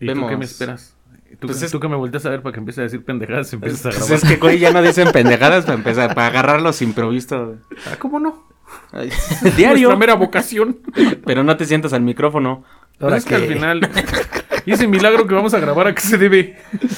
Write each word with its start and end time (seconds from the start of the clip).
¿Y 0.00 0.06
Vemos. 0.06 0.24
tú 0.24 0.30
qué 0.30 0.36
me 0.36 0.44
esperas? 0.44 0.96
¿Tú, 1.38 1.46
Pues 1.46 1.58
que- 1.60 1.66
es- 1.66 1.72
tú 1.72 1.78
que 1.78 1.88
me 1.88 1.96
volteas 1.96 2.26
a 2.26 2.30
ver 2.30 2.42
para 2.42 2.52
que 2.52 2.58
empiece 2.58 2.80
a 2.80 2.84
decir 2.84 3.04
pendejadas 3.04 3.52
y 3.52 3.56
empieces 3.56 3.80
a 3.86 3.90
Pues 3.90 3.98
grabar. 4.08 4.14
es 4.16 4.24
que, 4.28 4.36
güey, 4.36 4.58
ya 4.58 4.72
no 4.72 4.82
dicen 4.82 5.12
pendejadas 5.12 5.64
para 5.64 5.76
empezar, 5.78 6.14
para 6.14 6.26
agarrar 6.26 6.60
los. 6.60 6.80
Ah, 6.82 7.96
¿Cómo 7.98 8.18
no? 8.18 8.48
Ay, 8.92 9.08
Nuestra 9.42 9.50
Diario. 9.52 9.96
mera 9.96 10.14
vocación. 10.14 10.78
Pero 11.24 11.44
no 11.44 11.56
te 11.56 11.64
sientas 11.66 11.92
al 11.92 12.02
micrófono. 12.02 12.64
Ahora 12.98 13.16
es 13.16 13.24
que 13.24 13.34
al 13.36 13.42
que- 13.46 13.54
final... 13.54 13.88
¿Y 14.66 14.72
ese 14.72 14.86
milagro 14.86 15.26
que 15.26 15.34
vamos 15.34 15.54
a 15.54 15.58
grabar 15.60 15.86
a 15.86 15.94
qué 15.94 16.02
se 16.02 16.18
debe? 16.18 16.56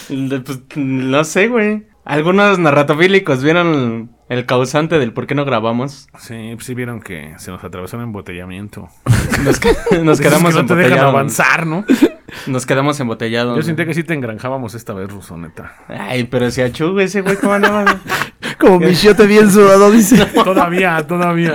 Pues, 0.08 0.60
no 0.76 1.22
sé, 1.24 1.48
güey. 1.48 1.86
Algunos 2.04 2.58
narratofílicos 2.58 3.44
vieron 3.44 4.10
el 4.28 4.44
causante 4.44 4.98
del 4.98 5.12
por 5.12 5.26
qué 5.28 5.34
no 5.36 5.44
grabamos. 5.44 6.08
Sí, 6.18 6.50
pues 6.54 6.66
sí 6.66 6.74
vieron 6.74 7.00
que 7.00 7.34
se 7.38 7.50
nos 7.52 7.62
atravesó 7.62 7.96
un 7.96 8.02
embotellamiento. 8.04 8.88
Nos, 9.44 9.60
que- 9.60 9.72
nos 10.02 10.18
Esos 10.18 10.20
quedamos 10.20 10.54
que 10.54 10.62
no 10.62 10.66
te 10.66 10.74
dejan 10.74 10.92
embotellados. 10.98 11.14
avanzar, 11.14 11.66
¿no? 11.66 11.84
Nos 12.46 12.66
quedamos 12.66 12.98
embotellados. 13.00 13.56
Yo 13.56 13.62
sentía 13.62 13.86
que 13.86 13.94
sí 13.94 14.04
te 14.04 14.14
engranjábamos 14.14 14.74
esta 14.74 14.92
vez, 14.94 15.10
Ruso, 15.10 15.36
neta. 15.36 15.74
Ay, 15.88 16.24
pero 16.24 16.50
si 16.50 16.60
achú, 16.62 16.98
ese 17.00 17.20
güey, 17.22 17.36
¿cómo 17.36 17.54
andaba? 17.54 17.84
Como 18.58 18.78
mi 18.78 18.94
bien 19.26 19.50
sudado, 19.50 19.90
dice. 19.90 20.24
Todavía, 20.44 21.04
todavía. 21.06 21.54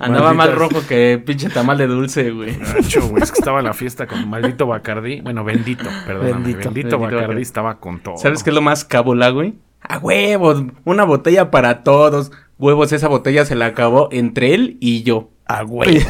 Andaba 0.00 0.32
más 0.32 0.48
Malditas. 0.48 0.58
rojo 0.72 0.86
que 0.88 1.22
pinche 1.24 1.48
tamal 1.50 1.78
de 1.78 1.86
dulce, 1.86 2.30
güey. 2.30 2.56
Es 2.78 3.32
que 3.32 3.38
estaba 3.38 3.58
en 3.58 3.66
la 3.66 3.74
fiesta 3.74 4.06
con 4.06 4.28
maldito 4.28 4.66
Bacardí. 4.66 5.20
Bueno, 5.20 5.44
bendito, 5.44 5.84
perdóname. 6.06 6.32
Bendito, 6.32 6.58
Bendito. 6.58 6.70
Bendito 6.74 6.98
Bacardí 6.98 7.22
Bacardí. 7.22 7.42
estaba 7.42 7.78
con 7.78 8.00
todo. 8.02 8.16
¿Sabes 8.16 8.42
qué 8.42 8.50
es 8.50 8.54
lo 8.54 8.62
más 8.62 8.84
cabula, 8.84 9.30
güey? 9.30 9.54
A 9.82 9.98
huevos, 9.98 10.64
una 10.84 11.04
botella 11.04 11.50
para 11.50 11.82
todos. 11.84 12.32
Huevos, 12.58 12.92
esa 12.92 13.08
botella 13.08 13.44
se 13.44 13.54
la 13.54 13.66
acabó 13.66 14.08
entre 14.12 14.54
él 14.54 14.76
y 14.80 15.02
yo. 15.02 15.30
A 15.46 15.64
huevo. 15.64 15.92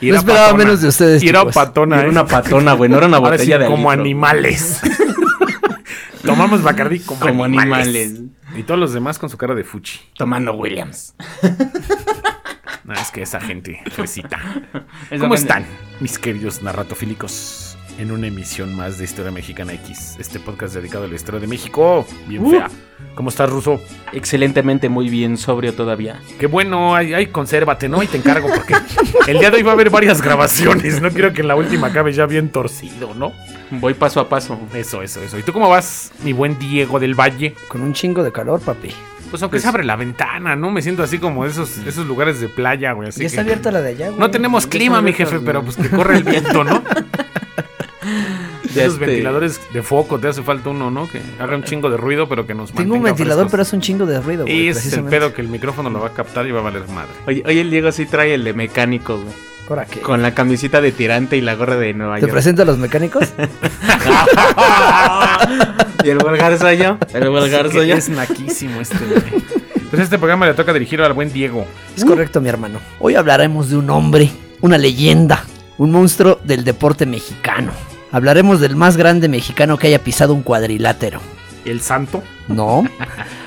Y 0.00 0.06
No 0.06 0.10
era 0.10 0.18
esperaba 0.20 0.44
patona. 0.46 0.64
menos 0.64 0.80
de 0.80 0.86
ustedes, 0.88 1.22
Y 1.24 1.28
era 1.28 1.40
chicos. 1.40 1.54
patona, 1.56 1.96
Era 1.98 2.06
¿eh? 2.06 2.10
una 2.10 2.24
patona, 2.24 2.72
güey, 2.74 2.88
no 2.88 2.98
era 2.98 3.06
una 3.08 3.18
botella 3.18 3.56
sí, 3.56 3.62
de 3.62 3.66
como 3.66 3.90
litro. 3.90 4.00
animales. 4.02 4.80
Tomamos 6.24 6.62
Bacardí 6.62 7.00
como, 7.00 7.20
Como 7.20 7.44
animales. 7.44 7.88
animales. 7.88 8.20
Y 8.56 8.62
todos 8.62 8.80
los 8.80 8.92
demás 8.92 9.18
con 9.18 9.28
su 9.30 9.36
cara 9.36 9.54
de 9.54 9.64
fuchi. 9.64 10.00
Tomando 10.16 10.52
Williams. 10.54 11.14
No, 12.84 12.94
es 12.94 13.10
que 13.10 13.22
esa 13.22 13.40
gente 13.40 13.80
fresita. 13.92 14.38
Esa 15.10 15.20
¿Cómo 15.20 15.34
están, 15.34 15.66
mis 16.00 16.18
queridos 16.18 16.62
narratofílicos? 16.62 17.76
En 17.98 18.12
una 18.12 18.28
emisión 18.28 18.74
más 18.76 18.96
de 18.98 19.04
Historia 19.04 19.32
Mexicana 19.32 19.72
X, 19.72 20.16
este 20.20 20.38
podcast 20.38 20.72
dedicado 20.74 21.04
a 21.04 21.08
la 21.08 21.16
historia 21.16 21.40
de 21.40 21.48
México. 21.48 22.06
Bien 22.28 22.44
Uh. 22.44 22.50
fea. 22.50 22.68
¿Cómo 23.16 23.28
estás, 23.28 23.50
Ruso? 23.50 23.80
Excelentemente 24.12 24.88
muy 24.88 25.08
bien 25.10 25.36
sobrio 25.36 25.74
todavía. 25.74 26.20
Qué 26.38 26.46
bueno, 26.46 26.94
ay, 26.94 27.12
ay, 27.12 27.26
consérvate, 27.26 27.88
¿no? 27.88 28.00
Y 28.02 28.06
te 28.06 28.16
encargo 28.16 28.48
porque 28.54 28.74
el 29.26 29.40
día 29.40 29.50
de 29.50 29.56
hoy 29.56 29.62
va 29.64 29.72
a 29.72 29.74
haber 29.74 29.90
varias 29.90 30.22
grabaciones. 30.22 31.02
No 31.02 31.10
quiero 31.10 31.32
que 31.32 31.40
en 31.42 31.48
la 31.48 31.56
última 31.56 31.88
acabe 31.88 32.12
ya 32.12 32.24
bien 32.26 32.50
torcido, 32.50 33.14
¿no? 33.14 33.32
Voy 33.70 33.94
paso 33.94 34.20
a 34.20 34.28
paso. 34.28 34.58
Eso, 34.74 35.02
eso, 35.02 35.22
eso. 35.22 35.38
¿Y 35.38 35.42
tú 35.42 35.52
cómo 35.52 35.68
vas, 35.68 36.10
mi 36.24 36.32
buen 36.32 36.58
Diego 36.58 36.98
del 36.98 37.14
Valle? 37.14 37.54
Con 37.68 37.80
un 37.82 37.92
chingo 37.92 38.22
de 38.22 38.32
calor, 38.32 38.60
papi. 38.60 38.90
Pues 39.30 39.42
aunque 39.42 39.56
Pues- 39.56 39.62
se 39.62 39.68
abre 39.68 39.84
la 39.84 39.96
ventana, 39.96 40.56
¿no? 40.56 40.70
Me 40.70 40.80
siento 40.80 41.02
así 41.02 41.18
como 41.18 41.44
esos, 41.44 41.76
esos 41.78 42.06
lugares 42.06 42.40
de 42.40 42.48
playa, 42.48 42.92
güey. 42.92 43.10
Así 43.10 43.18
ya 43.18 43.22
que- 43.22 43.26
está 43.26 43.40
abierta 43.42 43.70
la 43.70 43.82
de 43.82 43.90
allá, 43.90 44.06
güey. 44.08 44.18
No 44.18 44.30
tenemos 44.30 44.64
Ya 44.64 44.70
clima, 44.70 45.02
mi 45.02 45.12
jefe, 45.12 45.40
pero 45.40 45.62
pues 45.62 45.76
que 45.76 45.90
corre 45.90 46.16
el 46.16 46.24
viento, 46.24 46.64
¿no? 46.64 46.82
Ya 48.74 48.82
Esos 48.84 48.94
este- 48.94 49.06
ventiladores 49.06 49.60
de 49.72 49.82
foco, 49.82 50.18
te 50.18 50.28
hace 50.28 50.42
falta 50.42 50.70
uno, 50.70 50.90
¿no? 50.90 51.08
Que 51.10 51.20
haga 51.38 51.56
un 51.56 51.64
chingo 51.64 51.90
de 51.90 51.96
ruido, 51.96 52.28
pero 52.28 52.46
que 52.46 52.54
nos 52.54 52.70
Tengo 52.72 52.94
un 52.94 53.02
ventilador, 53.02 53.48
pero 53.50 53.62
es 53.62 53.72
un 53.72 53.80
chingo 53.80 54.04
de 54.06 54.20
ruido, 54.20 54.44
güey. 54.44 54.64
Y 54.64 54.68
ese 54.68 54.88
es 54.88 54.94
el 54.94 55.04
pedo 55.04 55.32
que 55.32 55.40
el 55.40 55.48
micrófono 55.48 55.88
lo 55.90 56.00
va 56.00 56.08
a 56.08 56.12
captar 56.12 56.46
y 56.46 56.50
va 56.52 56.60
a 56.60 56.62
valer 56.62 56.86
madre. 56.88 57.10
Oye, 57.26 57.42
oye, 57.46 57.60
el 57.62 57.70
Diego 57.70 57.90
sí 57.92 58.06
trae 58.06 58.34
el 58.34 58.44
de 58.44 58.52
mecánico, 58.52 59.16
güey. 59.16 59.34
¿Para 59.68 59.84
qué? 59.84 60.00
Con 60.00 60.22
la 60.22 60.32
camisita 60.34 60.80
de 60.80 60.92
tirante 60.92 61.36
y 61.36 61.42
la 61.42 61.54
gorra 61.54 61.76
de 61.76 61.92
Nueva 61.92 62.14
¿Te 62.16 62.22
York. 62.22 62.32
presento 62.32 62.62
a 62.62 62.64
los 62.64 62.78
mecánicos? 62.78 63.24
y 66.04 66.08
el 66.08 66.18
vulgar 66.18 66.58
soy 66.58 66.78
yo. 66.78 66.98
El 67.12 67.28
vulgar 67.28 67.66
Es, 67.66 67.72
soy 67.72 67.88
yo. 67.88 67.96
es 67.96 68.08
naquísimo 68.08 68.80
este, 68.80 68.96
güey. 68.98 69.22
Pues 69.90 70.02
este 70.02 70.18
programa 70.18 70.46
le 70.46 70.54
toca 70.54 70.72
dirigirlo 70.72 71.06
al 71.06 71.12
buen 71.12 71.32
Diego. 71.32 71.66
Es 71.96 72.04
correcto, 72.04 72.40
mi 72.40 72.48
hermano. 72.48 72.78
Hoy 72.98 73.14
hablaremos 73.14 73.70
de 73.70 73.76
un 73.76 73.90
hombre, 73.90 74.30
una 74.60 74.78
leyenda, 74.78 75.44
un 75.78 75.92
monstruo 75.92 76.38
del 76.44 76.64
deporte 76.64 77.06
mexicano. 77.06 77.72
Hablaremos 78.12 78.60
del 78.60 78.76
más 78.76 78.96
grande 78.96 79.28
mexicano 79.28 79.78
que 79.78 79.88
haya 79.88 80.02
pisado 80.02 80.34
un 80.34 80.42
cuadrilátero. 80.42 81.20
El 81.64 81.80
santo. 81.80 82.22
No. 82.48 82.84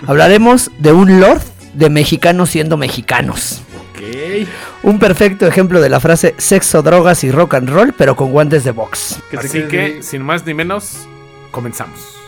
Hablaremos 0.08 0.72
de 0.78 0.92
un 0.92 1.20
lord 1.20 1.42
de 1.74 1.90
mexicanos 1.90 2.50
siendo 2.50 2.78
mexicanos. 2.78 3.62
Un 4.84 5.00
perfecto 5.00 5.48
ejemplo 5.48 5.82
de 5.82 5.90
la 5.90 6.00
frase 6.00 6.36
sexo, 6.38 6.82
drogas 6.82 7.24
y 7.24 7.32
rock 7.32 7.56
and 7.56 7.70
roll, 7.70 7.94
pero 7.94 8.16
con 8.16 8.32
guantes 8.32 8.64
de 8.64 8.72
box. 8.72 9.20
¿Qué 9.30 9.38
te 9.38 9.48
Así 9.48 9.62
que, 9.68 10.04
sin 10.04 10.22
más 10.24 10.46
ni 10.46 10.54
menos, 10.54 11.08
comenzamos. 11.52 12.21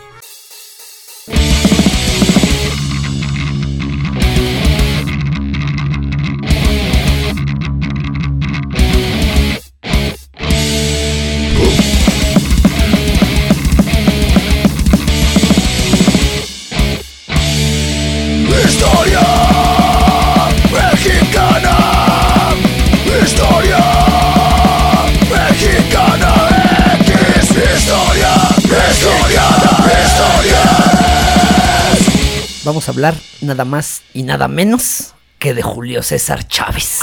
Vamos 32.74 32.88
a 32.88 32.90
hablar 32.90 33.14
nada 33.40 33.64
más 33.64 34.02
y 34.14 34.24
nada 34.24 34.48
menos 34.48 35.14
que 35.38 35.54
de 35.54 35.62
Julio 35.62 36.02
César 36.02 36.48
Chávez. 36.48 36.98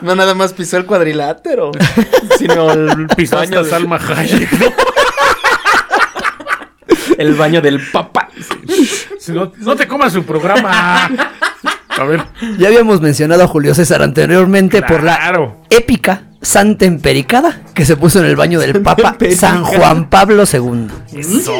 No 0.00 0.14
nada 0.14 0.34
más 0.34 0.54
pisó 0.54 0.78
el 0.78 0.86
cuadrilátero, 0.86 1.72
sino 2.38 2.72
el 2.72 3.06
Pisó 3.14 3.38
hasta 3.38 3.62
de- 3.62 3.68
Salma 3.68 3.96
Hayek. 4.16 4.50
¿no? 4.52 4.66
el 7.18 7.34
baño 7.34 7.60
del 7.60 7.86
papá. 7.90 8.30
Si 9.20 9.30
no, 9.32 9.52
no 9.58 9.76
te 9.76 9.86
comas 9.86 10.14
su 10.14 10.24
programa. 10.24 11.10
A 11.90 12.04
ver. 12.04 12.24
Ya 12.56 12.68
habíamos 12.68 13.02
mencionado 13.02 13.44
a 13.44 13.46
Julio 13.46 13.74
César 13.74 14.00
anteriormente 14.00 14.80
por 14.80 15.02
la 15.02 15.34
épica 15.68 16.22
Santa 16.40 16.86
Empericada 16.86 17.60
que 17.74 17.84
se 17.84 17.94
puso 17.98 18.20
en 18.20 18.24
el 18.24 18.36
baño 18.36 18.58
del 18.58 18.80
Papa. 18.80 19.18
San 19.36 19.64
Juan 19.64 20.08
Pablo 20.08 20.44
II. 20.50 20.86
Eso. 21.12 21.52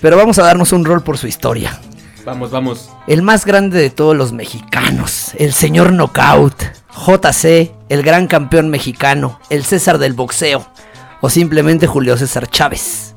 Pero 0.00 0.16
vamos 0.16 0.38
a 0.38 0.44
darnos 0.44 0.72
un 0.72 0.84
rol 0.84 1.02
por 1.02 1.18
su 1.18 1.26
historia. 1.26 1.80
Vamos, 2.24 2.50
vamos. 2.50 2.90
El 3.06 3.22
más 3.22 3.46
grande 3.46 3.80
de 3.80 3.90
todos 3.90 4.16
los 4.16 4.32
mexicanos, 4.32 5.32
el 5.38 5.52
señor 5.52 5.92
Knockout, 5.92 6.54
JC, 6.94 7.72
el 7.88 8.02
gran 8.02 8.26
campeón 8.26 8.68
mexicano, 8.68 9.40
el 9.50 9.64
César 9.64 9.98
del 9.98 10.12
boxeo, 10.12 10.66
o 11.20 11.30
simplemente 11.30 11.86
Julio 11.86 12.16
César 12.16 12.46
Chávez. 12.48 13.14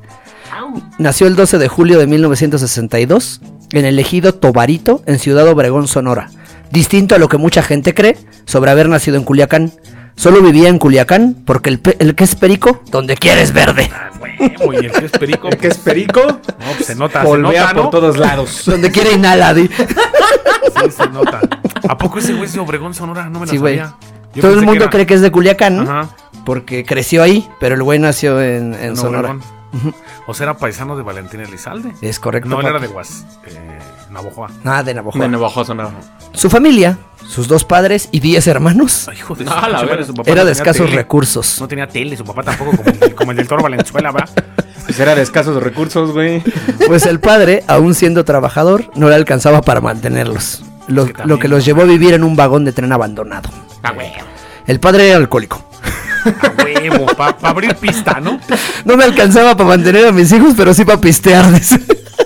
Nació 0.98 1.26
el 1.26 1.36
12 1.36 1.58
de 1.58 1.68
julio 1.68 1.98
de 1.98 2.06
1962 2.06 3.40
en 3.72 3.84
el 3.84 3.98
ejido 3.98 4.34
Tobarito, 4.34 5.02
en 5.06 5.18
Ciudad 5.18 5.46
Obregón, 5.48 5.88
Sonora. 5.88 6.30
Distinto 6.70 7.14
a 7.14 7.18
lo 7.18 7.28
que 7.28 7.36
mucha 7.36 7.62
gente 7.62 7.94
cree 7.94 8.16
sobre 8.46 8.70
haber 8.70 8.88
nacido 8.88 9.16
en 9.16 9.24
Culiacán. 9.24 9.72
Solo 10.16 10.42
vivía 10.42 10.68
en 10.68 10.78
Culiacán 10.78 11.42
porque 11.44 11.70
el, 11.70 11.80
pe- 11.80 11.96
el 11.98 12.14
que 12.14 12.24
es 12.24 12.34
perico, 12.34 12.82
donde 12.90 13.16
quieres 13.16 13.52
verde. 13.52 13.90
Ah, 13.92 14.10
y 14.72 14.76
el 14.86 14.92
que 14.92 15.04
es 15.06 15.10
perico. 15.12 15.48
El 15.48 15.56
que 15.56 15.68
es 15.68 15.78
perico, 15.78 16.20
No, 16.26 16.40
pues 16.76 16.86
se 16.86 16.94
nota, 16.94 17.22
se 17.24 17.38
nota, 17.38 17.72
por 17.74 17.84
¿no? 17.84 17.90
todos 17.90 18.16
lados. 18.18 18.62
Donde 18.66 18.90
quiere 18.90 19.12
inhala, 19.12 19.54
di. 19.54 19.68
Sí, 19.68 20.90
se 20.90 21.08
nota. 21.08 21.40
¿A 21.88 21.96
poco 21.98 22.18
ese 22.18 22.32
güey 22.32 22.44
es 22.44 22.52
de 22.52 22.60
Obregón, 22.60 22.94
Sonora? 22.94 23.24
No 23.28 23.40
me 23.40 23.46
lo 23.46 23.52
Sí, 23.52 23.58
sabía. 23.58 23.94
Todo 24.40 24.52
el 24.54 24.62
mundo 24.62 24.84
era- 24.84 24.90
cree 24.90 25.06
que 25.06 25.14
es 25.14 25.20
de 25.22 25.30
Culiacán, 25.32 25.80
Ajá. 25.80 26.08
porque 26.44 26.84
creció 26.84 27.22
ahí, 27.22 27.48
pero 27.60 27.74
el 27.74 27.82
güey 27.82 27.98
nació 27.98 28.40
en, 28.40 28.74
en 28.74 28.80
en 28.90 28.96
Sonora. 28.96 29.30
Obregón. 29.30 29.94
O 30.26 30.34
sea, 30.34 30.44
era 30.44 30.56
paisano 30.58 30.96
de 30.96 31.02
Valentín 31.02 31.40
Elizalde. 31.40 31.92
Es 32.02 32.18
correcto. 32.20 32.48
No, 32.50 32.60
él 32.60 32.66
era 32.66 32.78
de 32.78 32.86
Guas. 32.88 33.24
Eh, 33.46 33.78
Navojoa. 34.12 34.50
Nada 34.62 34.82
de 34.82 34.94
Navajo. 34.94 35.18
De 35.18 35.28
Navajo 35.28 35.64
Sonora. 35.64 35.90
Su 36.34 36.50
familia, 36.50 36.98
sus 37.26 37.48
dos 37.48 37.64
padres 37.64 38.08
y 38.12 38.20
diez 38.20 38.46
hermanos, 38.46 39.08
Ay, 39.08 39.16
hijo 39.18 39.34
de 39.34 39.44
Ah, 39.48 39.68
la 39.68 39.82
madre, 39.82 40.04
su 40.04 40.14
papá 40.14 40.30
era 40.30 40.42
no 40.42 40.46
de 40.46 40.52
escasos 40.52 40.86
tele. 40.86 40.96
recursos. 40.96 41.60
No 41.60 41.68
tenía 41.68 41.86
tele, 41.88 42.16
su 42.16 42.24
papá 42.24 42.42
tampoco, 42.42 42.76
como 42.76 42.90
el, 42.90 43.00
del- 43.00 43.14
como 43.14 43.30
el 43.30 43.36
del 43.38 43.48
Toro 43.48 43.62
Valenzuela, 43.62 44.10
¿va? 44.10 44.24
Pues 44.84 44.98
era 45.00 45.14
de 45.14 45.22
escasos 45.22 45.62
recursos, 45.62 46.12
güey. 46.12 46.42
Pues 46.86 47.06
el 47.06 47.20
padre, 47.20 47.64
aún 47.68 47.94
siendo 47.94 48.24
trabajador, 48.24 48.90
no 48.96 49.08
le 49.08 49.14
alcanzaba 49.14 49.62
para 49.62 49.80
mantenerlos. 49.80 50.62
Lo, 50.88 51.06
que 51.06 51.12
también, 51.12 51.28
lo 51.28 51.38
que 51.38 51.48
los 51.48 51.64
llevó 51.64 51.82
a 51.82 51.86
vivir 51.86 52.12
en 52.14 52.24
un 52.24 52.34
vagón 52.36 52.64
de 52.64 52.72
tren 52.72 52.92
abandonado. 52.92 53.48
A 53.82 53.92
huevo. 53.92 54.12
El 54.66 54.80
padre 54.80 55.08
era 55.08 55.16
alcohólico. 55.18 55.64
A 56.24 56.62
huevo, 56.64 57.06
para 57.16 57.36
abrir 57.48 57.74
pista, 57.76 58.20
¿no? 58.20 58.40
No 58.84 58.96
me 58.96 59.04
alcanzaba 59.04 59.56
para 59.56 59.68
mantener 59.70 60.06
a 60.06 60.12
mis 60.12 60.30
hijos, 60.32 60.54
pero 60.56 60.74
sí 60.74 60.84
para 60.84 61.00
pistear. 61.00 61.44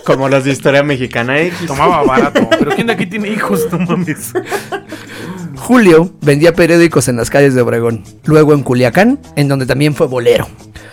Como 0.05 0.29
los 0.29 0.45
de 0.45 0.53
historia 0.53 0.83
mexicana 0.83 1.39
X. 1.41 1.67
Tomaba 1.67 2.03
barato. 2.05 2.49
Pero 2.59 2.71
¿quién 2.75 2.87
de 2.87 2.93
aquí 2.95 3.07
tiene 3.07 3.29
hijos? 3.29 3.67
No 3.71 3.79
mames. 3.79 4.33
Julio 5.57 6.13
vendía 6.21 6.53
periódicos 6.55 7.09
en 7.09 7.17
las 7.17 7.31
calles 7.31 7.55
de 7.55 7.63
Obregón, 7.63 8.05
luego 8.25 8.53
en 8.55 8.63
Culiacán, 8.63 9.19
en 9.37 9.49
donde 9.49 9.67
también 9.67 9.95
fue 9.95 10.07
bolero. 10.07 10.47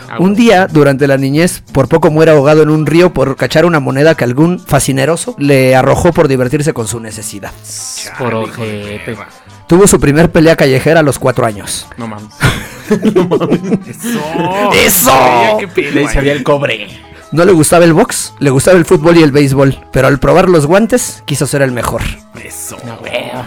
Ah, 0.09 0.17
Un 0.19 0.35
día, 0.35 0.67
durante 0.67 1.05
la 1.07 1.17
niñez, 1.17 1.61
por 1.71 1.87
poco 1.87 2.09
muere 2.11 2.31
ahogado 2.31 2.63
en 2.63 2.69
un 2.69 2.85
río 2.85 3.13
por 3.13 3.35
cachar 3.35 3.65
una 3.65 3.79
moneda 3.79 4.15
que 4.15 4.23
algún 4.23 4.59
fascineroso 4.59 5.35
le 5.37 5.75
arrojó 5.75 6.11
por 6.11 6.27
divertirse 6.27 6.73
con 6.73 6.87
su 6.87 6.99
necesidad. 6.99 7.51
Por 8.17 8.33
ojete. 8.33 9.15
Tuvo 9.67 9.87
su 9.87 9.99
primer 9.99 10.31
pelea 10.31 10.55
callejera 10.55 11.01
a 11.01 11.03
los 11.03 11.19
cuatro 11.19 11.45
años. 11.45 11.87
No 11.97 12.07
mames. 12.07 12.33
Eso. 13.87 14.19
¡Eso! 14.85 15.09
Sabía 15.09 15.57
qué 15.59 15.67
pedo, 15.67 15.91
Le 15.91 16.03
eh. 16.03 16.09
sabía 16.09 16.33
el 16.33 16.43
cobre. 16.43 16.87
No 17.33 17.45
le 17.45 17.51
gustaba 17.51 17.83
el 17.83 17.93
box, 17.93 18.35
le 18.37 18.51
gustaba 18.51 18.77
el 18.77 18.85
fútbol 18.85 19.17
y 19.17 19.23
el 19.23 19.31
béisbol, 19.31 19.87
pero 19.91 20.05
al 20.05 20.19
probar 20.19 20.49
los 20.49 20.67
guantes 20.67 21.23
quiso 21.25 21.47
ser 21.47 21.63
el 21.63 21.71
mejor. 21.71 22.03
Eso. 22.53 22.77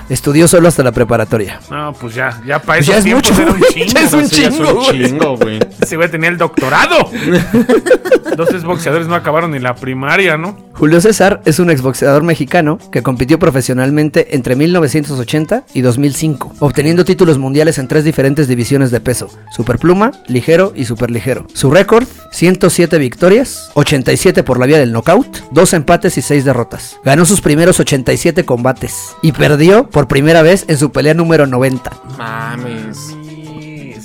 Estudió 0.08 0.48
solo 0.48 0.66
hasta 0.68 0.82
la 0.82 0.90
preparatoria. 0.92 1.60
No, 1.70 1.92
pues 1.92 2.14
ya, 2.14 2.40
ya 2.44 2.58
para 2.60 2.78
Pues 2.80 2.88
esos 2.88 3.04
ya 3.04 3.10
es 3.10 3.14
mucho, 3.14 3.40
era 3.40 3.52
un 3.52 3.60
chingo. 3.62 3.92
ya 3.94 4.00
es 4.02 4.12
un 4.12 4.20
Eso 4.20 4.36
ya 4.36 4.50
chingo, 4.50 4.74
güey. 4.74 5.04
chingo, 5.04 5.36
güey. 5.36 5.60
Ese 5.80 5.96
güey 5.96 6.10
tenía 6.10 6.28
el 6.28 6.36
doctorado. 6.38 6.96
Dos 8.36 8.48
tres 8.48 8.64
boxeadores 8.64 9.06
no 9.06 9.14
acabaron 9.14 9.52
ni 9.52 9.58
la 9.60 9.74
primaria, 9.76 10.36
¿no? 10.36 10.56
Julio 10.74 11.00
César 11.00 11.40
es 11.44 11.58
un 11.58 11.70
exboxeador 11.70 12.22
mexicano 12.24 12.78
que 12.90 13.02
compitió 13.02 13.38
profesionalmente 13.38 14.34
entre 14.36 14.56
1980 14.56 15.64
y 15.72 15.80
2005, 15.80 16.54
obteniendo 16.58 17.04
títulos 17.04 17.38
mundiales 17.38 17.78
en 17.78 17.88
tres 17.88 18.04
diferentes 18.04 18.48
divisiones 18.48 18.90
de 18.90 19.00
peso, 19.00 19.30
superpluma, 19.52 20.10
ligero 20.26 20.72
y 20.76 20.84
superligero. 20.84 21.46
Su 21.54 21.70
récord, 21.70 22.06
107 22.32 22.98
victorias, 22.98 23.70
87 23.74 24.42
por 24.42 24.58
la 24.58 24.66
vía 24.66 24.78
del 24.78 24.92
knockout, 24.92 25.38
2 25.52 25.72
empates 25.74 26.18
y 26.18 26.22
6 26.22 26.44
derrotas. 26.44 26.98
Ganó 27.04 27.24
sus 27.24 27.40
primeros 27.40 27.80
87 27.80 28.44
combates 28.44 28.95
y 29.22 29.32
perdió 29.32 29.88
por 29.88 30.08
primera 30.08 30.42
vez 30.42 30.64
en 30.68 30.78
su 30.78 30.90
pelea 30.92 31.14
número 31.14 31.46
90. 31.46 31.90
Mames. 32.18 33.14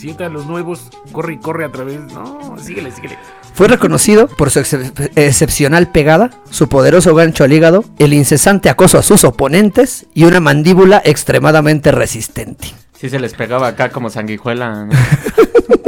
Si 0.02 0.16
los 0.32 0.48
nuevos 0.48 0.90
corre 1.12 1.34
y 1.34 1.38
corre 1.38 1.64
a 1.64 1.72
través. 1.72 2.00
No, 2.12 2.56
síguele, 2.60 2.92
síguele. 2.92 3.20
Fue 3.54 3.68
reconocido 3.68 4.28
por 4.28 4.50
su 4.50 4.60
excep- 4.60 5.12
excepcional 5.16 5.90
pegada, 5.92 6.32
su 6.50 6.70
poderoso 6.70 7.14
gancho 7.14 7.44
al 7.44 7.54
hígado, 7.54 7.86
el 8.00 8.14
incesante 8.14 8.70
acoso 8.70 8.98
a 8.98 9.04
sus 9.04 9.24
oponentes 9.24 10.08
y 10.16 10.24
una 10.24 10.40
mandíbula 10.40 11.04
extremadamente 11.06 11.92
resistente. 11.92 12.70
Sí 13.02 13.10
se 13.10 13.20
les 13.20 13.34
pegaba 13.34 13.68
acá 13.68 13.90
como 13.90 14.12
sanguijuela. 14.12 14.86
¿no? 14.86 14.92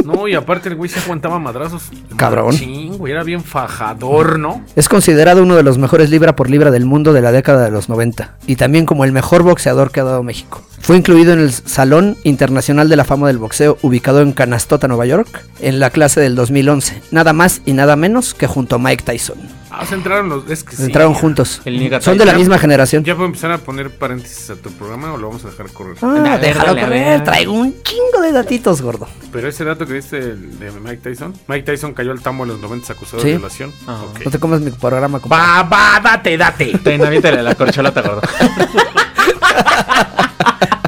No, 0.03 0.27
y 0.27 0.35
aparte 0.35 0.67
el 0.67 0.75
güey 0.75 0.89
se 0.89 0.99
aguantaba 0.99 1.39
madrazos. 1.39 1.83
Cabrón. 2.17 2.53
Sí, 2.53 2.91
güey, 2.97 3.13
era 3.13 3.23
bien 3.23 3.41
fajador, 3.41 4.37
¿no? 4.37 4.61
Es 4.75 4.89
considerado 4.89 5.43
uno 5.43 5.55
de 5.55 5.63
los 5.63 5.77
mejores 5.77 6.09
libra 6.09 6.35
por 6.35 6.49
libra 6.49 6.71
del 6.71 6.85
mundo 6.85 7.13
de 7.13 7.21
la 7.21 7.31
década 7.31 7.63
de 7.63 7.71
los 7.71 7.87
90 7.87 8.35
y 8.45 8.57
también 8.57 8.85
como 8.85 9.05
el 9.05 9.13
mejor 9.13 9.43
boxeador 9.43 9.91
que 9.91 10.01
ha 10.01 10.03
dado 10.03 10.21
México. 10.21 10.61
Fue 10.81 10.97
incluido 10.97 11.31
en 11.31 11.39
el 11.39 11.51
Salón 11.53 12.17
Internacional 12.23 12.89
de 12.89 12.97
la 12.97 13.05
Fama 13.05 13.27
del 13.27 13.37
Boxeo 13.37 13.77
ubicado 13.81 14.21
en 14.21 14.33
Canastota, 14.33 14.89
Nueva 14.89 15.05
York, 15.05 15.45
en 15.61 15.79
la 15.79 15.89
clase 15.89 16.19
del 16.19 16.35
2011, 16.35 17.01
nada 17.11 17.31
más 17.31 17.61
y 17.65 17.71
nada 17.71 17.95
menos 17.95 18.33
que 18.33 18.47
junto 18.47 18.75
a 18.75 18.79
Mike 18.79 19.03
Tyson. 19.05 19.37
Ah, 19.75 19.85
se 19.87 19.95
entraron 19.95 20.29
los. 20.29 20.47
Es 20.49 20.63
que 20.63 20.75
sí. 20.75 20.83
Entraron 20.83 21.15
juntos. 21.15 21.61
El 21.65 21.99
Son 22.01 22.15
de 22.17 22.25
la 22.25 22.33
misma 22.35 22.59
generación. 22.59 23.03
¿Ya 23.03 23.15
puedo 23.15 23.25
empezar 23.25 23.51
a 23.51 23.57
poner 23.57 23.89
paréntesis 23.89 24.51
a 24.51 24.55
tu 24.55 24.71
programa 24.71 25.11
o 25.13 25.17
lo 25.17 25.27
vamos 25.29 25.43
a 25.45 25.49
dejar 25.49 25.71
correr? 25.71 25.97
Ah, 26.03 26.33
A 26.33 26.37
déjalo 26.37 26.79
correr, 26.79 27.23
traigo 27.23 27.53
un 27.53 27.73
chingo 27.81 28.21
de 28.21 28.31
datitos, 28.31 28.81
gordo. 28.83 29.07
Pero 29.31 29.47
ese 29.49 29.63
dato 29.65 29.87
que 29.87 29.93
diste 29.93 30.35
de 30.35 30.71
Mike 30.71 30.97
Tyson. 30.97 31.33
Mike 31.47 31.63
Tyson 31.71 31.93
cayó 31.93 32.11
al 32.11 32.21
tambo 32.21 32.43
en 32.43 32.49
los 32.51 32.59
90 32.59 32.93
acusado 32.93 33.21
Sí. 33.23 33.29
de 33.29 33.33
violación. 33.37 33.71
Ah. 33.87 34.03
Ok. 34.11 34.25
No 34.25 34.31
te 34.31 34.39
comas 34.39 34.61
mi 34.61 34.69
programa. 34.69 35.19
Va, 35.19 35.63
va, 35.63 35.99
date, 36.03 36.37
date. 36.37 36.79
Aviéntale 37.03 37.41
la 37.41 37.55
corcholata, 37.55 38.01
gordo. 38.01 38.21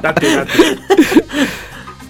Date, 0.01 0.35
date. 0.35 0.51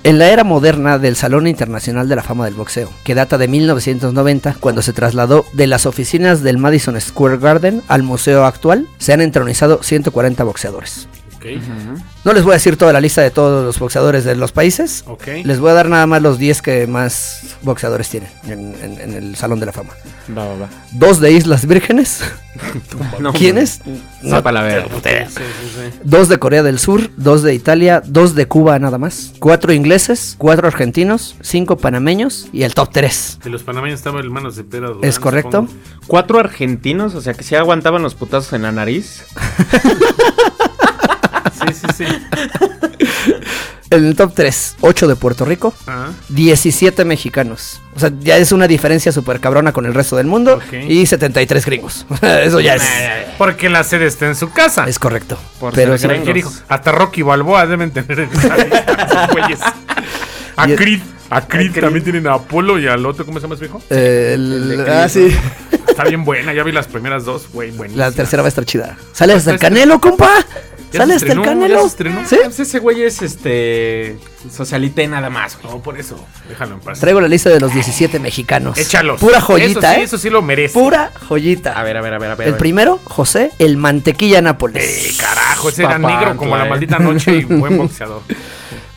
En 0.06 0.20
la 0.20 0.30
era 0.30 0.44
moderna 0.44 1.00
del 1.00 1.16
Salón 1.16 1.48
Internacional 1.48 2.08
de 2.08 2.16
la 2.16 2.22
Fama 2.22 2.46
del 2.46 2.54
Boxeo, 2.54 2.92
que 3.04 3.16
data 3.16 3.40
de 3.40 3.48
1990, 3.48 4.58
cuando 4.60 4.84
se 4.84 4.94
trasladó 4.94 5.46
de 5.54 5.66
las 5.66 5.88
oficinas 5.88 6.44
del 6.44 6.60
Madison 6.60 7.02
Square 7.02 7.40
Garden 7.40 7.82
al 7.88 8.04
museo 8.04 8.46
actual, 8.46 8.88
se 9.00 9.14
han 9.14 9.22
entronizado 9.22 9.82
140 9.82 10.44
boxeadores. 10.44 11.08
No 12.24 12.34
les 12.34 12.44
voy 12.44 12.52
a 12.52 12.56
decir 12.56 12.78
toda 12.78 12.92
la 12.94 13.00
lista 13.02 13.22
de 13.22 13.32
todos 13.32 13.64
los 13.66 13.78
boxeadores 13.80 14.24
de 14.24 14.36
los 14.36 14.52
países. 14.52 15.04
Ok. 15.08 15.28
Les 15.44 15.60
voy 15.60 15.72
a 15.72 15.74
dar 15.74 15.90
nada 15.90 16.08
más 16.08 16.22
los 16.22 16.38
10 16.40 16.62
que 16.62 16.88
más 16.88 17.56
boxeadores 17.62 18.10
tienen 18.10 18.30
en, 18.48 18.76
en- 18.82 19.02
en 19.02 19.14
el 19.14 19.36
Salón 19.36 19.60
de 19.60 19.68
la 19.68 19.72
Fama. 19.72 19.92
Va, 20.36 20.46
va, 20.48 20.56
va. 20.58 20.70
Dos 20.92 21.20
de 21.20 21.32
Islas 21.32 21.66
Vírgenes. 21.68 22.22
No, 23.20 23.34
¿Quiénes? 23.34 23.82
No, 24.22 24.42
para 24.42 24.62
la 24.62 24.62
ver. 24.62 24.88
Sí, 25.04 25.10
sí, 25.28 25.42
sí. 25.92 26.00
Dos 26.06 26.30
de 26.30 26.38
Corea 26.38 26.64
del 26.64 26.80
Sur, 26.80 27.10
dos 27.18 27.44
de 27.44 27.54
Italia, 27.54 28.02
dos 28.06 28.34
de 28.34 28.48
Cuba 28.48 28.80
nada 28.80 28.98
más, 28.98 29.34
cuatro 29.40 29.74
ingleses, 29.74 30.36
cuatro 30.38 30.66
argentinos, 30.66 31.36
cinco 31.42 31.76
panameños 31.78 32.48
y 32.54 32.64
el 32.64 32.74
top 32.74 32.92
3. 32.94 33.40
De 33.44 33.50
los 33.50 33.64
panameños 33.64 33.98
estaba 34.00 34.22
el 34.22 34.30
manos 34.30 34.56
de 34.56 34.64
pera. 34.64 34.88
Durán, 34.88 35.04
¿Es 35.04 35.20
correcto? 35.20 35.68
supongo. 35.68 35.74
Cuatro 36.08 36.40
argentinos, 36.40 37.14
o 37.16 37.20
sea 37.22 37.34
que 37.34 37.44
sí 37.44 37.56
aguantaban 37.56 38.02
los 38.02 38.16
putazos 38.16 38.54
en 38.54 38.62
la 38.62 38.72
nariz. 38.72 39.26
Sí. 41.98 42.06
En 43.92 44.04
el 44.06 44.16
top 44.16 44.34
3, 44.36 44.78
8 44.82 45.08
de 45.08 45.16
Puerto 45.16 45.46
Rico, 45.46 45.74
Ah, 45.88 46.08
17 46.30 47.06
mexicanos. 47.06 47.82
O 47.96 48.00
sea, 48.00 48.12
ya 48.20 48.36
es 48.38 48.52
una 48.52 48.68
diferencia 48.68 49.12
súper 49.12 49.40
cabrona 49.40 49.72
con 49.74 49.86
el 49.86 49.94
resto 49.94 50.16
del 50.18 50.26
mundo. 50.26 50.56
Ok. 50.56 50.74
Y 50.90 51.06
73 51.06 51.66
gringos. 51.66 52.06
Eso 52.22 52.60
ya 52.60 52.76
es, 52.76 52.84
porque 53.38 53.70
la 53.70 53.84
sede 53.84 54.08
está 54.08 54.26
en 54.26 54.36
su 54.36 54.52
casa. 54.52 54.86
es 54.88 54.98
correcto. 55.00 55.38
Por 55.60 55.74
Pero. 55.74 55.94
Hasta 56.68 56.92
Rocky 56.92 57.22
Balboa 57.22 57.68
deben 57.68 57.92
tener 57.92 58.22
en. 58.22 58.30
A 60.58 60.68
Creed, 60.68 61.02
a 61.30 61.42
Creed 61.48 61.74
también 61.80 62.04
tienen 62.04 62.28
a 62.28 62.34
Apolo 62.36 62.80
y 62.80 62.88
al 62.88 63.06
otro, 63.06 63.26
¿cómo 63.26 63.40
se 63.40 63.44
llama 63.44 63.56
ese 63.56 63.66
viejo? 63.66 63.82
eh, 63.90 64.32
el- 64.36 64.72
El 64.80 64.90
ah, 64.90 65.08
sí. 65.10 65.36
Está 65.88 66.06
bien 66.06 66.24
buena, 66.26 66.54
ya 66.54 66.64
vi 66.64 66.72
las 66.72 66.88
primeras 66.88 67.26
dos, 67.26 67.48
güey, 67.54 67.72
buenísima. 67.72 68.06
La 68.06 68.12
tercera 68.12 68.42
va 68.42 68.48
a 68.48 68.50
estar 68.50 68.66
chida. 68.66 68.98
Sale 69.14 69.34
hasta 69.34 69.50
el 69.52 69.56
Está 69.56 69.68
canelo, 69.70 70.00
compa. 70.00 70.30
¿Ya 70.96 71.02
Sale 71.02 71.14
hasta 71.16 71.34
el 71.34 71.42
canelo. 71.42 71.82
se? 71.82 72.26
¿Sí? 72.26 72.38
Pues 72.44 72.60
ese 72.60 72.80
güey 72.80 73.04
es 73.04 73.22
este. 73.22 74.18
Socialité 74.50 75.08
nada 75.08 75.30
más, 75.30 75.58
güey. 75.62 75.74
No, 75.74 75.82
por 75.82 76.00
eso, 76.00 76.24
déjalo 76.48 76.76
en 76.76 76.80
paz. 76.80 77.00
Traigo 77.00 77.20
la 77.20 77.28
lista 77.28 77.50
de 77.50 77.60
los 77.60 77.74
17 77.74 78.20
mexicanos. 78.20 78.78
Échalos. 78.78 79.20
Pura 79.20 79.38
eso 79.40 79.46
joyita, 79.48 79.94
sí, 79.96 80.00
¿eh? 80.02 80.04
Eso 80.04 80.18
sí 80.18 80.30
lo 80.30 80.42
merece. 80.42 80.74
Pura 80.74 81.12
joyita. 81.28 81.74
A 81.74 81.84
ver, 81.84 81.98
a 81.98 82.02
ver, 82.02 82.14
a 82.14 82.20
ver, 82.20 82.32
a 82.32 82.36
ver. 82.36 82.48
El 82.48 82.54
a 82.54 82.56
ver. 82.56 82.60
primero, 82.60 83.00
José, 83.04 83.52
el 83.60 83.78
mantequilla 83.78 84.42
Nápoles. 84.42 84.84
Eh, 84.84 85.14
carajo, 85.20 85.70
ese 85.70 85.84
era 85.84 86.00
Papá, 86.00 86.20
negro 86.20 86.38
como 86.38 86.56
la 86.56 86.66
maldita 86.66 87.00
noche 87.00 87.36
y 87.36 87.44
buen 87.44 87.78
boxeador. 87.78 88.22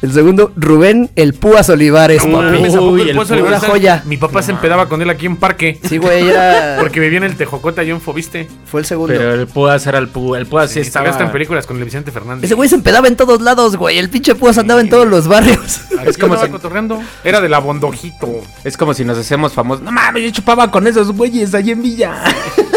El 0.00 0.12
segundo, 0.12 0.52
Rubén, 0.54 1.10
el 1.16 1.34
Púas 1.34 1.68
Olivares. 1.70 2.24
No 2.24 2.38
papi. 2.38 2.44
mames, 2.56 2.74
¿a 2.74 2.78
poco 2.78 2.90
Uy, 2.92 3.00
el 3.02 3.08
el 3.10 3.16
Puesto 3.16 3.34
puro- 3.34 3.46
Olivares? 3.46 3.64
Una 3.64 3.72
joya. 3.72 4.02
Mi 4.06 4.16
papá 4.16 4.42
se 4.42 4.52
empedaba 4.52 4.88
con 4.88 5.02
él 5.02 5.10
aquí 5.10 5.26
en 5.26 5.36
parque. 5.36 5.80
Sí, 5.88 5.98
güey, 5.98 6.28
era. 6.28 6.76
Porque 6.80 7.00
vivía 7.00 7.18
en 7.18 7.24
el 7.24 7.34
Tejocote 7.36 7.80
allá 7.80 7.90
en 7.92 8.00
Fobiste. 8.00 8.48
Fue 8.66 8.80
el 8.80 8.86
segundo. 8.86 9.12
Pero 9.12 9.34
el 9.34 9.48
Púas 9.48 9.84
era 9.88 9.98
el 9.98 10.06
Púas. 10.08 10.40
El 10.40 10.46
Púas 10.46 10.68
sí, 10.70 10.74
Sí, 10.74 10.80
estaba. 10.86 11.08
hasta 11.08 11.24
en 11.24 11.32
películas 11.32 11.66
con 11.66 11.78
el 11.78 11.84
Vicente 11.84 12.12
Fernández. 12.12 12.44
Ese 12.44 12.54
güey 12.54 12.68
se 12.68 12.76
empedaba 12.76 13.08
en 13.08 13.16
todos 13.16 13.40
lados, 13.40 13.74
güey. 13.76 13.98
El 13.98 14.08
pinche 14.08 14.36
Púas 14.36 14.56
andaba 14.58 14.80
en 14.80 14.88
todos 14.88 15.08
los 15.08 15.26
barrios. 15.26 15.80
es 16.06 16.16
como 16.16 16.40
si- 16.40 16.48
cotorreando. 16.48 17.02
Era 17.24 17.40
de 17.40 17.48
la 17.48 17.58
Bondojito. 17.58 18.28
Es 18.62 18.76
como 18.76 18.94
si 18.94 19.04
nos 19.04 19.18
hacemos 19.18 19.52
famosos. 19.52 19.82
No 19.82 19.90
mames, 19.90 20.22
yo 20.22 20.30
chupaba 20.30 20.70
con 20.70 20.86
esos 20.86 21.10
güeyes 21.10 21.52
ahí 21.54 21.72
en 21.72 21.82
Villa. 21.82 22.22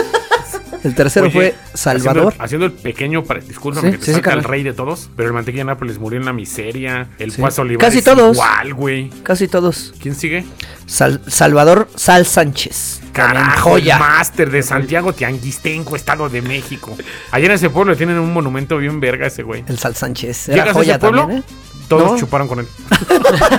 El 0.83 0.95
tercero 0.95 1.27
Oye, 1.27 1.33
fue 1.33 1.55
Salvador. 1.73 2.33
Haciendo, 2.39 2.43
haciendo 2.43 2.65
el 2.67 2.71
pequeño, 2.73 3.23
discúlpame 3.47 3.87
Sí, 3.89 3.91
que 3.93 3.97
te 3.99 4.05
sí, 4.05 4.11
sí, 4.11 4.15
saca 4.17 4.33
el 4.33 4.43
rey 4.43 4.63
de 4.63 4.73
todos, 4.73 5.09
pero 5.15 5.27
el 5.27 5.33
mantequilla 5.33 5.61
de 5.61 5.65
Nápoles 5.67 5.99
murió 5.99 6.19
en 6.19 6.25
la 6.25 6.33
miseria. 6.33 7.09
El. 7.19 7.31
Paso 7.33 7.61
Olivares 7.61 7.93
Casi 7.93 8.03
todos. 8.03 8.35
igual, 8.35 8.73
güey. 8.73 9.09
Casi 9.23 9.47
todos. 9.47 9.93
¿Quién 10.01 10.15
sigue? 10.15 10.43
Sal- 10.87 11.21
Salvador 11.27 11.87
Sal 11.95 12.25
Sánchez. 12.25 13.01
Carajo, 13.13 13.71
joya. 13.71 13.95
el 13.95 13.99
máster 13.99 14.49
de 14.49 14.63
Santiago 14.63 15.13
Tianguistenco, 15.13 15.95
Estado 15.95 16.29
de 16.29 16.41
México. 16.41 16.97
Allá 17.31 17.45
en 17.45 17.51
ese 17.51 17.69
pueblo 17.69 17.95
tienen 17.95 18.17
un 18.19 18.31
monumento 18.33 18.77
bien 18.77 18.99
verga 18.99 19.27
ese 19.27 19.43
güey. 19.43 19.63
El 19.67 19.77
Sal 19.77 19.95
Sánchez. 19.95 20.49
Era 20.49 20.63
¿Llegas 20.63 20.77
a 20.77 20.81
ese 20.81 20.99
pueblo? 20.99 21.21
también, 21.21 21.41
¿eh? 21.41 21.43
Todos 21.87 22.11
No. 22.13 22.17
chuparon 22.17 22.47
con 22.47 22.59
él. 22.59 22.67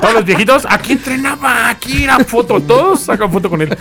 todos 0.00 0.14
los 0.14 0.24
viejitos, 0.24 0.66
aquí 0.68 0.92
entrenaba, 0.92 1.68
aquí 1.68 2.04
era 2.04 2.18
foto, 2.20 2.60
todos 2.60 3.00
sacan 3.00 3.30
foto 3.30 3.48
con 3.50 3.62
él. 3.62 3.76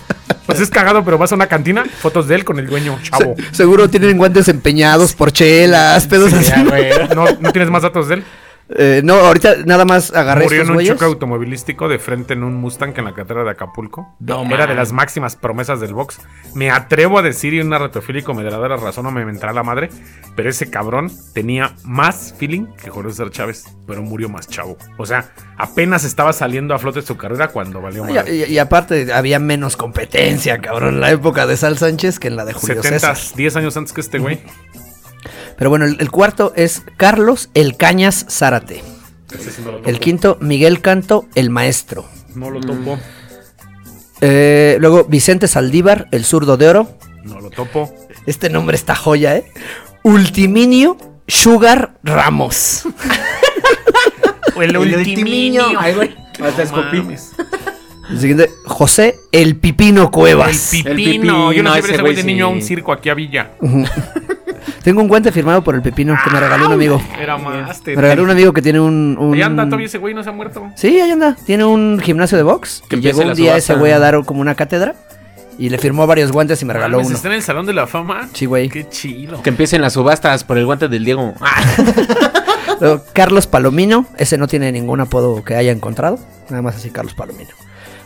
Pues 0.45 0.59
es 0.59 0.69
cagado, 0.69 1.03
pero 1.05 1.17
vas 1.17 1.31
a 1.31 1.35
una 1.35 1.47
cantina, 1.47 1.83
fotos 2.01 2.27
de 2.27 2.35
él 2.35 2.43
con 2.45 2.59
el 2.59 2.67
dueño, 2.67 2.99
chavo. 3.01 3.35
Se- 3.37 3.55
seguro 3.55 3.89
tienen 3.89 4.17
guantes 4.17 4.47
empeñados 4.49 5.13
por 5.13 5.31
chelas, 5.31 6.05
pedos 6.07 6.33
así. 6.33 6.51
Ya. 6.51 7.07
¿No, 7.15 7.25
¿No 7.39 7.51
tienes 7.51 7.69
más 7.71 7.83
datos 7.83 8.07
de 8.09 8.15
él? 8.15 8.23
Eh, 8.69 9.01
no, 9.03 9.15
ahorita 9.15 9.57
nada 9.65 9.83
más 9.85 10.13
agarré 10.15 10.45
Murió 10.45 10.61
en 10.61 10.69
un 10.69 10.73
güeyes. 10.75 10.93
choque 10.93 11.05
automovilístico 11.05 11.89
de 11.89 11.99
frente 11.99 12.33
en 12.33 12.43
un 12.43 12.55
Mustang 12.55 12.93
en 12.97 13.05
la 13.05 13.13
carretera 13.13 13.43
de 13.43 13.51
Acapulco. 13.51 14.15
No, 14.19 14.43
Era 14.49 14.65
de 14.67 14.73
las 14.73 14.91
máximas 14.93 15.35
promesas 15.35 15.79
del 15.81 15.93
box. 15.93 16.19
Me 16.55 16.71
atrevo 16.71 17.19
a 17.19 17.21
decir, 17.21 17.53
y 17.53 17.59
una 17.59 17.77
retofílico 17.77 18.33
me 18.33 18.43
dará 18.43 18.57
la 18.57 18.77
razón 18.77 19.05
o 19.05 19.11
me 19.11 19.25
mentará 19.25 19.51
la 19.53 19.63
madre, 19.63 19.89
pero 20.35 20.49
ese 20.49 20.69
cabrón 20.69 21.11
tenía 21.33 21.75
más 21.83 22.33
feeling 22.37 22.65
que 22.81 22.89
Jorge 22.89 23.11
César 23.11 23.29
Chávez, 23.31 23.65
pero 23.85 24.01
murió 24.01 24.29
más 24.29 24.47
chavo. 24.47 24.77
O 24.97 25.05
sea, 25.05 25.29
apenas 25.57 26.03
estaba 26.05 26.31
saliendo 26.33 26.73
a 26.73 26.79
flote 26.79 27.01
su 27.01 27.17
carrera 27.17 27.49
cuando 27.49 27.81
valió 27.81 28.05
Y, 28.09 28.29
y- 28.31 28.43
y 28.45 28.57
aparte 28.59 29.11
había 29.13 29.39
menos 29.39 29.75
competencia, 29.77 30.59
cabrón, 30.59 30.95
en 30.95 30.99
la 31.01 31.11
época 31.11 31.45
de 31.45 31.57
Sal 31.57 31.77
Sánchez 31.77 32.17
que 32.17 32.29
en 32.29 32.37
la 32.37 32.45
de 32.45 32.53
Julio 32.53 32.81
70, 32.81 33.13
César. 33.15 33.35
10 33.37 33.55
años 33.57 33.77
antes 33.77 33.93
que 33.93 34.01
este 34.01 34.19
güey. 34.19 34.39
Pero 35.57 35.69
bueno, 35.69 35.85
el, 35.85 35.97
el 35.99 36.11
cuarto 36.11 36.53
es 36.55 36.83
Carlos 36.97 37.49
El 37.53 37.77
Cañas 37.77 38.25
Zárate. 38.29 38.83
Ese 39.33 39.51
sí 39.51 39.61
no 39.63 39.71
lo 39.71 39.77
topo. 39.77 39.89
El 39.89 39.99
quinto, 39.99 40.37
Miguel 40.41 40.81
Canto 40.81 41.25
El 41.35 41.49
Maestro. 41.49 42.05
No 42.35 42.49
lo 42.49 42.59
topo. 42.61 42.99
Eh, 44.21 44.77
luego 44.79 45.03
Vicente 45.05 45.47
Saldívar, 45.47 46.07
el 46.11 46.23
zurdo 46.23 46.55
de 46.57 46.69
oro. 46.69 46.97
No 47.23 47.39
lo 47.39 47.49
topo. 47.49 47.93
Este 48.25 48.49
nombre 48.49 48.75
está 48.75 48.95
joya, 48.95 49.35
¿eh? 49.35 49.51
Ultiminio 50.03 50.97
Sugar 51.27 51.95
Ramos. 52.03 52.83
El, 54.61 54.77
ultiminio. 54.77 55.65
Ay, 55.77 55.95
güey. 55.95 56.15
Hasta. 56.39 56.63
El 58.09 58.19
siguiente, 58.19 58.51
José 58.65 59.15
El 59.31 59.55
Pipino 59.55 60.03
El 60.03 60.11
Cuevas. 60.11 60.69
pipino. 60.71 61.51
El 61.51 61.57
Yo 61.57 61.63
no 61.63 61.71
pipino, 61.71 61.73
sé 61.73 61.79
ese 61.79 61.87
ese 61.93 62.01
güey 62.01 62.01
güey 62.01 62.15
de 62.15 62.21
sí. 62.21 62.27
niño 62.27 62.45
a 62.45 62.49
un 62.49 62.61
circo 62.61 62.91
aquí 62.91 63.09
a 63.09 63.13
Villa. 63.15 63.51
Tengo 64.83 65.01
un 65.01 65.07
guante 65.07 65.31
firmado 65.31 65.63
por 65.63 65.75
el 65.75 65.81
Pipino 65.81 66.15
que 66.23 66.29
me 66.31 66.39
regaló 66.39 66.67
un 66.67 66.73
amigo. 66.73 67.01
Era 67.19 67.37
máster. 67.37 67.95
Me 67.95 68.01
regaló 68.01 68.23
un 68.23 68.29
amigo 68.31 68.53
que 68.53 68.61
tiene 68.61 68.79
un... 68.79 69.17
un- 69.19 69.33
Ahí 69.33 69.41
anda, 69.41 69.65
todavía 69.65 69.87
ese 69.87 69.97
güey 69.97 70.13
no 70.13 70.23
se 70.23 70.29
ha 70.29 70.33
muerto. 70.33 70.69
Sí, 70.75 70.99
ahí 70.99 71.11
anda. 71.11 71.35
Tiene 71.45 71.63
un 71.65 71.99
gimnasio 72.03 72.37
de 72.37 72.43
box. 72.43 72.83
Que 72.89 72.97
llegó 73.01 73.21
un 73.21 73.27
la 73.29 73.33
día 73.35 73.51
subasta. 73.53 73.73
ese 73.73 73.75
güey 73.79 73.91
a 73.91 73.99
dar 73.99 74.23
como 74.25 74.41
una 74.41 74.55
cátedra. 74.55 74.95
Y 75.59 75.69
le 75.69 75.77
firmó 75.77 76.07
varios 76.07 76.31
guantes 76.31 76.59
y 76.63 76.65
me 76.65 76.73
regaló 76.73 76.97
Mames, 76.97 77.07
uno. 77.09 77.15
¿Está 77.15 77.27
en 77.27 77.35
el 77.35 77.41
Salón 77.43 77.65
de 77.67 77.73
la 77.73 77.85
Fama? 77.85 78.27
Sí, 78.33 78.45
güey. 78.47 78.69
Qué 78.69 78.89
chido. 78.89 79.41
Que 79.43 79.49
empiecen 79.51 79.81
las 79.81 79.93
subastas 79.93 80.43
por 80.43 80.57
el 80.57 80.65
guante 80.65 80.87
del 80.87 81.05
Diego. 81.05 81.35
Ah, 81.41 81.61
Luego, 82.79 83.03
Carlos 83.13 83.45
Palomino. 83.47 84.07
Ese 84.17 84.37
no 84.39 84.47
tiene 84.47 84.71
ningún 84.71 84.99
apodo 84.99 85.43
que 85.43 85.55
haya 85.55 85.71
encontrado. 85.71 86.17
Nada 86.49 86.61
más 86.63 86.75
así, 86.77 86.89
Carlos 86.89 87.13
Palomino. 87.13 87.51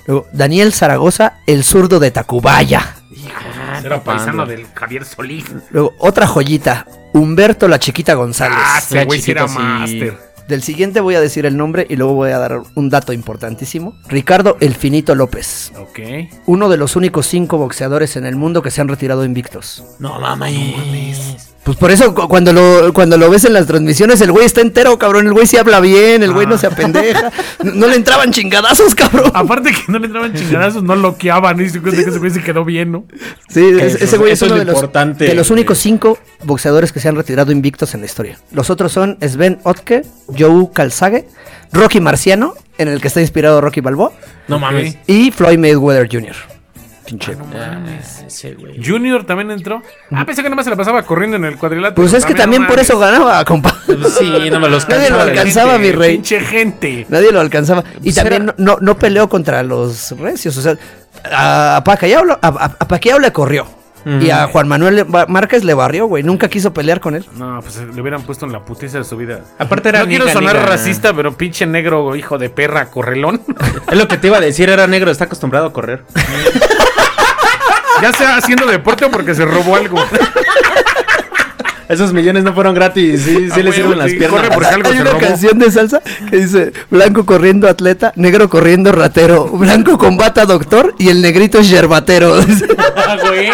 Luego, 0.08 0.28
Daniel 0.34 0.74
Zaragoza, 0.74 1.40
el 1.48 1.64
zurdo 1.64 2.00
de 2.00 2.12
Tacubaya. 2.12 2.96
Era 3.86 4.04
paisano 4.04 4.46
del 4.46 4.66
Javier 4.74 5.06
Solís. 5.06 5.46
Luego, 5.72 5.94
otra 6.00 6.28
joyita. 6.28 6.86
Humberto 7.14 7.68
la 7.68 7.80
Chiquita 7.80 8.14
González. 8.14 8.58
Ah, 8.60 8.80
ese 8.80 9.06
güey 9.06 9.22
sí 9.22 9.32
era 9.32 9.48
máster. 9.48 10.18
Del 10.48 10.64
siguiente 10.64 11.02
voy 11.02 11.16
a 11.16 11.20
decir 11.22 11.46
el 11.46 11.58
nombre 11.58 11.86
y 11.90 11.98
luego 11.98 12.14
voy 12.14 12.32
a 12.32 12.38
dar 12.38 12.62
un 12.76 12.90
dato 12.90 13.12
importantísimo. 13.12 14.00
Ricardo 14.08 14.56
El 14.62 14.76
Finito 14.76 15.14
López. 15.14 15.74
Ok. 15.78 16.00
Uno 16.46 16.70
de 16.70 16.78
los 16.78 16.96
únicos 16.96 17.28
cinco 17.28 17.58
boxeadores 17.58 18.16
en 18.16 18.26
el 18.26 18.38
mundo 18.38 18.62
que 18.62 18.72
se 18.72 18.80
han 18.80 18.88
retirado 18.88 19.26
invictos. 19.26 19.84
no 20.00 20.20
mames. 20.22 21.47
Pues 21.68 21.78
por 21.78 21.92
eso 21.92 22.16
cu- 22.16 22.30
cuando 22.30 22.54
lo, 22.54 22.94
cuando 22.94 23.18
lo 23.18 23.30
ves 23.30 23.44
en 23.44 23.52
las 23.52 23.68
transmisiones, 23.68 24.22
el 24.22 24.32
güey 24.32 24.46
está 24.46 24.62
entero, 24.62 24.98
cabrón. 24.98 25.28
El 25.28 25.34
güey 25.34 25.46
sí 25.48 25.58
habla 25.58 25.82
bien, 25.82 26.24
el 26.24 26.32
güey 26.32 26.48
no 26.48 26.58
se 26.58 26.66
apendeja. 26.68 27.30
No, 27.62 27.74
no 27.74 27.88
le 27.88 27.96
entraban 27.96 28.32
chingadazos, 28.32 28.96
cabrón. 28.96 29.32
Aparte 29.34 29.72
que 29.74 29.92
no 29.92 30.00
le 30.00 30.06
entraban 30.06 30.34
chingadazos, 30.34 30.82
no 30.84 30.96
loqueaban. 30.96 31.60
Y 31.60 31.68
se 31.68 31.82
cuenta 31.82 32.02
que 32.02 32.10
ese 32.10 32.20
güey 32.20 32.32
se 32.32 32.42
quedó 32.42 32.64
bien, 32.64 32.94
¿no? 32.94 33.04
Sí, 33.50 33.62
Que 33.78 33.86
es- 33.86 33.96
eso- 33.96 34.06
ese 34.06 34.18
güey 34.18 34.32
es 34.32 34.42
uno 34.44 34.56
de 34.56 34.64
los, 34.64 34.82
de 35.18 35.36
los 35.36 35.50
únicos 35.52 35.78
cinco 35.78 36.18
boxeadores 36.46 36.94
que 36.94 37.02
se 37.02 37.10
han 37.10 37.18
retirado 37.18 37.52
invictos 37.52 37.94
en 37.94 38.00
la 38.00 38.06
historia. 38.06 38.40
Los 38.54 38.70
otros 38.70 38.94
son 38.94 39.18
Sven 39.20 39.60
Otke, 39.64 40.04
Joe 40.40 40.70
Calzage, 40.74 41.28
Rocky 41.74 42.00
Marciano, 42.00 42.54
en 42.78 42.88
el 42.88 43.02
que 43.02 43.10
está 43.10 43.20
inspirado 43.20 43.60
Rocky 43.60 43.82
Balboa, 43.82 44.14
No 44.48 44.58
mames. 44.58 44.96
y 45.06 45.32
Floyd 45.32 45.58
Mayweather 45.58 46.08
Jr. 46.10 46.36
Pinche. 47.08 47.38
Ah, 47.56 47.80
ese 48.28 48.54
güey. 48.56 48.84
Junior 48.86 49.26
también 49.26 49.50
entró. 49.50 49.82
Ah, 50.12 50.26
pensé 50.26 50.42
que 50.44 50.50
nada 50.50 50.58
más 50.58 50.66
se 50.66 50.72
la 50.72 50.76
pasaba 50.76 51.04
corriendo 51.04 51.38
en 51.38 51.46
el 51.46 51.56
cuadrilátero. 51.58 51.96
Pues 51.96 52.14
es 52.14 52.26
que 52.26 52.36
también 52.36 52.64
no 52.64 52.68
por 52.68 52.76
mames. 52.76 52.90
eso 52.90 53.00
ganaba, 53.00 53.46
compa. 53.46 53.74
Sí, 54.20 54.50
no 54.52 54.60
me 54.60 54.68
los 54.68 54.88
Nadie 54.90 55.10
lo 55.10 55.22
alcanzaba, 55.22 55.74
Gente, 55.74 55.88
mi 55.88 55.92
rey. 55.94 56.16
Pinche 56.16 56.40
gente. 56.42 57.06
Nadie 57.08 57.32
lo 57.32 57.40
alcanzaba. 57.40 57.84
Y 58.02 58.04
Pues 58.12 58.16
también 58.16 58.44
era- 58.44 58.56
no, 58.58 58.74
no, 58.74 58.78
no 58.82 58.98
peleó 59.00 59.30
contra 59.30 59.64
los 59.64 60.12
recios. 60.20 60.58
O 60.58 60.62
sea, 60.62 60.76
a, 61.32 61.78
a 61.78 61.84
Pacquiao, 61.86 62.26
lo- 62.26 62.34
a, 62.42 62.48
a- 62.48 62.76
a 62.78 62.88
Pacquiao 62.88 63.20
le 63.20 63.32
corrió. 63.32 63.66
Y 64.22 64.30
a 64.30 64.48
Juan 64.48 64.68
Manuel 64.68 65.06
Márquez 65.28 65.64
le 65.64 65.74
barrió, 65.74 66.06
güey. 66.08 66.24
Nunca 66.24 66.48
quiso 66.50 66.74
pelear 66.74 67.00
con 67.00 67.16
él. 67.16 67.26
No, 67.36 67.60
pues 67.62 67.78
le 67.78 68.00
hubieran 68.02 68.22
puesto 68.24 68.46
en 68.46 68.52
la 68.54 68.64
putiza 68.64 69.00
de 69.00 69.04
su 69.04 69.18
vida. 69.18 69.42
Aparte 69.60 69.90
era 69.90 70.00
No 70.00 70.08
quiero 70.08 70.30
sonar 70.30 70.56
niga. 70.56 70.66
racista, 70.68 71.14
pero 71.14 71.34
pinche 71.36 71.66
negro, 71.66 72.16
hijo 72.16 72.38
de 72.38 72.50
perra, 72.50 72.90
correlón. 72.90 73.42
Es 73.92 73.98
lo 73.98 74.08
que 74.08 74.18
te 74.18 74.28
iba 74.28 74.38
a 74.38 74.42
decir, 74.42 74.70
era 74.70 74.88
negro, 74.88 75.12
está 75.12 75.26
acostumbrado 75.26 75.68
a 75.68 75.74
correr. 75.74 76.04
Ya 78.00 78.14
sea 78.14 78.38
haciendo 78.38 78.68
deporte 78.68 79.06
o 79.06 79.10
porque 79.10 79.34
se 79.34 79.44
robó 79.44 79.76
algo. 79.76 79.98
Esos 81.90 82.12
millones 82.14 82.44
no 82.44 82.54
fueron 82.54 82.76
gratis, 82.76 83.22
sí, 83.24 83.36
sí 83.50 83.50
Ah, 83.52 83.58
le 83.60 83.72
sirven 83.72 83.98
las 83.98 84.12
piernas. 84.12 84.30
corre 84.42 84.50
porque 84.54 84.68
algo 84.68 84.90
Hay 84.90 84.96
se 84.96 85.02
una 85.02 85.12
robó. 85.12 85.22
canción 85.22 85.58
de 85.60 85.72
salsa 85.72 86.02
que 86.30 86.38
dice 86.38 86.74
blanco 86.90 87.26
corriendo 87.26 87.68
atleta, 87.70 88.12
negro 88.18 88.50
corriendo 88.50 88.92
ratero, 88.92 89.46
blanco 89.48 89.98
combata 89.98 90.46
doctor 90.46 90.94
y 91.00 91.08
el 91.10 91.22
negrito 91.22 91.60
es 91.60 91.70
yerbatero. 91.70 92.36
Ah, 93.10 93.18
güey. 93.26 93.48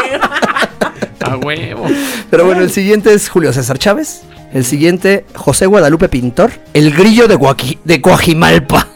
A 1.21 1.37
huevo. 1.37 1.85
Pero 2.29 2.45
bueno, 2.45 2.61
el 2.61 2.71
siguiente 2.71 3.13
es 3.13 3.29
Julio 3.29 3.53
César 3.53 3.77
Chávez. 3.77 4.23
El 4.51 4.65
siguiente, 4.65 5.25
José 5.35 5.67
Guadalupe 5.67 6.09
Pintor. 6.09 6.51
El 6.73 6.91
grillo 6.93 7.27
de, 7.27 7.37
Guaqui- 7.37 7.77
de 7.83 8.01
Coajimalpa. 8.01 8.87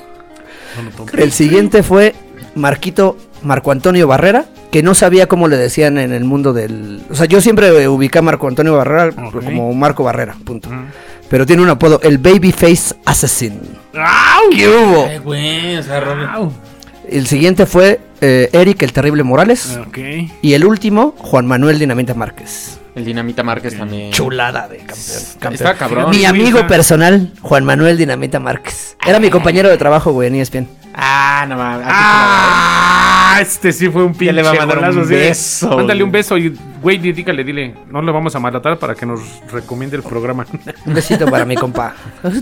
El 1.13 1.31
siguiente 1.31 1.83
fue 1.83 2.15
Marquito 2.55 3.17
Marco 3.43 3.71
Antonio 3.71 4.07
Barrera, 4.07 4.45
que 4.71 4.83
no 4.83 4.93
sabía 4.93 5.27
cómo 5.27 5.47
le 5.47 5.57
decían 5.57 5.97
en 5.97 6.11
el 6.11 6.23
mundo 6.25 6.53
del... 6.53 7.01
O 7.09 7.15
sea, 7.15 7.25
yo 7.25 7.41
siempre 7.41 7.87
ubicé 7.87 8.19
a 8.19 8.21
Marco 8.21 8.47
Antonio 8.47 8.75
Barrera 8.75 9.11
como 9.11 9.73
Marco 9.73 10.03
Barrera, 10.03 10.35
punto. 10.43 10.69
Pero 11.29 11.45
tiene 11.45 11.61
un 11.61 11.69
apodo, 11.69 11.99
el 12.03 12.17
Babyface 12.17 12.95
Assassin. 13.05 13.59
¿Qué 14.55 14.67
hubo? 14.67 15.05
Ay, 15.05 15.17
güey, 15.19 15.77
o 15.77 15.83
sea, 15.83 16.49
El 17.09 17.27
siguiente 17.27 17.65
fue 17.65 17.99
eh, 18.21 18.49
Eric 18.53 18.81
el 18.83 18.93
Terrible 18.93 19.23
Morales. 19.23 19.77
Ok. 19.87 19.97
Y 20.41 20.53
el 20.53 20.65
último, 20.65 21.15
Juan 21.17 21.45
Manuel 21.45 21.79
Dinamita 21.79 22.13
Márquez. 22.13 22.79
El 22.95 23.05
Dinamita 23.05 23.43
Márquez 23.43 23.77
también. 23.77 24.11
Chulada 24.11 24.67
de 24.67 24.77
campeón. 24.77 25.53
Está 25.53 25.75
cabrón. 25.75 26.09
Mi 26.09 26.25
amigo 26.25 26.65
personal, 26.65 27.31
Juan 27.41 27.63
Manuel 27.63 27.97
Dinamita 27.97 28.39
Márquez. 28.39 28.97
Era 29.05 29.19
mi 29.19 29.29
compañero 29.29 29.69
de 29.69 29.77
trabajo, 29.77 30.11
güey, 30.13 30.29
en 30.29 30.35
ESPN. 30.35 30.67
Ah, 30.95 31.45
no 31.47 31.57
mames. 31.57 31.85
aquí 31.87 33.06
Ah, 33.37 33.41
este 33.41 33.71
sí 33.71 33.89
fue 33.89 34.03
un 34.03 34.13
pinche 34.13 34.33
le 34.33 34.41
va 34.41 34.49
a 34.51 34.53
mandar 34.55 34.77
golazo, 34.79 34.99
un 34.99 35.07
sí. 35.07 35.13
beso, 35.13 35.67
Mándale 35.69 35.99
güey. 35.99 36.01
un 36.03 36.11
beso 36.11 36.37
y, 36.37 36.57
güey, 36.81 36.97
dígale, 36.97 37.43
dile, 37.43 37.75
no 37.91 38.01
lo 38.01 38.11
vamos 38.11 38.35
a 38.35 38.39
malatar 38.39 38.79
para 38.79 38.95
que 38.95 39.05
nos 39.05 39.21
recomiende 39.51 39.95
el 39.97 40.03
programa. 40.03 40.45
Un 40.85 40.93
besito 40.93 41.25
para 41.29 41.45
mi 41.45 41.55
compa. 41.55 41.93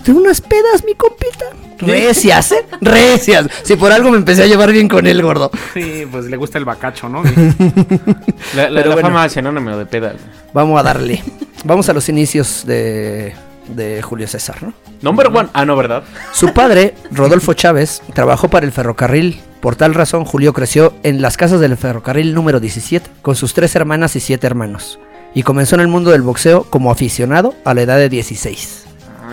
Tengo 0.03 0.19
unas 0.21 0.39
pedas, 0.41 0.83
mi 0.85 0.93
compita. 0.95 1.45
Recias, 1.79 2.51
¿eh? 2.53 2.65
Recias. 2.79 3.47
Si 3.63 3.75
por 3.75 3.91
algo 3.91 4.09
me 4.11 4.17
empecé 4.17 4.43
a 4.43 4.47
llevar 4.47 4.71
bien 4.71 4.87
con 4.87 5.05
él, 5.05 5.21
gordo. 5.21 5.51
sí, 5.73 6.07
pues 6.09 6.25
le 6.25 6.37
gusta 6.37 6.57
el 6.57 6.65
bacacho, 6.65 7.09
¿no? 7.09 7.23
La, 8.55 8.69
la, 8.69 8.81
la 8.85 8.93
bueno. 8.93 9.01
fama 9.01 9.27
de 9.27 9.85
peda. 9.85 10.09
güey. 10.11 10.23
Vamos 10.53 10.79
a 10.79 10.83
darle. 10.83 11.21
Vamos 11.65 11.89
a 11.89 11.93
los 11.93 12.07
inicios 12.09 12.63
de, 12.65 13.33
de 13.67 14.01
Julio 14.01 14.27
César, 14.27 14.61
¿no? 14.61 14.73
Number 15.01 15.27
one. 15.27 15.49
Ah, 15.53 15.65
no, 15.65 15.75
¿verdad? 15.75 16.03
Su 16.31 16.53
padre, 16.53 16.95
Rodolfo 17.11 17.53
Chávez, 17.53 18.01
trabajó 18.13 18.49
para 18.49 18.65
el 18.65 18.71
ferrocarril. 18.71 19.41
Por 19.61 19.75
tal 19.75 19.93
razón, 19.93 20.25
Julio 20.25 20.53
creció 20.53 20.93
en 21.03 21.21
las 21.21 21.37
casas 21.37 21.59
del 21.59 21.75
ferrocarril 21.77 22.33
número 22.33 22.59
17, 22.59 23.09
con 23.21 23.35
sus 23.35 23.53
tres 23.53 23.75
hermanas 23.75 24.15
y 24.15 24.19
siete 24.19 24.47
hermanos. 24.47 24.99
Y 25.33 25.43
comenzó 25.43 25.75
en 25.75 25.81
el 25.81 25.87
mundo 25.87 26.11
del 26.11 26.21
boxeo 26.21 26.63
como 26.63 26.91
aficionado 26.91 27.55
a 27.65 27.73
la 27.73 27.81
edad 27.81 27.97
de 27.97 28.09
16. 28.09 28.83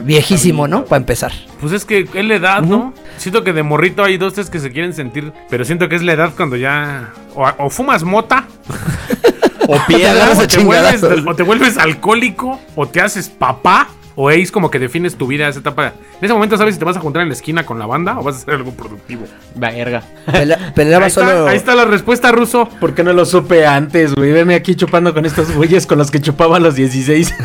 Viejísimo, 0.04 0.66
¿no? 0.66 0.86
Para 0.86 0.98
empezar. 0.98 1.32
Pues 1.60 1.72
es 1.72 1.84
que 1.84 2.08
es 2.12 2.24
la 2.24 2.34
edad, 2.34 2.62
¿no? 2.62 2.94
Siento 3.18 3.44
que 3.44 3.52
de 3.52 3.62
morrito 3.62 4.02
hay 4.02 4.16
dos, 4.16 4.32
tres 4.32 4.50
que 4.50 4.58
se 4.58 4.72
quieren 4.72 4.94
sentir, 4.94 5.32
pero 5.50 5.64
siento 5.64 5.88
que 5.88 5.96
es 5.96 6.02
la 6.02 6.14
edad 6.14 6.32
cuando 6.36 6.56
ya 6.56 7.12
o, 7.34 7.46
o 7.58 7.70
fumas 7.70 8.02
mota, 8.02 8.46
O 9.68 9.76
o 9.76 10.46
te, 10.46 10.58
vuelves, 10.64 11.02
o 11.02 11.34
te 11.34 11.42
vuelves 11.42 11.78
alcohólico, 11.78 12.60
o 12.74 12.88
te 12.88 13.00
haces 13.00 13.28
papá, 13.28 13.88
o 14.14 14.30
es 14.30 14.50
como 14.52 14.70
que 14.70 14.78
defines 14.78 15.16
tu 15.16 15.26
vida 15.26 15.48
esa 15.48 15.60
etapa. 15.60 15.86
En 16.18 16.24
ese 16.24 16.32
momento 16.34 16.56
sabes 16.56 16.74
si 16.74 16.78
te 16.78 16.84
vas 16.84 16.96
a 16.96 17.00
juntar 17.00 17.22
en 17.22 17.28
la 17.28 17.34
esquina 17.34 17.64
con 17.64 17.78
la 17.78 17.86
banda 17.86 18.18
o 18.18 18.22
vas 18.22 18.34
a 18.36 18.38
hacer 18.38 18.54
algo 18.54 18.72
productivo. 18.72 19.24
Verga. 19.54 20.02
Pelea- 20.26 20.72
peleaba 20.74 21.04
Ahí 21.06 21.08
está, 21.08 21.20
solo. 21.28 21.48
ahí 21.48 21.56
está 21.56 21.74
la 21.74 21.84
respuesta, 21.84 22.30
Ruso. 22.32 22.68
¿Por 22.80 22.94
qué 22.94 23.02
no 23.04 23.12
lo 23.12 23.24
supe 23.24 23.66
antes, 23.66 24.14
güey? 24.14 24.32
Veme 24.32 24.54
aquí 24.54 24.74
chupando 24.74 25.12
con 25.14 25.24
estos 25.26 25.50
güeyes 25.52 25.86
con 25.86 25.98
los 25.98 26.10
que 26.10 26.20
chupaba 26.20 26.56
a 26.56 26.60
los 26.60 26.74
16. 26.74 27.34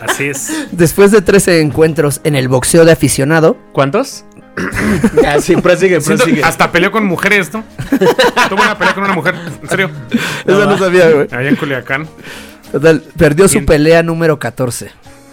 Así 0.00 0.24
es. 0.26 0.66
Después 0.72 1.10
de 1.10 1.22
13 1.22 1.60
encuentros 1.60 2.20
en 2.24 2.34
el 2.36 2.48
boxeo 2.48 2.84
de 2.84 2.92
aficionado, 2.92 3.56
¿Cuántos? 3.72 4.24
ah, 5.26 5.40
sí, 5.40 5.56
prosigue, 5.56 6.00
Siento- 6.00 6.24
prosigue. 6.24 6.44
hasta 6.44 6.70
peleó 6.70 6.90
con 6.90 7.06
mujeres, 7.06 7.52
¿no? 7.54 7.64
Tuvo 8.50 8.60
una 8.62 8.76
pelea 8.76 8.94
con 8.94 9.04
una 9.04 9.14
mujer, 9.14 9.34
en 9.62 9.68
serio. 9.68 9.90
eso 10.46 10.66
no 10.66 10.76
sabía, 10.78 11.08
güey. 11.10 11.28
Allá 11.32 11.48
en 11.48 11.56
Culiacán. 11.56 12.06
Total, 12.72 13.02
perdió 13.16 13.48
su 13.48 13.64
pelea 13.64 14.02
número 14.02 14.38
14. 14.38 14.90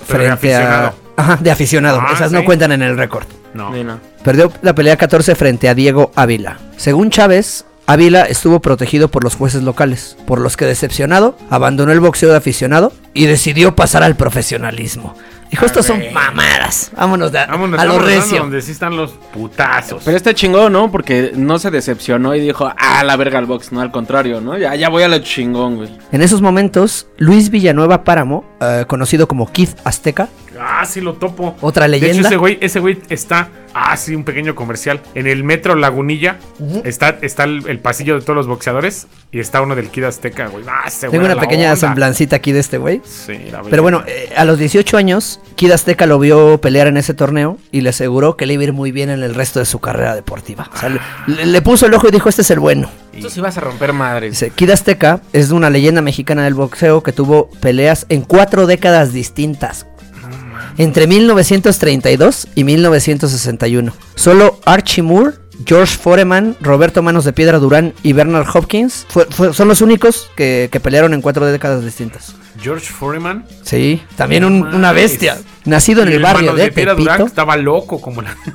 Pero 0.08 0.24
de 0.24 0.30
aficionado. 0.30 0.94
a. 1.16 1.22
Ajá, 1.22 1.38
de 1.42 1.52
aficionado. 1.52 2.00
Ah, 2.02 2.12
Esas 2.14 2.32
no 2.32 2.44
cuentan 2.46 2.72
en 2.72 2.82
el 2.82 2.98
récord. 2.98 3.26
No. 3.54 3.72
No. 3.84 4.00
Perdió 4.24 4.52
la 4.62 4.76
pelea 4.76 4.98
14 4.98 5.36
frente 5.36 5.70
a 5.70 5.74
Diego 5.74 6.12
Ávila. 6.16 6.60
Según 6.78 7.10
Chávez, 7.10 7.66
Ávila 7.88 8.24
estuvo 8.24 8.60
protegido 8.60 9.10
por 9.10 9.24
los 9.24 9.36
jueces 9.36 9.64
locales, 9.64 10.16
por 10.28 10.40
los 10.40 10.56
que 10.58 10.66
decepcionado 10.66 11.36
abandonó 11.50 11.92
el 11.92 12.00
boxeo 12.00 12.30
de 12.30 12.38
aficionado 12.38 12.94
y 13.14 13.26
decidió 13.26 13.76
pasar 13.76 14.04
al 14.04 14.16
profesionalismo. 14.16 15.16
Dijo, 15.50 15.66
estos 15.66 15.86
son 15.86 16.02
mamadas. 16.14 16.92
Vámonos, 16.96 17.32
de- 17.32 17.46
Vámonos, 17.46 17.80
a 17.80 17.86
lo 17.86 17.94
vámonos, 17.96 18.14
recio. 18.16 18.40
donde 18.40 18.62
sí 18.62 18.72
están 18.72 18.96
los 18.96 19.12
putazos. 19.34 20.04
Pero 20.06 20.16
está 20.16 20.34
chingón, 20.34 20.74
¿no? 20.74 20.92
Porque 20.92 21.32
no 21.36 21.58
se 21.58 21.72
decepcionó 21.72 22.36
y 22.36 22.40
dijo, 22.40 22.72
ah, 22.78 23.04
la 23.04 23.16
verga 23.16 23.40
al 23.40 23.46
box, 23.48 23.72
no, 23.72 23.82
al 23.82 23.92
contrario, 23.92 24.42
¿no? 24.42 24.58
Ya, 24.58 24.76
ya 24.76 24.90
voy 24.90 25.02
a 25.04 25.08
lo 25.08 25.18
chingón, 25.20 25.78
güey. 25.78 25.90
En 26.12 26.22
esos 26.22 26.42
momentos, 26.42 27.08
Luis 27.18 27.50
Villanueva 27.50 28.04
Páramo, 28.04 28.46
eh, 28.62 28.86
conocido 28.88 29.28
como 29.28 29.52
Kid 29.52 29.70
Azteca, 29.84 30.28
Ah, 30.60 30.86
sí 30.86 31.02
lo 31.02 31.14
topo. 31.14 31.56
Otra 31.62 31.88
De 31.88 31.98
hecho, 31.98 32.06
leyenda. 32.08 32.28
ese 32.30 32.38
güey, 32.38 32.58
ese 32.62 32.80
güey 32.80 33.00
está. 33.10 33.50
Ah, 33.74 33.96
sí, 33.98 34.16
un 34.16 34.24
pequeño 34.24 34.56
comercial. 34.56 35.00
En 35.14 35.28
el 35.28 35.44
metro 35.44 35.76
Lagunilla 35.76 36.38
está, 36.84 37.18
está 37.22 37.44
el, 37.44 37.64
el 37.68 37.80
pasillo 37.80 38.16
de 38.16 38.22
todos 38.22 38.36
los 38.36 38.48
boxeadores 38.48 39.06
y 39.32 39.40
está 39.40 39.62
uno 39.62 39.76
del 39.76 39.90
Kid 39.90 40.06
Azteca, 40.06 40.48
güey. 40.48 40.66
Ah, 40.68 40.86
ese 40.88 41.08
Tengo 41.08 41.24
una 41.26 41.36
la 41.36 41.42
pequeña 41.42 41.66
onda. 41.74 41.76
semblancita 41.76 42.36
aquí 42.38 42.52
de 42.52 42.60
este 42.62 42.78
güey. 42.80 43.02
Sí, 43.06 43.38
la 43.52 43.62
Pero 43.62 43.84
bueno, 43.84 44.04
eh, 44.08 44.34
a 44.36 44.44
los 44.46 44.58
18 44.58 44.98
años, 44.98 45.40
Kid 45.56 45.72
Azteca 45.72 46.08
lo 46.08 46.18
vio 46.18 46.60
pelear 46.60 46.88
en 46.88 46.98
ese 46.98 47.14
torneo 47.14 47.58
y 47.72 47.82
le 47.82 47.90
aseguró 47.90 48.36
que 48.38 48.48
le 48.48 48.56
iba 48.56 48.62
a 48.62 48.64
ir 48.66 48.74
muy 48.74 48.92
bien 48.92 49.12
en 49.12 49.22
el 49.22 49.36
resto 49.36 49.60
de 49.60 49.66
su 49.66 49.80
carrera 49.80 50.16
deportiva. 50.16 50.70
O 50.74 50.78
sea, 50.78 50.90
le, 50.90 51.00
le- 51.28 51.46
le 51.46 51.62
puso 51.62 51.86
el 51.86 51.94
ojo 51.94 52.08
y 52.08 52.12
dijo, 52.12 52.28
este 52.28 52.42
es 52.42 52.50
el 52.52 52.60
bueno. 52.60 52.90
Sí 53.30 53.40
vas 53.42 53.58
a 53.58 53.62
romper 53.62 53.94
madres. 53.94 54.32
Dice, 54.32 54.50
Kid 54.50 54.72
Azteca 54.72 55.22
es 55.34 55.52
una 55.52 55.70
leyenda 55.70 56.02
mexicana 56.02 56.44
del 56.44 56.54
boxeo 56.56 57.04
que 57.04 57.12
tuvo 57.12 57.50
peleas 57.62 58.06
en 58.10 58.22
cuatro 58.22 58.66
décadas 58.66 59.14
distintas. 59.14 59.86
Entre 60.80 61.06
1932 61.08 62.48
y 62.56 62.64
1961. 62.64 63.94
Solo 64.16 64.60
Archie 64.66 65.04
Moore, 65.04 65.34
George 65.66 65.98
Foreman, 65.98 66.56
Roberto 66.62 67.04
Manos 67.04 67.26
de 67.26 67.34
Piedra 67.34 67.60
Durán 67.60 67.94
y 68.02 68.14
Bernard 68.14 68.48
Hopkins 68.54 69.06
fue- 69.10 69.26
fue- 69.30 69.54
son 69.54 69.68
los 69.68 69.82
únicos 69.82 70.32
que, 70.38 70.70
que 70.72 70.80
pelearon 70.80 71.14
en 71.14 71.22
cuatro 71.22 71.46
décadas 71.46 71.84
distintas. 71.84 72.34
George 72.62 72.88
Foreman. 72.88 73.46
Sí, 73.64 74.02
también 74.16 74.46
un- 74.46 74.64
una 74.74 74.94
bestia. 74.94 75.38
Nacido 75.66 76.02
en 76.04 76.08
el 76.10 76.22
barrio 76.22 76.54
de 76.56 76.72
Piedra 76.72 76.94
Durán 76.96 77.18
Tepito. 77.18 77.28
estaba 77.28 77.58
loco 77.58 78.00
como 78.02 78.22
la. 78.22 78.36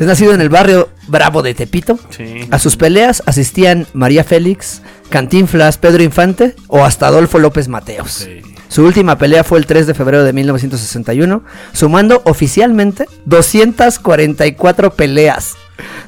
Es 0.00 0.06
nacido 0.06 0.32
en 0.34 0.40
el 0.40 0.48
barrio 0.48 0.88
Bravo 1.06 1.42
de 1.42 1.54
Tepito. 1.54 1.96
Sí. 2.10 2.48
A 2.50 2.58
sus 2.58 2.76
peleas 2.76 3.22
asistían 3.26 3.86
María 3.92 4.24
Félix, 4.24 4.82
Cantinflas, 5.10 5.78
Pedro 5.78 6.02
Infante 6.02 6.56
o 6.66 6.82
hasta 6.84 7.06
Adolfo 7.06 7.38
López 7.38 7.68
Mateos. 7.68 8.10
Sí. 8.10 8.40
Su 8.72 8.84
última 8.86 9.18
pelea 9.18 9.44
fue 9.44 9.58
el 9.58 9.66
3 9.66 9.86
de 9.86 9.92
febrero 9.92 10.24
de 10.24 10.32
1961, 10.32 11.44
sumando 11.74 12.22
oficialmente 12.24 13.06
244 13.26 14.94
peleas, 14.94 15.56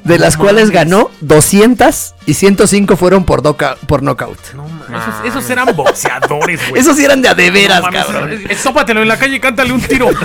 de 0.04 0.18
las 0.18 0.38
cuales 0.38 0.70
ganó 0.70 1.10
200 1.20 2.14
y 2.24 2.32
105 2.32 2.96
fueron 2.96 3.24
por, 3.24 3.42
doca- 3.42 3.76
por 3.86 4.02
knockout. 4.02 4.38
No 4.54 4.66
mames. 4.66 5.02
Esos, 5.02 5.24
esos 5.26 5.50
eran 5.50 5.76
boxeadores, 5.76 6.60
güey. 6.70 6.80
Esos 6.80 6.98
eran 6.98 7.20
de 7.20 7.28
a 7.28 7.34
de 7.34 7.50
veras, 7.50 7.80
No 7.80 7.86
mames, 7.90 8.04
cabrón. 8.06 8.32
es- 8.32 8.50
es- 8.50 8.60
Sópatelo 8.60 9.02
en 9.02 9.08
la 9.08 9.18
calle 9.18 9.36
y 9.36 9.40
cántale 9.40 9.70
un 9.70 9.82
tiro. 9.82 10.08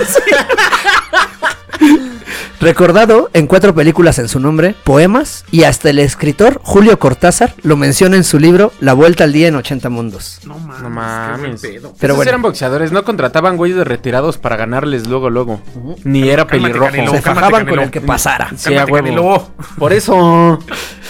Recordado 2.60 3.30
en 3.32 3.46
cuatro 3.46 3.74
películas 3.74 4.18
en 4.18 4.28
su 4.28 4.38
nombre, 4.38 4.74
poemas, 4.84 5.46
y 5.50 5.62
hasta 5.64 5.88
el 5.88 5.98
escritor 5.98 6.60
Julio 6.62 6.98
Cortázar 6.98 7.54
lo 7.62 7.78
menciona 7.78 8.16
en 8.16 8.24
su 8.24 8.38
libro 8.38 8.70
La 8.80 8.92
Vuelta 8.92 9.24
al 9.24 9.32
Día 9.32 9.48
en 9.48 9.56
80 9.56 9.88
Mundos. 9.88 10.40
No 10.44 10.58
mames. 10.58 10.82
No 10.82 10.90
mames. 10.90 11.62
qué 11.62 11.68
pedo. 11.68 11.94
Pero 11.98 12.12
Esos 12.12 12.16
bueno. 12.16 12.28
eran 12.28 12.42
boxeadores, 12.42 12.92
no 12.92 13.02
contrataban 13.02 13.56
güeyes 13.56 13.78
de 13.78 13.84
retirados 13.84 14.36
para 14.36 14.56
ganarles 14.56 15.08
luego, 15.08 15.30
luego. 15.30 15.62
Ni 16.04 16.28
era 16.28 16.46
Cálmate, 16.46 16.58
pelirrojo. 16.74 16.90
Canelo. 16.90 17.12
Se 17.12 17.22
cálmate, 17.22 17.46
fajaban 17.46 17.66
con 17.66 17.78
el 17.80 17.90
que 17.90 18.02
pasara. 18.02 18.50
Sí, 18.54 18.74
a 18.74 18.84
Cálmate, 18.84 18.92
huevo. 18.92 19.06
Canelo. 19.06 19.50
Por 19.78 19.94
eso, 19.94 20.58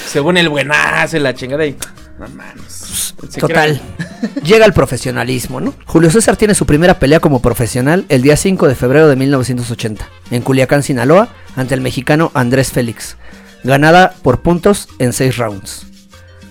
según 0.07 0.37
el 0.37 0.49
buenazo, 0.49 1.19
la 1.19 1.35
chingada 1.35 1.67
y... 1.67 1.77
No 2.21 2.29
mames. 2.29 3.15
Se 3.31 3.41
Total. 3.41 3.81
Llega 4.45 4.67
el 4.67 4.75
profesionalismo, 4.75 5.59
¿no? 5.59 5.73
Julio 5.87 6.11
César 6.11 6.37
tiene 6.37 6.55
su 6.55 6.67
primera 6.67 6.99
pelea 6.99 7.19
como 7.19 7.41
profesional 7.41 8.05
el 8.11 8.21
día 8.21 8.37
5 8.37 8.69
de 8.69 8.75
febrero 8.75 9.09
de 9.09 9.17
1980, 9.17 10.07
en 10.31 10.43
Culiacán, 10.43 10.83
Sinaloa, 10.83 11.31
ante 11.57 11.75
el 11.75 11.81
mexicano 11.81 12.31
Andrés 12.35 12.73
Félix, 12.73 13.17
ganada 13.65 14.15
por 14.23 14.43
puntos 14.43 14.87
en 14.99 15.15
6 15.15 15.39
rounds. 15.39 15.87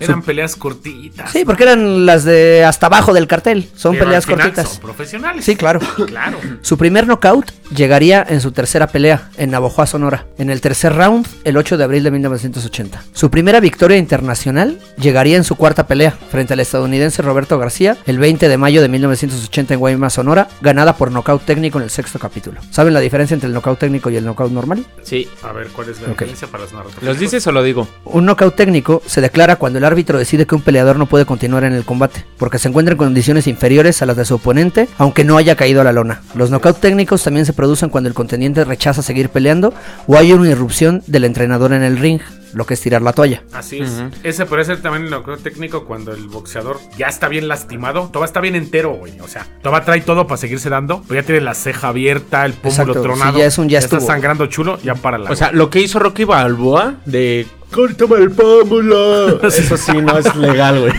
Eran 0.00 0.22
peleas 0.22 0.56
cortitas. 0.56 1.30
Sí, 1.30 1.44
porque 1.44 1.64
eran 1.64 2.06
las 2.06 2.24
de 2.24 2.64
hasta 2.64 2.86
abajo 2.86 3.12
del 3.12 3.26
cartel, 3.26 3.68
son 3.76 3.92
Pero 3.92 4.06
peleas 4.06 4.24
al 4.24 4.32
final 4.32 4.46
cortitas. 4.46 4.68
Son 4.72 4.80
profesionales. 4.80 5.44
Sí, 5.44 5.56
claro. 5.56 5.80
Claro. 6.06 6.38
Su 6.62 6.78
primer 6.78 7.06
knockout 7.06 7.52
llegaría 7.74 8.24
en 8.28 8.40
su 8.40 8.52
tercera 8.52 8.88
pelea, 8.88 9.30
en 9.36 9.50
Navojoa, 9.50 9.86
Sonora, 9.86 10.26
en 10.38 10.50
el 10.50 10.60
tercer 10.60 10.94
round, 10.94 11.26
el 11.44 11.56
8 11.56 11.76
de 11.76 11.84
abril 11.84 12.02
de 12.02 12.10
1980. 12.10 13.04
Su 13.12 13.30
primera 13.30 13.60
victoria 13.60 13.96
internacional 13.96 14.78
llegaría 14.98 15.36
en 15.36 15.44
su 15.44 15.54
cuarta 15.56 15.86
pelea, 15.86 16.12
frente 16.30 16.54
al 16.54 16.60
estadounidense 16.60 17.22
Roberto 17.22 17.58
García, 17.58 17.96
el 18.06 18.18
20 18.18 18.48
de 18.48 18.58
mayo 18.58 18.82
de 18.82 18.88
1980 18.88 19.74
en 19.74 19.80
Guaymas, 19.80 20.14
Sonora, 20.14 20.48
ganada 20.60 20.96
por 20.96 21.12
nocaut 21.12 21.44
técnico 21.44 21.78
en 21.78 21.84
el 21.84 21.90
sexto 21.90 22.18
capítulo. 22.18 22.60
¿Saben 22.70 22.94
la 22.94 23.00
diferencia 23.00 23.34
entre 23.34 23.48
el 23.48 23.54
nocaut 23.54 23.78
técnico 23.78 24.10
y 24.10 24.16
el 24.16 24.24
nocaut 24.24 24.50
normal? 24.50 24.84
Sí. 25.02 25.28
A 25.42 25.52
ver, 25.52 25.68
¿cuál 25.68 25.88
es 25.88 26.00
la 26.00 26.08
diferencia 26.08 26.48
para 26.48 26.64
los 26.64 26.72
narradores? 26.72 27.02
¿Los 27.02 27.18
dices 27.18 27.46
o 27.46 27.52
lo 27.52 27.62
digo? 27.62 27.88
Un 28.04 28.26
knockout 28.26 28.56
técnico 28.56 29.02
se 29.06 29.20
declara 29.20 29.56
cuando 29.56 29.78
el 29.78 29.84
árbitro 29.90 30.18
decide 30.18 30.46
que 30.46 30.54
un 30.54 30.62
peleador 30.62 30.96
no 30.96 31.06
puede 31.06 31.26
continuar 31.26 31.64
en 31.64 31.72
el 31.72 31.84
combate, 31.84 32.24
porque 32.38 32.58
se 32.58 32.68
encuentra 32.68 32.92
en 32.92 32.98
condiciones 32.98 33.46
inferiores 33.46 34.00
a 34.02 34.06
las 34.06 34.16
de 34.16 34.24
su 34.24 34.36
oponente, 34.36 34.88
aunque 34.98 35.24
no 35.24 35.36
haya 35.36 35.56
caído 35.56 35.80
a 35.80 35.84
la 35.84 35.92
lona. 35.92 36.22
Los 36.34 36.50
knockout 36.50 36.80
técnicos 36.80 37.22
también 37.22 37.46
se 37.46 37.52
producen 37.52 37.90
cuando 37.90 38.08
el 38.08 38.14
contendiente 38.14 38.64
rechaza 38.64 39.02
seguir 39.02 39.28
peleando 39.28 39.72
o 40.06 40.16
hay 40.16 40.32
una 40.32 40.48
irrupción 40.48 41.02
del 41.06 41.24
entrenador 41.24 41.72
en 41.72 41.82
el 41.82 41.98
ring, 41.98 42.20
lo 42.52 42.66
que 42.66 42.74
es 42.74 42.80
tirar 42.80 43.02
la 43.02 43.12
toalla. 43.12 43.42
Así 43.52 43.78
es. 43.80 44.02
Ese 44.24 44.46
puede 44.46 44.64
ser 44.64 44.82
también 44.82 45.04
el 45.04 45.10
knockout 45.10 45.42
técnico 45.42 45.84
cuando 45.84 46.12
el 46.12 46.26
boxeador 46.28 46.78
ya 46.98 47.06
está 47.06 47.28
bien 47.28 47.46
lastimado. 47.48 48.08
Todavía 48.08 48.26
está 48.26 48.40
bien 48.40 48.56
entero, 48.56 48.92
güey. 48.94 49.20
O 49.20 49.28
sea, 49.28 49.46
todavía 49.62 49.84
trae 49.84 50.00
todo 50.00 50.26
para 50.26 50.36
seguirse 50.38 50.68
dando. 50.68 51.02
Pero 51.06 51.20
ya 51.20 51.26
tiene 51.26 51.40
la 51.42 51.54
ceja 51.54 51.88
abierta, 51.88 52.44
el 52.44 52.54
pómulo 52.54 52.82
Exacto, 52.82 53.02
tronado. 53.02 53.32
sí, 53.34 53.38
ya 53.38 53.46
es 53.46 53.58
un 53.58 53.68
ya 53.68 53.78
está 53.78 54.00
sangrando 54.00 54.46
chulo, 54.46 54.80
ya 54.82 54.94
para 54.94 55.18
la. 55.18 55.30
O 55.30 55.36
sea, 55.36 55.52
lo 55.52 55.70
que 55.70 55.80
hizo 55.80 55.98
Rocky 55.98 56.24
Balboa 56.24 56.94
de... 57.04 57.46
¡Córtame 57.70 58.16
el 58.16 58.30
pómulo! 58.32 59.42
Eso 59.46 59.76
sí 59.76 59.92
no 60.02 60.18
es 60.18 60.34
legal, 60.36 60.80
güey. 60.80 60.92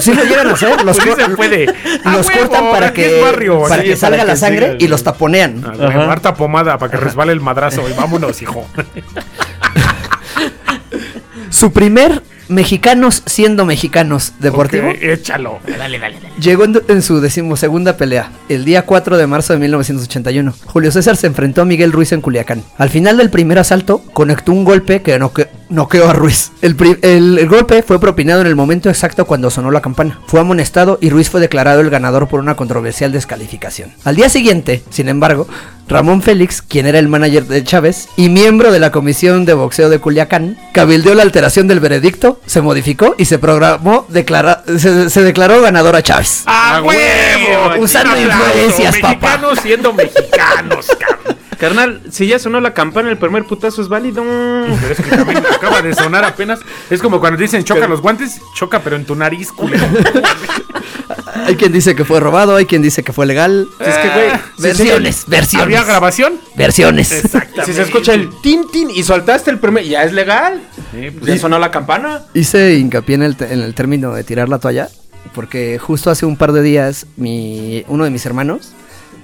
Si 0.00 0.14
lo 0.14 0.24
llegan 0.24 0.48
a 0.48 0.52
hacer, 0.52 0.82
los, 0.84 0.96
Pues 0.98 1.16
sí 1.16 1.22
se 1.22 1.28
puede. 1.36 1.66
A 2.04 2.12
los 2.16 2.28
huevo, 2.28 2.40
cortan 2.48 2.70
para 2.70 2.92
que, 2.92 3.20
barrio, 3.20 3.62
para 3.68 3.82
sí, 3.82 3.88
que 3.90 3.96
salga 3.96 4.16
para 4.18 4.26
la 4.28 4.32
que 4.34 4.38
sangre 4.40 4.66
siga, 4.72 4.76
y 4.80 4.88
los 4.88 5.02
taponean. 5.04 5.62
Ah, 5.66 5.86
Ajá. 5.88 6.12
harta 6.12 6.34
pomada 6.34 6.78
para 6.78 6.90
que 6.90 6.96
resbale 6.96 7.32
el 7.32 7.40
madrazo. 7.40 7.82
Y 7.88 7.92
vámonos, 7.92 8.40
hijo. 8.42 8.66
Su 11.50 11.72
primer 11.72 12.22
mexicanos 12.48 13.22
siendo 13.26 13.64
mexicanos 13.64 14.32
deportivo. 14.38 14.90
Échalo. 15.00 15.60
Llegó 16.40 16.64
en, 16.64 16.82
en 16.88 17.00
su 17.02 17.20
decimosegunda 17.20 17.96
pelea, 17.96 18.30
el 18.48 18.64
día 18.64 18.82
4 18.82 19.16
de 19.16 19.26
marzo 19.26 19.52
de 19.52 19.60
1981. 19.60 20.52
Julio 20.66 20.90
César 20.90 21.16
se 21.16 21.26
enfrentó 21.26 21.62
a 21.62 21.64
Miguel 21.64 21.92
Ruiz 21.92 22.12
en 22.12 22.20
Culiacán. 22.20 22.62
Al 22.76 22.90
final 22.90 23.16
del 23.16 23.30
primer 23.30 23.58
asalto, 23.58 24.02
conectó 24.12 24.52
un 24.52 24.64
golpe 24.64 25.00
que 25.00 25.18
noque- 25.18 25.48
noqueó 25.74 26.08
a 26.08 26.12
Ruiz. 26.12 26.52
El, 26.62 26.76
pri- 26.76 26.98
el- 27.02 27.38
el 27.38 27.48
golpe 27.48 27.82
fue 27.82 28.00
propinado 28.00 28.40
en 28.40 28.46
el 28.46 28.56
momento 28.56 28.88
exacto 28.88 29.24
cuando 29.26 29.50
sonó 29.50 29.70
la 29.70 29.82
campana. 29.82 30.20
Fue 30.26 30.40
amonestado 30.40 30.98
y 31.00 31.10
Ruiz 31.10 31.28
fue 31.28 31.40
declarado 31.40 31.80
el 31.80 31.90
ganador 31.90 32.28
por 32.28 32.40
una 32.40 32.56
controversial 32.56 33.12
descalificación. 33.12 33.92
Al 34.04 34.16
día 34.16 34.28
siguiente, 34.28 34.82
sin 34.90 35.08
embargo, 35.08 35.46
Ramón 35.86 36.22
Félix, 36.22 36.62
quien 36.62 36.86
era 36.86 36.98
el 36.98 37.08
manager 37.08 37.44
de 37.46 37.62
Chávez 37.62 38.08
y 38.16 38.30
miembro 38.30 38.72
de 38.72 38.78
la 38.80 38.90
comisión 38.90 39.44
de 39.44 39.52
boxeo 39.52 39.90
de 39.90 39.98
Culiacán, 39.98 40.56
cabildeó 40.72 41.14
la 41.14 41.22
alteración 41.22 41.68
del 41.68 41.80
veredicto, 41.80 42.40
se 42.46 42.62
modificó 42.62 43.14
y 43.18 43.26
se 43.26 43.38
programó 43.38 44.06
declara- 44.08 44.62
se, 44.78 45.10
se 45.10 45.22
declaró 45.22 45.60
ganador 45.60 45.94
a 45.96 46.02
Chávez. 46.02 46.42
¡A 46.46 46.76
¡A 46.76 46.82
huevo! 46.82 47.82
Usando 47.82 48.18
influencias, 48.18 48.96
papá. 48.98 49.08
Mexicanos 49.18 49.58
siendo 49.62 49.92
mexicanos, 49.92 50.86
cabrón. 50.98 51.33
Carnal, 51.58 52.02
si 52.10 52.26
ya 52.26 52.38
sonó 52.38 52.60
la 52.60 52.74
campana, 52.74 53.10
el 53.10 53.18
primer 53.18 53.44
putazo 53.44 53.82
es 53.82 53.88
válido. 53.88 54.22
Pero 54.24 54.92
es 54.92 55.00
que 55.00 55.16
también 55.16 55.44
acaba 55.54 55.82
de 55.82 55.94
sonar 55.94 56.24
apenas. 56.24 56.60
Es 56.90 57.00
como 57.00 57.20
cuando 57.20 57.36
te 57.36 57.44
dicen 57.44 57.64
choca 57.64 57.86
los 57.86 58.00
guantes, 58.00 58.40
choca 58.54 58.80
pero 58.80 58.96
en 58.96 59.04
tu 59.04 59.14
nariz, 59.14 59.52
culero. 59.52 59.84
Hay 61.46 61.56
quien 61.56 61.72
dice 61.72 61.94
que 61.94 62.04
fue 62.04 62.20
robado, 62.20 62.56
hay 62.56 62.64
quien 62.64 62.80
dice 62.80 63.02
que 63.02 63.12
fue 63.12 63.26
legal. 63.26 63.68
Es 63.80 63.96
que, 63.96 64.08
güey, 64.08 64.30
versiones, 64.58 65.24
versiones. 65.26 65.66
¿Había 65.66 65.84
grabación? 65.84 66.34
Versiones. 66.54 67.12
Exactamente. 67.12 67.66
Si 67.66 67.72
se 67.74 67.82
escucha 67.82 68.14
el 68.14 68.30
tin 68.40 68.70
tin 68.70 68.88
y 68.88 69.02
soltaste 69.02 69.50
el 69.50 69.58
primer, 69.58 69.84
ya 69.84 70.04
es 70.04 70.12
legal. 70.12 70.62
Sí, 70.92 71.10
pues, 71.10 71.26
Ya 71.26 71.38
sonó 71.38 71.58
la 71.58 71.70
campana. 71.70 72.22
Hice 72.34 72.74
hincapié 72.74 73.16
en 73.16 73.22
el, 73.24 73.36
en 73.40 73.60
el 73.60 73.74
término 73.74 74.14
de 74.14 74.24
tirar 74.24 74.48
la 74.48 74.58
toalla, 74.58 74.88
porque 75.34 75.78
justo 75.78 76.10
hace 76.10 76.24
un 76.24 76.36
par 76.36 76.52
de 76.52 76.62
días 76.62 77.06
mi, 77.16 77.84
uno 77.88 78.04
de 78.04 78.10
mis 78.10 78.24
hermanos 78.24 78.72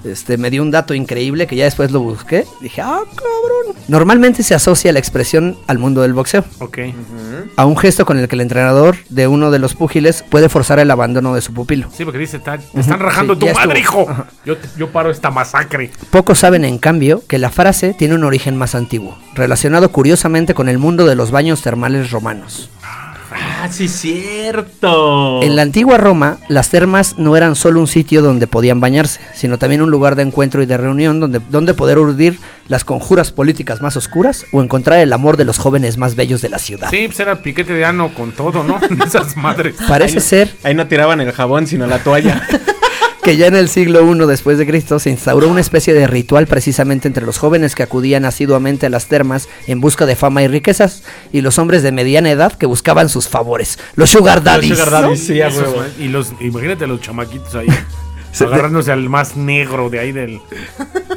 este, 0.04 0.36
me 0.38 0.50
dio 0.50 0.62
un 0.62 0.70
dato 0.70 0.94
increíble 0.94 1.46
que 1.46 1.56
ya 1.56 1.64
después 1.64 1.90
lo 1.90 2.00
busqué. 2.00 2.44
Dije, 2.60 2.80
ah, 2.82 3.00
cabrón. 3.08 3.76
Normalmente 3.88 4.42
se 4.42 4.54
asocia 4.54 4.92
la 4.92 4.98
expresión 4.98 5.56
al 5.66 5.78
mundo 5.78 6.02
del 6.02 6.12
boxeo, 6.12 6.44
Ok. 6.60 6.78
a 7.56 7.66
un 7.66 7.76
gesto 7.76 8.04
con 8.06 8.18
el 8.18 8.28
que 8.28 8.36
el 8.36 8.40
entrenador 8.42 8.96
de 9.08 9.26
uno 9.26 9.50
de 9.50 9.58
los 9.58 9.74
púgiles 9.74 10.24
puede 10.28 10.48
forzar 10.48 10.78
el 10.78 10.90
abandono 10.90 11.34
de 11.34 11.40
su 11.40 11.52
pupilo. 11.52 11.88
Sí, 11.96 12.04
porque 12.04 12.18
dice, 12.18 12.36
"Está- 12.38 12.58
te 12.58 12.80
están 12.80 13.00
rajando 13.00 13.34
sí, 13.34 13.40
tu 13.40 13.46
madre, 13.46 13.80
estuvo. 13.80 14.02
hijo. 14.02 14.24
Yo, 14.44 14.56
yo 14.76 14.90
paro 14.90 15.10
esta 15.10 15.30
masacre. 15.30 15.90
Pocos 16.10 16.38
saben, 16.38 16.64
en 16.64 16.78
cambio, 16.78 17.22
que 17.28 17.38
la 17.38 17.50
frase 17.50 17.94
tiene 17.94 18.14
un 18.14 18.24
origen 18.24 18.56
más 18.56 18.74
antiguo, 18.74 19.18
relacionado 19.34 19.90
curiosamente 19.92 20.54
con 20.54 20.68
el 20.68 20.78
mundo 20.78 21.06
de 21.06 21.14
los 21.16 21.30
baños 21.30 21.62
termales 21.62 22.10
romanos. 22.10 22.70
Ah, 23.62 23.68
sí, 23.70 23.88
cierto. 23.88 25.42
En 25.42 25.55
la 25.55 25.61
antigua 25.61 25.99
Roma, 25.99 26.38
las 26.49 26.70
termas 26.70 27.18
no 27.18 27.37
eran 27.37 27.55
solo 27.55 27.81
un 27.81 27.87
sitio 27.87 28.23
donde 28.23 28.46
podían 28.46 28.81
bañarse, 28.81 29.20
sino 29.35 29.59
también 29.59 29.83
un 29.83 29.90
lugar 29.90 30.16
de 30.16 30.23
encuentro 30.23 30.62
y 30.62 30.66
de 30.66 30.79
reunión 30.79 31.20
donde, 31.20 31.40
donde 31.51 31.75
poder 31.75 31.99
urdir 31.99 32.38
las 32.68 32.85
conjuras 32.85 33.33
políticas 33.33 33.83
más 33.83 33.99
oscuras 33.99 34.46
o 34.53 34.62
encontrar 34.62 35.01
el 35.01 35.12
amor 35.12 35.37
de 35.37 35.44
los 35.44 35.59
jóvenes 35.59 35.99
más 35.99 36.16
bellos 36.16 36.40
de 36.40 36.49
la 36.49 36.59
ciudad. 36.59 36.88
Sí, 36.90 37.03
pues 37.07 37.20
era 37.20 37.42
piquete 37.42 37.75
de 37.75 37.85
ano 37.85 38.14
con 38.14 38.33
todo, 38.33 38.64
¿no? 38.64 38.81
Esas 39.05 39.37
madres. 39.37 39.77
Parece 39.87 40.20
ser, 40.20 40.55
Ahí 40.62 40.75
no 40.75 40.87
tiraban 40.87 41.20
el 41.20 41.33
jabón, 41.33 41.66
sino 41.66 41.87
la 41.87 41.99
toalla. 41.99 42.42
que 43.22 43.37
ya 43.37 43.46
en 43.46 43.54
el 43.54 43.68
siglo 43.68 44.00
I 44.11 44.26
después 44.26 44.59
de 44.59 44.66
Cristo 44.66 44.98
se 44.98 45.11
instauró 45.11 45.48
una 45.48 45.61
especie 45.61 45.92
de 45.92 46.06
ritual 46.06 46.46
precisamente 46.46 47.06
entre 47.06 47.26
los 47.26 47.38
jóvenes 47.38 47.74
que 47.74 47.83
acudían 47.83 48.24
asiduamente 48.24 48.87
a 48.87 48.90
las 48.90 49.06
termas 49.06 49.48
en 49.66 49.80
busca 49.80 50.06
de 50.06 50.16
fama 50.16 50.42
y 50.42 50.48
riquezas 50.48 51.02
y 51.33 51.42
los 51.42 51.59
hombres 51.59 51.83
de 51.83 51.92
mediana 51.92 52.30
edad 52.30 52.52
que 52.54 52.66
buscaban 52.66 53.09
sus 53.09 53.28
favores, 53.28 53.78
los 53.94 54.11
sugar 54.11 54.42
daddies. 54.42 54.78
sugar 54.78 54.90
daddies, 54.90 55.26
sí, 55.26 55.40
a 55.40 55.48
Esos, 55.48 55.62
huevo. 55.62 55.85
y 55.98 56.09
los, 56.09 56.33
imagínate 56.40 56.85
a 56.85 56.87
los 56.87 57.00
chamaquitos 57.00 57.54
ahí. 57.54 57.68
Se- 58.32 58.44
agarrándose 58.44 58.92
al 58.92 59.08
más 59.08 59.36
negro 59.36 59.90
de 59.90 59.98
ahí 59.98 60.12
del. 60.12 60.40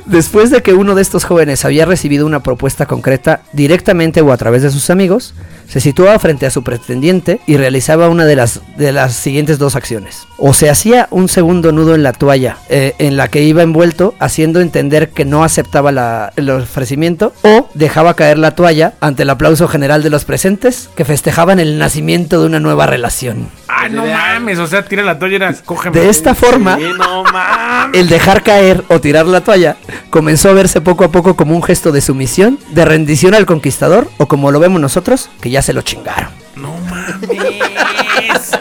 Después 0.06 0.50
de 0.50 0.62
que 0.62 0.74
uno 0.74 0.96
de 0.96 1.02
estos 1.02 1.24
jóvenes 1.26 1.64
había 1.66 1.86
recibido 1.86 2.26
una 2.26 2.42
propuesta 2.44 2.86
concreta 2.86 3.42
directamente 3.54 4.22
o 4.22 4.32
a 4.32 4.38
través 4.38 4.62
de 4.64 4.72
sus 4.72 4.90
amigos, 4.90 5.34
se 5.68 5.80
situaba 5.80 6.18
frente 6.20 6.46
a 6.46 6.52
su 6.52 6.64
pretendiente 6.64 7.40
y 7.48 7.58
realizaba 7.58 8.10
una 8.10 8.26
de 8.26 8.36
las, 8.36 8.62
de 8.78 8.92
las 8.92 9.14
siguientes 9.16 9.58
dos 9.60 9.76
acciones. 9.76 10.28
O 10.38 10.54
se 10.54 10.70
hacía 10.70 11.08
un 11.12 11.30
segundo 11.30 11.72
nudo 11.72 11.96
en 11.96 12.04
la 12.04 12.12
toalla 12.14 12.58
eh, 12.70 12.94
en 13.00 13.16
la 13.16 13.28
que 13.30 13.44
iba 13.44 13.64
envuelto, 13.64 14.14
haciendo 14.20 14.60
entender 14.60 15.10
que 15.10 15.24
no 15.26 15.44
aceptaba 15.44 15.92
la- 15.92 16.34
el 16.36 16.50
ofrecimiento, 16.50 17.34
o 17.44 17.70
dejaba 17.74 18.16
caer 18.16 18.38
la 18.38 18.52
toalla 18.52 18.94
ante 19.00 19.24
el 19.24 19.30
aplauso 19.30 19.68
general 19.68 20.04
de 20.04 20.10
los 20.10 20.26
presentes 20.26 20.90
que 20.96 21.06
festejaban 21.06 21.60
el 21.60 21.78
nacimiento 21.78 22.42
de 22.42 22.48
una 22.48 22.60
nueva 22.60 22.86
relación. 22.88 23.48
¡Ah, 23.86 23.90
no 23.90 24.06
mames! 24.06 24.60
O 24.60 24.68
sea, 24.68 24.84
tira 24.86 25.04
la 25.04 25.18
toalla 25.20 25.34
y 25.34 25.36
era, 25.36 25.54
cógeme. 25.66 26.00
De 26.00 26.10
esta 26.10 26.34
forma, 26.36 26.78
Sí, 26.78 26.84
no 26.98 27.24
mames. 27.24 28.00
el 28.00 28.08
dejar 28.10 28.44
caer 28.44 28.84
o 28.90 29.00
tirar 29.02 29.26
la 29.26 29.42
toalla 29.42 29.78
comenzó 30.10 30.50
a 30.50 30.54
verse 30.54 30.82
poco 30.82 31.04
a 31.04 31.12
poco 31.12 31.36
como 31.36 31.56
un 31.56 31.64
gesto 31.64 31.92
de 31.92 32.02
sumisión, 32.02 32.60
de 32.70 32.86
rendición 32.86 33.34
al 33.34 33.46
conquistador 33.46 34.10
o 34.18 34.28
como 34.28 34.52
lo 34.52 34.60
vemos 34.60 34.80
nosotros, 34.82 35.30
que 35.42 35.50
ya 35.50 35.62
se 35.62 35.74
lo 35.74 35.82
chingaron. 35.82 36.30
¡No 36.56 36.74
mames! 36.90 38.52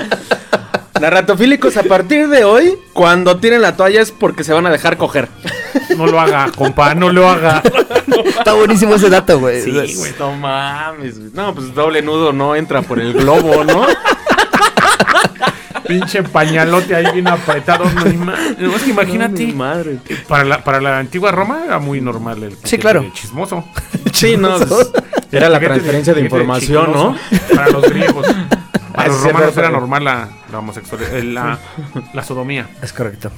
Narratofílicos, 1.00 1.76
a 1.76 1.82
partir 1.82 2.28
de 2.28 2.44
hoy, 2.44 2.78
cuando 2.92 3.36
tiren 3.38 3.60
la 3.60 3.76
toalla 3.76 4.00
es 4.00 4.12
porque 4.12 4.44
se 4.44 4.52
van 4.52 4.66
a 4.66 4.70
dejar 4.70 4.96
coger. 4.96 5.28
No 5.96 6.06
lo 6.06 6.20
haga, 6.20 6.48
compa, 6.56 6.94
no 6.94 7.10
lo 7.10 7.28
haga. 7.28 7.60
Está 8.24 8.52
buenísimo 8.52 8.94
ese 8.94 9.10
dato, 9.10 9.40
güey. 9.40 9.62
Sí, 9.62 9.72
güey, 9.96 10.14
no 10.18 10.32
mames. 10.36 11.18
güey. 11.18 11.30
No, 11.34 11.54
pues 11.54 11.74
doble 11.74 12.02
nudo 12.02 12.32
no 12.32 12.54
entra 12.54 12.82
por 12.82 13.00
el 13.00 13.12
globo, 13.14 13.64
¿no? 13.64 13.84
Pinche 15.86 16.22
pañalote 16.22 16.94
ahí 16.94 17.06
bien 17.12 17.28
apretado. 17.28 17.84
No, 18.58 18.76
es 18.76 18.82
que 18.82 18.90
imagínate. 18.90 19.46
Madre. 19.52 19.98
Para 20.28 20.44
la, 20.44 20.62
para 20.62 20.80
la 20.80 20.98
antigua 20.98 21.32
Roma 21.32 21.62
era 21.64 21.78
muy 21.78 22.00
normal 22.00 22.42
el 22.42 22.56
Sí, 22.64 22.78
claro. 22.78 23.00
el 23.00 23.12
chismoso. 23.12 23.64
Sí, 24.12 24.36
no. 24.36 24.58
pues, 24.68 24.90
era 25.30 25.48
la 25.48 25.58
transferencia 25.58 26.14
de 26.14 26.20
información, 26.20 26.92
¿no? 26.92 27.16
Para 27.54 27.70
los 27.70 27.82
griegos. 27.88 28.26
Para 28.94 29.08
los 29.08 29.22
romanos 29.22 29.56
era 29.56 29.70
normal 29.70 30.04
la, 30.04 30.28
la 30.52 30.58
homosexualidad, 30.58 31.16
eh, 31.16 31.22
la, 31.24 31.58
la 32.12 32.22
sodomía. 32.22 32.68
Es 32.82 32.92
correcto. 32.92 33.30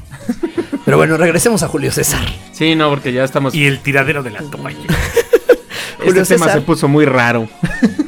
Pero 0.85 0.97
bueno, 0.97 1.17
regresemos 1.17 1.63
a 1.63 1.69
Julio 1.69 1.93
César. 1.93 2.21
Sí, 2.51 2.75
no, 2.75 2.91
porque 2.91 3.13
ya 3.13 3.23
estamos. 3.23 3.55
Y 3.55 3.65
el 3.67 3.79
tiradero 3.79 4.25
de 4.25 4.31
la 4.31 4.41
toalla. 4.43 4.81
este 4.81 5.97
Julio 5.99 6.25
tema 6.25 6.47
César. 6.47 6.53
se 6.55 6.61
puso 6.63 6.89
muy 6.89 7.05
raro. 7.05 7.49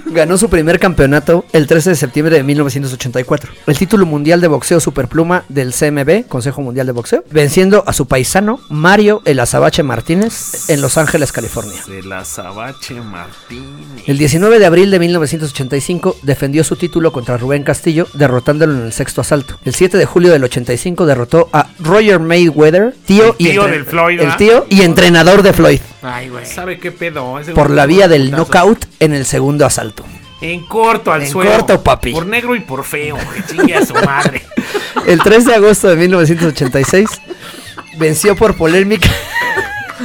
Ganó 0.08 0.38
su 0.38 0.48
primer 0.48 0.78
campeonato 0.78 1.44
el 1.52 1.66
13 1.66 1.90
de 1.90 1.96
septiembre 1.96 2.36
de 2.36 2.42
1984. 2.42 3.52
El 3.66 3.76
título 3.76 4.06
mundial 4.06 4.40
de 4.40 4.46
boxeo 4.48 4.78
superpluma 4.80 5.44
del 5.48 5.72
CMB, 5.74 6.26
Consejo 6.28 6.62
Mundial 6.62 6.86
de 6.86 6.92
Boxeo, 6.92 7.24
venciendo 7.30 7.82
a 7.86 7.92
su 7.92 8.06
paisano 8.06 8.60
Mario 8.70 9.20
El 9.24 9.40
Azabache 9.40 9.82
Martínez 9.82 10.70
en 10.70 10.80
Los 10.80 10.96
Ángeles, 10.96 11.32
California. 11.32 11.74
De 11.88 12.02
la 12.02 12.24
Sabache 12.24 12.94
Martínez. 12.94 14.04
El 14.06 14.16
19 14.18 14.58
de 14.58 14.66
abril 14.66 14.90
de 14.90 14.98
1985 15.00 16.16
defendió 16.22 16.62
su 16.64 16.76
título 16.76 17.12
contra 17.12 17.36
Rubén 17.36 17.64
Castillo, 17.64 18.06
derrotándolo 18.14 18.74
en 18.74 18.82
el 18.86 18.92
sexto 18.92 19.20
asalto. 19.20 19.58
El 19.64 19.74
7 19.74 19.98
de 19.98 20.06
julio 20.06 20.30
del 20.32 20.44
85 20.44 21.04
derrotó 21.04 21.48
a 21.52 21.68
Roger 21.80 22.20
Mayweather, 22.20 22.94
tío, 23.06 23.34
El 23.38 23.46
y 23.46 23.50
tío 23.50 23.62
entre- 23.62 23.76
del 23.78 23.86
Floyd, 23.86 24.20
el 24.20 24.36
tío 24.36 24.66
y 24.70 24.82
entrenador 24.82 25.42
de 25.42 25.52
Floyd, 25.52 25.80
Ay, 26.02 26.28
güey. 26.28 26.46
¿Sabe 26.46 26.78
qué 26.78 26.92
pedo? 26.92 27.38
Ese 27.40 27.52
por 27.52 27.68
la 27.70 27.84
vía 27.86 28.06
del 28.06 28.30
knockout 28.30 28.84
en 29.00 29.12
el 29.12 29.24
segundo 29.26 29.66
asalto. 29.66 29.95
En 30.40 30.64
corto 30.66 31.12
al 31.12 31.22
En 31.22 31.28
suelo. 31.28 31.50
corto, 31.50 31.82
papi. 31.82 32.12
Por 32.12 32.26
negro 32.26 32.54
y 32.54 32.60
por 32.60 32.84
feo. 32.84 33.16
Que 33.34 33.42
chingue 33.54 33.74
a 33.74 33.84
su 33.86 33.94
madre. 34.06 34.42
El 35.06 35.20
3 35.20 35.44
de 35.46 35.54
agosto 35.54 35.88
de 35.88 35.96
1986 35.96 37.08
venció 37.98 38.36
por 38.36 38.56
polémica. 38.56 39.08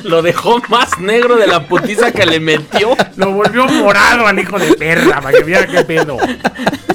Lo 0.03 0.21
dejó 0.21 0.61
más 0.69 0.99
negro 0.99 1.35
de 1.35 1.47
la 1.47 1.67
putiza 1.67 2.11
que 2.11 2.25
le 2.25 2.39
metió. 2.39 2.95
Lo 3.15 3.31
volvió 3.31 3.65
morado 3.65 4.27
al 4.27 4.39
hijo 4.39 4.57
de 4.57 4.73
perra, 4.75 5.21
para 5.21 5.37
que 5.37 5.43
viera 5.43 5.67
qué 5.67 5.83
pedo. 5.83 6.17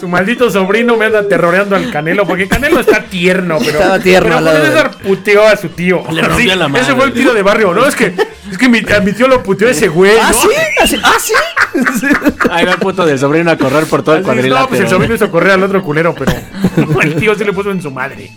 Su 0.00 0.08
maldito 0.08 0.50
sobrino 0.50 0.96
me 0.96 1.06
anda 1.06 1.26
terroreando 1.26 1.76
al 1.76 1.90
Canelo, 1.90 2.26
porque 2.26 2.48
Canelo 2.48 2.80
está 2.80 3.04
tierno, 3.04 3.58
pero. 3.58 3.78
Estaba 3.78 3.98
tierno 3.98 4.38
Pero. 4.42 4.64
César 4.64 4.90
puteó 4.98 5.46
a 5.46 5.56
su 5.56 5.68
tío. 5.70 6.04
Le 6.10 6.22
rompió 6.22 6.56
la 6.56 6.68
madre. 6.68 6.84
Ese 6.84 6.94
fue 6.94 7.06
el 7.06 7.12
tiro 7.12 7.34
de 7.34 7.42
barrio. 7.42 7.72
No, 7.74 7.86
es 7.86 7.94
que, 7.94 8.14
es 8.50 8.58
que 8.58 8.68
mi, 8.68 8.80
a 8.80 9.00
mi 9.00 9.12
tío 9.12 9.28
lo 9.28 9.42
puteó 9.42 9.68
ese 9.68 9.88
güey. 9.88 10.16
¿Ah, 10.20 10.30
¿no? 10.32 10.40
sí? 10.40 10.48
¿Ah, 10.80 10.86
sí? 10.86 10.96
¿Ah, 11.02 11.92
sí? 11.98 12.06
Ahí 12.50 12.64
va 12.64 12.72
el 12.72 12.78
puto 12.78 13.04
del 13.04 13.18
sobrino 13.18 13.50
a 13.50 13.56
correr 13.56 13.84
por 13.86 14.02
todo 14.02 14.16
el 14.16 14.22
cuadrilátero. 14.22 14.60
no, 14.60 14.68
pues 14.68 14.80
el 14.80 14.88
sobrino 14.88 15.14
hizo 15.14 15.30
correr 15.30 15.52
al 15.52 15.62
otro 15.62 15.82
culero, 15.82 16.14
pero 16.14 16.32
el 17.02 17.16
tío 17.16 17.34
se 17.34 17.44
le 17.44 17.52
puso 17.52 17.70
en 17.70 17.82
su 17.82 17.90
madre. 17.90 18.30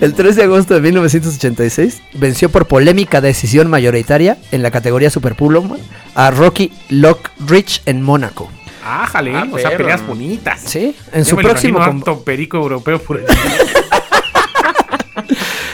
El 0.00 0.14
3 0.14 0.36
de 0.36 0.42
agosto 0.44 0.74
de 0.74 0.80
1986 0.82 2.02
venció 2.14 2.48
por 2.50 2.66
polémica 2.66 3.20
decisión 3.20 3.68
mayoritaria 3.70 4.36
en 4.52 4.62
la 4.62 4.70
categoría 4.70 5.10
Superpluma 5.10 5.76
a 6.14 6.30
Rocky 6.30 6.72
Lockridge 6.90 7.82
en 7.86 8.02
Mónaco. 8.02 8.50
Ájale, 8.84 9.34
Ah, 9.34 9.46
o 9.50 9.58
sea, 9.58 9.76
peleas 9.76 10.06
bonitas. 10.06 10.60
Sí, 10.64 10.94
en 11.12 11.24
Ya 11.24 11.30
su 11.30 11.36
me 11.36 11.42
próximo 11.42 11.78
imagino 11.78 12.00
com- 12.04 12.10
harto 12.12 12.24
perico 12.24 12.58
europeo 12.58 12.98
por 13.00 13.18
el... 13.18 13.24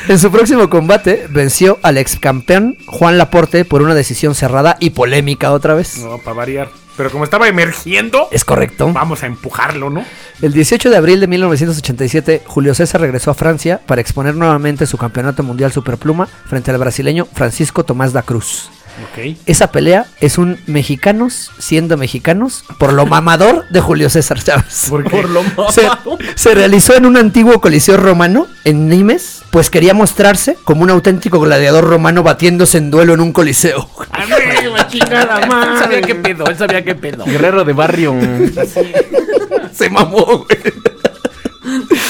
En 0.08 0.18
su 0.18 0.30
próximo 0.32 0.68
combate 0.68 1.26
venció 1.30 1.78
al 1.82 1.96
ex 1.96 2.18
campeón 2.18 2.76
Juan 2.86 3.18
Laporte 3.18 3.64
por 3.64 3.82
una 3.82 3.94
decisión 3.94 4.34
cerrada 4.34 4.76
y 4.80 4.90
polémica 4.90 5.52
otra 5.52 5.74
vez. 5.74 5.98
No, 5.98 6.18
para 6.18 6.36
variar. 6.36 6.68
Pero 6.96 7.10
como 7.10 7.24
estaba 7.24 7.48
emergiendo, 7.48 8.28
Es 8.30 8.44
correcto. 8.44 8.92
vamos 8.92 9.22
a 9.22 9.26
empujarlo, 9.26 9.88
¿no? 9.90 10.04
El 10.42 10.52
18 10.52 10.90
de 10.90 10.96
abril 10.96 11.20
de 11.20 11.26
1987, 11.26 12.42
Julio 12.46 12.74
César 12.74 13.00
regresó 13.00 13.30
a 13.30 13.34
Francia 13.34 13.80
para 13.86 14.00
exponer 14.00 14.34
nuevamente 14.34 14.86
su 14.86 14.98
campeonato 14.98 15.42
mundial 15.42 15.72
superpluma 15.72 16.26
frente 16.48 16.70
al 16.70 16.78
brasileño 16.78 17.26
Francisco 17.32 17.84
Tomás 17.84 18.12
da 18.12 18.22
Cruz. 18.22 18.70
Ok. 19.10 19.36
Esa 19.46 19.72
pelea 19.72 20.04
es 20.20 20.36
un 20.36 20.58
mexicanos 20.66 21.50
siendo 21.58 21.96
mexicanos 21.96 22.64
por 22.78 22.92
lo 22.92 23.06
mamador 23.06 23.66
de 23.70 23.80
Julio 23.80 24.10
César 24.10 24.42
Chávez. 24.42 24.86
¿Por 24.90 25.30
lo 25.30 25.42
Se, 25.70 25.82
mamado. 25.82 26.18
se 26.34 26.54
realizó 26.54 26.94
en 26.94 27.06
un 27.06 27.16
antiguo 27.16 27.58
coliseo 27.60 27.96
romano 27.96 28.46
en 28.64 28.88
Nimes, 28.90 29.41
pues 29.52 29.68
quería 29.68 29.92
mostrarse 29.92 30.56
como 30.64 30.82
un 30.82 30.88
auténtico 30.88 31.38
gladiador 31.38 31.84
romano 31.84 32.22
batiéndose 32.22 32.78
en 32.78 32.90
duelo 32.90 33.12
en 33.12 33.20
un 33.20 33.34
coliseo. 33.34 33.86
A 34.10 34.24
ver, 34.24 34.64
la 34.64 34.88
chingada 34.88 35.40
Él 35.42 35.78
sabía 35.78 36.00
qué 36.00 36.14
pedo, 36.14 36.46
él 36.46 36.56
sabía 36.56 36.82
qué 36.82 36.94
pedo. 36.94 37.26
Guerrero 37.26 37.62
de 37.62 37.72
barrio. 37.74 38.14
Se 39.74 39.90
mamó, 39.90 40.24
güey. 40.24 40.91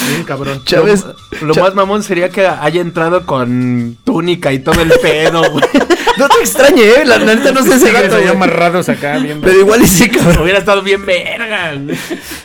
Bien 0.09 0.23
cabrón. 0.23 0.61
Chávez, 0.65 1.05
Lo 1.41 1.55
más 1.55 1.75
mamón 1.75 2.03
sería 2.03 2.29
que 2.29 2.45
haya 2.45 2.81
entrado 2.81 3.25
con 3.25 3.97
túnica 4.03 4.51
y 4.53 4.59
todo 4.59 4.81
el 4.81 4.91
pedo, 5.01 5.41
güey. 5.51 5.63
no 6.17 6.29
te 6.29 6.39
extrañe, 6.39 6.81
eh. 6.81 7.05
La 7.05 7.19
neta 7.19 7.51
no 7.51 7.63
sé 7.63 7.73
ahí 7.73 8.07
güey. 8.09 8.27
amarrados 8.27 8.89
acá 8.89 9.17
viendo. 9.17 9.45
Pero 9.45 9.59
igual 9.59 9.81
y 9.81 9.87
sí, 9.87 10.09
cabrón. 10.09 10.43
Hubiera 10.43 10.59
estado 10.59 10.81
bien 10.81 11.05
verga. 11.05 11.73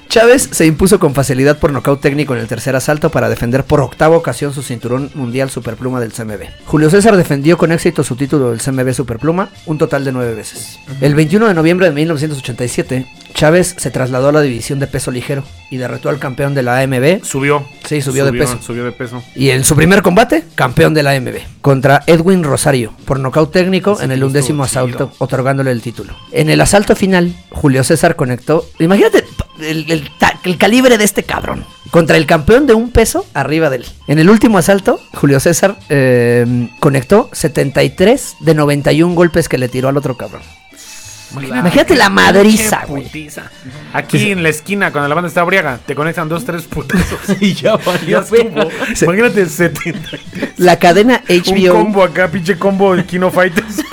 Chávez 0.08 0.48
se 0.52 0.66
impuso 0.66 0.98
con 0.98 1.14
facilidad 1.14 1.58
por 1.58 1.72
nocaut 1.72 2.00
técnico 2.00 2.34
en 2.34 2.40
el 2.40 2.48
tercer 2.48 2.74
asalto 2.76 3.10
para 3.10 3.28
defender 3.28 3.64
por 3.64 3.80
octava 3.80 4.16
ocasión 4.16 4.54
su 4.54 4.62
cinturón 4.62 5.10
mundial 5.14 5.50
superpluma 5.50 6.00
del 6.00 6.12
CMB. 6.12 6.64
Julio 6.64 6.90
César 6.90 7.16
defendió 7.16 7.58
con 7.58 7.72
éxito 7.72 8.02
su 8.04 8.16
título 8.16 8.50
del 8.50 8.60
CMB 8.60 8.92
superpluma 8.92 9.50
un 9.66 9.78
total 9.78 10.04
de 10.04 10.12
nueve 10.12 10.34
veces. 10.34 10.78
El 11.00 11.14
21 11.14 11.48
de 11.48 11.54
noviembre 11.54 11.86
de 11.88 11.92
1987, 11.94 13.06
Chávez 13.34 13.74
se 13.78 13.90
trasladó 13.90 14.28
a 14.28 14.32
la 14.32 14.40
división 14.40 14.78
de 14.78 14.86
peso 14.86 15.10
ligero 15.10 15.44
y 15.70 15.76
derrotó 15.76 16.08
al 16.08 16.18
campeón 16.18 16.54
de 16.54 16.62
la 16.62 16.78
AMB. 16.80 17.22
Subió. 17.24 17.64
Sí, 17.86 18.00
subió 18.00 18.24
de 18.24 18.32
peso. 18.32 18.58
Subió 18.60 18.84
de 18.84 18.92
peso. 18.92 19.22
Y 19.34 19.50
en 19.50 19.64
su 19.64 19.76
primer 19.76 20.02
combate, 20.02 20.44
campeón 20.54 20.94
de 20.94 21.02
la 21.02 21.12
AMB, 21.12 21.36
contra 21.60 22.02
Edwin 22.06 22.42
Rosario, 22.42 22.92
por 23.04 23.20
nocaut 23.20 23.52
técnico 23.52 23.92
Ese 23.94 24.04
en 24.04 24.12
el 24.12 24.24
undécimo 24.24 24.64
asalto, 24.64 25.12
otorgándole 25.18 25.70
el 25.70 25.82
título. 25.82 26.14
En 26.32 26.50
el 26.50 26.60
asalto 26.60 26.96
final, 26.96 27.34
Julio 27.50 27.84
César 27.84 28.16
conectó, 28.16 28.66
imagínate 28.78 29.24
el, 29.60 29.90
el 29.90 30.08
ta- 30.18 30.38
el 30.44 30.56
calibre 30.56 30.96
de 30.98 31.04
este 31.04 31.22
cabrón, 31.24 31.64
contra 31.90 32.16
el 32.16 32.26
campeón 32.26 32.66
de 32.66 32.74
un 32.74 32.90
peso 32.90 33.26
arriba 33.34 33.68
de 33.70 33.76
él. 33.76 33.86
En 34.06 34.18
el 34.18 34.30
último 34.30 34.58
asalto, 34.58 35.00
Julio 35.14 35.38
César 35.40 35.78
eh, 35.90 36.68
conectó 36.80 37.28
73 37.32 38.36
de 38.40 38.54
91 38.54 39.14
golpes 39.14 39.48
que 39.48 39.58
le 39.58 39.68
tiró 39.68 39.88
al 39.88 39.96
otro 39.96 40.16
cabrón. 40.16 40.42
Imagínate 41.32 41.94
la 41.94 42.08
madriza, 42.08 42.84
güey. 42.86 43.04
putiza. 43.04 43.50
Aquí 43.92 44.30
en 44.30 44.42
la 44.42 44.48
esquina, 44.48 44.90
cuando 44.92 45.08
la 45.08 45.14
banda 45.14 45.28
está 45.28 45.42
briaga, 45.44 45.78
te 45.84 45.94
conectan 45.94 46.28
dos, 46.28 46.44
tres 46.44 46.62
putazos. 46.64 47.18
Y 47.40 47.54
ya. 47.54 47.78
Se- 48.94 49.04
Imagínate 49.04 49.46
70. 49.46 50.10
La 50.56 50.78
cadena 50.78 51.22
Un 51.28 51.36
HBO 51.38 51.72
combo 51.74 52.02
acá, 52.02 52.28
pinche 52.28 52.58
combo 52.58 52.96
de 52.96 53.04
Kino 53.04 53.30
Fighters. 53.30 53.82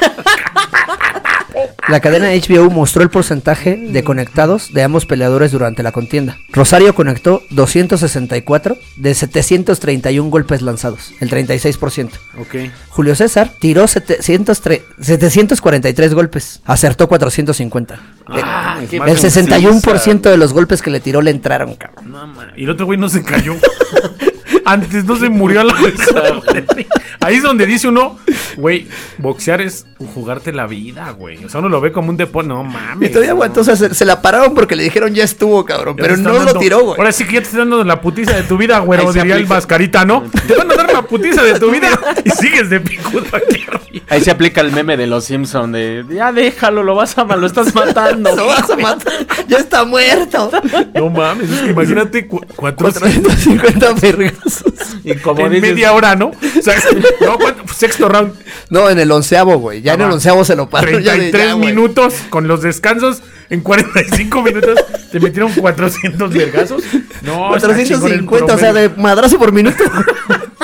La 1.87 1.99
cadena 1.99 2.29
HBO 2.29 2.71
mostró 2.71 3.03
el 3.03 3.11
porcentaje 3.11 3.77
de 3.77 4.03
conectados 4.03 4.73
de 4.73 4.81
ambos 4.81 5.05
peleadores 5.05 5.51
durante 5.51 5.83
la 5.83 5.91
contienda. 5.91 6.39
Rosario 6.51 6.95
conectó 6.95 7.43
264 7.51 8.75
de 8.95 9.13
731 9.13 10.31
golpes 10.31 10.63
lanzados, 10.63 11.13
el 11.19 11.29
36%. 11.29 12.09
Ok. 12.39 12.55
Julio 12.89 13.13
César 13.13 13.51
tiró 13.59 13.87
703 13.87 14.81
743 14.99 16.13
golpes, 16.15 16.61
acertó 16.65 17.07
450. 17.07 17.99
Ah, 18.29 18.79
qué 18.89 18.97
el 18.97 19.03
61% 19.03 20.21
de 20.21 20.37
los 20.37 20.53
golpes 20.53 20.81
que 20.81 20.89
le 20.89 20.99
tiró 20.99 21.21
le 21.21 21.29
entraron, 21.29 21.75
cabrón. 21.75 22.11
No. 22.11 22.33
Y 22.55 22.63
el 22.63 22.71
otro 22.71 22.87
güey 22.87 22.97
no 22.97 23.09
se 23.09 23.23
cayó. 23.23 23.53
Antes 24.65 25.05
no 25.05 25.15
se 25.17 25.29
murió 25.29 25.61
a 25.61 25.65
la 25.65 25.73
vez. 25.73 25.93
Ahí 27.25 27.37
es 27.37 27.43
donde 27.43 27.65
dice 27.65 27.87
uno, 27.87 28.17
güey, 28.57 28.87
boxear 29.17 29.61
es 29.61 29.85
jugarte 30.13 30.53
la 30.53 30.67
vida, 30.67 31.09
güey. 31.11 31.43
O 31.43 31.49
sea, 31.49 31.59
uno 31.59 31.69
lo 31.69 31.81
ve 31.81 31.91
como 31.91 32.09
un 32.09 32.17
deporte. 32.17 32.47
No 32.49 32.63
mames. 32.63 33.09
Y 33.09 33.11
todavía 33.11 33.31
no. 33.31 33.37
aguantó, 33.37 33.61
o 33.61 33.63
sea, 33.63 33.75
se, 33.75 33.93
se 33.95 34.05
la 34.05 34.21
pararon 34.21 34.53
porque 34.53 34.75
le 34.75 34.83
dijeron 34.83 35.13
ya 35.13 35.23
estuvo, 35.23 35.65
cabrón, 35.65 35.95
Ya 35.97 36.03
pero 36.03 36.17
no 36.17 36.37
lo 36.37 36.53
tiró, 36.59 36.81
güey. 36.83 36.99
Ahora 36.99 37.11
sí 37.11 37.25
que 37.25 37.33
ya 37.33 37.39
te 37.39 37.45
están 37.47 37.61
dando 37.61 37.83
la 37.83 37.99
putiza 37.99 38.33
de 38.33 38.43
tu 38.43 38.57
vida, 38.57 38.77
güero, 38.79 39.11
diría 39.11 39.35
el 39.37 39.47
mascarita, 39.47 40.05
¿no? 40.05 40.23
Te 40.47 40.55
van 40.55 40.71
a 40.71 40.75
dar 40.75 40.93
la 40.93 41.01
putiza 41.01 41.43
de 41.43 41.59
tu 41.59 41.71
vida 41.71 41.89
y 42.23 42.29
sigues 42.29 42.69
de 42.69 42.79
picudo 42.79 43.25
aquí 43.33 43.65
arriba. 43.67 44.03
Ahí 44.09 44.21
se 44.21 44.29
aplica 44.29 44.61
el 44.61 44.71
meme 44.71 44.97
de 44.97 45.07
los 45.07 45.25
Simpson 45.25 45.71
de 45.71 46.05
ya 46.11 46.31
déjalo, 46.31 46.83
lo 46.83 46.95
vas 46.95 47.17
a 47.17 47.23
lo 47.23 47.47
estás 47.47 47.73
matando. 47.73 48.35
Lo 48.35 48.47
vas 48.47 48.69
a 48.69 48.75
matar, 48.75 49.13
ya 49.47 49.57
está 49.57 49.85
muerto. 49.85 50.51
No 50.93 51.09
mames, 51.09 51.49
es 51.49 51.61
que 51.61 51.71
imagínate 51.71 52.27
cu- 52.27 52.41
400 52.55 53.33
450 53.45 53.93
vergazos. 54.01 54.73
Y 55.03 55.15
como 55.15 55.45
en 55.45 55.53
dices, 55.53 55.69
media 55.69 55.93
hora, 55.93 56.15
¿no? 56.15 56.27
O 56.27 56.61
sea, 56.61 56.75
no, 57.21 57.37
¿cuánto? 57.37 57.63
sexto 57.73 58.07
round, 58.09 58.33
No, 58.69 58.89
en 58.89 58.99
el 58.99 59.11
onceavo, 59.11 59.57
güey. 59.57 59.81
Ya 59.81 59.93
en 59.93 60.01
el 60.01 60.07
Ah, 60.09 60.13
onceavo 60.13 60.43
se 60.45 60.55
lo 60.55 60.69
ya 60.69 60.81
de- 61.13 61.31
33 61.31 61.47
ya, 61.47 61.53
güey. 61.53 61.67
minutos 61.67 62.13
con 62.29 62.47
los 62.47 62.61
descansos. 62.61 63.21
En 63.49 63.61
45 63.61 64.41
minutos 64.41 64.79
te 65.11 65.19
metieron 65.19 65.51
400 65.53 66.33
vergazos. 66.33 66.83
No, 67.21 67.55
está 67.55 67.67
chingón 67.83 68.11
el 68.11 68.25
450, 68.25 68.53
o 68.55 68.57
sea, 68.57 68.73
de 68.73 68.89
madrazo 68.89 69.37
por 69.37 69.51
minuto. 69.51 69.77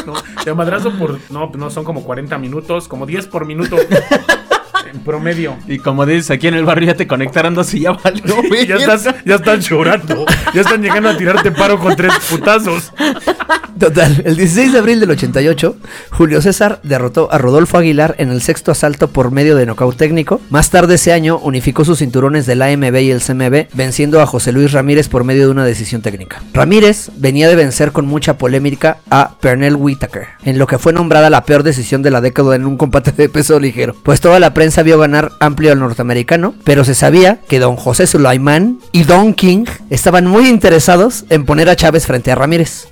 No, 0.04 0.16
de 0.44 0.54
madrazo 0.56 0.92
por. 0.98 1.20
No, 1.30 1.52
no 1.56 1.70
son 1.70 1.84
como 1.84 2.04
40 2.04 2.40
minutos, 2.40 2.88
como 2.88 3.06
10 3.06 3.28
por 3.28 3.46
minuto. 3.46 3.76
promedio. 5.02 5.58
y 5.68 5.80
como 5.80 6.06
dices, 6.06 6.32
aquí 6.32 6.48
en 6.48 6.56
el 6.56 6.66
barrio 6.66 6.88
ya 6.88 6.96
te 6.96 7.08
conectaron 7.08 7.54
dos 7.54 7.74
y 7.74 7.82
ya 7.82 7.92
valió. 7.92 8.42
Ya 8.68 8.76
estás, 8.76 9.04
ya 9.26 9.36
están 9.36 9.60
llorando. 9.60 10.26
Ya 10.54 10.62
están 10.62 10.82
llegando 10.82 11.10
a 11.10 11.18
tirarte 11.18 11.52
paro 11.52 11.80
con 11.80 11.96
tres 11.96 12.14
putazos. 12.30 12.92
Total, 13.80 14.22
el 14.26 14.36
16 14.36 14.74
de 14.74 14.80
abril 14.80 15.00
del 15.00 15.10
88, 15.12 15.76
Julio 16.12 16.42
César 16.42 16.80
derrotó 16.84 17.32
a 17.32 17.40
Rodolfo 17.40 17.78
Aguilar 17.78 18.16
en 18.20 18.30
el 18.30 18.42
sexto 18.42 18.72
asalto 18.72 19.08
por 19.08 19.32
medio 19.32 19.56
de 19.56 19.66
nocaut 19.66 19.98
técnico. 19.98 20.40
Más 20.50 20.70
tarde 20.70 20.96
ese 20.96 21.14
año 21.14 21.40
unificó 21.40 21.84
sus 21.84 22.00
cinturones 22.00 22.46
del 22.46 22.62
AMB 22.62 22.96
y 22.98 23.12
el 23.12 23.22
CMB, 23.22 23.74
venciendo 23.74 24.22
a 24.22 24.28
José 24.28 24.52
Luis 24.52 24.72
Ramírez 24.72 25.08
por 25.08 25.24
medio 25.24 25.46
de 25.46 25.52
una 25.52 25.66
decisión 25.66 26.02
técnica. 26.02 26.44
Ramírez 26.54 27.10
venía 27.18 27.50
de 27.50 27.56
vencer 27.56 27.92
con 27.92 28.06
mucha 28.06 28.38
polémica 28.38 28.98
a 29.10 29.38
Pernell 29.40 29.76
Whitaker, 29.76 30.28
en 30.44 30.60
lo 30.60 30.68
que 30.68 30.78
fue 30.78 30.94
nombrada 30.94 31.30
la 31.32 31.46
peor 31.46 31.64
decisión 31.64 32.04
de 32.04 32.12
la 32.12 32.22
década 32.22 32.56
en 32.56 32.66
un 32.66 32.78
combate 32.78 33.12
de 33.12 33.30
peso 33.30 33.60
ligero, 33.60 33.96
pues 34.04 34.22
toda 34.22 34.40
la 34.40 34.54
prensa 34.54 34.84
vio 34.84 34.91
ganar 34.98 35.32
amplio 35.40 35.72
al 35.72 35.80
norteamericano, 35.80 36.54
pero 36.64 36.84
se 36.84 36.96
sabía 36.96 37.40
que 37.48 37.60
don 37.60 37.76
José 37.76 38.08
Sulaimán 38.08 38.80
y 38.92 39.04
Don 39.04 39.34
King 39.34 39.66
estaban 39.90 40.28
muy 40.28 40.48
interesados 40.48 41.26
en 41.30 41.46
poner 41.46 41.70
a 41.70 41.76
Chávez 41.76 42.06
frente 42.06 42.32
a 42.32 42.36
Ramírez. 42.36 42.91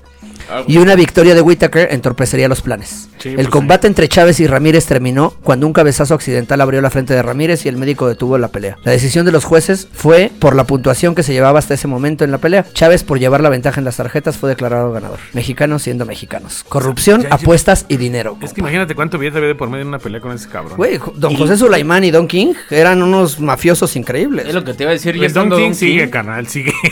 Y 0.68 0.78
una 0.78 0.96
victoria 0.96 1.36
de 1.36 1.42
Whitaker 1.42 1.90
entorpecería 1.92 2.48
los 2.48 2.62
planes. 2.62 3.10
Sí, 3.20 3.30
el 3.30 3.36
pues 3.36 3.48
combate 3.50 3.88
entre 3.88 4.08
Chávez 4.08 4.40
y 4.40 4.48
Ramírez 4.48 4.86
terminó 4.86 5.32
cuando 5.44 5.68
un 5.68 5.74
cabezazo 5.74 6.14
accidental 6.14 6.62
abrió 6.62 6.82
la 6.82 6.90
frente 6.90 7.14
de 7.14 7.22
Ramírez 7.22 7.66
y 7.66 7.70
el 7.70 7.78
médico 7.78 8.08
detuvo 8.08 8.38
la 8.38 8.48
pelea. 8.50 8.78
La 8.84 8.92
decisión 8.92 9.26
de 9.26 9.32
los 9.32 9.44
jueces 9.46 9.88
fue 9.92 10.32
por 10.40 10.56
la 10.56 10.64
puntuación 10.66 11.16
que 11.16 11.24
se 11.24 11.34
llevaba 11.34 11.60
hasta 11.60 11.74
ese 11.74 11.88
momento 11.88 12.24
en 12.24 12.32
la 12.32 12.38
pelea. 12.38 12.66
Chávez, 12.74 13.04
por 13.04 13.20
llevar 13.20 13.42
la 13.42 13.50
ventaja 13.50 13.80
en 13.80 13.86
las 13.86 13.98
tarjetas, 13.98 14.38
fue 14.38 14.50
declarado 14.50 14.92
ganador. 14.92 15.20
Mexicanos 15.34 15.84
siendo 15.84 16.06
mexicanos. 16.06 16.64
Corrupción, 16.70 17.22
Ya, 17.24 17.30
ya, 17.30 17.38
ya. 17.38 17.42
apuestas 17.44 17.86
y 17.90 17.98
dinero. 17.98 18.38
Es 18.42 18.54
que 18.54 18.62
imagínate 18.62 18.96
cuánto 18.96 19.18
billete 19.18 19.38
había 19.38 19.50
de 19.50 19.56
por 19.56 19.70
medio 19.70 19.82
en 19.84 19.88
una 19.90 20.00
pelea 20.00 20.22
con 20.22 20.32
ese 20.32 20.48
cabrón. 20.50 20.78
Güey, 20.78 21.00
don 21.16 21.36
José 21.36 21.58
Sulaimán 21.58 22.04
y 22.04 22.12
Don 22.12 22.28
King 22.28 22.54
eran 22.70 23.02
unos 23.04 23.40
mafiosos 23.40 23.96
increíbles. 23.96 24.48
Es 24.48 24.54
lo 24.56 24.64
que 24.64 24.74
te 24.74 24.84
iba 24.84 24.92
a 24.92 24.94
decir. 24.94 25.18
Pues 25.18 25.34
Don 25.34 25.50
King 25.50 25.58
Don 25.60 25.76
sigue, 25.76 26.04
King- 26.06 26.10
canal, 26.12 26.48
sigue. 26.48 26.74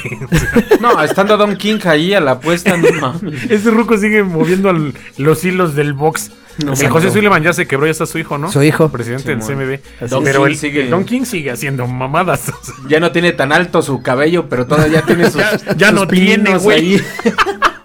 No, 0.82 1.02
estando 1.04 1.38
Don 1.38 1.56
King 1.58 1.80
ahí 1.86 2.14
a 2.14 2.20
la 2.20 2.32
apuesta, 2.32 2.76
no 2.78 2.88
mames. 3.00 3.47
Ese 3.50 3.72
ruco 3.72 3.98
sigue 3.98 4.24
moviendo 4.24 4.70
al- 4.70 4.94
los 5.18 5.44
hilos 5.44 5.76
del 5.76 5.94
box. 5.94 6.32
No, 6.66 6.74
el. 6.76 6.90
José 6.90 7.12
Sullivan 7.12 7.44
ya 7.44 7.54
se 7.54 7.68
quebró, 7.68 7.86
ya 7.86 7.92
está 7.92 8.06
su 8.08 8.18
hijo, 8.18 8.38
¿no? 8.40 8.52
Su 8.52 8.64
hijo. 8.64 8.90
Presidente 8.90 9.36
del. 9.36 9.42
CMB. 9.42 10.08
Don 10.10 10.24
pero 10.24 10.40
King 10.44 10.48
el, 10.52 10.58
sigue- 10.58 10.82
el 10.86 10.90
Don 10.90 11.06
King 11.06 11.24
sigue 11.26 11.52
haciendo 11.52 11.86
mamadas. 11.88 12.52
Ya 12.90 13.00
no 13.00 13.12
tiene 13.12 13.32
tan 13.32 13.52
alto 13.52 13.82
su 13.84 14.02
cabello, 14.02 14.48
pero 14.50 14.66
todavía 14.66 15.04
tiene 15.04 15.26
sus. 15.32 15.36
Ya- 15.42 15.60
ya 15.76 15.88
sus 15.90 15.96
no 16.00 16.08
tiene, 16.08 16.58
güey. 16.58 17.00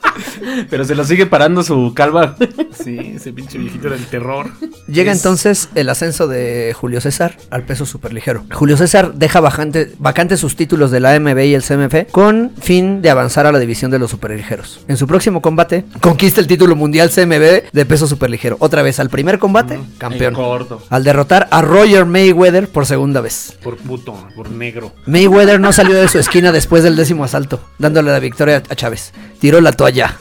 pero 0.70 0.84
se 0.84 0.94
lo 0.94 1.04
sigue 1.04 1.26
parando 1.26 1.62
su 1.62 1.92
calva. 1.94 2.36
sí, 2.82 3.12
ese 3.16 3.32
pinche 3.32 3.58
viejito 3.58 3.88
era 3.88 3.96
el 3.96 4.06
terror. 4.06 4.50
Llega 4.88 5.12
Es- 5.12 5.18
entonces 5.18 5.68
el 5.74 5.88
ascenso 5.88 6.26
de 6.28 6.74
Julio 6.78 7.00
César 7.00 7.36
al 7.50 7.64
peso 7.64 7.86
superligero. 7.86 8.44
Julio 8.52 8.76
César 8.76 9.14
deja 9.14 9.40
vacante, 9.40 9.92
vacante 9.98 10.36
sus 10.36 10.56
títulos 10.56 10.90
de 10.90 11.00
la 11.00 11.12
AMB 11.14 11.38
y 11.46 11.54
el 11.54 11.62
CMF 11.62 12.10
con 12.10 12.52
fin 12.60 13.02
de 13.02 13.10
avanzar 13.10 13.46
a 13.46 13.52
la 13.52 13.58
división 13.58 13.90
de 13.90 13.98
los 13.98 14.10
superligeros. 14.10 14.80
En 14.88 14.96
su 14.96 15.06
próximo 15.06 15.40
combate, 15.42 15.84
conquista 16.00 16.40
el 16.40 16.46
título 16.46 16.76
mundial 16.76 17.10
CMB 17.10 17.70
de 17.72 17.86
peso 17.86 18.06
superligero. 18.06 18.56
Otra 18.60 18.82
vez 18.82 19.00
al 19.00 19.10
primer 19.10 19.38
combate, 19.38 19.78
campeón. 19.98 20.34
Al 20.90 21.04
derrotar 21.04 21.48
a 21.50 21.62
Roger 21.62 22.04
Mayweather 22.06 22.68
por 22.68 22.86
segunda 22.86 23.20
vez. 23.20 23.56
Por 23.62 23.76
puto, 23.76 24.14
por 24.34 24.50
negro. 24.50 24.92
Mayweather 25.06 25.60
no 25.60 25.72
salió 25.72 25.94
de 25.96 26.08
su 26.08 26.18
esquina 26.18 26.52
después 26.52 26.82
del 26.82 26.96
décimo 26.96 27.24
asalto, 27.24 27.60
dándole 27.78 28.10
la 28.10 28.18
victoria 28.20 28.62
a 28.68 28.74
Chávez. 28.74 29.12
Tiró 29.40 29.60
la 29.60 29.72
toalla. 29.72 30.16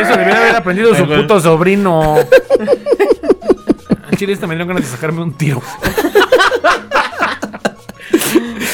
Eso 0.00 0.12
debería 0.12 0.36
haber 0.38 0.56
aprendido 0.56 0.94
su 0.94 1.06
puto 1.06 1.40
sobrino. 1.40 2.16
Chile 4.16 4.32
esta 4.32 4.46
me 4.46 4.54
dieron 4.54 4.68
ganas 4.68 4.84
de 4.84 4.88
sacarme 4.90 5.22
un 5.22 5.32
tiro. 5.34 5.62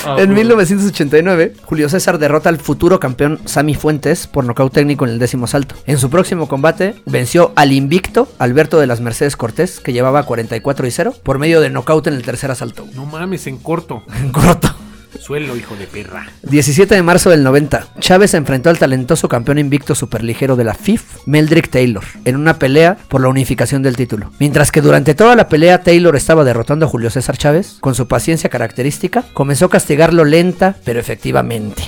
Ah, 0.06 0.16
En 0.18 0.26
güey. 0.26 0.36
1989, 0.40 1.54
Julio 1.64 1.88
César 1.88 2.18
derrota 2.18 2.50
al 2.50 2.58
futuro 2.58 3.00
campeón 3.00 3.40
Sammy 3.46 3.74
Fuentes 3.74 4.26
por 4.26 4.44
nocaut 4.44 4.70
técnico 4.72 5.06
en 5.06 5.12
el 5.12 5.18
décimo 5.18 5.46
asalto. 5.46 5.76
En 5.86 5.98
su 5.98 6.10
próximo 6.10 6.46
combate, 6.46 6.94
venció 7.06 7.52
al 7.56 7.72
invicto 7.72 8.28
Alberto 8.38 8.78
de 8.78 8.86
las 8.86 9.00
Mercedes 9.00 9.36
Cortés, 9.36 9.80
que 9.80 9.94
llevaba 9.94 10.24
44 10.24 10.86
y 10.86 10.90
0, 10.90 11.14
por 11.22 11.38
medio 11.38 11.60
de 11.62 11.70
nocaut 11.70 12.06
en 12.06 12.14
el 12.14 12.22
tercer 12.22 12.50
asalto. 12.50 12.86
No 12.94 13.06
mames, 13.06 13.46
en 13.46 13.56
corto. 13.56 14.02
En 14.14 14.30
corto. 14.30 14.74
Suelo, 15.20 15.56
hijo 15.56 15.76
de 15.76 15.86
perra. 15.86 16.26
17 16.42 16.94
de 16.94 17.02
marzo 17.02 17.30
del 17.30 17.42
90, 17.42 17.86
Chávez 18.00 18.32
se 18.32 18.36
enfrentó 18.36 18.70
al 18.70 18.78
talentoso 18.78 19.28
campeón 19.28 19.58
invicto 19.58 19.94
superligero 19.94 20.56
de 20.56 20.64
la 20.64 20.74
FIF, 20.74 21.02
Meldrick 21.26 21.70
Taylor, 21.70 22.04
en 22.24 22.36
una 22.36 22.58
pelea 22.58 22.96
por 23.08 23.20
la 23.20 23.28
unificación 23.28 23.82
del 23.82 23.96
título. 23.96 24.32
Mientras 24.38 24.70
que 24.70 24.80
durante 24.80 25.14
toda 25.14 25.36
la 25.36 25.48
pelea 25.48 25.82
Taylor 25.82 26.16
estaba 26.16 26.44
derrotando 26.44 26.86
a 26.86 26.88
Julio 26.88 27.10
César 27.10 27.38
Chávez, 27.38 27.78
con 27.80 27.94
su 27.94 28.08
paciencia 28.08 28.50
característica, 28.50 29.24
comenzó 29.32 29.66
a 29.66 29.70
castigarlo 29.70 30.24
lenta, 30.24 30.76
pero 30.84 31.00
efectivamente. 31.00 31.84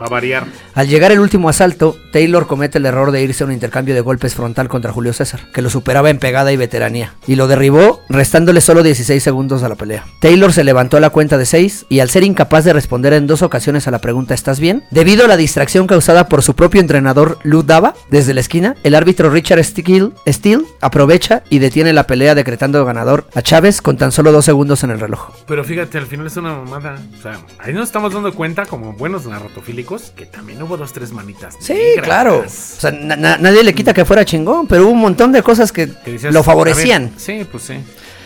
Va 0.00 0.06
a 0.06 0.08
variar. 0.08 0.44
Al 0.74 0.88
llegar 0.88 1.12
el 1.12 1.20
último 1.20 1.48
asalto, 1.48 1.96
Taylor 2.12 2.46
comete 2.46 2.78
el 2.78 2.86
error 2.86 3.10
de 3.10 3.22
irse 3.22 3.44
a 3.44 3.46
un 3.46 3.52
intercambio 3.52 3.94
de 3.94 4.00
golpes 4.00 4.34
frontal 4.34 4.68
contra 4.68 4.92
Julio 4.92 5.12
César, 5.12 5.40
que 5.52 5.62
lo 5.62 5.70
superaba 5.70 6.10
en 6.10 6.18
pegada 6.18 6.52
y 6.52 6.56
veteranía, 6.56 7.14
y 7.26 7.36
lo 7.36 7.48
derribó 7.48 8.02
restándole 8.08 8.60
solo 8.60 8.82
16 8.82 9.22
segundos 9.22 9.62
a 9.62 9.68
la 9.68 9.74
pelea. 9.74 10.04
Taylor 10.20 10.52
se 10.52 10.64
levantó 10.64 10.96
a 10.96 11.00
la 11.00 11.10
cuenta 11.10 11.38
de 11.38 11.46
6 11.46 11.86
y 11.88 12.00
al 12.00 12.10
ser 12.10 12.24
incapaz 12.24 12.64
de 12.64 12.72
responder 12.72 13.12
en 13.12 13.26
dos 13.26 13.42
ocasiones 13.42 13.86
a 13.86 13.90
la 13.90 14.00
pregunta 14.00 14.34
¿estás 14.34 14.60
bien? 14.60 14.84
Debido 14.90 15.24
a 15.24 15.28
la 15.28 15.36
distracción 15.36 15.86
causada 15.86 16.28
por 16.28 16.42
su 16.42 16.54
propio 16.54 16.80
entrenador 16.80 17.38
Lou 17.42 17.62
Dava, 17.62 17.94
desde 18.10 18.34
la 18.34 18.40
esquina, 18.40 18.76
el 18.82 18.94
árbitro 18.94 19.30
Richard 19.30 19.62
Steele, 19.64 20.10
Steele 20.26 20.64
aprovecha 20.80 21.42
y 21.50 21.58
detiene 21.58 21.92
la 21.92 22.06
pelea 22.06 22.34
decretando 22.34 22.84
ganador 22.84 23.26
a 23.34 23.42
Chávez 23.42 23.82
con 23.82 23.96
tan 23.96 24.12
solo 24.12 24.32
dos 24.32 24.44
segundos 24.44 24.84
en 24.84 24.90
el 24.90 25.00
reloj. 25.00 25.30
Pero 25.46 25.64
fíjate, 25.64 25.98
al 25.98 26.06
final 26.06 26.26
es 26.26 26.36
una 26.36 26.54
mamada. 26.54 26.98
O 27.18 27.22
sea, 27.22 27.38
ahí 27.58 27.72
nos 27.72 27.84
estamos 27.84 28.12
dando 28.12 28.32
cuenta, 28.34 28.66
como 28.66 28.92
buenos 28.92 29.24
narratofílicos, 29.46 30.12
que 30.16 30.26
también 30.26 30.62
hubo 30.62 30.76
dos, 30.76 30.92
tres 30.92 31.12
manitas. 31.12 31.54
Sí, 31.60 31.72
negras. 31.74 32.04
claro. 32.04 32.44
O 32.46 32.48
sea, 32.48 32.90
na- 32.90 33.16
na- 33.16 33.38
nadie 33.38 33.62
le 33.64 33.74
quita 33.74 33.94
que 33.94 34.04
fuera 34.04 34.24
chingón, 34.24 34.66
pero 34.66 34.84
hubo 34.84 34.90
un 34.92 35.00
montón 35.00 35.32
de 35.32 35.42
cosas 35.42 35.72
que 35.72 35.88
Que 36.04 36.12
decías, 36.12 36.34
lo 36.34 36.42
favorecían. 36.42 37.10
ver, 37.10 37.20
sí, 37.20 37.46
pues 37.50 37.64
sí. 37.64 37.74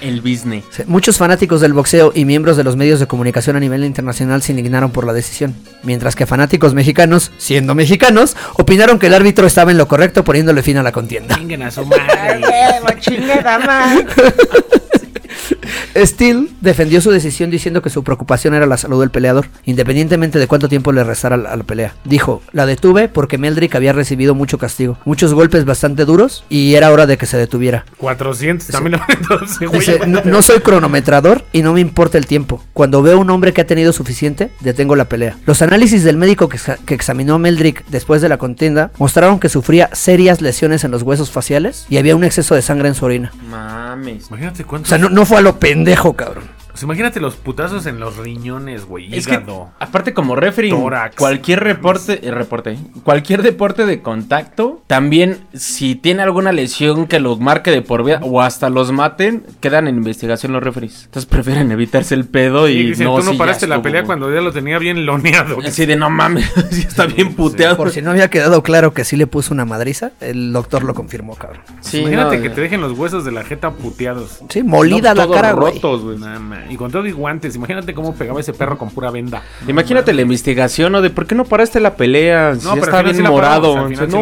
El 0.00 0.22
business. 0.22 0.64
Sí, 0.70 0.82
Muchos 0.86 1.18
fanáticos 1.18 1.60
del 1.60 1.74
boxeo 1.74 2.10
y 2.14 2.24
miembros 2.24 2.56
de 2.56 2.64
los 2.64 2.74
medios 2.74 3.00
de 3.00 3.06
comunicación 3.06 3.56
a 3.56 3.60
nivel 3.60 3.84
internacional 3.84 4.40
se 4.40 4.52
indignaron 4.52 4.92
por 4.92 5.04
la 5.06 5.12
decisión, 5.12 5.54
mientras 5.82 6.16
que 6.16 6.24
fanáticos 6.24 6.72
mexicanos, 6.72 7.30
siendo 7.36 7.74
mexicanos, 7.74 8.34
opinaron 8.54 8.98
que 8.98 9.08
el 9.08 9.14
árbitro 9.14 9.46
estaba 9.46 9.72
en 9.72 9.76
lo 9.76 9.88
correcto 9.88 10.24
poniéndole 10.24 10.62
fin 10.62 10.78
a 10.78 10.82
la 10.82 10.92
contienda. 10.92 11.34
Chinguen 11.36 11.62
a 11.64 11.70
su 11.70 11.84
madre. 11.84 12.40
Steele 15.96 16.48
defendió 16.60 17.00
su 17.00 17.10
decisión 17.10 17.50
diciendo 17.50 17.82
que 17.82 17.90
su 17.90 18.04
preocupación 18.04 18.54
era 18.54 18.66
la 18.66 18.76
salud 18.76 19.00
del 19.00 19.10
peleador, 19.10 19.48
independientemente 19.64 20.38
de 20.38 20.46
cuánto 20.46 20.68
tiempo 20.68 20.92
le 20.92 21.04
restara 21.04 21.36
a 21.36 21.56
la, 21.56 21.62
pelea. 21.64 21.94
Dijo, 22.04 22.42
la 22.52 22.66
detuve 22.66 23.08
porque 23.08 23.38
Meldrick 23.38 23.74
había 23.74 23.92
recibido 23.92 24.34
mucho 24.34 24.58
castigo, 24.58 24.98
muchos 25.04 25.34
golpes 25.34 25.64
bastante 25.64 26.04
duros 26.04 26.44
y 26.48 26.74
era 26.74 26.90
hora 26.92 27.06
de 27.06 27.16
que 27.18 27.26
se 27.26 27.36
detuviera. 27.36 27.84
400, 27.98 28.68
también 28.68 28.92
lo 28.98 29.00
entonces, 29.14 29.58
güey. 29.68 29.80
Dice, 29.80 30.00
no, 30.06 30.22
no 30.24 30.42
soy 30.42 30.60
cronometrador 30.60 31.44
y 31.52 31.62
no 31.62 31.72
me 31.72 31.80
importa 31.80 32.18
el 32.18 32.26
tiempo. 32.26 32.62
Cuando 32.72 33.02
veo 33.02 33.16
a 33.16 33.20
un 33.20 33.30
hombre 33.30 33.52
que 33.52 33.60
ha 33.62 33.66
tenido 33.66 33.92
suficiente, 33.92 34.50
detengo 34.60 34.96
la 34.96 35.06
pelea. 35.06 35.36
Los 35.46 35.62
análisis 35.62 36.04
del 36.04 36.16
médico 36.16 36.48
que, 36.48 36.58
exa- 36.58 36.78
que 36.84 36.94
examinó 36.94 37.34
a 37.34 37.38
Meldrick 37.38 37.84
después 37.88 38.22
de 38.22 38.28
la 38.28 38.38
contienda 38.38 38.90
mostraron 38.98 39.38
que 39.40 39.48
sufría 39.48 39.90
serias 39.92 40.40
lesiones 40.40 40.84
en 40.84 40.90
los 40.90 41.02
huesos 41.02 41.30
faciales 41.30 41.86
y 41.88 41.96
había 41.98 42.16
un 42.16 42.24
exceso 42.24 42.54
de 42.54 42.62
sangre 42.62 42.88
en 42.88 42.94
su 42.94 43.04
orina. 43.04 43.32
Mames. 43.48 44.28
Imagínate 44.28 44.62
O 44.62 44.66
cuántos. 44.66 44.88
sea, 44.88 44.98
no, 44.98 45.08
no 45.08 45.24
fue 45.26 45.38
a 45.38 45.40
lo 45.40 45.58
pendejo, 45.58 45.79
cabrón. 46.14 46.59
O 46.72 46.76
sea, 46.76 46.86
imagínate 46.86 47.20
los 47.20 47.36
putazos 47.36 47.86
en 47.86 48.00
los 48.00 48.16
riñones, 48.16 48.84
güey. 48.84 49.14
Es 49.14 49.26
que, 49.26 49.42
aparte 49.78 50.14
como 50.14 50.36
referee, 50.36 50.70
Tórax. 50.70 51.16
cualquier 51.16 51.60
reporte, 51.60 52.26
eh, 52.26 52.30
reporte, 52.30 52.78
cualquier 53.02 53.42
deporte 53.42 53.86
de 53.86 54.00
contacto, 54.02 54.82
también 54.86 55.38
si 55.54 55.94
tiene 55.94 56.22
alguna 56.22 56.52
lesión 56.52 57.06
que 57.06 57.20
los 57.20 57.40
marque 57.40 57.70
de 57.70 57.82
por 57.82 58.04
vida 58.04 58.20
o 58.22 58.40
hasta 58.40 58.70
los 58.70 58.92
maten, 58.92 59.44
quedan 59.60 59.88
en 59.88 59.96
investigación 59.96 60.52
los 60.52 60.62
referees. 60.62 61.04
Entonces 61.04 61.26
prefieren 61.26 61.70
evitarse 61.72 62.14
el 62.14 62.24
pedo 62.26 62.68
Y 62.68 62.72
y 62.72 62.82
dice, 62.90 63.04
no 63.04 63.16
tú 63.18 63.24
no 63.24 63.32
si 63.32 63.38
paraste 63.38 63.66
la 63.66 63.82
pelea 63.82 64.04
cuando 64.04 64.32
ya 64.32 64.40
lo 64.40 64.52
tenía 64.52 64.78
bien 64.78 65.06
loneado. 65.06 65.58
Así 65.66 65.86
de 65.86 65.96
no 65.96 66.10
mames, 66.10 66.52
ya 66.70 66.88
está 66.88 67.06
bien 67.06 67.34
puteado. 67.34 67.76
Por 67.76 67.90
si 67.90 68.02
no 68.02 68.10
había 68.10 68.30
quedado 68.30 68.62
claro 68.62 68.92
que 68.94 69.04
sí 69.04 69.16
le 69.16 69.26
puso 69.26 69.52
una 69.54 69.64
madriza, 69.64 70.12
el 70.20 70.52
doctor 70.52 70.84
lo 70.84 70.94
confirmó, 70.94 71.34
cabrón. 71.34 71.62
Sí, 71.80 71.98
Imagínate 72.00 72.36
no, 72.36 72.42
que 72.42 72.48
ya. 72.48 72.54
te 72.54 72.60
dejen 72.60 72.80
los 72.80 72.92
huesos 72.98 73.24
de 73.24 73.32
la 73.32 73.44
jeta 73.44 73.70
puteados. 73.72 74.40
Sí, 74.48 74.62
molida 74.62 75.10
No, 75.10 75.20
la 75.20 75.24
todos 75.24 75.36
cara, 75.36 75.52
güey. 75.52 75.74
rotos, 75.74 76.02
güey. 76.02 76.18
Nah, 76.18 76.38
Y 76.68 76.76
con 76.76 76.90
todo 76.90 77.06
y 77.06 77.12
guantes. 77.12 77.56
Imagínate 77.56 77.94
cómo 77.94 78.14
pegaba 78.14 78.40
ese 78.40 78.52
perro 78.52 78.76
con 78.78 78.90
pura 78.90 79.10
venda. 79.10 79.42
Imagínate 79.66 80.12
la 80.12 80.22
investigación, 80.22 80.92
¿no? 80.92 81.00
De 81.02 81.10
por 81.10 81.26
qué 81.26 81.34
no 81.34 81.44
paraste 81.44 81.80
la 81.80 81.94
pelea, 81.94 82.54
si 82.58 82.64
No, 82.66 82.76
ya 82.76 82.82
final 82.82 83.04
bien 83.04 83.16
sí 83.16 83.22
morado. 83.22 83.72
o 83.72 83.88
sea, 83.88 84.08
sí. 84.08 84.14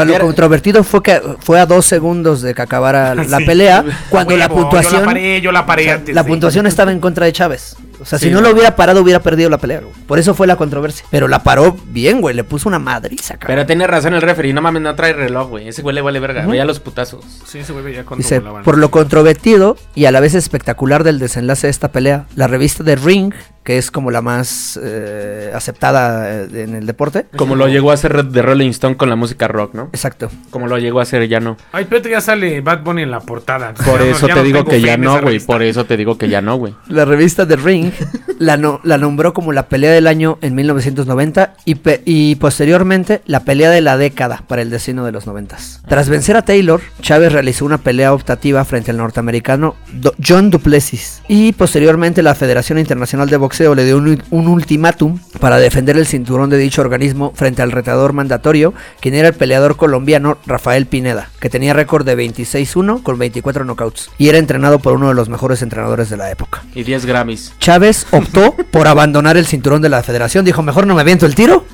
O 0.00 0.04
lo 0.04 0.14
Era- 0.14 0.24
controvertido 0.24 0.84
fue 0.84 1.02
que 1.02 1.20
fue 1.40 1.58
a 1.60 1.66
dos 1.66 1.86
segundos 1.86 2.42
de 2.42 2.54
que 2.54 2.62
acabara 2.62 3.14
la 3.14 3.38
Sí. 3.38 3.44
pelea 3.44 3.84
cuando 4.10 4.36
la 4.36 4.48
puntuación 4.48 4.92
Yo 4.92 5.00
la 5.00 5.06
paré, 5.06 5.40
yo 5.40 5.52
la 5.52 5.66
paré 5.66 5.82
o 5.82 5.84
sea, 5.86 5.94
antes. 5.94 6.14
la 6.14 6.22
sí. 6.22 6.28
puntuación 6.28 6.66
estaba 6.66 6.92
en 6.92 7.00
contra 7.00 7.26
de 7.26 7.32
Chávez. 7.32 7.76
O 8.00 8.04
sea, 8.04 8.18
Sí, 8.18 8.26
si 8.26 8.30
no, 8.30 8.40
no. 8.40 8.48
lo 8.48 8.54
hubiera 8.54 8.76
parado, 8.76 9.00
hubiera 9.02 9.20
perdido 9.20 9.48
la 9.50 9.58
pelea. 9.58 9.80
güey. 9.80 9.92
Por 10.06 10.18
eso 10.18 10.34
fue 10.34 10.46
la 10.46 10.56
controversia. 10.56 11.04
Pero 11.10 11.28
la 11.28 11.42
paró 11.42 11.76
bien, 11.88 12.20
güey. 12.20 12.34
Le 12.34 12.44
puso 12.44 12.68
una 12.68 12.78
madriza, 12.78 13.34
cabrón. 13.34 13.56
Pero 13.56 13.66
tiene 13.66 13.86
razón 13.86 14.14
el 14.14 14.22
referee, 14.22 14.52
no 14.52 14.62
mames, 14.62 14.82
no 14.82 14.94
trae 14.94 15.12
reloj, 15.12 15.48
güey. 15.48 15.68
Ese 15.68 15.82
güey 15.82 15.94
le 15.94 16.02
vale 16.02 16.20
verga, 16.20 16.46
veía 16.46 16.64
los 16.64 16.80
putazos. 16.80 17.24
Sí, 17.46 17.58
ese 17.60 17.72
güey 17.72 17.84
veía 17.84 18.04
cuando 18.04 18.22
Dice, 18.22 18.40
por 18.40 18.78
lo 18.78 18.90
controvertido 18.90 19.76
y 19.94 20.04
a 20.06 20.10
la 20.12 20.20
vez 20.20 20.34
espectacular 20.34 21.04
del 21.04 21.18
desenlace 21.18 21.66
de 21.66 21.70
esta 21.70 21.92
pelea, 21.92 22.26
la 22.36 22.46
revista 22.46 22.84
de 22.84 22.96
Ring, 22.96 23.32
que 23.66 23.78
es 23.78 23.90
como 23.90 24.12
la 24.12 24.22
más 24.22 24.78
eh, 24.82 25.50
aceptada 25.54 26.30
eh, 26.44 26.48
en 26.54 26.76
el 26.76 26.86
deporte. 26.86 27.26
Como 27.36 27.56
lo 27.56 27.66
llegó 27.66 27.90
a 27.90 27.94
hacer 27.94 28.24
de 28.24 28.40
Rolling 28.40 28.70
Stone 28.70 28.96
con 28.96 29.10
la 29.10 29.16
música 29.16 29.48
rock, 29.48 29.74
¿no? 29.74 29.88
Exacto. 29.92 30.30
Como 30.50 30.68
lo 30.68 30.78
llegó 30.78 31.00
a 31.00 31.02
hacer 31.02 31.26
ya 31.28 31.40
no. 31.40 31.56
Ay, 31.72 31.86
pero 31.90 32.08
ya 32.08 32.20
sale 32.20 32.60
Bad 32.60 32.84
Bunny 32.84 33.02
en 33.02 33.10
la 33.10 33.18
portada. 33.20 33.74
Por 33.74 33.98
Ya 34.04 34.10
eso 34.12 34.28
te 34.28 34.34
no 34.36 34.42
digo 34.44 34.64
que 34.64 34.80
ya 34.80 34.96
no, 34.96 35.20
güey. 35.20 35.40
Por 35.40 35.62
eso 35.64 35.84
te 35.84 35.96
digo 35.96 36.16
que 36.16 36.28
ya 36.28 36.40
no, 36.40 36.56
güey. 36.56 36.74
La 36.88 37.04
revista 37.04 37.46
The 37.46 37.56
Ring 37.56 37.90
la, 38.38 38.56
no- 38.56 38.80
la 38.84 38.98
nombró 38.98 39.32
como 39.34 39.52
la 39.52 39.66
pelea 39.68 39.90
del 39.90 40.06
año 40.06 40.38
en 40.42 40.54
1990 40.54 41.54
y, 41.64 41.74
pe- 41.76 42.02
y 42.04 42.36
posteriormente 42.36 43.20
la 43.26 43.40
pelea 43.40 43.70
de 43.70 43.80
la 43.80 43.96
década 43.96 44.44
para 44.46 44.62
el 44.62 44.70
destino 44.70 45.04
de 45.04 45.10
los 45.10 45.26
90. 45.26 45.56
Tras 45.88 46.08
vencer 46.08 46.36
a 46.36 46.42
Taylor, 46.42 46.80
Chávez 47.00 47.32
realizó 47.32 47.64
una 47.64 47.78
pelea 47.78 48.12
optativa 48.14 48.64
frente 48.64 48.92
al 48.92 48.98
norteamericano 48.98 49.74
Do- 49.92 50.14
John 50.24 50.50
Duplessis 50.50 51.22
y 51.26 51.52
posteriormente 51.52 52.22
la 52.22 52.34
Federación 52.36 52.78
Internacional 52.78 53.28
de 53.28 53.36
Boxeo 53.38 53.55
le 53.60 53.84
dio 53.84 53.96
un, 53.98 54.22
un 54.30 54.48
ultimátum 54.48 55.18
para 55.40 55.58
defender 55.58 55.96
el 55.96 56.06
cinturón 56.06 56.50
de 56.50 56.58
dicho 56.58 56.80
organismo 56.80 57.32
frente 57.34 57.62
al 57.62 57.72
retador 57.72 58.12
mandatorio, 58.12 58.74
quien 59.00 59.14
era 59.14 59.28
el 59.28 59.34
peleador 59.34 59.76
colombiano 59.76 60.38
Rafael 60.46 60.86
Pineda, 60.86 61.30
que 61.40 61.50
tenía 61.50 61.72
récord 61.74 62.04
de 62.06 62.16
26-1 62.16 63.02
con 63.02 63.18
24 63.18 63.64
knockouts 63.64 64.10
y 64.18 64.28
era 64.28 64.38
entrenado 64.38 64.78
por 64.78 64.94
uno 64.94 65.08
de 65.08 65.14
los 65.14 65.28
mejores 65.28 65.62
entrenadores 65.62 66.08
de 66.10 66.16
la 66.16 66.30
época. 66.30 66.62
Y 66.74 66.82
10 66.84 67.06
Grammys. 67.06 67.52
Chávez 67.58 68.06
optó 68.10 68.54
por 68.70 68.86
abandonar 68.88 69.36
el 69.36 69.46
cinturón 69.46 69.82
de 69.82 69.88
la 69.88 70.02
federación. 70.02 70.44
Dijo, 70.44 70.62
mejor 70.62 70.86
no 70.86 70.94
me 70.94 71.00
aviento 71.02 71.26
el 71.26 71.34
tiro. 71.34 71.64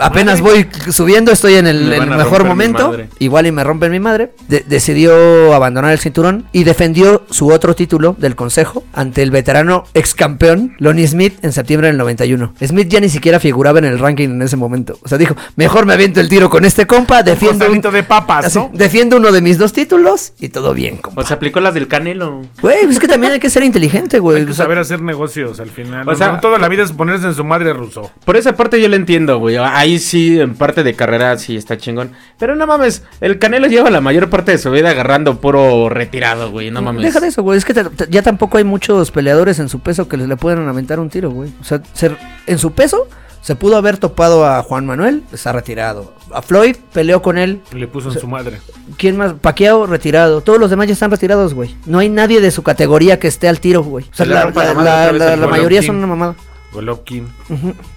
Apenas 0.00 0.40
Madre. 0.42 0.68
voy 0.84 0.92
subiendo, 0.92 1.30
estoy 1.32 1.54
en 1.54 1.66
el, 1.66 1.84
Me 1.84 1.94
en 1.96 1.98
van 2.00 2.08
el 2.08 2.14
a 2.14 2.24
mejor 2.24 2.44
momento. 2.44 2.96
Igual 3.18 3.46
y 3.46 3.52
me 3.52 3.62
rompen 3.64 3.92
mi 3.92 4.00
madre. 4.00 4.32
De- 4.48 4.64
decidió 4.66 5.54
abandonar 5.54 5.92
el 5.92 5.98
cinturón 5.98 6.46
y 6.52 6.64
defendió 6.64 7.24
su 7.30 7.48
otro 7.48 7.74
título 7.74 8.16
del 8.18 8.34
consejo 8.34 8.84
ante 8.92 9.22
el 9.22 9.30
veterano 9.30 9.84
ex 9.94 10.14
campeón 10.14 10.74
Lonnie 10.78 11.05
Smith 11.06 11.38
en 11.42 11.52
septiembre 11.52 11.88
del 11.88 11.96
91. 11.98 12.54
Smith 12.64 12.88
ya 12.88 13.00
ni 13.00 13.08
siquiera 13.08 13.40
figuraba 13.40 13.78
en 13.78 13.84
el 13.86 13.98
ranking 13.98 14.28
en 14.30 14.42
ese 14.42 14.56
momento. 14.56 14.98
O 15.02 15.08
sea, 15.08 15.18
dijo, 15.18 15.34
mejor 15.56 15.86
me 15.86 15.92
aviento 15.94 16.20
el 16.20 16.28
tiro 16.28 16.50
con 16.50 16.64
este 16.64 16.86
compa, 16.86 17.22
defiendo, 17.22 17.70
un- 17.70 17.80
de 17.80 18.02
papas, 18.02 18.46
así, 18.46 18.58
¿no? 18.58 18.70
defiendo 18.72 19.16
uno 19.16 19.30
de 19.32 19.40
mis 19.40 19.58
dos 19.58 19.72
títulos 19.72 20.32
y 20.40 20.48
todo 20.48 20.74
bien, 20.74 20.96
compa. 20.98 21.22
O 21.22 21.26
sea, 21.26 21.36
aplicó 21.36 21.60
las 21.60 21.74
del 21.74 21.88
Canelo. 21.88 22.42
Güey, 22.60 22.84
es 22.88 22.98
que 22.98 23.08
también 23.08 23.32
hay 23.32 23.40
que 23.40 23.50
ser 23.50 23.62
inteligente, 23.62 24.18
güey. 24.18 24.38
Hay 24.40 24.44
que 24.46 24.52
O 24.52 24.54
sea, 24.54 24.64
saber 24.64 24.78
hacer 24.78 25.00
negocios 25.02 25.60
al 25.60 25.70
final. 25.70 26.08
O 26.08 26.14
sea- 26.14 26.40
toda 26.40 26.58
la 26.58 26.68
vida 26.68 26.82
es 26.82 26.92
ponerse 26.92 27.26
en 27.26 27.34
su 27.34 27.44
madre 27.44 27.72
ruso. 27.72 28.10
Por 28.24 28.36
esa 28.36 28.54
parte 28.56 28.80
yo 28.80 28.88
lo 28.88 28.96
entiendo, 28.96 29.38
güey. 29.38 29.56
Ahí 29.56 29.98
sí, 29.98 30.40
en 30.40 30.54
parte 30.54 30.82
de 30.82 30.94
carrera 30.94 31.36
sí 31.38 31.56
está 31.56 31.76
chingón. 31.78 32.12
Pero 32.38 32.56
no 32.56 32.66
mames, 32.66 33.02
el 33.20 33.38
Canelo 33.38 33.66
lleva 33.66 33.90
la 33.90 34.00
mayor 34.00 34.28
parte 34.30 34.52
de 34.52 34.58
su 34.58 34.70
vida 34.70 34.90
agarrando 34.90 35.40
puro 35.40 35.88
retirado, 35.88 36.50
güey. 36.50 36.70
No 36.70 36.82
mames. 36.82 37.02
Deja 37.02 37.20
de 37.20 37.28
eso, 37.28 37.42
güey. 37.42 37.58
Es 37.58 37.64
que 37.64 37.74
te- 37.74 37.84
te- 37.84 38.06
ya 38.10 38.22
tampoco 38.22 38.58
hay 38.58 38.64
muchos 38.64 39.10
peleadores 39.10 39.58
en 39.58 39.68
su 39.68 39.80
peso 39.80 40.08
que 40.08 40.16
les 40.16 40.28
le 40.28 40.36
puedan 40.36 40.58
aventar 40.96 41.00
un 41.00 41.10
tiro, 41.10 41.30
güey. 41.30 41.52
O 41.60 41.64
sea, 41.64 41.80
ser- 41.92 42.16
en 42.46 42.58
su 42.58 42.72
peso 42.72 43.08
se 43.42 43.54
pudo 43.54 43.76
haber 43.76 43.98
topado 43.98 44.44
a 44.46 44.62
Juan 44.62 44.86
Manuel, 44.86 45.22
está 45.32 45.52
retirado. 45.52 46.12
A 46.32 46.42
Floyd 46.42 46.76
peleó 46.92 47.22
con 47.22 47.38
él. 47.38 47.60
Le 47.72 47.86
puso 47.86 48.10
en 48.10 48.18
su 48.18 48.26
madre. 48.26 48.60
¿Quién 48.96 49.16
más? 49.16 49.34
Paquiao 49.34 49.86
retirado. 49.86 50.40
Todos 50.40 50.58
los 50.58 50.68
demás 50.70 50.88
ya 50.88 50.94
están 50.94 51.10
retirados, 51.10 51.54
güey. 51.54 51.76
No 51.86 52.00
hay 52.00 52.08
nadie 52.08 52.40
de 52.40 52.50
su 52.50 52.62
categoría 52.62 53.18
que 53.20 53.28
esté 53.28 53.48
al 53.48 53.60
tiro, 53.60 53.82
güey. 53.84 54.04
O 54.12 54.14
sea, 54.16 54.26
la, 54.26 55.46
mayoría 55.48 55.82
son 55.82 55.96
una 55.96 56.06
mamada. 56.08 56.34
Golovkin. 56.72 57.28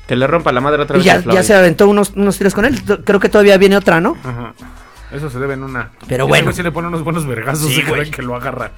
Que 0.08 0.16
le 0.16 0.28
rompa 0.28 0.52
la 0.52 0.62
madre 0.62 0.84
otra 0.84 0.98
Y 0.98 1.00
vez. 1.00 1.06
ya, 1.06 1.16
a 1.16 1.22
Floyd. 1.22 1.36
ya 1.36 1.44
se 1.44 1.54
aventó 1.56 1.90
unos, 1.90 2.12
unos 2.16 2.38
tiros 2.38 2.54
con 2.54 2.66
él. 2.66 2.80
Creo 3.04 3.20
que 3.20 3.28
todavía 3.30 3.58
viene 3.58 3.76
otra, 3.76 4.00
¿no? 4.00 4.16
Ajá. 4.24 4.54
Eso 5.12 5.30
se 5.30 5.40
debe 5.40 5.56
en 5.56 5.64
una. 5.64 5.92
Pero 6.08 6.28
bueno. 6.28 6.46
güey 6.46 6.56
sí 6.56 6.62
le 6.64 6.72
pone 6.72 6.88
unos 6.88 7.04
buenos 7.04 7.26
vergazos 7.26 7.72
Sí, 7.72 7.82
güey. 7.88 8.12
que 8.12 8.22
lo 8.22 8.36
agarra. 8.36 8.72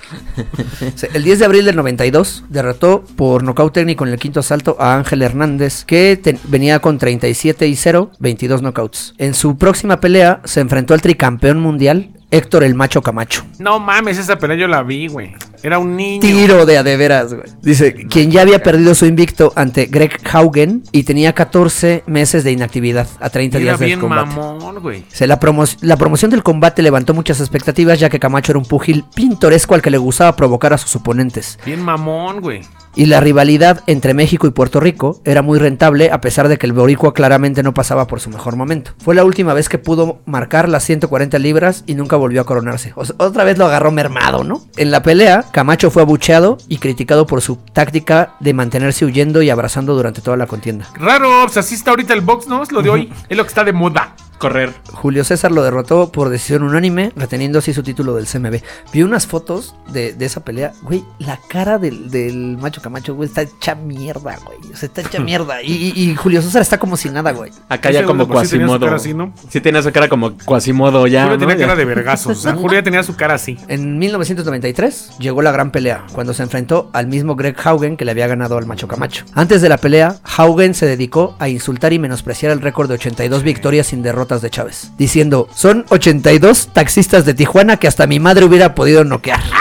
El 1.14 1.24
10 1.24 1.40
de 1.40 1.46
abril 1.46 1.66
del 1.66 1.76
92 1.76 2.46
derrotó 2.50 3.04
por 3.16 3.44
nocaut 3.44 3.74
técnico 3.74 4.06
en 4.06 4.14
el 4.14 4.20
quinto 4.20 4.40
asalto 4.40 4.78
a 4.80 4.96
Ángel 4.96 5.22
Hernández, 5.22 5.84
que 5.86 6.20
venía 6.46 6.80
con 6.80 6.98
37 6.98 7.68
y 7.68 7.76
0, 7.76 8.12
22 8.20 8.62
knockouts. 8.62 9.14
En 9.18 9.34
su 9.34 9.58
próxima 9.58 10.00
pelea 10.00 10.42
se 10.46 10.62
enfrentó 10.62 10.94
al 10.94 11.02
tricampeón 11.02 11.60
mundial 11.60 12.10
Héctor 12.32 12.64
el 12.64 12.76
Macho 12.76 13.02
Camacho. 13.02 13.44
No 13.60 13.80
mames, 13.80 14.18
esa 14.18 14.38
pelea 14.38 14.56
yo 14.56 14.68
la 14.68 14.84
vi, 14.84 15.08
güey. 15.08 15.36
Era 15.64 15.78
un 15.80 15.96
niño. 15.96 16.22
Tiro 16.22 16.66
de 16.66 16.78
a 16.78 16.84
de 16.84 16.98
veras, 16.98 17.34
güey. 17.34 17.46
Dice, 17.62 17.94
quien 17.94 18.32
ya 18.32 18.42
había 18.42 18.64
perdido 18.64 18.96
su 18.96 19.06
invicto 19.06 19.54
ante 19.56 19.86
Greg 19.86 20.18
Haugen 20.32 20.84
y 20.92 21.04
tenía 21.04 21.34
14 21.34 22.04
meses 22.08 22.44
de 22.44 22.52
inactividad 22.52 23.08
a 23.20 23.30
30 23.30 23.58
Era 23.58 23.64
días 23.64 23.80
del 23.80 23.88
bien 23.88 24.00
combate. 24.00 24.36
mamón, 24.36 24.80
güey. 24.82 25.04
Se 25.10 25.28
la, 25.28 25.40
promo- 25.40 25.68
la 25.82 25.98
promoción 25.98 26.32
del 26.32 26.42
combate 26.44 26.82
levantó 26.82 27.14
muchas 27.14 27.40
expectativas 27.40 28.00
ya 28.00 28.10
que 28.10 28.20
Camacho 28.20 28.52
era 28.54 28.60
un 28.60 28.66
pugil 28.66 29.06
pintoresco 29.14 29.76
al 29.76 29.82
que 29.82 29.92
le 29.92 29.98
gustaba 29.98 30.36
provocar 30.36 30.74
a 30.74 30.78
sus 30.78 30.96
oponentes. 30.96 31.60
Bien 31.66 31.82
mamón, 31.82 32.42
güey. 32.42 32.62
Y 32.96 33.06
la 33.06 33.22
rivalidad 33.22 33.84
entre 33.88 34.14
México 34.14 34.48
y 34.48 34.52
Puerto 34.52 34.80
Rico 34.80 35.22
era 35.24 35.42
muy 35.42 35.60
rentable 35.60 36.12
a 36.12 36.20
pesar 36.22 36.48
de 36.50 36.58
que 36.58 36.66
el 36.66 36.74
boricua 36.74 37.14
claramente 37.14 37.64
no 37.64 37.74
pasaba 37.74 38.08
por 38.08 38.20
su 38.20 38.30
mejor 38.30 38.56
momento. 38.56 38.92
Fue 38.98 39.16
la 39.16 39.24
última 39.24 39.54
vez 39.54 39.70
que 39.70 39.78
pudo 39.78 40.20
marcar 40.26 40.68
las 40.68 40.84
140 40.84 41.40
libras 41.40 41.84
y 41.88 41.96
nunca 41.96 42.16
volvió 42.16 42.42
a 42.42 42.46
coronarse. 42.46 42.94
O 42.96 43.06
sea, 43.06 43.16
otra 43.18 43.44
vez 43.44 43.58
lo 43.58 43.66
agarró 43.66 43.92
mermado, 43.92 44.44
¿no? 44.44 44.62
En 44.78 44.92
la 44.92 45.04
pelea, 45.04 45.46
Camacho 45.52 45.90
fue 45.90 46.02
abucheado 46.02 46.58
y 46.68 46.78
criticado 46.78 47.26
por 47.26 47.42
su 47.42 47.58
táctica 47.58 48.36
de 48.40 48.54
mantenerse 48.54 49.06
huyendo 49.06 49.42
y 49.42 49.50
abrazando 49.50 49.96
durante 49.96 50.22
toda 50.22 50.38
la 50.38 50.48
contienda. 50.48 50.88
Raro, 50.96 51.44
pues 51.46 51.58
así 51.58 51.76
está 51.76 51.92
ahorita 51.92 52.14
el 52.14 52.22
box, 52.22 52.48
¿no? 52.48 52.62
Es 52.64 52.72
lo 52.72 52.82
de 52.82 52.90
hoy. 52.90 53.14
Es 53.30 53.38
lo 53.38 53.44
que 53.44 53.50
está 53.50 53.64
de 53.64 53.74
moda. 53.74 54.16
Correr. 54.42 54.74
Julio 54.92 55.24
César 55.24 55.52
lo 55.52 55.64
derrotó 55.64 56.12
por 56.12 56.30
decisión 56.30 56.64
unánime, 56.64 57.12
reteniendo 57.16 57.60
así 57.60 57.74
su 57.74 57.84
título 57.84 58.16
del 58.16 58.26
CMB. 58.28 58.58
Vi 58.92 59.04
unas 59.04 59.28
fotos 59.28 59.76
de, 59.94 60.14
de 60.14 60.26
esa 60.26 60.44
pelea. 60.44 60.74
Güey, 60.82 61.04
la 61.20 61.40
cara 61.48 61.78
del, 61.78 62.10
del 62.12 62.58
macho 62.58 62.82
Camacho, 62.82 63.16
güey, 63.16 63.30
está 63.30 63.44
hecha 63.44 63.76
mierda, 63.76 64.38
güey. 64.44 64.58
O 64.74 64.76
sea, 64.76 64.88
está 64.88 65.02
hecha 65.02 65.20
mierda. 65.24 65.62
Y, 65.62 65.72
y- 65.96 66.02
y 66.12 66.16
Julio 66.16 66.42
César 66.42 66.62
está 66.62 66.78
como 66.80 66.98
si 66.98 67.10
nada, 67.10 67.32
güey. 67.32 67.52
Acá 67.70 67.92
ya 67.92 68.04
como 68.04 68.26
güey, 68.26 68.46
sí 68.46 68.52
tenía 68.52 68.66
su 68.68 68.72
Quasimodo. 68.72 68.86
cara 68.86 68.96
así, 68.98 69.14
¿no? 69.14 69.34
Sí 69.50 69.62
tenía 69.62 69.82
su 69.82 69.92
cara 69.92 70.10
como 70.10 70.36
Quasimodo 70.38 71.08
ya. 71.08 71.24
Julio 71.24 71.38
¿no? 71.38 71.40
tenía 71.40 71.56
Ya. 71.56 71.66
cara 71.68 71.76
de 71.78 71.86
vergazos. 71.86 72.38
O 72.38 72.42
sea, 72.42 72.54
Julio 72.56 72.80
ya 72.80 72.84
tenía 72.84 73.04
su 73.04 73.16
cara 73.16 73.36
así. 73.36 73.58
En 73.68 74.00
1993 74.00 75.18
llegó 75.20 75.42
la 75.42 75.52
gran 75.52 75.72
pelea, 75.72 76.06
cuando 76.14 76.34
se 76.34 76.44
enfrentó 76.44 76.90
al 76.94 77.08
mismo 77.08 77.36
Greg 77.36 77.56
Haugen 77.64 77.98
que 77.98 78.06
le 78.06 78.12
había 78.12 78.28
ganado 78.28 78.58
al 78.58 78.66
Macho 78.66 78.88
Camacho. 78.88 79.26
Antes 79.36 79.62
de 79.62 79.70
la 79.70 79.78
pelea, 79.78 80.16
Haugen 80.38 80.74
se 80.74 80.86
dedicó 80.86 81.36
a 81.40 81.48
insultar 81.50 81.94
y 81.94 82.00
menospreciar 82.00 82.52
el 82.52 82.62
récord 82.62 82.88
de 82.88 82.96
82 82.96 83.44
victorias 83.44 83.88
sin 83.88 84.02
de 84.40 84.50
Chávez, 84.50 84.92
diciendo, 84.98 85.50
son 85.54 85.86
82 85.90 86.70
taxistas 86.72 87.26
de 87.26 87.34
Tijuana 87.34 87.76
que 87.76 87.88
hasta 87.90 88.08
mi 88.08 88.22
madre 88.22 88.46
hubiera 88.46 88.74
podido 88.76 89.04
noquear. 89.04 89.42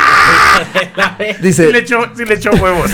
Sí 1.18 1.26
Dice, 1.40 1.72
le 1.72 1.78
echó, 1.78 1.98
sí 2.14 2.24
le 2.24 2.34
echó 2.34 2.50
huevos. 2.50 2.90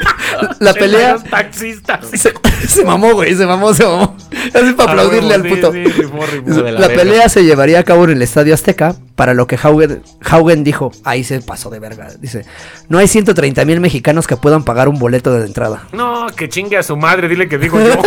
la 0.60 0.72
Sí, 0.72 0.78
pelea 0.78 1.16
taxistas. 1.18 2.06
se, 2.12 2.32
se 2.66 2.84
mamó, 2.84 3.14
güey, 3.14 3.34
se 3.34 3.46
mamó, 3.46 3.74
se 3.74 3.84
mamó. 3.84 4.16
Así 4.54 4.72
para 4.74 4.90
Ah, 4.90 4.92
aplaudirle 4.92 5.34
al 5.34 5.42
sí, 5.42 5.48
puto. 5.48 5.72
sí, 5.72 5.84
rifó, 5.84 6.18
rifó. 6.26 6.60
La 6.62 6.88
pelea 6.88 7.28
se 7.28 7.42
llevaría 7.44 7.80
a 7.80 7.82
cabo 7.84 8.04
en 8.04 8.10
el 8.10 8.22
Estadio 8.22 8.54
Azteca, 8.54 8.94
para 9.16 9.34
lo 9.34 9.46
que 9.48 9.58
Haugen, 9.60 10.02
Haugen 10.24 10.62
dijo, 10.62 10.92
ahí 11.04 11.24
se 11.24 11.40
pasó 11.40 11.68
de 11.70 11.80
verga. 11.80 12.08
Dice, 12.20 12.44
no 12.88 12.98
hay 12.98 13.08
130 13.08 13.64
mil 13.64 13.80
mexicanos 13.80 14.26
que 14.28 14.36
puedan 14.36 14.62
pagar 14.64 14.88
un 14.88 14.98
boleto 14.98 15.32
de 15.32 15.46
entrada. 15.46 15.82
No, 15.92 16.26
que 16.36 16.48
chingue 16.48 16.76
a 16.78 16.82
su 16.82 16.96
madre, 16.96 17.28
dile 17.28 17.48
que 17.48 17.58
digo 17.58 17.80
yo. 17.80 18.00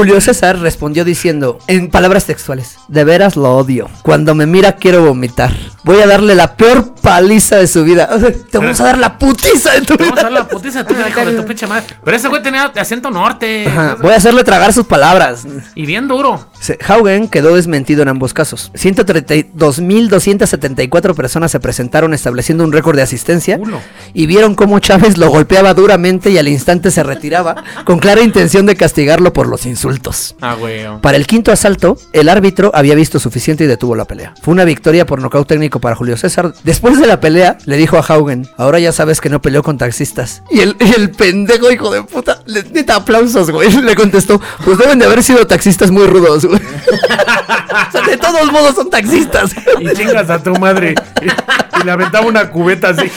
Julio 0.00 0.18
César 0.22 0.58
respondió 0.60 1.04
diciendo, 1.04 1.58
en 1.66 1.90
palabras 1.90 2.24
textuales, 2.24 2.78
de 2.88 3.04
veras 3.04 3.36
lo 3.36 3.54
odio. 3.54 3.90
Cuando 4.00 4.34
me 4.34 4.46
mira 4.46 4.76
quiero 4.76 5.04
vomitar. 5.04 5.52
Voy 5.82 5.98
a 6.00 6.06
darle 6.06 6.34
la 6.34 6.56
peor 6.56 6.94
paliza 7.00 7.56
de 7.56 7.66
su 7.66 7.84
vida. 7.84 8.08
Te 8.50 8.58
vamos 8.58 8.78
a 8.80 8.84
dar 8.84 8.98
la 8.98 9.18
putiza 9.18 9.72
de 9.72 9.80
tu 9.82 9.96
Vamos 9.96 10.12
a 10.12 10.14
vida. 10.14 10.22
dar 10.22 10.32
la 10.32 10.48
putiza 10.48 10.86
tuya, 10.86 11.08
hijo 11.08 11.24
de 11.24 11.32
tu 11.32 11.44
pinche 11.46 11.66
madre. 11.66 11.86
Pero 12.02 12.16
ese 12.16 12.28
güey 12.28 12.42
tenía 12.42 12.64
acento 12.64 13.10
norte. 13.10 13.66
Ajá, 13.66 13.96
voy 14.00 14.12
a 14.12 14.16
hacerle 14.16 14.42
tragar 14.44 14.72
sus 14.72 14.86
palabras. 14.86 15.44
Y 15.74 15.84
bien 15.86 16.08
duro. 16.08 16.46
Haugen 16.86 17.28
quedó 17.28 17.54
desmentido 17.56 18.02
en 18.02 18.08
ambos 18.08 18.32
casos. 18.34 18.70
132.274 18.74 21.14
personas 21.14 21.50
se 21.50 21.60
presentaron 21.60 22.12
estableciendo 22.14 22.64
un 22.64 22.72
récord 22.72 22.96
de 22.96 23.02
asistencia 23.02 23.58
Culo. 23.58 23.80
y 24.14 24.26
vieron 24.26 24.54
cómo 24.54 24.78
Chávez 24.78 25.18
lo 25.18 25.28
golpeaba 25.30 25.74
duramente 25.74 26.30
y 26.30 26.38
al 26.38 26.48
instante 26.48 26.90
se 26.90 27.02
retiraba 27.02 27.56
con 27.84 27.98
clara 27.98 28.22
intención 28.22 28.64
de 28.66 28.76
castigarlo 28.76 29.32
por 29.32 29.46
los 29.46 29.64
insultos. 29.66 29.89
Ah, 30.40 30.54
güey. 30.54 30.84
Para 31.00 31.16
el 31.16 31.26
quinto 31.26 31.52
asalto, 31.52 31.96
el 32.12 32.28
árbitro 32.28 32.70
había 32.74 32.94
visto 32.94 33.18
suficiente 33.18 33.64
y 33.64 33.66
detuvo 33.66 33.96
la 33.96 34.04
pelea. 34.04 34.34
Fue 34.42 34.52
una 34.52 34.64
victoria 34.64 35.06
por 35.06 35.20
nocaut 35.20 35.46
técnico 35.46 35.80
para 35.80 35.96
Julio 35.96 36.16
César. 36.16 36.54
Después 36.64 36.98
de 37.00 37.06
la 37.06 37.20
pelea, 37.20 37.58
le 37.66 37.76
dijo 37.76 37.96
a 37.98 38.02
Haugen, 38.02 38.48
ahora 38.56 38.78
ya 38.78 38.92
sabes 38.92 39.20
que 39.20 39.28
no 39.28 39.42
peleó 39.42 39.62
con 39.62 39.78
taxistas. 39.78 40.42
Y 40.50 40.60
el, 40.60 40.76
y 40.80 40.94
el 40.94 41.10
pendejo 41.10 41.70
hijo 41.70 41.90
de 41.90 42.02
puta, 42.02 42.42
le, 42.46 42.62
neta 42.62 42.96
aplausos, 42.96 43.50
güey. 43.50 43.70
Le 43.80 43.94
contestó, 43.94 44.40
pues 44.64 44.78
deben 44.78 44.98
de 44.98 45.06
haber 45.06 45.22
sido 45.22 45.46
taxistas 45.46 45.90
muy 45.90 46.06
rudos, 46.06 46.44
güey. 46.44 46.60
O 47.70 47.92
sea, 47.92 48.02
de 48.02 48.16
todos 48.16 48.50
modos 48.52 48.74
son 48.74 48.90
taxistas. 48.90 49.52
Y 49.78 49.88
chingas 49.94 50.28
a 50.28 50.42
tu 50.42 50.54
madre. 50.56 50.94
Y, 51.22 51.26
y 51.80 51.84
le 51.84 51.90
aventaba 51.90 52.26
una 52.26 52.50
cubeta 52.50 52.88
así. 52.88 53.10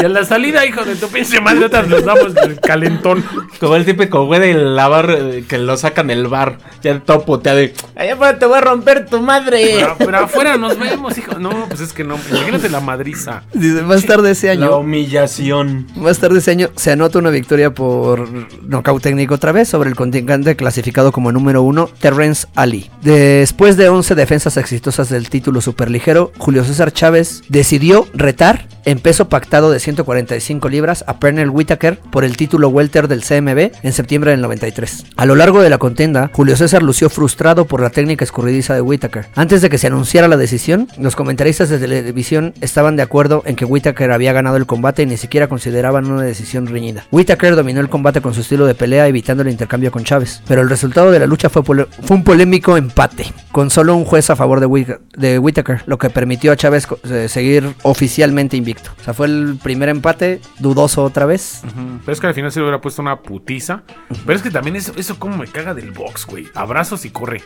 Y 0.00 0.04
a 0.04 0.08
la 0.08 0.24
salida, 0.24 0.64
hijo 0.66 0.84
de 0.84 0.96
tu 0.96 1.08
pinche 1.08 1.40
madre, 1.40 1.66
otras 1.66 1.88
nos 1.88 2.04
damos 2.04 2.34
el 2.42 2.58
calentón. 2.60 3.24
Como 3.58 3.76
el 3.76 3.84
típico 3.84 4.24
güey 4.26 4.40
del 4.40 4.74
bar 4.74 5.10
eh, 5.10 5.44
que 5.48 5.58
lo 5.58 5.76
sacan 5.76 6.06
del 6.06 6.26
bar. 6.28 6.58
Ya 6.82 6.98
todo 7.00 7.24
puteado. 7.24 7.62
y, 7.62 7.72
Allá 7.96 8.14
afuera 8.14 8.38
te 8.38 8.46
voy 8.46 8.58
a 8.58 8.60
romper 8.62 9.06
tu 9.06 9.20
madre. 9.20 9.74
Pero, 9.76 9.96
pero 9.98 10.18
afuera 10.18 10.56
nos 10.56 10.78
vemos, 10.78 11.16
hijo. 11.18 11.38
No, 11.38 11.66
pues 11.68 11.80
es 11.80 11.92
que 11.92 12.04
no. 12.04 12.18
Imagínate 12.30 12.68
la 12.68 12.80
madriza. 12.80 13.42
Dice, 13.52 13.82
más 13.82 14.04
tarde 14.06 14.30
ese 14.30 14.46
La 14.54 14.66
año, 14.66 14.78
humillación. 14.78 15.86
más 15.96 16.18
tarde 16.18 16.38
ese 16.38 16.52
año 16.52 16.70
se 16.76 16.92
anota 16.92 17.18
una 17.18 17.30
victoria 17.30 17.72
por 17.74 18.28
nocaut 18.62 19.02
técnico 19.02 19.34
otra 19.34 19.52
vez 19.52 19.68
sobre 19.68 19.90
el 19.90 19.96
contingente 19.96 20.56
clasificado 20.56 21.12
como 21.12 21.32
número 21.32 21.62
uno, 21.62 21.90
Terrence 22.00 22.46
Ali. 22.54 22.90
Después 23.02 23.76
de 23.76 23.88
11 23.88 24.14
defensas 24.14 24.56
exitosas 24.56 25.08
del 25.10 25.28
título 25.28 25.60
superligero, 25.60 26.32
Julio 26.38 26.64
César 26.64 26.92
Chávez 26.92 27.42
decidió 27.48 28.06
retar 28.14 28.66
en 28.84 28.98
peso 28.98 29.28
pactado 29.28 29.70
de 29.70 29.80
145 29.94 30.68
libras 30.68 31.04
a 31.08 31.18
Pernell 31.18 31.50
Whitaker 31.50 31.98
por 31.98 32.24
el 32.24 32.36
título 32.36 32.68
welter 32.68 33.08
del 33.08 33.22
CMB 33.24 33.72
en 33.82 33.92
septiembre 33.92 34.30
del 34.30 34.40
93. 34.40 35.06
A 35.16 35.26
lo 35.26 35.34
largo 35.34 35.60
de 35.62 35.68
la 35.70 35.78
contienda, 35.78 36.30
Julio 36.32 36.56
César 36.56 36.82
lució 36.82 37.10
frustrado 37.10 37.64
por 37.64 37.80
la 37.80 37.90
técnica 37.90 38.24
escurridiza 38.24 38.74
de 38.74 38.82
Whitaker. 38.82 39.26
Antes 39.34 39.62
de 39.62 39.68
que 39.70 39.78
se 39.78 39.88
anunciara 39.88 40.28
la 40.28 40.36
decisión, 40.36 40.86
los 40.98 41.16
comentaristas 41.16 41.68
de 41.70 41.78
televisión 41.78 42.54
estaban 42.60 42.94
de 42.96 43.02
acuerdo 43.02 43.42
en 43.46 43.56
que 43.56 43.64
Whitaker 43.64 44.12
había 44.12 44.32
ganado 44.32 44.56
el 44.56 44.66
combate 44.66 45.02
y 45.02 45.06
ni 45.06 45.16
siquiera 45.16 45.48
consideraban 45.48 46.06
una 46.10 46.22
decisión 46.22 46.66
reñida. 46.68 47.04
Whitaker 47.10 47.56
dominó 47.56 47.80
el 47.80 47.88
combate 47.88 48.20
con 48.20 48.32
su 48.34 48.42
estilo 48.42 48.66
de 48.66 48.74
pelea 48.76 49.08
evitando 49.08 49.42
el 49.42 49.48
intercambio 49.50 49.90
con 49.90 50.04
Chávez, 50.04 50.40
pero 50.46 50.62
el 50.62 50.70
resultado 50.70 51.10
de 51.10 51.18
la 51.18 51.26
lucha 51.26 51.48
fue, 51.48 51.62
fue 51.64 52.16
un 52.16 52.22
polémico 52.24 52.76
empate, 52.76 53.26
con 53.50 53.70
solo 53.70 53.96
un 53.96 54.04
juez 54.04 54.30
a 54.30 54.36
favor 54.36 54.60
de, 54.60 54.66
Whit- 54.68 55.40
Whitaker, 55.40 55.82
lo 55.86 55.98
que 55.98 56.10
permitió 56.10 56.52
a 56.52 56.56
Chávez 56.56 56.86
eh, 57.10 57.26
seguir 57.28 57.74
oficialmente 57.82 58.56
invicto. 58.56 58.90
O 59.00 59.04
sea, 59.04 59.14
fue 59.14 59.26
el 59.26 59.58
primer 59.62 59.69
empate, 59.72 60.40
dudoso 60.58 61.02
otra 61.04 61.26
vez. 61.26 61.62
Pero 62.04 62.12
es 62.12 62.20
que 62.20 62.26
al 62.26 62.34
final 62.34 62.50
se 62.52 62.58
le 62.60 62.64
hubiera 62.64 62.80
puesto 62.80 63.02
una 63.02 63.20
putiza. 63.20 63.82
Pero 64.26 64.36
es 64.36 64.42
que 64.42 64.50
también 64.50 64.76
eso, 64.76 64.92
eso 64.96 65.18
como 65.18 65.36
me 65.36 65.46
caga 65.46 65.74
del 65.74 65.90
box, 65.92 66.26
güey. 66.26 66.48
Abrazos 66.54 67.04
y 67.04 67.10
corre. 67.10 67.42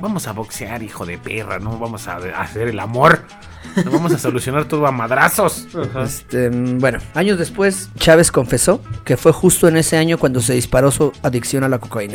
Vamos 0.00 0.26
a 0.26 0.32
boxear, 0.32 0.82
hijo 0.82 1.04
de 1.06 1.18
perra. 1.18 1.58
No 1.58 1.78
vamos 1.78 2.08
a 2.08 2.16
hacer 2.40 2.68
el 2.68 2.78
amor. 2.80 3.22
No 3.84 3.90
vamos 3.90 4.12
a 4.12 4.18
solucionar 4.18 4.66
todo 4.66 4.86
a 4.86 4.92
madrazos. 4.92 5.66
Este, 6.04 6.48
bueno, 6.50 6.98
años 7.14 7.38
después, 7.38 7.90
Chávez 7.98 8.30
confesó 8.30 8.80
que 9.04 9.16
fue 9.16 9.32
justo 9.32 9.66
en 9.68 9.76
ese 9.76 9.96
año 9.96 10.18
cuando 10.18 10.40
se 10.40 10.54
disparó 10.54 10.90
su 10.92 11.12
adicción 11.22 11.64
a 11.64 11.68
la 11.68 11.78
cocaína. 11.78 12.14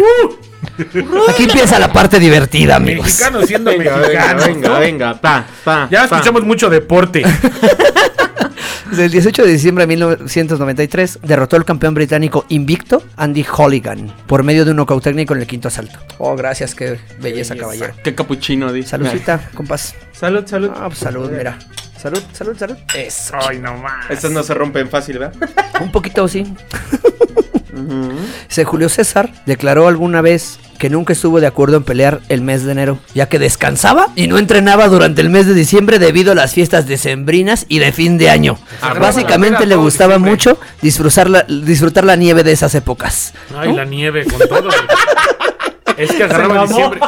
Aquí 1.29 1.43
empieza 1.43 1.77
la 1.77 1.91
parte 1.91 2.19
divertida, 2.19 2.77
amigos. 2.77 3.05
Mexicano 3.05 3.41
siendo 3.45 3.71
Venga, 3.71 3.97
mexicano. 3.97 4.43
venga, 4.45 4.79
venga. 4.79 5.13
Pa, 5.21 5.45
pa, 5.63 5.87
Ya 5.91 5.99
pa. 6.07 6.15
escuchamos 6.15 6.43
mucho 6.45 6.69
deporte. 6.69 7.23
Desde 8.91 9.05
el 9.05 9.11
18 9.11 9.45
de 9.45 9.51
diciembre 9.53 9.83
de 9.83 9.87
1993 9.87 11.19
derrotó 11.23 11.55
al 11.55 11.63
campeón 11.63 11.93
británico 11.93 12.45
invicto 12.49 13.01
Andy 13.15 13.45
Holligan 13.49 14.13
por 14.27 14.43
medio 14.43 14.65
de 14.65 14.71
un 14.71 14.77
nocaut 14.77 15.01
técnico 15.01 15.33
en 15.33 15.39
el 15.39 15.47
quinto 15.47 15.69
asalto. 15.69 15.97
Oh, 16.17 16.35
gracias, 16.35 16.75
qué 16.75 16.99
belleza, 17.21 17.55
caballero. 17.55 17.93
Qué 18.03 18.13
capuchino, 18.13 18.73
dice. 18.73 18.89
Saludcita, 18.89 19.49
compás. 19.55 19.95
Salud, 20.11 20.45
salud. 20.45 20.71
Ah, 20.75 20.87
pues 20.87 20.99
salud, 20.99 21.31
mira. 21.31 21.57
Salud, 21.97 22.21
salud, 22.33 22.57
salud. 22.57 22.75
Eso. 22.93 23.35
Ay, 23.47 23.59
no 23.59 23.77
más. 23.77 24.11
Estas 24.11 24.31
no 24.31 24.43
se 24.43 24.53
rompen 24.53 24.89
fácil, 24.89 25.19
¿verdad? 25.19 25.35
Un 25.79 25.91
poquito 25.93 26.27
sí. 26.27 26.53
Se 28.49 28.65
Julio 28.65 28.89
César 28.89 29.31
declaró 29.45 29.87
alguna 29.87 30.19
vez 30.19 30.59
que 30.81 30.89
nunca 30.89 31.13
estuvo 31.13 31.39
de 31.39 31.45
acuerdo 31.45 31.77
en 31.77 31.83
pelear 31.83 32.21
el 32.27 32.41
mes 32.41 32.63
de 32.65 32.71
enero, 32.71 32.97
ya 33.13 33.29
que 33.29 33.37
descansaba 33.37 34.07
y 34.15 34.25
no 34.25 34.39
entrenaba 34.39 34.87
durante 34.87 35.21
el 35.21 35.29
mes 35.29 35.45
de 35.45 35.53
diciembre 35.53 35.99
debido 35.99 36.31
a 36.31 36.35
las 36.35 36.55
fiestas 36.55 36.87
decembrinas 36.87 37.67
y 37.69 37.77
de 37.77 37.91
fin 37.91 38.17
de 38.17 38.31
año. 38.31 38.57
Ah, 38.81 38.95
Básicamente 38.95 39.67
le 39.67 39.75
gustaba 39.75 40.15
diciembre. 40.15 40.31
mucho 40.31 40.57
disfrutar 40.81 41.29
la, 41.29 41.43
disfrutar 41.43 42.03
la 42.03 42.15
nieve 42.15 42.41
de 42.43 42.51
esas 42.53 42.73
épocas. 42.73 43.31
Ay, 43.55 43.73
la 43.73 43.85
nieve 43.85 44.25
con 44.25 44.39
todo. 44.39 44.69
Es 45.97 46.11
que 46.13 46.23
agarraba 46.23 46.65
diciembre. 46.65 46.99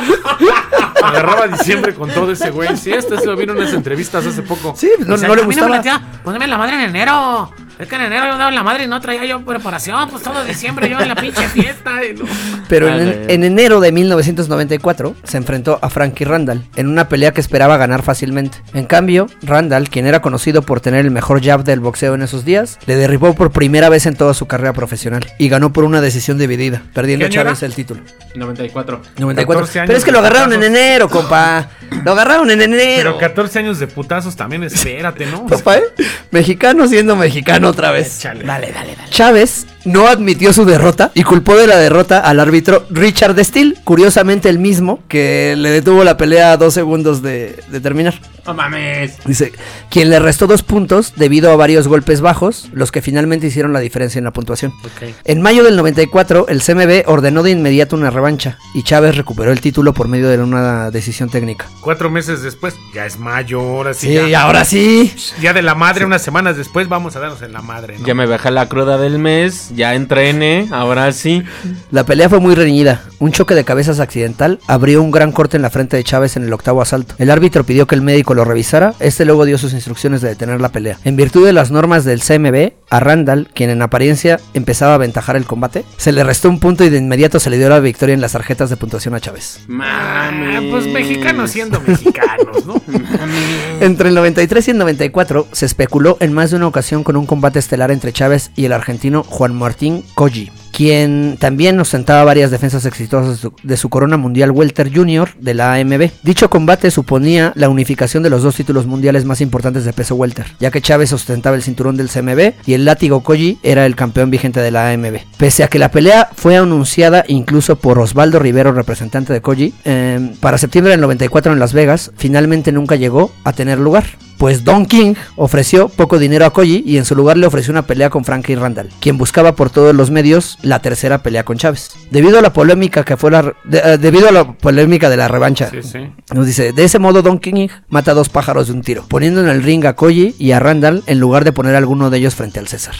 Agarraba 1.01 1.47
diciembre 1.47 1.93
con 1.95 2.11
todo 2.11 2.31
ese 2.31 2.51
güey. 2.51 2.77
Sí, 2.77 2.91
esto 2.93 3.17
se 3.19 3.25
lo 3.25 3.35
vieron 3.35 3.57
en 3.57 3.63
unas 3.63 3.73
entrevistas 3.73 4.23
hace 4.27 4.43
poco. 4.43 4.75
Sí, 4.77 4.89
no, 4.99 5.17
le 5.17 5.25
"A 5.25 5.29
mí 5.29 5.35
me 5.35 5.41
gustaba. 5.43 5.69
latía 5.77 5.99
ponerme 6.23 6.45
la 6.47 6.57
madre 6.59 6.75
en 6.75 6.81
enero. 6.81 7.51
Es 7.83 7.89
que 7.89 7.95
en 7.95 8.03
enero 8.03 8.27
yo 8.27 8.37
daba 8.37 8.49
la 8.49 8.63
madre 8.63 8.85
y 8.85 8.87
no 8.87 9.01
traía 9.01 9.25
yo 9.25 9.41
preparación. 9.41 10.09
Pues 10.09 10.23
todo 10.23 10.45
diciembre 10.45 10.89
yo 10.89 11.01
en 11.01 11.09
la 11.09 11.15
pinche 11.15 11.49
fiesta. 11.49 12.01
y 12.05 12.13
no. 12.13 12.23
Pero 12.69 12.87
en, 12.87 13.43
enero 13.43 13.81
de 13.81 13.91
1994 13.91 15.17
se 15.25 15.35
enfrentó 15.35 15.79
a 15.81 15.89
Frankie 15.89 16.23
Randall 16.23 16.63
en 16.77 16.87
una 16.87 17.09
pelea 17.09 17.33
que 17.33 17.41
esperaba 17.41 17.75
ganar 17.75 18.01
fácilmente. 18.01 18.59
En 18.73 18.85
cambio, 18.85 19.27
Randall, 19.41 19.89
quien 19.89 20.07
era 20.07 20.21
conocido 20.21 20.61
por 20.61 20.79
tener 20.79 21.03
el 21.03 21.11
mejor 21.11 21.43
jab 21.43 21.65
del 21.65 21.81
boxeo 21.81 22.15
en 22.15 22.21
esos 22.21 22.45
días, 22.45 22.79
le 22.85 22.95
derribó 22.95 23.35
por 23.35 23.51
primera 23.51 23.89
vez 23.89 24.05
en 24.05 24.15
toda 24.15 24.33
su 24.33 24.45
carrera 24.45 24.71
profesional 24.71 25.25
y 25.37 25.49
ganó 25.49 25.73
por 25.73 25.83
una 25.83 25.99
decisión 25.99 26.37
dividida, 26.37 26.83
perdiendo 26.93 27.27
¿Qué 27.27 27.37
año 27.37 27.43
Chávez 27.43 27.63
el 27.63 27.75
título. 27.75 27.99
94. 28.33 29.01
94. 29.17 29.45
14 29.45 29.79
años 29.79 29.87
Pero 29.87 29.97
es 29.97 30.05
que 30.05 30.11
lo 30.13 30.19
agarraron 30.19 30.53
en 30.53 30.63
enero, 30.63 31.09
compa. 31.09 31.67
Lo 32.05 32.13
agarraron 32.13 32.49
en 32.49 32.61
enero. 32.61 33.11
Pero 33.11 33.17
14 33.17 33.59
años 33.59 33.79
de 33.79 33.87
putazos 33.87 34.35
también, 34.35 34.63
espérate, 34.63 35.25
¿no? 35.25 35.45
Papá, 35.47 35.79
¿eh? 35.79 35.83
Mexicano 36.31 36.87
siendo 36.87 37.15
mexicano 37.15 37.72
otra 37.73 37.91
vez. 37.91 38.21
Dale, 38.23 38.43
dale, 38.45 38.71
dale. 38.71 38.95
Chávez 39.11 39.65
no 39.85 40.07
admitió 40.07 40.53
su 40.53 40.65
derrota 40.65 41.11
y 41.13 41.23
culpó 41.23 41.55
de 41.55 41.67
la 41.67 41.77
derrota 41.77 42.19
al 42.19 42.39
árbitro 42.39 42.85
Richard 42.89 43.41
Steele, 43.43 43.75
curiosamente 43.83 44.49
el 44.49 44.59
mismo 44.59 44.99
que 45.07 45.55
le 45.57 45.69
detuvo 45.69 46.03
la 46.03 46.17
pelea 46.17 46.53
a 46.53 46.57
dos 46.57 46.73
segundos 46.73 47.21
de, 47.21 47.61
de 47.69 47.79
terminar. 47.79 48.19
No 48.45 48.53
mames. 48.53 49.17
Dice, 49.25 49.53
quien 49.89 50.09
le 50.09 50.19
restó 50.19 50.47
dos 50.47 50.63
puntos 50.63 51.13
debido 51.15 51.51
a 51.51 51.55
varios 51.55 51.87
golpes 51.87 52.19
bajos, 52.19 52.69
los 52.73 52.91
que 52.91 53.01
finalmente 53.01 53.47
hicieron 53.47 53.71
la 53.71 53.79
diferencia 53.79 54.19
en 54.19 54.25
la 54.25 54.31
puntuación. 54.31 54.73
Ok. 54.83 55.13
En 55.23 55.41
mayo 55.41 55.63
del 55.63 55.77
94, 55.77 56.47
el 56.49 56.61
CMB 56.61 57.07
ordenó 57.09 57.43
de 57.43 57.51
inmediato 57.51 57.95
una 57.95 58.09
revancha 58.09 58.57
y 58.73 58.83
Chávez 58.83 59.15
recuperó 59.15 59.51
el 59.51 59.61
título 59.61 59.93
por 59.93 60.07
medio 60.09 60.27
de 60.27 60.37
una 60.39 60.91
decisión 60.91 61.29
técnica. 61.29 61.67
Cuatro 61.81 62.09
meses 62.09 62.41
después, 62.41 62.75
ya 62.93 63.05
es 63.05 63.17
mayo, 63.17 63.61
ahora 63.61 63.93
sí. 63.93 64.07
Sí, 64.07 64.29
ya, 64.29 64.41
ahora 64.41 64.65
sí. 64.65 65.13
ya 65.41 65.53
de 65.53 65.61
la 65.61 65.75
madre, 65.75 66.05
unas 66.05 66.21
semanas 66.21 66.57
después, 66.57 66.89
vamos 66.89 67.15
a 67.15 67.19
darnos 67.21 67.41
en 67.43 67.53
la 67.53 67.61
madre, 67.61 67.97
¿no? 67.97 68.05
Ya 68.05 68.13
me 68.13 68.25
bajé 68.25 68.51
la 68.51 68.67
cruda 68.67 68.97
del 68.97 69.19
mes, 69.19 69.72
ya 69.75 69.95
entrené, 69.95 70.67
ahora 70.71 71.11
sí. 71.11 71.43
La 71.91 72.05
pelea 72.05 72.29
fue 72.29 72.39
muy 72.39 72.55
reñida. 72.55 73.01
Un 73.19 73.31
choque 73.31 73.55
de 73.55 73.63
cabezas 73.63 73.99
accidental 73.99 74.59
abrió 74.67 75.01
un 75.01 75.11
gran 75.11 75.31
corte 75.31 75.57
en 75.57 75.63
la 75.63 75.69
frente 75.69 75.97
de 75.97 76.03
Chávez 76.03 76.35
en 76.35 76.43
el 76.43 76.53
octavo 76.53 76.81
asalto. 76.81 77.15
El 77.17 77.31
árbitro 77.31 77.63
pidió 77.63 77.87
que 77.87 77.95
el 77.95 78.01
médico 78.01 78.33
lo 78.33 78.45
revisara, 78.45 78.93
este 78.99 79.25
luego 79.25 79.45
dio 79.45 79.57
sus 79.57 79.73
instrucciones 79.73 80.21
de 80.21 80.29
detener 80.29 80.59
la 80.61 80.69
pelea. 80.69 80.97
En 81.03 81.15
virtud 81.15 81.45
de 81.45 81.53
las 81.53 81.71
normas 81.71 82.03
del 82.03 82.21
CMB, 82.21 82.73
a 82.89 82.99
Randall, 82.99 83.49
quien 83.53 83.69
en 83.69 83.81
apariencia 83.81 84.39
empezaba 84.53 84.91
a 84.91 84.95
aventajar 84.95 85.35
el 85.35 85.45
combate, 85.45 85.85
se 85.97 86.11
le 86.11 86.23
restó 86.23 86.49
un 86.49 86.59
punto 86.59 86.83
y 86.83 86.89
de 86.89 86.97
inmediato 86.97 87.39
se 87.39 87.49
le 87.49 87.57
dio 87.57 87.69
la 87.69 87.79
victoria 87.79 88.13
en 88.13 88.21
las 88.21 88.33
tarjetas 88.33 88.69
de 88.69 88.77
puntuación 88.77 89.15
a 89.15 89.19
Chávez. 89.19 89.61
Ah, 89.81 90.31
pues 90.69 90.87
mexicanos 90.87 91.51
siendo 91.51 91.79
mexicanos, 91.81 92.65
¿no? 92.65 92.81
Entre 93.79 94.09
el 94.09 94.15
93 94.15 94.67
y 94.67 94.71
el 94.71 94.77
94 94.77 95.47
se 95.51 95.65
especuló 95.65 96.17
en 96.19 96.33
más 96.33 96.51
de 96.51 96.57
una 96.57 96.67
ocasión 96.67 97.03
con 97.03 97.15
un 97.15 97.25
combate 97.25 97.59
estelar 97.59 97.91
entre 97.91 98.13
Chávez 98.13 98.51
y 98.55 98.65
el 98.65 98.73
argentino 98.73 99.23
Juan 99.23 99.55
Martín 99.63 100.03
Colli, 100.13 100.51
quien 100.73 101.37
también 101.39 101.79
ostentaba 101.79 102.25
varias 102.25 102.51
defensas 102.51 102.85
exitosas 102.85 103.47
de 103.63 103.77
su, 103.77 103.89
corona 103.89 104.17
mundial 104.17 104.51
Welter 104.51 104.93
Junior 104.93 105.29
de 105.39 105.53
la 105.53 105.75
AMB. 105.75 106.09
Dicho 106.21 106.49
combate 106.49 106.91
suponía 106.91 107.53
la 107.55 107.69
unificación 107.69 108.23
de 108.23 108.29
los 108.29 108.43
dos 108.43 108.55
títulos 108.55 108.87
mundiales 108.87 109.23
más 109.23 109.39
importantes 109.39 109.85
de 109.85 109.93
peso 109.93 110.15
welter, 110.15 110.47
ya 110.59 110.69
que 110.69 110.81
Chávez 110.81 111.13
ostentaba 111.13 111.55
el 111.55 111.63
cinturón 111.63 111.95
del 111.95 112.09
CMB 112.09 112.53
y 112.65 112.73
el 112.73 112.83
látigo 112.83 113.23
Colli 113.23 113.57
era 113.63 113.85
el 113.85 113.95
campeón 113.95 114.31
vigente 114.31 114.59
de 114.59 114.71
la 114.71 114.89
AMB. 114.89 115.19
Pese 115.37 115.63
a 115.63 115.69
que 115.69 115.79
la 115.79 115.91
pelea 115.91 116.29
fue 116.35 116.57
anunciada 116.57 117.23
incluso 117.29 117.77
por 117.77 117.99
Osvaldo 117.99 118.39
Rivero, 118.39 118.73
representante 118.73 119.31
de 119.31 119.41
Colli, 119.41 119.73
eh, 119.85 120.33
para 120.41 120.57
septiembre 120.57 120.91
del 120.91 120.99
94 120.99 121.53
en 121.53 121.59
Las 121.59 121.71
Vegas, 121.71 122.11
finalmente 122.17 122.73
nunca 122.73 122.97
llegó 122.97 123.31
a 123.45 123.53
tener 123.53 123.79
lugar. 123.79 124.03
Pues 124.43 124.65
Don 124.65 124.85
King 124.85 125.13
ofreció 125.37 125.87
poco 125.87 126.19
dinero 126.19 126.45
a 126.45 126.49
Koji 126.51 126.83
y 126.85 126.97
en 126.97 127.05
su 127.05 127.15
lugar 127.15 127.37
le 127.37 127.47
ofreció 127.47 127.71
una 127.71 127.83
pelea 127.87 128.09
con 128.09 128.25
Frankie 128.25 128.57
Randall, 128.57 128.89
quien 128.99 129.17
buscaba 129.17 129.55
por 129.55 129.69
todos 129.69 129.95
los 129.95 130.11
medios 130.11 130.57
la 130.61 130.79
tercera 130.81 131.19
pelea 131.23 131.45
con 131.45 131.57
Chávez. 131.57 131.91
Debido 132.11 132.39
a 132.39 132.41
la 132.41 132.51
polémica 132.51 133.05
que 133.05 133.15
fue 133.15 133.31
la 133.31 133.53
de- 133.63 133.77
eh, 133.81 133.97
debido 133.97 134.27
a 134.27 134.33
la 134.33 134.51
polémica 134.51 135.09
de 135.09 135.15
la 135.15 135.29
revancha, 135.29 135.69
Sí, 135.71 135.81
sí. 135.81 135.99
nos 136.33 136.45
dice, 136.45 136.73
de 136.73 136.83
ese 136.83 136.99
modo 136.99 137.21
Don 137.21 137.39
King 137.39 137.69
mata 137.87 138.13
dos 138.13 138.27
pájaros 138.27 138.67
de 138.67 138.73
un 138.73 138.81
tiro, 138.81 139.05
poniendo 139.07 139.39
en 139.39 139.47
el 139.47 139.63
ring 139.63 139.85
a 139.85 139.93
Koji 139.95 140.35
y 140.37 140.51
a 140.51 140.59
Randall 140.59 141.03
en 141.07 141.21
lugar 141.21 141.45
de 141.45 141.53
poner 141.53 141.75
a 141.75 141.77
alguno 141.77 142.09
de 142.09 142.17
ellos 142.17 142.35
frente 142.35 142.59
al 142.59 142.67
César. 142.67 142.95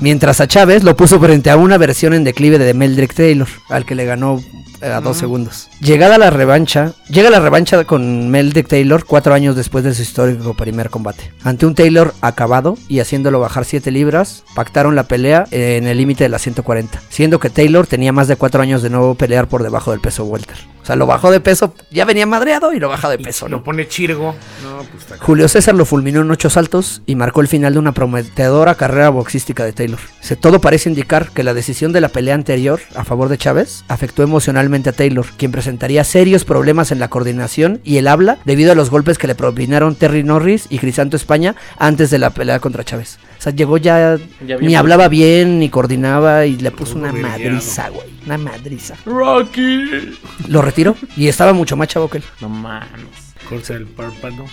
Mientras 0.00 0.40
a 0.40 0.48
Chávez 0.48 0.84
lo 0.84 0.96
puso 0.96 1.20
frente 1.20 1.50
a 1.50 1.58
una 1.58 1.76
versión 1.76 2.14
en 2.14 2.24
declive 2.24 2.58
de 2.58 2.72
Meldrick 2.72 3.12
Taylor, 3.12 3.48
al 3.68 3.84
que 3.84 3.94
le 3.94 4.06
ganó 4.06 4.40
a 4.82 5.00
dos 5.00 5.16
segundos. 5.16 5.68
Llegada 5.80 6.18
la 6.18 6.30
revancha, 6.30 6.92
llega 7.08 7.30
la 7.30 7.40
revancha 7.40 7.84
con 7.84 8.28
Meldrick 8.30 8.68
Taylor 8.68 9.04
cuatro 9.04 9.32
años 9.34 9.56
después 9.56 9.84
de 9.84 9.94
su 9.94 10.02
histórico 10.02 10.54
primer 10.54 10.90
combate. 10.90 11.32
Ante 11.44 11.66
un 11.66 11.74
Taylor 11.74 12.12
acabado 12.20 12.76
y 12.88 13.00
haciéndolo 13.00 13.40
bajar 13.40 13.64
7 13.64 13.90
libras, 13.90 14.44
pactaron 14.54 14.94
la 14.96 15.04
pelea 15.04 15.46
en 15.50 15.86
el 15.86 15.96
límite 15.98 16.24
de 16.24 16.28
las 16.30 16.42
140, 16.42 17.00
siendo 17.08 17.38
que 17.40 17.50
Taylor 17.50 17.86
tenía 17.86 18.12
más 18.12 18.28
de 18.28 18.36
cuatro 18.36 18.62
años 18.62 18.82
de 18.82 18.90
no 18.90 19.14
pelear 19.14 19.48
por 19.48 19.62
debajo 19.62 19.90
del 19.92 20.00
peso 20.00 20.24
welter. 20.24 20.56
O 20.82 20.84
sea, 20.84 20.96
lo 20.96 21.06
bajó 21.06 21.30
de 21.30 21.38
peso, 21.38 21.74
ya 21.92 22.04
venía 22.04 22.26
madreado 22.26 22.72
y 22.72 22.80
lo 22.80 22.88
baja 22.88 23.08
de 23.08 23.16
peso, 23.16 23.48
¿no? 23.48 23.58
Lo 23.58 23.62
pone 23.64 23.86
Chirgo. 23.86 24.34
No, 24.64 24.78
pues 24.90 25.04
está 25.04 25.16
Julio 25.24 25.46
César 25.48 25.76
lo 25.76 25.84
fulminó 25.84 26.22
en 26.22 26.30
ocho 26.32 26.50
saltos 26.50 27.02
y 27.06 27.14
marcó 27.14 27.40
el 27.40 27.46
final 27.46 27.74
de 27.74 27.78
una 27.78 27.92
prometedora 27.92 28.74
carrera 28.74 29.08
boxística 29.10 29.64
de 29.64 29.72
Taylor. 29.72 30.00
Se- 30.20 30.34
todo 30.34 30.60
parece 30.60 30.88
indicar 30.88 31.30
que 31.30 31.44
la 31.44 31.54
decisión 31.54 31.92
de 31.92 32.00
la 32.00 32.08
pelea 32.08 32.34
anterior 32.34 32.80
a 32.96 33.04
favor 33.04 33.28
de 33.28 33.38
Chávez 33.38 33.84
afectó 33.86 34.24
emocionalmente 34.24 34.71
a 34.72 34.92
Taylor, 34.92 35.26
quien 35.36 35.52
presentaría 35.52 36.02
serios 36.04 36.44
problemas 36.44 36.90
en 36.92 36.98
la 36.98 37.08
coordinación 37.08 37.80
y 37.84 37.98
el 37.98 38.08
habla 38.08 38.38
debido 38.44 38.72
a 38.72 38.74
los 38.74 38.90
golpes 38.90 39.18
que 39.18 39.26
le 39.26 39.34
propinaron 39.34 39.94
Terry 39.94 40.24
Norris 40.24 40.66
y 40.70 40.78
Crisanto 40.78 41.16
España 41.16 41.54
antes 41.78 42.10
de 42.10 42.18
la 42.18 42.30
pelea 42.30 42.58
contra 42.58 42.84
Chávez. 42.84 43.18
O 43.38 43.42
sea, 43.42 43.52
llegó 43.52 43.76
ya, 43.76 44.16
Ya 44.46 44.56
bien 44.56 44.66
ni 44.66 44.74
hablaba 44.74 45.08
bien, 45.08 45.58
ni 45.58 45.68
coordinaba 45.68 46.46
y 46.46 46.56
le 46.56 46.70
puso 46.70 46.96
una 46.96 47.12
madriza, 47.12 47.88
güey. 47.90 48.06
Una 48.24 48.38
madriza. 48.38 48.94
Rocky. 49.04 50.16
Lo 50.48 50.62
retiró 50.62 50.96
y 51.16 51.28
estaba 51.28 51.52
mucho 51.52 51.76
más 51.76 51.88
chavo 51.88 52.08
que 52.08 52.18
él. 52.18 52.24
No 52.40 52.48
mames. 52.48 53.34
Corta 53.48 53.74
el 53.74 53.86
párpado. 53.86 54.46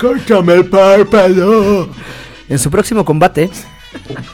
Córtame 0.00 0.54
el 0.54 0.66
párpado. 0.66 1.90
En 2.48 2.58
su 2.58 2.70
próximo 2.70 3.04
combate, 3.04 3.50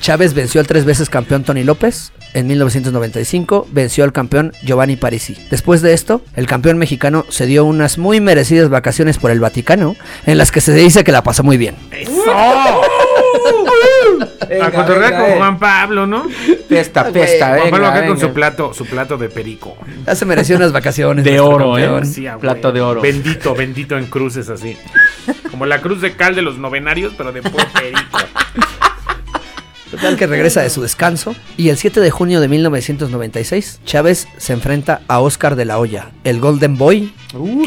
Chávez 0.01 0.35
venció 0.35 0.61
al 0.61 0.67
tres 0.67 0.85
veces 0.85 1.11
campeón 1.11 1.45
Tony 1.45 1.65
López. 1.65 2.13
En 2.33 2.47
1995 2.47 3.67
venció 3.73 4.05
al 4.05 4.13
campeón 4.13 4.53
Giovanni 4.63 4.97
Parisi. 4.97 5.37
Después 5.51 5.83
de 5.83 5.93
esto, 5.95 6.23
el 6.37 6.47
campeón 6.47 6.79
mexicano 6.79 7.27
se 7.29 7.47
dio 7.47 7.65
unas 7.65 7.99
muy 7.99 8.21
merecidas 8.21 8.69
vacaciones 8.69 9.19
por 9.19 9.33
el 9.33 9.41
Vaticano, 9.41 9.97
en 10.27 10.39
las 10.39 10.53
que 10.53 10.61
se 10.61 10.73
dice 10.73 11.03
que 11.03 11.11
la 11.13 11.23
pasó 11.25 11.43
muy 11.43 11.57
bien. 11.57 11.75
A 14.63 14.71
cotorrear 14.71 15.17
con 15.17 15.37
Juan 15.39 15.59
Pablo, 15.59 16.07
¿no? 16.07 16.27
Fiesta, 16.69 17.03
Güey, 17.03 17.13
fiesta, 17.27 17.47
Juan 17.47 17.59
venga, 17.59 17.71
Pablo 17.71 17.87
acá 17.87 17.99
con 18.01 18.09
venga. 18.17 18.21
su 18.29 18.33
plato, 18.35 18.75
su 18.75 18.85
plato 18.87 19.17
de 19.17 19.29
perico. 19.29 19.77
Ya 20.07 20.15
se 20.15 20.25
mereció 20.25 20.57
unas 20.57 20.73
vacaciones. 20.73 21.25
De 21.25 21.41
oro, 21.41 21.79
¿eh? 21.79 22.05
Sí, 22.05 22.27
Plato 22.41 22.73
de 22.73 22.81
oro. 22.81 23.01
Bendito, 23.01 23.55
bendito 23.55 23.97
en 23.97 24.07
cruces 24.07 24.49
así. 24.49 24.77
Como 25.51 25.67
la 25.67 25.81
cruz 25.81 26.01
de 26.01 26.17
cal 26.17 26.35
de 26.35 26.43
los 26.43 26.59
novenarios, 26.59 27.13
pero 27.17 27.33
de 27.33 27.43
puro 27.43 27.65
perico. 27.73 28.19
Total 29.91 30.17
que 30.17 30.27
regresa 30.27 30.63
de 30.63 30.71
su 30.71 30.83
descanso 30.83 31.35
y 31.57 31.69
el 31.71 31.77
7 31.77 32.01
de 32.01 32.11
junio 32.11 32.41
de 32.41 32.49
1996 32.49 33.81
Chávez 33.85 34.29
se 34.37 34.53
enfrenta 34.53 35.01
a 35.09 35.21
Oscar 35.21 35.57
de 35.57 35.65
la 35.65 35.79
Hoya, 35.79 36.11
el 36.23 36.41
Golden 36.41 36.79
Boy, 36.79 37.13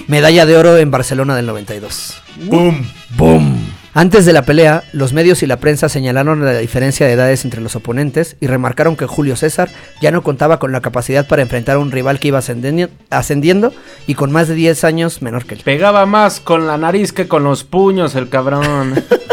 medalla 0.07 0.45
de 0.45 0.55
oro 0.55 0.77
en 0.77 0.89
Barcelona 0.89 1.35
del 1.35 1.45
92. 1.47 2.15
¡Bum! 2.45 2.83
¡Boom! 3.17 3.73
Antes 3.95 4.25
de 4.25 4.33
la 4.33 4.41
pelea, 4.41 4.83
los 4.91 5.13
medios 5.13 5.43
y 5.43 5.47
la 5.47 5.57
prensa 5.57 5.87
señalaron 5.87 6.43
la 6.43 6.57
diferencia 6.57 7.05
de 7.05 7.13
edades 7.13 7.45
entre 7.45 7.61
los 7.61 7.75
oponentes 7.75 8.37
y 8.39 8.47
remarcaron 8.47 8.95
que 8.95 9.05
Julio 9.05 9.35
César 9.35 9.69
ya 10.01 10.09
no 10.09 10.23
contaba 10.23 10.57
con 10.57 10.71
la 10.71 10.81
capacidad 10.81 11.27
para 11.27 11.43
enfrentar 11.43 11.75
a 11.75 11.79
un 11.79 11.91
rival 11.91 12.19
que 12.19 12.29
iba 12.29 12.39
ascendiendo, 12.39 12.89
ascendiendo 13.11 13.71
y 14.07 14.15
con 14.15 14.31
más 14.31 14.47
de 14.47 14.55
10 14.55 14.83
años 14.85 15.21
menor 15.21 15.45
que 15.45 15.55
él. 15.55 15.61
Pegaba 15.63 16.07
más 16.07 16.39
con 16.39 16.65
la 16.65 16.77
nariz 16.77 17.11
que 17.11 17.27
con 17.27 17.43
los 17.43 17.63
puños, 17.63 18.15
el 18.15 18.29
cabrón. 18.29 18.95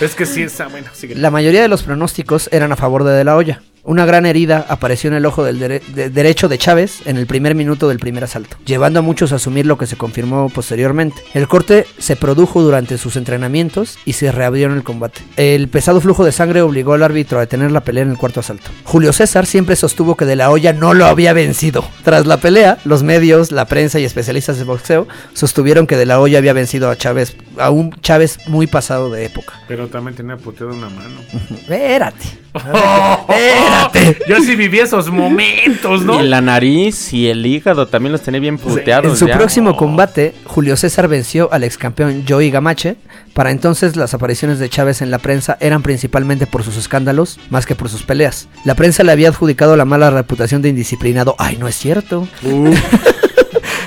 Es 0.00 0.14
que 0.14 0.26
sí 0.26 0.42
está 0.42 0.66
bueno. 0.68 0.88
Sigue. 0.92 1.14
La 1.14 1.30
mayoría 1.30 1.62
de 1.62 1.68
los 1.68 1.82
pronósticos 1.82 2.48
eran 2.52 2.72
a 2.72 2.76
favor 2.76 3.04
de 3.04 3.12
De 3.12 3.24
La 3.24 3.36
Hoya. 3.36 3.62
Una 3.86 4.06
gran 4.06 4.24
herida 4.24 4.64
apareció 4.70 5.08
en 5.08 5.14
el 5.14 5.26
ojo 5.26 5.44
del 5.44 5.60
dere- 5.60 5.82
de- 5.88 6.08
derecho 6.08 6.48
de 6.48 6.56
Chávez 6.56 7.00
en 7.04 7.18
el 7.18 7.26
primer 7.26 7.54
minuto 7.54 7.86
del 7.86 7.98
primer 7.98 8.24
asalto, 8.24 8.56
llevando 8.64 9.00
a 9.00 9.02
muchos 9.02 9.30
a 9.32 9.36
asumir 9.36 9.66
lo 9.66 9.76
que 9.76 9.86
se 9.86 9.96
confirmó 9.96 10.48
posteriormente. 10.48 11.20
El 11.34 11.48
corte 11.48 11.86
se 11.98 12.16
produjo 12.16 12.62
durante 12.62 12.96
sus 12.96 13.16
entrenamientos 13.16 13.98
y 14.06 14.14
se 14.14 14.32
reabrió 14.32 14.68
en 14.68 14.72
el 14.72 14.84
combate. 14.84 15.20
El 15.36 15.68
pesado 15.68 16.00
flujo 16.00 16.24
de 16.24 16.32
sangre 16.32 16.62
obligó 16.62 16.94
al 16.94 17.02
árbitro 17.02 17.36
a 17.36 17.42
detener 17.42 17.72
la 17.72 17.82
pelea 17.84 18.04
en 18.04 18.10
el 18.12 18.16
cuarto 18.16 18.40
asalto. 18.40 18.70
Julio 18.84 19.12
César 19.12 19.44
siempre 19.44 19.76
sostuvo 19.76 20.16
que 20.16 20.24
De 20.24 20.36
La 20.36 20.50
Hoya 20.50 20.72
no 20.72 20.94
lo 20.94 21.04
había 21.04 21.34
vencido. 21.34 21.84
Tras 22.04 22.24
la 22.24 22.38
pelea, 22.38 22.78
los 22.86 23.02
medios, 23.02 23.52
la 23.52 23.66
prensa 23.66 24.00
y 24.00 24.04
especialistas 24.04 24.56
de 24.56 24.64
boxeo 24.64 25.06
sostuvieron 25.34 25.86
que 25.86 25.98
De 25.98 26.06
La 26.06 26.20
Hoya 26.20 26.38
había 26.38 26.54
vencido 26.54 26.88
a 26.88 26.96
Chávez, 26.96 27.36
a 27.58 27.70
un 27.70 27.92
Chávez 28.00 28.38
muy 28.46 28.66
pasado 28.66 29.10
de 29.10 29.24
época. 29.24 29.54
Pero 29.68 29.88
también 29.88 30.16
tenía 30.16 30.36
puteado 30.36 30.72
una 30.72 30.88
mano. 30.88 31.20
Espérate. 31.50 32.44
Espérate. 32.54 34.18
Yo 34.28 34.40
sí 34.40 34.54
viví 34.54 34.78
esos 34.78 35.10
momentos, 35.10 36.04
¿no? 36.04 36.22
Y 36.22 36.28
la 36.28 36.40
nariz 36.40 37.12
y 37.12 37.28
el 37.28 37.44
hígado 37.44 37.86
también 37.88 38.12
los 38.12 38.22
tenía 38.22 38.40
bien 38.40 38.58
puteados. 38.58 39.12
En 39.12 39.16
su 39.16 39.26
ya. 39.26 39.36
próximo 39.36 39.76
combate, 39.76 40.34
Julio 40.44 40.76
César 40.76 41.08
venció 41.08 41.52
al 41.52 41.64
ex 41.64 41.78
campeón 41.78 42.24
Joey 42.28 42.50
Gamache. 42.50 42.96
Para 43.32 43.50
entonces, 43.50 43.96
las 43.96 44.14
apariciones 44.14 44.60
de 44.60 44.68
Chávez 44.68 45.02
en 45.02 45.10
la 45.10 45.18
prensa 45.18 45.56
eran 45.60 45.82
principalmente 45.82 46.46
por 46.46 46.62
sus 46.62 46.76
escándalos, 46.76 47.40
más 47.50 47.66
que 47.66 47.74
por 47.74 47.88
sus 47.88 48.04
peleas. 48.04 48.48
La 48.64 48.76
prensa 48.76 49.02
le 49.02 49.10
había 49.10 49.28
adjudicado 49.28 49.76
la 49.76 49.84
mala 49.84 50.10
reputación 50.10 50.62
de 50.62 50.68
indisciplinado. 50.68 51.34
¡Ay, 51.38 51.56
no 51.56 51.66
es 51.66 51.74
cierto! 51.74 52.28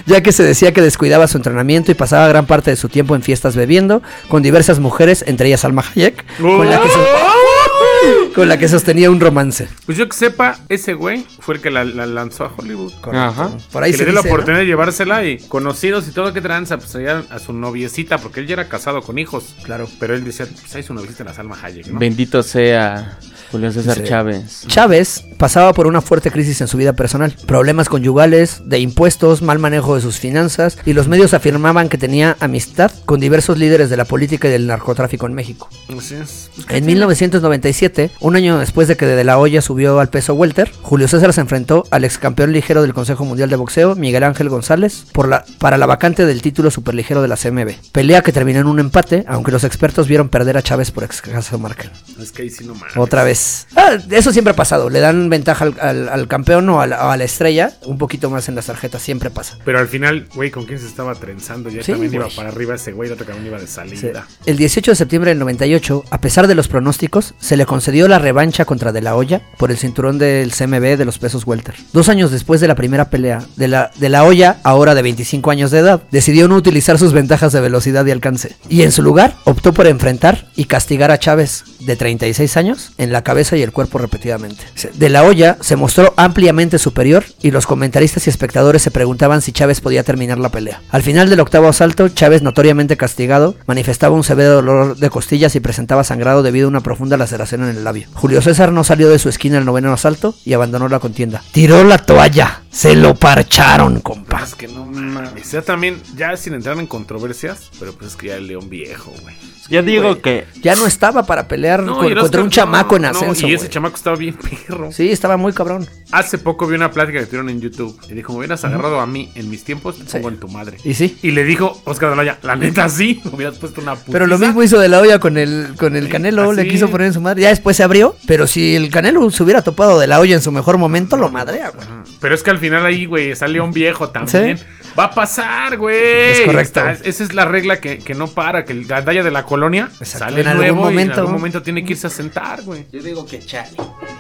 Ya 0.08 0.22
que 0.24 0.32
se 0.32 0.42
decía 0.44 0.74
que 0.74 0.82
descuidaba 0.82 1.28
su 1.28 1.38
entrenamiento 1.38 1.92
y 1.92 1.96
pasaba 1.96 2.28
gran 2.28 2.48
parte 2.48 2.72
de 2.72 2.76
su 2.78 2.90
tiempo 2.90 3.16
en 3.16 3.22
fiestas 3.22 3.56
bebiendo, 3.56 4.02
con 4.30 4.42
diversas 4.42 4.80
mujeres, 4.80 5.24
entre 5.28 5.48
ellas 5.50 5.64
Alma 5.66 5.84
Hayek, 5.96 6.26
con 6.40 6.68
la 6.70 6.82
que, 6.82 6.90
so- 6.90 8.34
con 8.34 8.48
la 8.48 8.58
que 8.58 8.68
sostenía 8.68 9.10
un 9.12 9.20
romance. 9.20 9.68
Pues 9.86 9.98
yo 9.98 10.08
que 10.08 10.16
sepa, 10.16 10.60
ese 10.70 10.94
güey 10.94 11.26
fue 11.40 11.56
el 11.56 11.62
que 11.62 11.70
la, 11.72 11.84
la 11.84 12.06
lanzó 12.06 12.46
a 12.46 12.52
Hollywood. 12.56 12.94
Ajá. 13.14 13.52
Por 13.72 13.84
ahí 13.84 13.92
que 13.92 13.98
se 13.98 14.04
le 14.06 14.12
dio 14.12 14.16
la 14.16 14.22
dice, 14.22 14.30
¿no? 14.30 14.34
oportunidad 14.36 14.62
de 14.62 14.66
llevársela 14.68 15.26
y 15.26 15.38
conocidos 15.48 16.08
y 16.08 16.12
todo 16.12 16.34
que 16.34 16.42
tranza, 16.42 16.78
pues 16.78 16.96
allá 16.96 17.24
a 17.30 17.40
su 17.40 17.54
noviecita, 17.54 18.18
porque 18.20 18.40
él 18.40 18.48
ya 18.48 18.54
era 18.54 18.70
casado 18.70 19.02
con 19.02 19.18
hijos. 19.18 19.56
Claro. 19.64 19.88
Pero 20.00 20.14
él 20.16 20.24
decía, 20.24 20.46
pues 20.50 20.74
ahí 20.76 20.84
su 20.84 20.94
noviecita 20.94 21.24
la 21.24 21.34
Salma 21.34 21.58
Hayek, 21.62 21.88
¿no? 21.88 22.00
Bendito 22.00 22.44
sea 22.44 23.18
Julio 23.52 23.72
César. 23.72 24.04
Chávez. 24.04 24.66
Chávez 24.68 25.24
pasaba 25.38 25.74
por 25.74 25.88
una 25.88 26.02
fuerte 26.02 26.32
crisis 26.32 26.62
en 26.62 26.68
su 26.68 26.78
vida 26.78 26.94
personal, 26.94 27.36
problemas 27.46 27.90
conyugales, 27.90 28.62
de 28.66 28.80
impuestos, 28.80 29.42
mal 29.42 29.60
manejo 29.60 29.96
de 29.96 30.02
sus 30.02 30.20
finanzas 30.20 30.78
y 30.86 30.94
los 30.94 31.08
medios 31.08 31.34
afirmaban 31.34 31.90
que 31.90 31.98
tenía 31.98 32.36
amistad 32.40 32.92
con 33.06 33.20
diversos 33.20 33.58
líderes 33.58 33.90
de 33.90 33.98
la 33.98 34.06
política 34.06 34.48
y 34.48 34.52
del 34.52 34.68
narcotráfico 34.68 35.28
en 35.28 35.34
México. 35.34 35.70
Así 35.96 36.16
es. 36.16 36.50
En 36.70 36.86
1997, 36.86 38.12
un 38.20 38.36
año 38.36 38.58
después 38.58 38.88
de 38.88 38.98
que 38.98 39.06
De 39.06 39.24
La 39.24 39.38
Hoya 39.38 39.62
subió 39.62 40.00
al 40.00 40.10
peso 40.10 40.34
welter, 40.34 40.72
Julio 40.82 41.08
César 41.08 41.34
se 41.34 41.42
enfrentó 41.42 41.86
al 41.92 42.04
ex 42.04 42.18
campeón 42.18 42.52
ligero 42.52 42.82
del 42.82 42.94
Consejo 42.94 43.26
Mundial 43.26 43.50
de 43.50 43.56
Boxeo, 43.56 43.96
Miguel 43.96 44.24
Ángel 44.24 44.50
González, 44.50 45.06
por 45.12 45.28
la, 45.28 45.46
para 45.60 45.78
la 45.78 45.86
vacante 45.86 46.26
del 46.26 46.42
título 46.42 46.72
superligero 46.72 47.22
de 47.22 47.28
la 47.28 47.38
CMB. 47.38 47.74
Pelea 47.92 48.22
que 48.22 48.32
terminó 48.32 48.60
en 48.60 48.68
un 48.68 48.80
empate, 48.80 49.24
aunque 49.28 49.52
los 49.52 49.64
expertos 49.64 50.08
vieron 50.08 50.30
perder 50.30 50.58
a 50.58 50.62
Chávez 50.62 50.92
por 50.92 51.04
escaso 51.04 51.60
margen. 51.60 51.92
Es 52.20 52.32
que 52.32 52.44
ahí 52.44 52.50
sí 52.50 52.66
no. 52.66 52.74
Otra 52.96 53.24
vez. 53.24 53.37
Ah, 53.76 53.98
eso 54.12 54.32
siempre 54.32 54.52
ha 54.52 54.56
pasado. 54.56 54.90
Le 54.90 55.00
dan 55.00 55.30
ventaja 55.30 55.66
al, 55.66 55.76
al- 55.80 56.10
al 56.10 56.28
campeón 56.28 56.68
o 56.70 56.82
a, 56.82 56.88
la, 56.88 57.06
o 57.08 57.10
a 57.12 57.18
la 57.18 57.24
estrella, 57.24 57.72
un 57.86 57.98
poquito 57.98 58.30
más 58.30 58.48
en 58.50 58.56
las 58.56 58.66
tarjetas, 58.66 59.02
siempre 59.02 59.30
pasa. 59.30 59.58
Pero 59.66 59.80
al 59.80 59.88
final, 59.88 60.28
güey, 60.36 60.52
¿con 60.52 60.66
quién 60.66 60.80
se 60.80 60.88
estaba 60.88 61.14
trenzando? 61.16 61.70
Ya 61.70 61.84
Sí, 61.84 61.92
también 61.92 62.14
iba 62.14 62.28
para 62.36 62.50
arriba 62.50 62.76
ese 62.76 62.92
güey, 62.92 63.08
el 63.08 63.14
otro 63.14 63.26
cabrón 63.26 63.46
iba 63.46 63.60
de 63.60 63.68
salida. 63.68 64.28
El 64.46 64.58
18 64.58 64.92
de 64.92 64.96
septiembre 64.96 65.30
del 65.32 65.40
98, 65.40 66.04
a 66.10 66.22
pesar 66.22 66.48
de 66.48 66.56
los 66.56 66.68
pronósticos, 66.68 67.34
se 67.40 67.58
le 67.58 67.66
concedió 67.66 68.08
la 68.08 68.20
revancha 68.20 68.66
contra 68.66 68.92
De 68.92 69.02
La 69.02 69.16
Hoya 69.16 69.42
por 69.58 69.72
el 69.72 69.78
cinturón 69.78 70.18
del 70.18 70.52
CMB 70.54 70.98
de 70.98 71.06
los 71.06 71.20
pesos 71.20 71.46
welter. 71.46 71.76
Dos 71.94 72.10
años 72.10 72.32
después 72.32 72.62
de 72.62 72.68
la 72.68 72.76
primera 72.76 73.10
pelea, 73.10 73.44
De 73.56 73.68
La, 73.68 73.92
de 73.96 74.10
la 74.10 74.24
Hoya, 74.24 74.58
ahora 74.64 74.96
de 74.96 75.02
25 75.02 75.52
años 75.52 75.72
de 75.72 75.80
edad, 75.80 76.02
decidió 76.12 76.48
no 76.48 76.56
utilizar 76.56 76.98
sus 77.00 77.14
ventajas 77.14 77.54
de 77.54 77.62
velocidad 77.62 78.06
y 78.06 78.12
alcance. 78.12 78.56
Y 78.70 78.82
en 78.84 78.92
su 78.92 79.02
lugar, 79.04 79.36
optó 79.46 79.74
por 79.74 79.88
enfrentar 79.88 80.48
y 80.56 80.66
castigar 80.66 81.12
a 81.12 81.20
Chávez, 81.20 81.64
de 81.80 81.96
36 81.96 82.58
años, 82.58 82.92
en 82.98 83.12
la 83.14 83.24
cabeza 83.28 83.58
y 83.58 83.62
el 83.62 83.74
cuerpo 83.74 83.98
repetidamente. 83.98 84.64
De 84.94 85.10
La 85.10 85.24
Hoya 85.24 85.58
se 85.60 85.76
mostró 85.76 86.14
ampliamente 86.16 86.80
superior 86.80 87.26
y 87.42 87.52
los 87.52 87.68
comentaristas 87.68 88.26
y 88.26 88.30
espectadores 88.30 88.82
se 88.82 88.90
preguntaban 88.90 89.42
si 89.42 89.52
Chávez 89.52 89.82
podía 89.82 90.04
terminar 90.04 90.38
la 90.38 90.48
pelea. 90.48 90.82
Al 90.92 91.04
final 91.04 91.30
del 91.30 91.42
octavo 91.42 91.68
asalto, 91.68 92.08
Chávez, 92.08 92.42
notoriamente 92.42 92.96
castigado, 92.96 93.56
manifestaba 93.66 94.16
un 94.16 94.24
severo 94.24 94.54
dolor 94.54 94.96
de 94.96 95.10
costillas 95.10 95.56
y 95.56 95.60
presentaba 95.60 96.06
sangrado 96.06 96.42
debido 96.42 96.68
a 96.68 96.70
una 96.70 96.80
profunda 96.80 97.18
laceración 97.18 97.64
en 97.64 97.76
el 97.76 97.84
labio. 97.84 98.08
Julio 98.14 98.42
César 98.42 98.72
no 98.72 98.86
salió 98.86 99.10
de 99.10 99.20
su 99.20 99.28
esquina 99.28 99.58
al 99.58 99.66
noveno 99.66 99.92
asalto 99.92 100.34
y 100.46 100.54
abandonó 100.54 100.88
la 100.88 101.00
contienda. 101.00 101.44
Tiró 101.52 101.84
la 101.84 101.98
toalla. 101.98 102.62
Se 102.72 102.96
lo 102.96 103.16
parcharon, 103.16 104.00
compa. 104.00 104.46
Que 104.58 104.68
no 104.70 104.86
mames. 104.86 105.52
Ya 105.52 105.62
también, 105.62 106.02
ya 106.16 106.38
sin 106.38 106.54
entrar 106.54 106.78
en 106.80 106.88
controversias, 106.88 107.70
pero 107.80 107.92
pues 107.94 108.12
es 108.12 108.16
que 108.16 108.28
ya 108.28 108.36
el 108.36 108.48
león 108.48 108.70
viejo, 108.70 109.12
güey. 109.22 109.36
Yo 109.70 109.84
digo 109.84 110.22
que 110.22 110.46
Ya 110.62 110.76
no 110.76 110.88
estaba 110.88 111.24
para 111.24 111.48
pelear 111.50 111.84
No, 111.84 111.98
con- 111.98 112.06
y 112.08 112.12
el 112.14 112.18
contra 112.18 112.42
un 112.42 112.50
chamaco 112.50 112.96
en 112.96 113.02
no, 113.02 113.12
no, 113.12 113.17
ascenso. 113.18 113.48
y 113.48 113.54
ese 113.54 113.66
güey. 113.66 113.70
chamaco 113.72 113.96
estaba 113.96 114.16
bien 114.16 114.36
perro. 114.68 114.92
Sí, 114.92 115.12
estaba 115.12 115.38
muy 115.38 115.54
cabrón. 115.54 115.88
Hace 116.12 116.38
poco 116.38 116.68
vi 116.68 116.76
una 116.76 116.92
plática 116.92 117.20
que 117.20 117.26
tuvieron 117.26 117.50
en 117.50 117.60
YouTube. 117.62 118.00
Y 118.10 118.14
dijo: 118.14 118.32
Me 118.34 118.40
hubieras 118.40 118.64
agarrado 118.66 119.00
a 119.00 119.06
mí 119.08 119.32
en 119.36 119.50
mis 119.50 119.64
tiempos, 119.64 119.98
te 119.98 120.04
Sí. 120.06 120.10
pongo 120.18 120.30
en 120.30 120.38
tu 120.40 120.48
madre. 120.48 120.78
Y 120.84 120.94
sí. 120.94 121.18
Y 121.22 121.32
le 121.32 121.44
dijo 121.44 121.82
Oscar 121.86 122.10
de 122.12 122.16
la 122.16 122.22
Hoya, 122.22 122.40
la 122.44 122.56
neta 122.56 122.88
sí, 122.90 123.22
me 123.26 123.32
hubieras 123.36 123.58
puesto 123.58 123.82
una 123.82 123.96
putiza. 123.96 124.12
Pero 124.12 124.28
lo 124.28 124.38
mismo 124.38 124.64
hizo 124.64 124.80
de 124.80 124.88
la 124.90 125.00
olla 125.00 125.20
con 125.20 125.38
el, 125.38 125.74
con 125.78 125.96
el 125.96 126.06
Sí, 126.06 126.12
Canelo, 126.12 126.54
le 126.54 126.68
quiso 126.68 126.90
poner 126.90 127.08
en 127.08 127.14
su 127.14 127.22
madre. 127.22 127.42
Ya 127.44 127.50
después 127.50 127.76
se 127.78 127.84
abrió, 127.84 128.16
pero 128.28 128.48
si 128.48 128.76
el 128.76 128.90
Canelo 128.90 129.30
se 129.32 129.44
hubiera 129.44 129.62
topado 129.62 130.00
de 130.00 130.08
la 130.08 130.20
olla 130.20 130.36
en 130.36 130.42
su 130.42 130.52
mejor 130.52 130.78
momento, 130.78 131.18
lo 131.18 131.30
madrea, 131.30 131.70
güey. 131.72 131.86
Pero 132.22 132.34
es 132.36 132.44
que 132.44 132.52
al 132.52 132.60
final 132.60 132.86
ahí, 132.86 133.06
güey, 133.06 133.36
sale 133.36 133.60
un 133.62 133.72
viejo 133.72 134.10
también. 134.10 134.58
Sí. 134.58 134.64
Va 134.98 135.06
a 135.06 135.12
pasar, 135.12 135.78
güey. 135.78 135.96
Es 136.32 136.42
correcto. 136.42 136.80
Está- 136.80 136.92
esa 137.08 137.24
es 137.24 137.34
la 137.34 137.46
regla 137.46 137.80
que, 137.80 138.00
que 138.00 138.16
no 138.16 138.28
para, 138.28 138.66
que 138.66 138.74
el 138.74 138.86
gandalla 138.86 139.24
de 139.24 139.30
la 139.30 139.44
colonia 139.44 139.90
Exacto. 140.00 140.18
sale 140.20 140.42
En 140.42 140.48
algún 140.48 140.62
nuevo 140.64 140.78
y 140.78 140.80
en 140.80 140.86
momento. 140.96 141.20
algún 141.20 141.34
momento 141.36 141.62
tiene 141.62 141.86
que 141.86 141.94
irse 141.94 142.08
a 142.08 142.10
sentar, 142.10 142.64
güey. 142.64 142.86
Yo 142.92 143.04
digo 143.08 143.26
que 143.26 143.40
chale. 143.46 143.70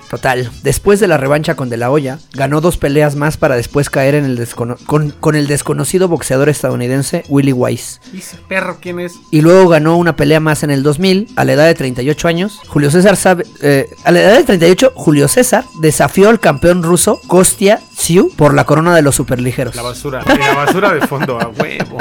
Total, 0.09 0.49
después 0.63 1.01
de 1.01 1.07
la 1.09 1.17
revancha 1.17 1.55
con 1.55 1.69
De 1.69 1.75
La 1.75 1.91
Hoya, 1.91 2.17
ganó 2.33 2.61
dos 2.61 2.77
peleas 2.77 3.15
más 3.15 3.35
para 3.35 3.55
después 3.57 3.89
caer 3.89 4.15
en 4.15 4.23
el 4.23 4.37
descono- 4.39 4.77
con, 4.85 5.11
con 5.11 5.35
el 5.35 5.47
desconocido 5.47 6.07
boxeador 6.07 6.47
estadounidense 6.47 7.23
Willie 7.27 7.51
Wise. 7.51 7.99
¿Y 8.13 8.19
ese 8.19 8.37
perro 8.47 8.77
quién 8.81 9.01
es? 9.01 9.13
Y 9.31 9.41
luego 9.41 9.67
ganó 9.67 9.97
una 9.97 10.15
pelea 10.15 10.39
más 10.39 10.63
en 10.63 10.71
el 10.71 10.81
2000, 10.81 11.27
a 11.35 11.43
la 11.43 11.51
edad 11.53 11.65
de 11.65 11.75
38 11.75 12.27
años. 12.29 12.59
Julio 12.67 12.89
César 12.89 13.17
sabe, 13.17 13.45
eh, 13.61 13.85
a 14.05 14.11
la 14.11 14.21
edad 14.21 14.37
de 14.37 14.43
38, 14.45 14.93
Julio 14.95 15.27
César 15.27 15.65
desafió 15.81 16.29
al 16.29 16.39
campeón 16.39 16.83
ruso 16.83 17.19
Kostia 17.27 17.81
Tsiu 17.97 18.31
por 18.37 18.53
la 18.53 18.63
corona 18.63 18.95
de 18.95 19.01
los 19.01 19.15
superligeros. 19.15 19.75
La 19.75 19.81
basura. 19.81 20.23
La 20.25 20.53
basura 20.53 20.93
de 20.93 21.05
fondo, 21.05 21.37
a 21.37 21.49
huevo. 21.49 21.97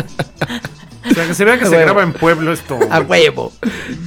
O 1.09 1.15
sea, 1.15 1.27
que 1.27 1.35
se 1.35 1.45
vea 1.45 1.57
que 1.59 1.65
A 1.65 1.67
se 1.67 1.73
huevo. 1.73 1.85
graba 1.85 2.03
en 2.03 2.13
pueblo 2.13 2.53
esto. 2.53 2.79
A 2.91 3.01
huevo. 3.01 3.53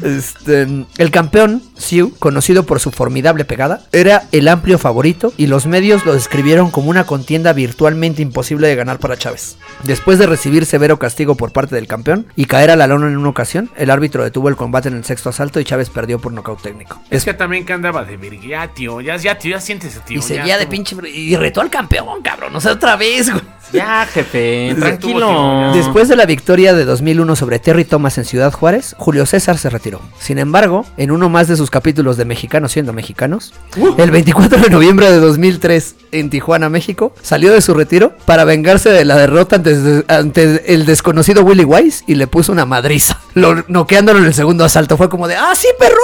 Este, 0.03 0.85
el 0.97 1.11
campeón, 1.11 1.61
Siu, 1.79 2.13
conocido 2.19 2.63
por 2.63 2.79
su 2.79 2.91
formidable 2.91 3.45
pegada, 3.45 3.81
era 3.91 4.23
el 4.31 4.47
amplio 4.47 4.77
favorito 4.77 5.33
y 5.37 5.47
los 5.47 5.65
medios 5.65 6.05
lo 6.05 6.13
describieron 6.13 6.69
como 6.69 6.89
una 6.89 7.05
contienda 7.05 7.53
virtualmente 7.53 8.21
imposible 8.21 8.67
de 8.67 8.75
ganar 8.75 8.99
para 8.99 9.17
Chávez. 9.17 9.57
Después 9.83 10.19
de 10.19 10.27
recibir 10.27 10.65
severo 10.65 10.99
castigo 10.99 11.35
por 11.35 11.51
parte 11.51 11.75
del 11.75 11.87
campeón 11.87 12.27
y 12.35 12.45
caer 12.45 12.69
a 12.69 12.75
la 12.75 12.85
lona 12.85 13.07
en 13.07 13.17
una 13.17 13.29
ocasión, 13.29 13.71
el 13.77 13.89
árbitro 13.89 14.23
detuvo 14.23 14.49
el 14.49 14.55
combate 14.55 14.89
en 14.89 14.95
el 14.95 15.05
sexto 15.05 15.29
asalto 15.29 15.59
y 15.59 15.63
Chávez 15.63 15.89
perdió 15.89 16.19
por 16.19 16.33
nocaut 16.33 16.61
técnico. 16.61 17.01
Es 17.09 17.23
que 17.23 17.33
también 17.33 17.65
que 17.65 17.73
andaba 17.73 18.03
de 18.03 18.17
verga, 18.17 18.45
ya, 18.45 18.67
tío. 18.73 19.01
Ya, 19.01 19.15
ya, 19.15 19.37
tío, 19.37 19.51
ya 19.51 19.61
siéntese, 19.61 19.99
tío. 20.01 20.19
y 20.19 20.21
seguía 20.21 20.45
ya, 20.45 20.57
de 20.57 20.67
pinche... 20.67 20.95
Y 21.09 21.35
retó 21.37 21.61
al 21.61 21.69
campeón, 21.69 22.21
cabrón. 22.21 22.55
O 22.55 22.61
sea, 22.61 22.73
otra 22.73 22.95
vez, 22.97 23.31
güey. 23.31 23.43
Ya, 23.71 24.05
jefe, 24.07 24.75
tranquilo. 24.79 25.71
Después 25.73 26.07
de 26.07 26.15
la 26.15 26.25
victoria 26.25 26.73
de 26.73 26.85
2001 26.85 27.35
sobre 27.35 27.59
Terry 27.59 27.85
Thomas 27.85 28.17
en 28.17 28.25
Ciudad 28.25 28.51
Juárez, 28.51 28.95
Julio 28.97 29.25
César 29.25 29.57
se 29.57 29.69
retiró. 29.69 30.01
Sin 30.19 30.39
embargo, 30.39 30.85
en 30.97 31.11
uno 31.11 31.29
más 31.29 31.47
de 31.47 31.55
sus 31.55 31.68
capítulos 31.69 32.17
de 32.17 32.25
Mexicanos 32.25 32.71
siendo 32.71 32.93
mexicanos, 32.93 33.53
el 33.97 34.11
24 34.11 34.59
de 34.59 34.69
noviembre 34.69 35.11
de 35.11 35.19
2003 35.19 35.95
en 36.11 36.29
Tijuana, 36.29 36.69
México, 36.69 37.13
salió 37.21 37.53
de 37.53 37.61
su 37.61 37.73
retiro 37.73 38.13
para 38.25 38.43
vengarse 38.43 38.89
de 38.89 39.05
la 39.05 39.15
derrota 39.15 39.57
ante, 39.57 40.03
ante 40.07 40.73
el 40.73 40.85
desconocido 40.85 41.43
Willie 41.43 41.65
Wise 41.65 42.03
y 42.07 42.15
le 42.15 42.27
puso 42.27 42.51
una 42.51 42.65
madriza, 42.65 43.19
lo, 43.33 43.63
noqueándolo 43.67 44.19
en 44.19 44.25
el 44.25 44.33
segundo 44.33 44.63
asalto. 44.65 44.97
Fue 44.97 45.09
como 45.09 45.27
de, 45.27 45.35
ah, 45.35 45.53
sí, 45.55 45.67
perro. 45.77 45.95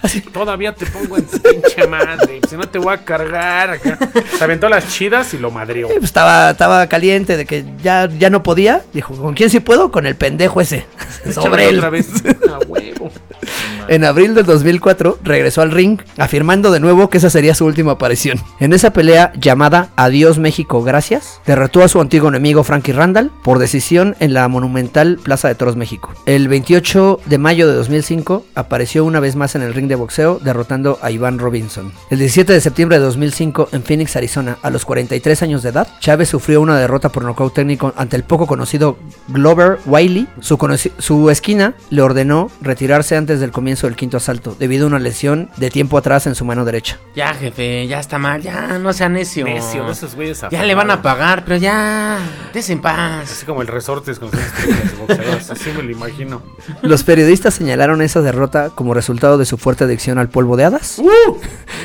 Así. 0.00 0.20
Todavía 0.20 0.74
te 0.74 0.86
pongo 0.86 1.16
en 1.16 1.24
pinche 1.24 1.86
madre. 1.88 2.40
Si 2.48 2.56
no 2.56 2.68
te 2.68 2.78
voy 2.78 2.94
a 2.94 2.98
cargar 3.04 3.70
acá. 3.70 3.98
Se 4.36 4.44
aventó 4.44 4.68
las 4.68 4.88
chidas 4.88 5.34
y 5.34 5.38
lo 5.38 5.50
madrió. 5.50 5.88
Y, 5.88 5.94
pues, 5.94 6.04
estaba, 6.04 6.50
estaba 6.50 6.86
caliente 6.88 7.36
de 7.36 7.46
que 7.46 7.64
ya, 7.82 8.08
ya 8.08 8.30
no 8.30 8.42
podía. 8.42 8.82
Dijo, 8.92 9.14
¿con 9.16 9.34
quién 9.34 9.50
sí 9.50 9.60
puedo? 9.60 9.90
Con 9.90 10.06
el 10.06 10.14
pendejo 10.14 10.60
ese. 10.60 10.86
Sobre 11.32 11.68
él. 11.68 11.78
otra 11.78 11.90
vez. 11.90 12.06
A 12.48 12.58
huevo. 12.66 13.10
En 13.88 14.04
abril 14.04 14.34
del 14.34 14.44
2004 14.44 15.18
regresó 15.22 15.62
al 15.62 15.70
ring, 15.70 15.98
afirmando 16.18 16.70
de 16.70 16.80
nuevo 16.80 17.08
que 17.08 17.18
esa 17.18 17.30
sería 17.30 17.54
su 17.54 17.64
última 17.64 17.92
aparición. 17.92 18.38
En 18.60 18.74
esa 18.74 18.92
pelea 18.92 19.32
llamada 19.40 19.88
Adiós 19.96 20.38
México 20.38 20.82
Gracias, 20.82 21.40
derrotó 21.46 21.82
a 21.82 21.88
su 21.88 22.00
antiguo 22.00 22.28
enemigo 22.28 22.64
Frankie 22.64 22.92
Randall 22.92 23.30
por 23.42 23.58
decisión 23.58 24.14
en 24.20 24.34
la 24.34 24.46
monumental 24.48 25.18
Plaza 25.22 25.48
de 25.48 25.54
Toros 25.54 25.76
México. 25.76 26.12
El 26.26 26.48
28 26.48 27.20
de 27.24 27.38
mayo 27.38 27.66
de 27.66 27.74
2005 27.74 28.44
apareció 28.54 29.04
una 29.04 29.20
vez 29.20 29.36
más 29.36 29.54
en 29.54 29.62
el 29.62 29.72
ring 29.72 29.88
de 29.88 29.94
boxeo 29.94 30.38
derrotando 30.38 30.98
a 31.00 31.10
Iván 31.10 31.38
Robinson. 31.38 31.92
El 32.10 32.18
17 32.18 32.52
de 32.52 32.60
septiembre 32.60 32.98
de 32.98 33.04
2005 33.04 33.70
en 33.72 33.82
Phoenix, 33.82 34.16
Arizona, 34.16 34.58
a 34.62 34.70
los 34.70 34.84
43 34.84 35.42
años 35.42 35.62
de 35.62 35.70
edad, 35.70 35.88
Chávez 36.00 36.28
sufrió 36.28 36.60
una 36.60 36.78
derrota 36.78 37.08
por 37.08 37.24
nocaut 37.24 37.54
técnico 37.54 37.94
ante 37.96 38.16
el 38.16 38.24
poco 38.24 38.46
conocido 38.46 38.98
Glover 39.28 39.78
Wiley. 39.86 40.28
Su, 40.40 40.58
su 40.98 41.30
esquina 41.30 41.74
le 41.90 42.02
ordenó 42.02 42.50
retirarse 42.60 43.16
antes 43.16 43.37
del 43.40 43.50
comienzo 43.50 43.86
del 43.86 43.96
quinto 43.96 44.16
asalto, 44.16 44.56
debido 44.58 44.84
a 44.84 44.88
una 44.88 44.98
lesión 44.98 45.50
de 45.56 45.70
tiempo 45.70 45.98
atrás 45.98 46.26
en 46.26 46.34
su 46.34 46.44
mano 46.44 46.64
derecha. 46.64 46.98
Ya, 47.14 47.34
jefe, 47.34 47.86
ya 47.86 48.00
está 48.00 48.18
mal, 48.18 48.42
ya, 48.42 48.78
no 48.78 48.92
sea 48.92 49.08
necio. 49.08 49.44
Necio, 49.44 49.84
de 49.84 49.92
esos 49.92 50.14
güeyes 50.14 50.42
Ya 50.50 50.62
le 50.62 50.74
van 50.74 50.90
a 50.90 51.02
pagar, 51.02 51.44
pero 51.44 51.56
ya, 51.56 52.18
des 52.52 52.68
en 52.70 52.80
paz. 52.80 53.30
Así 53.30 53.46
como 53.46 53.62
el 53.62 53.68
resortes 53.68 54.18
con 54.18 54.30
sus 54.30 54.98
boxeadores. 54.98 55.50
Así 55.50 55.70
me 55.76 55.82
lo 55.82 55.90
imagino. 55.90 56.42
Los 56.82 57.02
periodistas 57.02 57.54
señalaron 57.54 58.02
esa 58.02 58.20
derrota 58.22 58.70
como 58.74 58.94
resultado 58.94 59.38
de 59.38 59.44
su 59.44 59.58
fuerte 59.58 59.84
adicción 59.84 60.18
al 60.18 60.28
polvo 60.28 60.56
de 60.56 60.64
hadas. 60.64 61.00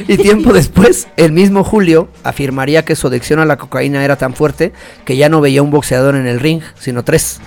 Y 0.07 0.17
tiempo 0.17 0.53
después, 0.53 1.07
el 1.17 1.31
mismo 1.31 1.63
Julio 1.63 2.07
afirmaría 2.23 2.83
que 2.85 2.95
su 2.95 3.07
adicción 3.07 3.39
a 3.39 3.45
la 3.45 3.57
cocaína 3.57 4.03
era 4.03 4.15
tan 4.15 4.33
fuerte 4.33 4.73
que 5.05 5.17
ya 5.17 5.29
no 5.29 5.41
veía 5.41 5.61
un 5.61 5.71
boxeador 5.71 6.15
en 6.15 6.27
el 6.27 6.39
ring, 6.39 6.61
sino 6.79 7.03
tres. 7.03 7.41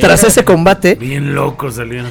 Tras 0.00 0.24
ese 0.24 0.44
combate, 0.44 0.94
Bien 0.94 1.34
loco 1.34 1.70
salió. 1.70 2.04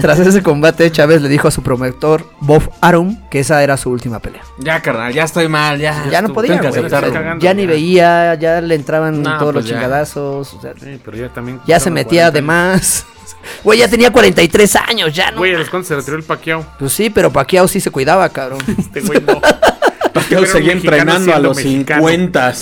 tras 0.00 0.18
ese 0.18 0.42
combate, 0.42 0.73
Chávez 0.90 1.22
le 1.22 1.28
dijo 1.28 1.48
a 1.48 1.50
su 1.50 1.62
promotor 1.62 2.28
Bob 2.40 2.62
Arum 2.80 3.28
que 3.30 3.40
esa 3.40 3.62
era 3.62 3.76
su 3.76 3.90
última 3.90 4.18
pelea. 4.20 4.42
Ya, 4.58 4.80
carnal, 4.80 5.12
ya 5.12 5.24
estoy 5.24 5.48
mal, 5.48 5.78
ya. 5.78 6.06
Ya 6.10 6.20
no 6.22 6.32
podía, 6.32 6.60
güey, 6.60 6.84
o 6.84 6.88
sea, 6.88 7.38
ya 7.38 7.54
ni 7.54 7.66
veía, 7.66 8.34
ya 8.34 8.60
le 8.60 8.74
entraban 8.74 9.22
No, 9.22 9.38
todos 9.38 9.52
pues 9.52 9.64
los 9.64 9.70
ya. 9.70 9.74
chingadazos, 9.76 10.54
o 10.54 10.60
sea, 10.60 10.72
Sí, 10.80 11.00
pero 11.04 11.16
ya 11.16 11.28
también. 11.28 11.60
ya 11.66 11.78
se 11.80 11.90
metía 11.90 12.24
40 12.30 12.30
de 12.32 12.42
más. 12.42 13.06
Güey, 13.62 13.78
ya 13.78 13.88
tenía 13.88 14.10
43 14.10 14.76
años, 14.76 15.14
ya 15.14 15.30
no. 15.30 15.38
Güey, 15.38 15.54
a 15.54 15.58
los 15.58 15.68
cuantos 15.70 15.88
se 15.88 15.96
retiró 15.96 16.16
el 16.16 16.22
paqueado. 16.22 16.66
Pues 16.78 16.92
sí, 16.92 17.10
pero 17.10 17.30
Pacquiao 17.30 17.68
sí 17.68 17.80
se 17.80 17.90
cuidaba, 17.90 18.28
cabrón. 18.28 18.58
Este 18.78 19.00
güey 19.00 19.20
no. 19.22 19.40
Un 20.38 20.46
seguía 20.46 20.72
entrenando 20.72 21.34
a 21.34 21.38
los 21.38 21.56
mexicano. 21.56 22.06
50. 22.08 22.54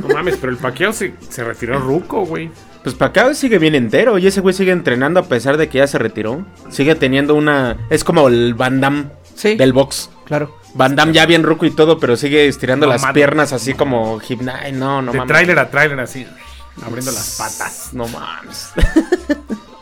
No 0.00 0.08
mames, 0.14 0.36
pero 0.36 0.52
el 0.52 0.58
paqueo 0.58 0.92
se, 0.92 1.14
se 1.28 1.44
retiró 1.44 1.78
ruco, 1.78 2.24
güey. 2.26 2.50
Pues 2.88 2.96
Pacquiao 2.96 3.34
sigue 3.34 3.58
bien 3.58 3.74
entero 3.74 4.16
y 4.16 4.26
ese 4.26 4.40
güey 4.40 4.54
sigue 4.54 4.72
entrenando 4.72 5.20
a 5.20 5.24
pesar 5.24 5.58
de 5.58 5.68
que 5.68 5.76
ya 5.76 5.86
se 5.86 5.98
retiró. 5.98 6.46
Sigue 6.70 6.94
teniendo 6.94 7.34
una... 7.34 7.76
Es 7.90 8.02
como 8.02 8.28
el 8.28 8.54
Van 8.54 8.80
Damme 8.80 9.10
Sí. 9.34 9.56
del 9.56 9.74
box. 9.74 10.08
Claro. 10.24 10.56
Van 10.72 10.96
Damme 10.96 11.12
ya 11.12 11.26
bien 11.26 11.42
ruco 11.42 11.66
y 11.66 11.70
todo, 11.70 11.98
pero 12.00 12.16
sigue 12.16 12.48
estirando 12.48 12.86
No 12.86 12.92
las 12.94 13.04
piernas 13.12 13.52
así 13.52 13.74
como 13.74 14.18
gimnasio. 14.20 14.72
No, 14.72 15.02
no 15.02 15.12
de 15.12 15.18
mames. 15.18 15.28
tráiler 15.30 15.58
a 15.58 15.68
tráiler 15.70 16.00
así. 16.00 16.26
Abriendo 16.82 17.12
las 17.12 17.36
patas. 17.36 17.90
No 17.92 18.08
mames. 18.08 18.70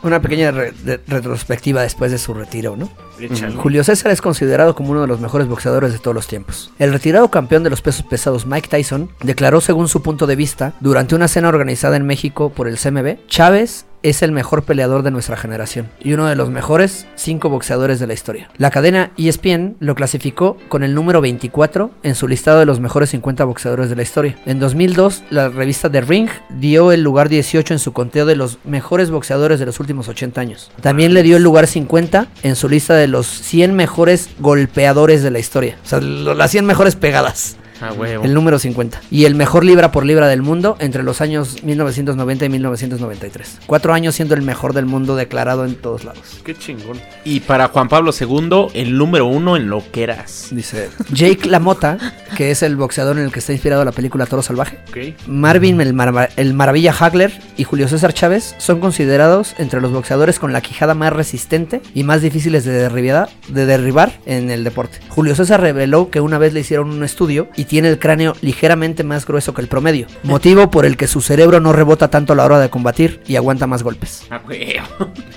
Una 0.07 0.23
pequeña 0.23 0.51
re- 0.51 0.73
de- 0.85 1.01
retrospectiva 1.07 1.83
después 1.83 2.11
de 2.13 2.19
su 2.19 2.33
retiro, 2.35 2.77
¿no? 2.77 2.89
Échale. 3.19 3.55
Julio 3.57 3.83
César 3.83 4.13
es 4.13 4.21
considerado 4.21 4.75
como 4.75 4.91
uno 4.93 5.01
de 5.03 5.07
los 5.07 5.21
mejores 5.21 5.49
boxeadores 5.49 5.93
de 5.93 5.99
todos 5.99 6.15
los 6.15 6.27
tiempos. 6.27 6.71
El 6.79 6.93
retirado 6.93 7.31
campeón 7.31 7.63
de 7.63 7.71
los 7.71 7.83
pesos 7.83 8.05
pesados 8.05 8.47
Mike 8.47 8.69
Tyson 8.69 9.11
declaró 9.23 9.61
según 9.61 9.89
su 9.89 10.03
punto 10.03 10.27
de 10.27 10.37
vista 10.37 10.75
durante 10.81 11.15
una 11.15 11.29
cena 11.29 11.49
organizada 11.49 11.97
en 11.97 12.07
México 12.07 12.51
por 12.51 12.69
el 12.69 12.79
CMB, 12.79 13.27
Chávez 13.29 13.87
es 14.07 14.23
el 14.23 14.31
mejor 14.31 14.63
peleador 14.63 15.03
de 15.03 15.11
nuestra 15.11 15.37
generación 15.37 15.89
y 16.01 16.13
uno 16.13 16.27
de 16.27 16.37
los 16.37 16.49
mejores 16.49 17.09
cinco 17.17 17.49
boxeadores 17.49 17.99
de 17.99 18.07
la 18.07 18.15
historia. 18.15 18.49
La 18.57 18.71
cadena 18.71 19.11
ESPN 19.19 19.77
lo 19.81 19.97
clasificó 19.97 20.57
con 20.69 20.85
el 20.85 20.95
número 20.95 21.21
24 21.21 21.91
en 22.05 22.15
su 22.15 22.29
listado 22.29 22.61
de 22.61 22.67
los 22.67 22.79
mejores 22.79 23.11
50 23.11 23.45
boxeadores 23.45 23.91
de 23.91 23.97
la 23.97 24.03
historia. 24.03 24.39
En 24.47 24.61
2002, 24.61 25.25
la 25.31 25.49
revista 25.49 25.91
The 25.91 26.03
Ring 26.03 26.29
dio 26.51 26.93
el 26.93 27.03
lugar 27.03 27.29
18 27.29 27.75
en 27.75 27.81
su 27.81 27.93
conteo 27.93 28.27
de 28.27 28.37
los 28.37 28.59
mejores 28.65 29.11
boxeadores 29.11 29.59
de 29.59 29.67
los 29.67 29.81
últimos 29.81 30.09
80 30.09 30.41
años. 30.41 30.71
También 30.81 31.13
le 31.13 31.25
dio 31.25 31.37
el 31.37 31.43
lugar 31.43 31.67
50 31.67 32.29
en 32.45 32.55
su 32.55 32.69
lista 32.69 32.95
de 32.95 33.09
los 33.09 33.27
100 33.27 33.75
mejores 33.75 34.31
golpeadores 34.39 35.25
de 35.25 35.33
la 35.33 35.41
historia. 35.41 35.77
O 35.85 35.89
sea, 35.89 36.01
las 36.01 36.53
100 36.53 36.65
mejores 36.65 36.95
pegadas. 36.95 37.57
Ah, 37.81 37.93
huevo. 37.93 38.25
El 38.25 38.35
número 38.35 38.59
50. 38.59 39.01
Y 39.11 39.25
el 39.25 39.35
mejor 39.35 39.65
libra 39.65 39.93
por 39.93 40.05
libra 40.07 40.29
del 40.29 40.43
mundo 40.43 40.77
entre 40.81 41.03
los 41.03 41.21
años 41.21 41.63
1990 41.63 42.45
y 42.45 42.49
1993. 42.49 43.59
Cuatro 43.67 43.93
años 43.93 44.15
siendo 44.15 44.35
el 44.35 44.43
mejor 44.43 44.73
del 44.73 44.87
mundo 44.87 45.17
declarado 45.17 45.65
en 45.65 45.75
todos 45.75 46.05
lados. 46.05 46.41
Qué 46.45 46.55
chingón. 46.55 47.01
Y 47.25 47.41
para 47.41 47.69
Juan 47.69 47.89
Pablo 47.89 48.13
II, 48.19 48.69
el 48.75 48.97
número 48.97 49.27
uno 49.27 49.57
en 49.57 49.69
loqueras. 49.69 50.49
Dice 50.51 50.89
Jake 51.13 51.49
LaMotta, 51.49 51.99
que 52.37 52.51
es 52.51 52.63
el 52.63 52.77
boxeador 52.77 53.19
en 53.19 53.25
el 53.25 53.33
que 53.33 53.41
está 53.41 53.53
inspirado 53.53 53.85
la 53.85 53.93
película 53.93 54.27
Toro 54.27 54.43
Salvaje. 54.43 54.79
Ok. 54.89 55.29
Marvin 55.29 55.81
el, 55.81 55.95
el 56.37 56.55
Maravilla 56.55 56.95
Hagler 56.99 57.33
y 57.57 57.65
Julio 57.65 57.89
César 57.89 58.13
Chávez 58.15 58.55
son 58.59 58.81
considerados 58.81 59.55
entre 59.59 59.81
los 59.81 59.93
boxeadores 59.93 60.39
con 60.39 60.53
la 60.53 60.61
quijada 60.61 60.95
más 60.95 61.13
resistente 61.13 61.83
y 61.95 62.05
más 62.05 62.23
difíciles 62.23 62.65
de, 62.65 62.73
derribada- 62.89 63.29
de 63.49 63.67
derribar 63.67 64.13
en 64.27 64.51
el 64.51 64.65
deporte. 64.65 64.99
Julio 65.09 65.35
César 65.35 65.61
reveló 65.61 66.11
que 66.11 66.21
una 66.21 66.39
vez 66.39 66.53
le 66.55 66.61
hicieron 66.61 66.91
un 66.91 67.05
estudio 67.05 67.49
y 67.57 67.66
tiene 67.67 67.89
el 67.89 67.99
cráneo 67.99 68.35
ligeramente 68.41 69.05
más 69.05 69.27
grueso 69.27 69.53
que 69.55 69.61
el 69.63 69.69
promedio, 69.69 70.07
motivo 70.23 70.71
por 70.71 70.87
el 70.87 70.97
que 70.97 71.07
su 71.07 71.21
cerebro 71.21 71.61
no 71.61 71.73
rebota 71.73 72.09
tanto 72.09 72.33
a 72.33 72.37
la 72.37 72.45
hora 72.45 72.59
de 72.61 72.71
combatir 72.71 73.21
y 73.27 73.37
aguanta 73.37 73.67
más 73.67 73.83
golpes. 73.83 74.23
Ah. 74.31 74.41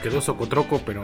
Quedó 0.01 0.21
socotroco, 0.21 0.81
pero 0.85 1.03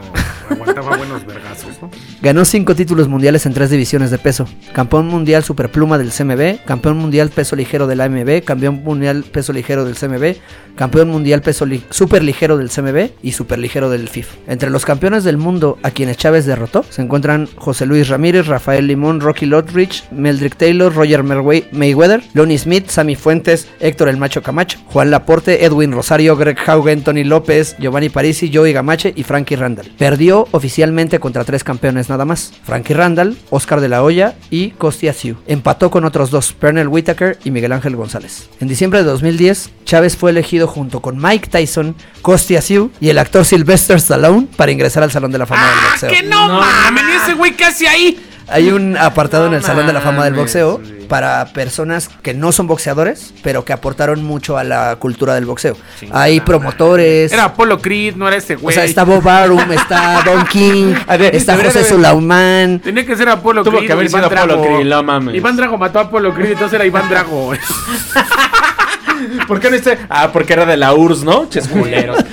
aguantaba 0.50 0.96
buenos 0.96 1.26
vergazos, 1.26 1.72
¿no? 1.82 1.90
Ganó 2.22 2.44
cinco 2.44 2.74
títulos 2.74 3.08
mundiales 3.08 3.44
en 3.46 3.52
tres 3.54 3.70
divisiones 3.70 4.10
de 4.10 4.18
peso. 4.18 4.46
Campeón 4.72 5.08
mundial 5.08 5.44
superpluma 5.44 5.98
del 5.98 6.10
CMB, 6.12 6.64
campeón 6.64 6.96
mundial 6.98 7.30
peso 7.30 7.56
ligero 7.56 7.86
del 7.86 8.00
AMB, 8.00 8.42
campeón 8.44 8.82
mundial 8.82 9.24
peso 9.24 9.52
ligero 9.52 9.84
del 9.84 9.96
CMB, 9.96 10.36
campeón 10.76 11.10
mundial 11.10 11.42
peso 11.42 11.66
li- 11.66 11.84
super 11.90 12.22
ligero 12.22 12.56
del 12.56 12.70
CMB 12.70 13.10
y 13.22 13.32
super 13.32 13.58
ligero 13.58 13.90
del 13.90 14.08
FIF. 14.08 14.28
Entre 14.46 14.70
los 14.70 14.84
campeones 14.84 15.24
del 15.24 15.36
mundo 15.36 15.78
a 15.82 15.90
quienes 15.90 16.16
Chávez 16.16 16.46
derrotó 16.46 16.84
se 16.88 17.02
encuentran 17.02 17.48
José 17.56 17.86
Luis 17.86 18.08
Ramírez, 18.08 18.46
Rafael 18.46 18.86
Limón, 18.86 19.20
Rocky 19.20 19.46
Lodrich, 19.46 20.04
Meldrick 20.10 20.56
Taylor, 20.56 20.94
Roger 20.94 21.15
Merway- 21.22 21.66
Mayweather, 21.72 22.22
Lonnie 22.34 22.58
Smith, 22.58 22.88
Sammy 22.88 23.16
Fuentes, 23.16 23.68
Héctor 23.80 24.08
el 24.08 24.16
Macho 24.16 24.42
Camacho, 24.42 24.78
Juan 24.86 25.10
Laporte, 25.10 25.64
Edwin 25.64 25.92
Rosario, 25.92 26.36
Greg 26.36 26.58
Haugen, 26.66 27.02
Tony 27.02 27.24
López, 27.24 27.76
Giovanni 27.78 28.08
Parisi, 28.08 28.50
Joey 28.52 28.72
Gamache 28.72 29.12
y 29.16 29.22
Frankie 29.22 29.56
Randall. 29.56 29.90
Perdió 29.98 30.48
oficialmente 30.50 31.18
contra 31.20 31.44
tres 31.44 31.64
campeones 31.64 32.08
nada 32.08 32.24
más: 32.24 32.52
Frankie 32.64 32.94
Randall, 32.94 33.36
Oscar 33.50 33.80
de 33.80 33.88
la 33.88 34.02
Hoya 34.02 34.34
y 34.50 34.70
Costia 34.70 35.12
Siu. 35.12 35.36
Empató 35.46 35.90
con 35.90 36.04
otros 36.04 36.30
dos: 36.30 36.52
Pernell 36.52 36.88
Whitaker 36.88 37.38
y 37.44 37.50
Miguel 37.50 37.72
Ángel 37.72 37.96
González. 37.96 38.48
En 38.60 38.68
diciembre 38.68 39.00
de 39.00 39.04
2010, 39.06 39.70
Chávez 39.84 40.16
fue 40.16 40.30
elegido 40.30 40.66
junto 40.66 41.00
con 41.00 41.20
Mike 41.20 41.48
Tyson, 41.50 41.94
Costia 42.22 42.60
Siu 42.60 42.90
y 43.00 43.08
el 43.08 43.18
actor 43.18 43.44
Sylvester 43.44 43.96
Stallone 43.96 44.48
para 44.56 44.72
ingresar 44.72 45.02
al 45.02 45.10
Salón 45.10 45.32
de 45.32 45.38
la 45.38 45.46
Fama 45.46 45.62
del 45.62 45.70
¡Ah, 45.78 45.88
Boxeo. 45.90 46.10
que 46.10 46.22
no, 46.22 46.48
No 46.48 46.60
mames! 46.60 47.04
¿Y 47.06 47.22
ese 47.22 47.34
güey 47.34 47.54
hace 47.64 47.86
ahí? 47.88 48.18
Hay 48.48 48.70
un 48.70 48.96
apartado 48.96 49.46
en 49.46 49.54
el 49.54 49.62
Salón 49.62 49.86
de 49.86 49.92
la 49.92 50.00
Fama 50.00 50.24
del 50.24 50.34
Boxeo 50.34 50.80
para 51.08 51.44
personas 51.52 52.08
que 52.22 52.34
no 52.34 52.52
son 52.52 52.66
boxeadores, 52.66 53.32
pero 53.42 53.64
que 53.64 53.72
aportaron 53.72 54.22
mucho 54.24 54.56
a 54.58 54.64
la 54.64 54.96
cultura 54.96 55.34
del 55.34 55.44
boxeo. 55.46 55.76
Hay 56.12 56.40
promotores. 56.40 57.32
Era 57.32 57.44
Apolo 57.44 57.80
Creed, 57.80 58.14
no 58.16 58.26
era 58.28 58.36
ese 58.36 58.54
o 58.54 58.58
güey. 58.60 58.74
sea, 58.74 58.84
está 58.84 59.04
Bob 59.04 59.26
Arum, 59.28 59.70
está 59.72 60.22
Don 60.24 60.44
King, 60.46 60.94
A 61.06 61.16
ver, 61.16 61.34
está 61.34 61.56
José 61.56 61.84
Sulaimán. 61.84 62.80
Tenía 62.80 63.04
que 63.04 63.16
ser 63.16 63.28
Apolo 63.28 63.62
Tuvo 63.64 63.76
Creed. 63.78 63.86
que 63.88 63.92
haber 63.92 64.08
sido 64.08 64.26
Apolo 64.26 64.46
Drago. 64.56 64.62
Creed, 64.62 64.86
no 64.88 65.02
mames. 65.02 65.34
Iván 65.34 65.56
Drago 65.56 65.76
mató 65.78 65.98
a 65.98 66.02
Apolo 66.02 66.34
Creed, 66.34 66.52
entonces 66.52 66.74
era 66.74 66.84
Iván 66.86 67.08
Drago. 67.08 67.52
¿Por 69.48 69.60
qué 69.60 69.70
no 69.70 69.76
este? 69.76 69.98
Ah, 70.08 70.30
porque 70.32 70.52
era 70.52 70.66
de 70.66 70.76
la 70.76 70.92
URSS, 70.94 71.24
¿no? 71.24 71.48
Ches 71.48 71.66
culeros. 71.68 72.18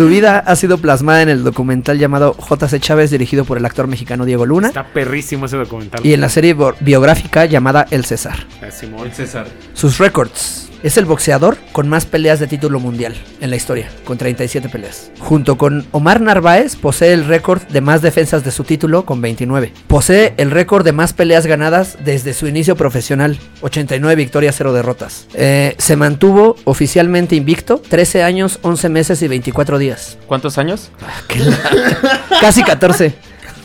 Su 0.00 0.08
vida 0.08 0.38
ha 0.38 0.56
sido 0.56 0.78
plasmada 0.78 1.20
en 1.20 1.28
el 1.28 1.44
documental 1.44 1.98
llamado 1.98 2.32
J.C. 2.32 2.80
Chávez, 2.80 3.10
dirigido 3.10 3.44
por 3.44 3.58
el 3.58 3.66
actor 3.66 3.86
mexicano 3.86 4.24
Diego 4.24 4.46
Luna, 4.46 4.68
Está 4.68 4.82
perrísimo 4.82 5.44
ese 5.44 5.58
documental. 5.58 6.00
y 6.02 6.14
en 6.14 6.22
la 6.22 6.30
serie 6.30 6.56
biográfica 6.80 7.44
llamada 7.44 7.86
El 7.90 8.06
César. 8.06 8.46
Ah, 8.62 8.70
Simón. 8.70 9.12
César. 9.12 9.46
Sus 9.74 9.98
récords. 9.98 10.69
Es 10.82 10.96
el 10.96 11.04
boxeador 11.04 11.58
con 11.72 11.90
más 11.90 12.06
peleas 12.06 12.40
de 12.40 12.46
título 12.46 12.80
mundial 12.80 13.14
en 13.42 13.50
la 13.50 13.56
historia, 13.56 13.90
con 14.04 14.16
37 14.16 14.70
peleas. 14.70 15.10
Junto 15.18 15.58
con 15.58 15.86
Omar 15.92 16.22
Narváez, 16.22 16.76
posee 16.76 17.12
el 17.12 17.26
récord 17.26 17.60
de 17.64 17.82
más 17.82 18.00
defensas 18.00 18.44
de 18.44 18.50
su 18.50 18.64
título, 18.64 19.04
con 19.04 19.20
29. 19.20 19.74
Posee 19.86 20.32
el 20.38 20.50
récord 20.50 20.82
de 20.82 20.92
más 20.92 21.12
peleas 21.12 21.44
ganadas 21.44 21.98
desde 22.02 22.32
su 22.32 22.46
inicio 22.46 22.76
profesional, 22.76 23.38
89 23.60 24.14
victorias, 24.14 24.54
0 24.56 24.72
derrotas. 24.72 25.26
Eh, 25.34 25.74
se 25.76 25.96
mantuvo 25.96 26.56
oficialmente 26.64 27.36
invicto 27.36 27.82
13 27.86 28.22
años, 28.22 28.58
11 28.62 28.88
meses 28.88 29.20
y 29.20 29.28
24 29.28 29.76
días. 29.76 30.16
¿Cuántos 30.26 30.56
años? 30.56 30.90
Casi 32.40 32.62
14. 32.62 33.14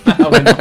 Ah, 0.05 0.27
bueno. 0.29 0.51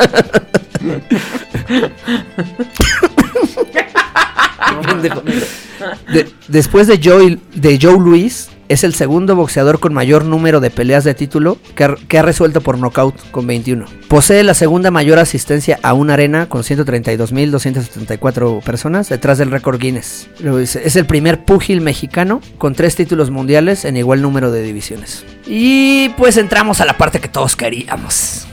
De- 6.13 6.31
después 6.49 6.87
de 6.87 7.01
Joe, 7.03 7.39
de 7.55 7.79
Joe 7.81 7.99
Luis, 7.99 8.49
es 8.69 8.83
el 8.83 8.95
segundo 8.95 9.37
boxeador 9.37 9.79
con 9.79 9.93
mayor 9.93 10.25
número 10.25 10.59
de 10.61 10.71
peleas 10.71 11.05
de 11.05 11.15
título 11.15 11.59
que 11.75 11.85
ha, 11.85 11.95
que 12.09 12.19
ha 12.19 12.23
resuelto 12.23 12.63
por 12.63 12.79
nocaut 12.79 13.15
con 13.31 13.47
21. 13.47 13.85
Posee 14.09 14.43
la 14.43 14.55
segunda 14.55 14.91
mayor 14.91 15.19
asistencia 15.19 15.79
a 15.83 15.93
una 15.93 16.15
arena 16.15 16.49
con 16.49 16.63
132.274 16.63 18.63
personas 18.63 19.09
detrás 19.09 19.39
del 19.39 19.51
récord 19.51 19.79
Guinness. 19.81 20.29
Es 20.65 20.97
el 20.97 21.07
primer 21.07 21.45
púgil 21.45 21.81
mexicano 21.81 22.41
con 22.59 22.75
tres 22.75 22.97
títulos 22.97 23.31
mundiales 23.31 23.85
en 23.85 23.97
igual 23.97 24.23
número 24.23 24.51
de 24.51 24.63
divisiones. 24.63 25.25
Y 25.47 26.09
pues 26.11 26.37
entramos 26.37 26.81
a 26.81 26.85
la 26.87 26.97
parte 26.97 27.21
que 27.21 27.29
todos 27.29 27.57
queríamos. 27.57 28.47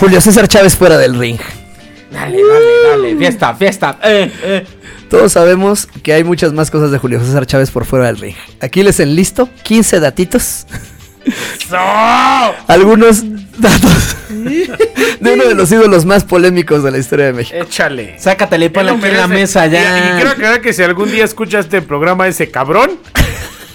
Julio 0.00 0.20
César 0.20 0.48
Chávez 0.48 0.74
fuera 0.76 0.98
del 0.98 1.18
ring. 1.18 1.38
Dale, 2.12 2.38
dale, 2.42 2.66
dale. 2.88 3.16
Fiesta, 3.16 3.54
fiesta. 3.54 3.98
Eh, 4.02 4.32
eh. 4.42 4.64
Todos 5.10 5.32
sabemos 5.32 5.88
que 6.02 6.12
hay 6.12 6.24
muchas 6.24 6.52
más 6.52 6.70
cosas 6.70 6.90
de 6.90 6.98
Julio 6.98 7.20
César 7.20 7.46
Chávez 7.46 7.70
por 7.70 7.84
fuera 7.84 8.06
del 8.06 8.18
ring. 8.18 8.34
Aquí 8.60 8.82
les 8.82 8.98
enlisto 9.00 9.48
15 9.62 10.00
datitos. 10.00 10.66
Algunos 12.68 13.22
datos 13.58 14.16
de 14.28 15.32
uno 15.32 15.44
de 15.44 15.54
los 15.54 15.70
ídolos 15.72 16.04
más 16.04 16.24
polémicos 16.24 16.82
de 16.82 16.90
la 16.90 16.98
historia 16.98 17.26
de 17.26 17.32
México. 17.32 17.56
Échale. 17.60 18.18
Sácatele 18.18 18.70
lo 18.70 18.92
aquí 18.92 19.06
en 19.06 19.16
la 19.16 19.26
mesa 19.26 19.66
Y, 19.66 19.70
y 19.70 19.72
ya. 19.72 20.12
quiero 20.16 20.30
aclarar 20.30 20.60
que 20.60 20.72
si 20.72 20.82
algún 20.82 21.10
día 21.10 21.24
escucha 21.24 21.58
este 21.58 21.82
programa 21.82 22.28
ese 22.28 22.50
cabrón, 22.50 22.92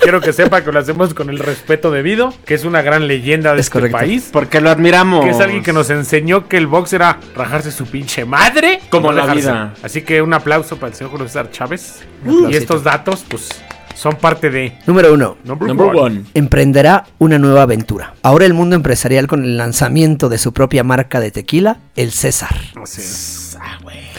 quiero 0.02 0.22
que 0.22 0.34
sepa 0.34 0.64
que 0.64 0.72
lo 0.72 0.80
hacemos 0.80 1.14
con 1.14 1.30
el 1.30 1.40
respeto 1.40 1.92
debido, 1.92 2.34
que 2.46 2.54
es 2.54 2.66
una 2.66 2.82
gran 2.82 3.08
leyenda 3.08 3.54
de 3.54 3.60
Es 3.60 3.68
este 3.68 3.74
correcto. 3.80 3.98
país. 3.98 4.30
Porque 4.32 4.62
lo 4.62 4.70
admiramos. 4.70 5.24
Que 5.26 5.32
es 5.32 5.40
alguien 5.40 5.64
que 5.64 5.74
nos 5.74 5.90
enseñó 5.90 6.48
que 6.48 6.58
el 6.58 6.68
box 6.68 6.94
era 6.94 7.20
rajarse 7.36 7.72
su 7.72 7.86
pinche 7.86 8.26
madre. 8.26 8.82
Como 8.90 9.08
no 9.12 9.14
la 9.18 9.22
dejarse. 9.24 9.42
vida. 9.42 9.74
Así 9.84 10.02
que 10.02 10.22
un 10.22 10.34
aplauso 10.34 10.78
para 10.78 10.90
el 10.92 10.96
señor 10.96 11.12
Julio 11.12 11.28
César 11.28 11.50
Chávez. 11.52 12.02
Y 12.50 12.56
estos 12.56 12.84
datos, 12.84 13.26
pues, 13.28 13.50
son 13.96 14.16
parte 14.16 14.50
de 14.50 14.78
Número 14.88 15.14
1. 15.14 15.38
Number, 15.44 15.68
Number 15.68 15.88
one. 15.88 16.00
one. 16.00 16.24
Emprenderá 16.34 17.06
una 17.20 17.38
nueva 17.38 17.64
aventura. 17.64 18.16
Ahora 18.24 18.46
el 18.46 18.54
mundo 18.54 18.76
empresarial 18.76 19.28
con 19.28 19.44
el 19.44 19.58
lanzamiento 19.58 20.28
de 20.30 20.38
su 20.38 20.54
propia 20.54 20.84
marca 20.84 21.20
de 21.20 21.32
tequila, 21.32 21.78
el 21.96 22.12
César. 22.12 22.56
Así 22.82 23.02
es. 23.02 23.58
Ah, 23.62 23.78
güey. 23.84 24.11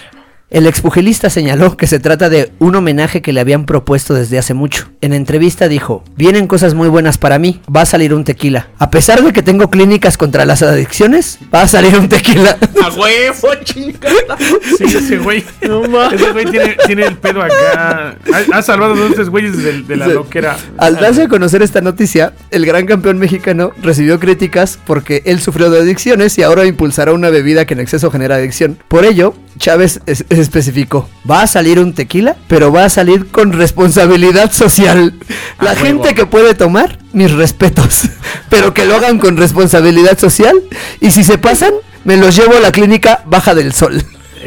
El 0.53 0.67
expugilista 0.67 1.31
señaló 1.31 1.79
que 1.79 1.87
se 1.87 1.99
trata 1.99 2.29
de 2.29 2.53
un 2.59 2.77
homenaje 2.77 3.23
que 3.23 3.33
le 3.33 3.41
habían 3.41 3.65
propuesto 3.65 4.13
desde 4.13 4.37
hace 4.39 4.53
mucho. 4.53 4.87
En 5.01 5.15
entrevista 5.15 5.67
dijo, 5.67 6.05
vienen 6.15 6.47
cosas 6.47 6.75
muy 6.75 6.91
buenas 6.91 7.17
para 7.17 7.39
mí, 7.39 7.63
va 7.75 7.81
a 7.81 7.87
salir 7.87 8.13
un 8.13 8.25
tequila. 8.25 8.69
A 8.79 8.91
pesar 8.91 9.23
de 9.25 9.33
que 9.33 9.43
tengo 9.43 9.71
clínicas 9.71 10.19
contra 10.19 10.45
las 10.45 10.63
adicciones, 10.63 11.39
va 11.55 11.63
a 11.63 11.69
salir 11.69 11.99
un 11.99 12.07
tequila. 12.07 12.59
A 12.85 12.91
huevo, 12.91 13.49
chingada. 13.65 14.37
Sí, 14.77 14.85
ese 14.85 15.17
güey. 15.17 15.43
Ese 15.63 16.33
güey 16.33 16.45
tiene, 16.51 16.77
tiene 16.87 17.07
el 17.07 17.17
pedo 17.17 17.41
acá. 17.43 18.17
Ha, 18.53 18.59
ha 18.59 18.63
salvado 18.63 18.93
a 18.93 18.97
dos 18.97 19.15
tres 19.15 19.31
güeyes 19.31 19.57
de, 19.57 19.83
de 19.85 19.97
la 19.97 20.07
Sí. 20.07 20.13
loquera. 20.13 20.57
Al 20.77 20.97
darse 20.97 21.23
a 21.23 21.29
conocer 21.29 21.63
esta 21.63 21.81
noticia, 21.81 22.35
el 22.51 22.67
gran 22.67 22.85
campeón 22.85 23.17
mexicano 23.19 23.71
recibió 23.83 24.21
críticas 24.21 24.79
porque 24.85 25.23
él 25.25 25.41
sufrió 25.41 25.71
de 25.71 25.79
adicciones 25.81 26.37
y 26.37 26.43
ahora 26.43 26.67
impulsará 26.67 27.15
una 27.15 27.31
bebida 27.31 27.65
que 27.65 27.73
en 27.73 27.81
exceso 27.81 28.11
genera 28.11 28.35
adicción. 28.37 28.77
Por 28.89 29.07
ello, 29.07 29.35
Chávez 29.59 30.01
es- 30.07 30.25
especificó, 30.31 31.09
va 31.29 31.43
a 31.43 31.47
salir 31.47 31.79
un 31.79 31.95
tequila, 31.95 32.37
pero 32.49 32.73
va 32.73 32.85
a 32.85 32.89
salir 32.91 33.29
con 33.31 33.53
responsabilidad 33.53 34.53
social. 34.53 35.15
La 35.61 35.73
A 35.73 35.77
gente 35.77 36.15
que 36.15 36.27
puede 36.27 36.55
tomar, 36.55 36.99
mis 37.13 37.31
respetos, 37.31 38.03
pero 38.49 38.73
que 38.75 38.85
lo 38.85 38.97
hagan 38.97 39.19
con 39.19 39.37
responsabilidad 39.37 40.19
social 40.19 40.57
y 41.01 41.11
si 41.11 41.23
se 41.25 41.39
pasan, 41.39 41.73
me 42.05 42.17
los 42.17 42.35
llevo 42.37 42.57
a 42.57 42.61
la 42.61 42.73
clínica 42.73 43.23
Baja 43.27 43.55
del 43.55 43.73
Sol. 43.73 44.03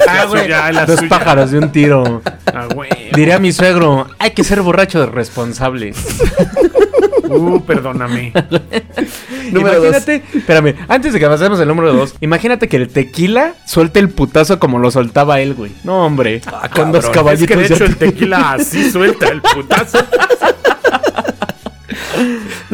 Ah, 0.08 0.26
güey, 0.28 0.48
ya, 0.48 0.72
la 0.72 0.86
Dos 0.86 0.98
suya. 1.00 1.10
pájaros 1.10 1.52
de 1.52 1.60
un 1.60 1.72
tiro. 1.72 2.22
Ah, 2.54 2.68
güey. 2.74 2.89
Diría 3.14 3.39
mi 3.39 3.52
suegro, 3.52 4.08
hay 4.20 4.32
que 4.32 4.43
ser 4.43 4.62
borracho 4.62 5.06
responsable. 5.08 5.93
Uh, 7.28 7.60
perdóname. 7.66 8.32
Número 9.52 9.76
dos. 9.82 9.86
imagínate, 9.88 10.24
espérame, 10.36 10.76
antes 10.88 11.12
de 11.14 11.20
que 11.20 11.28
pasemos 11.28 11.60
el 11.60 11.68
número 11.68 11.91
dos, 11.93 12.14
imagínate 12.22 12.68
que 12.68 12.78
el 12.78 12.88
tequila 12.88 13.54
suelte 13.66 14.00
el 14.00 14.10
putazo 14.10 14.60
como 14.60 14.78
lo 14.80 14.91
soltaba 14.91 15.39
él, 15.41 15.54
güey. 15.56 15.72
No, 15.84 16.06
hombre, 16.06 16.41
con 16.76 16.91
dos 16.91 17.06
Es 17.06 17.10
caballitos. 17.10 17.48
que 17.48 17.56
de 17.68 17.74
hecho 17.74 17.86
el 17.86 17.98
tequila 17.98 18.52
así 18.54 18.89
suelta 18.91 19.28
el 19.30 19.41
putazo. 19.41 20.00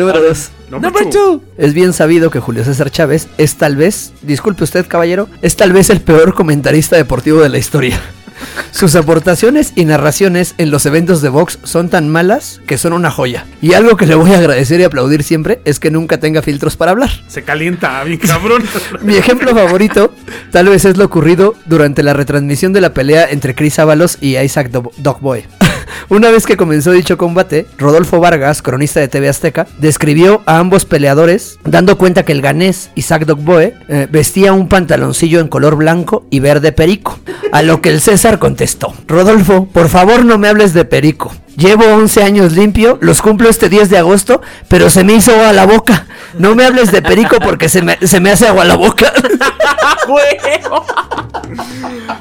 Número 0.02 0.22
2. 0.22 0.52
Number 0.72 1.10
two. 1.10 1.42
Es 1.58 1.74
bien 1.74 1.94
sabido 1.94 2.32
que 2.32 2.40
Julio 2.40 2.64
César 2.64 2.90
Chávez 2.90 3.28
es 3.38 3.56
tal 3.56 3.76
vez, 3.76 4.14
disculpe 4.22 4.64
usted 4.64 4.88
caballero, 4.88 5.28
es 5.42 5.56
tal 5.58 5.74
vez 5.74 5.90
el 5.90 6.02
peor 6.02 6.34
comentarista 6.34 6.96
deportivo 6.96 7.42
de 7.42 7.50
la 7.50 7.58
historia. 7.58 8.00
Sus 8.72 8.96
aportaciones 8.96 9.74
y 9.76 9.86
narraciones 9.86 10.56
en 10.58 10.72
los 10.72 10.86
eventos 10.86 11.22
de 11.22 11.30
box 11.30 11.60
son 11.64 11.90
tan 11.90 12.10
malas 12.10 12.62
que 12.66 12.78
son 12.78 12.94
una 12.94 13.12
joya. 13.12 13.46
Y 13.62 13.74
algo 13.74 13.98
que 13.98 14.06
le 14.06 14.16
voy 14.16 14.32
a 14.34 14.38
agradecer 14.40 14.80
y 14.80 14.84
aplaudir 14.84 15.24
siempre 15.24 15.62
es 15.66 15.80
que 15.80 15.92
nunca 15.92 16.20
tenga 16.20 16.42
filtros 16.42 16.76
para 16.78 16.92
hablar. 16.92 17.10
Se 17.28 17.44
calienta 17.44 18.04
bien 18.04 18.20
cabrón. 18.20 18.64
Mi 19.02 19.16
ejemplo 19.16 19.54
favorito 19.54 20.14
tal 20.52 20.70
vez 20.70 20.86
es 20.86 20.98
lo 20.98 21.06
ocurrido 21.06 21.56
durante 21.66 22.04
la 22.04 22.14
retransmisión 22.14 22.74
de 22.74 22.82
la 22.82 22.94
pelea 22.94 23.28
entre 23.30 23.56
Chris 23.56 23.78
Ábalos 23.80 24.18
y 24.22 24.38
Isaac 24.38 24.70
Do- 24.72 24.92
Dogboy. 24.98 25.44
Una 26.10 26.30
vez 26.30 26.46
que 26.46 26.58
comenzó 26.58 26.92
dicho 26.92 27.18
combate, 27.18 27.68
Rodolfo 27.78 28.20
Vargas, 28.20 28.62
cronista 28.62 29.00
de 29.00 29.08
TV 29.08 29.30
Azteca, 29.30 29.68
describió 29.80 30.42
a 30.46 30.58
ambos 30.60 30.86
peleadores, 30.86 31.58
dando 31.64 31.98
cuenta 31.98 32.24
que 32.24 32.32
el 32.32 32.42
ganés 32.42 32.90
Isaac 32.96 33.26
Dogboe 33.26 33.74
eh, 33.88 34.08
vestía 34.10 34.54
un 34.54 34.68
pantaloncillo 34.68 35.40
en 35.40 35.48
color 35.48 35.76
blanco 35.76 36.26
y 36.30 36.40
verde 36.40 36.72
perico. 36.72 37.20
A 37.52 37.62
lo 37.62 37.82
que 37.82 37.90
el 37.90 38.02
César 38.02 38.31
contestó: 38.40 38.94
Rodolfo, 39.08 39.66
por 39.66 39.90
favor 39.90 40.26
no 40.26 40.38
me 40.38 40.48
hables 40.48 40.74
de 40.74 40.86
perico. 40.86 41.32
Llevo 41.58 41.84
11 41.86 42.24
años 42.24 42.54
limpio, 42.54 42.98
los 43.02 43.22
cumplo 43.22 43.50
este 43.50 43.68
10 43.70 43.90
de 43.90 43.98
agosto, 43.98 44.42
pero 44.70 44.90
se 44.90 45.04
me 45.04 45.14
hizo 45.14 45.32
agua 45.34 45.50
a 45.50 45.54
la 45.54 45.66
boca. 45.66 46.08
No 46.38 46.56
me 46.56 46.66
hables 46.66 46.92
de 46.92 47.02
perico 47.02 47.38
porque 47.40 47.68
se 47.68 47.82
me, 47.82 47.98
se 48.08 48.20
me 48.22 48.32
hace 48.32 48.48
agua 48.48 48.64
a 48.64 48.68
la 48.68 48.76
boca. 48.78 49.12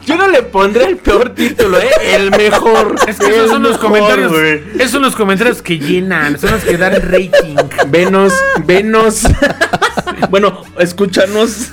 Yo 0.06 0.16
no 0.16 0.28
le 0.28 0.42
pondré 0.42 0.86
el 0.86 0.96
peor 0.96 1.30
título, 1.34 1.78
¿eh? 1.78 1.88
El 2.14 2.30
mejor. 2.30 2.96
Es 3.06 3.18
que 3.18 3.28
esos 3.28 3.50
son 3.50 3.62
los 3.62 3.72
mejor, 3.72 3.86
comentarios. 3.86 4.32
güey. 4.32 4.62
Esos 4.76 4.90
son 4.90 5.02
los 5.02 5.14
comentarios 5.16 5.62
que 5.62 5.78
llenan, 5.78 6.38
son 6.38 6.50
los 6.52 6.64
que 6.64 6.76
dan 6.76 6.94
rating. 7.00 7.56
Venos, 7.88 8.32
venos. 8.64 9.22
bueno, 10.30 10.62
escúchanos. 10.78 11.68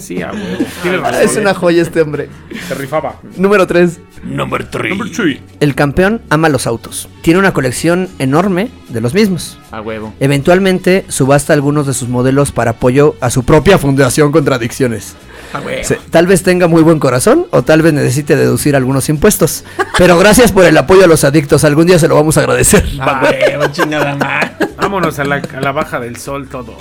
Sí, 0.00 0.22
a 0.22 0.32
huevo. 0.32 0.64
Tienes 0.82 1.00
razón. 1.00 1.22
Es 1.22 1.36
una 1.36 1.54
joya 1.54 1.82
este 1.82 2.00
hombre. 2.02 2.28
Se 2.68 2.74
rifaba. 2.74 3.16
Número 3.36 3.66
3. 3.66 4.00
Number 4.24 4.64
three. 4.68 4.88
Number 4.90 5.10
three. 5.12 5.40
El 5.60 5.74
campeón 5.76 6.20
ama 6.28 6.48
los 6.48 6.66
autos. 6.66 7.08
Tiene 7.22 7.38
una 7.38 7.52
colección 7.52 8.08
enorme 8.18 8.68
de 8.88 9.00
los 9.00 9.14
mismos. 9.14 9.58
A 9.70 9.80
huevo. 9.80 10.12
Eventualmente 10.18 11.04
subasta 11.08 11.52
algunos 11.52 11.86
de 11.86 11.94
sus 11.94 12.08
modelos 12.08 12.50
para 12.50 12.72
apoyo 12.72 13.14
a 13.20 13.30
su 13.30 13.44
propia 13.44 13.78
fundación 13.78 14.32
Contradicciones. 14.32 15.14
A 15.52 15.60
huevo. 15.60 15.84
Se- 15.84 16.00
tal 16.10 16.26
vez 16.26 16.42
tenga 16.42 16.66
muy 16.66 16.82
buen 16.82 16.98
corazón 16.98 17.46
o 17.52 17.62
tal 17.62 17.80
vez 17.82 17.92
necesite 17.92 18.34
deducir 18.34 18.74
algunos 18.74 19.08
impuestos. 19.08 19.62
Pero 19.96 20.18
gracias 20.18 20.50
por 20.50 20.64
el 20.64 20.76
apoyo 20.76 21.04
a 21.04 21.06
los 21.06 21.22
adictos. 21.22 21.62
Algún 21.62 21.86
día 21.86 22.00
se 22.00 22.08
lo 22.08 22.16
vamos 22.16 22.36
a 22.38 22.40
agradecer. 22.40 22.84
A 23.00 23.22
huevo, 23.48 23.66
chingada 23.72 24.16
más. 24.16 24.50
Vámonos 24.76 25.16
a 25.20 25.24
la, 25.24 25.36
a 25.36 25.60
la 25.60 25.70
baja 25.72 26.00
del 26.00 26.16
sol 26.16 26.48
todos. 26.48 26.74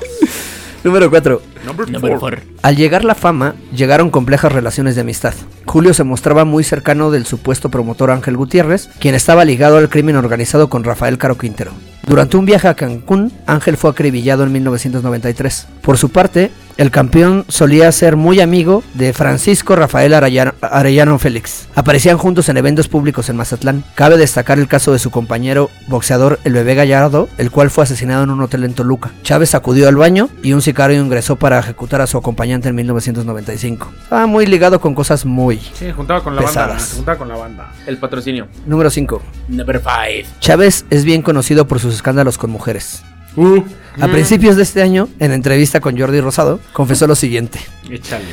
Número 0.84 1.10
4. 1.10 1.42
Number, 1.68 1.90
Number 1.90 2.12
four. 2.18 2.20
four. 2.20 2.40
Al 2.62 2.78
llegar 2.78 3.04
la 3.04 3.14
fama, 3.14 3.56
llegaron 3.76 4.10
complejas 4.10 4.52
relaciones 4.52 4.96
de 4.96 5.02
amistad. 5.02 5.34
Julio 5.66 5.94
se 5.94 6.06
mostraba 6.06 6.46
muy 6.46 6.64
cercano 6.64 7.12
del 7.12 7.26
supuesto 7.26 7.70
promotor 7.70 8.10
Ángel 8.12 8.38
Gutiérrez, 8.38 8.90
quien 9.00 9.16
estaba 9.16 9.44
ligado 9.44 9.78
al 9.78 9.90
crimen 9.90 10.16
organizado 10.16 10.70
con 10.70 10.86
Rafael 10.86 11.18
Caro 11.18 11.38
Quintero. 11.38 11.72
Durante 12.08 12.38
un 12.38 12.46
viaje 12.46 12.70
a 12.70 12.74
Cancún, 12.74 13.34
Ángel 13.48 13.76
fue 13.76 13.90
acribillado 13.90 14.44
en 14.44 14.54
1993. 14.54 15.68
Por 15.82 15.98
su 15.98 16.10
parte, 16.10 16.52
el 16.78 16.90
campeón 16.90 17.44
solía 17.50 17.92
ser 17.92 18.16
muy 18.16 18.40
amigo 18.40 18.82
de 18.94 19.12
Francisco 19.12 19.76
Rafael 19.76 20.14
Arellano, 20.14 20.54
Arellano 20.62 21.20
Félix. 21.20 21.68
Aparecían 21.76 22.18
juntos 22.18 22.48
en 22.48 22.56
eventos 22.56 22.88
públicos 22.88 23.30
en 23.30 23.36
Mazatlán. 23.36 23.84
Cabe 23.96 24.16
destacar 24.16 24.58
el 24.58 24.70
caso 24.70 24.94
de 24.94 25.00
su 25.00 25.12
compañero 25.12 25.70
boxeador 25.88 26.40
El 26.46 26.54
Bebé 26.54 26.76
Gallardo, 26.76 27.28
el 27.38 27.52
cual 27.52 27.72
fue 27.72 27.84
asesinado 27.84 28.24
en 28.24 28.30
un 28.30 28.42
hotel 28.42 28.64
en 28.64 28.74
Toluca. 28.74 29.12
Chávez 29.24 29.54
acudió 29.54 29.90
al 29.90 29.98
baño 29.98 30.30
y 30.44 30.54
un 30.54 30.62
sicario 30.62 31.02
ingresó 31.02 31.36
para 31.36 31.57
ejecutar 31.60 32.02
a 32.02 32.08
su 32.08 32.18
acompañante 32.18 32.70
en 32.70 32.76
1995. 32.76 33.92
Estaba 34.04 34.26
muy 34.28 34.46
ligado 34.46 34.80
con 34.82 34.94
cosas 34.96 35.26
muy... 35.26 35.60
Sí, 35.74 35.92
juntaba 35.96 36.24
con 36.24 36.36
la 36.36 36.42
banda. 36.42 36.62
Pesadas. 36.66 36.84
Se 36.84 36.96
juntaba 36.98 37.18
con 37.18 37.28
la 37.28 37.36
banda. 37.36 37.72
El 37.86 37.98
patrocinio. 37.98 38.48
Número 38.66 38.90
5. 38.90 39.22
Number 39.50 39.80
five. 39.80 40.26
Chávez 40.40 40.86
es 40.90 41.04
bien 41.06 41.22
conocido 41.22 41.68
por 41.68 41.80
sus 41.80 41.94
escándalos 41.96 42.38
con 42.38 42.50
mujeres. 42.52 43.04
Uh, 43.36 43.62
A 44.02 44.08
principios 44.08 44.56
de 44.56 44.64
este 44.64 44.82
año, 44.82 45.10
en 45.20 45.32
entrevista 45.32 45.80
con 45.80 45.98
Jordi 45.98 46.22
Rosado, 46.22 46.60
confesó 46.74 47.06
lo 47.08 47.16
siguiente. 47.16 47.60
échale. 47.90 48.26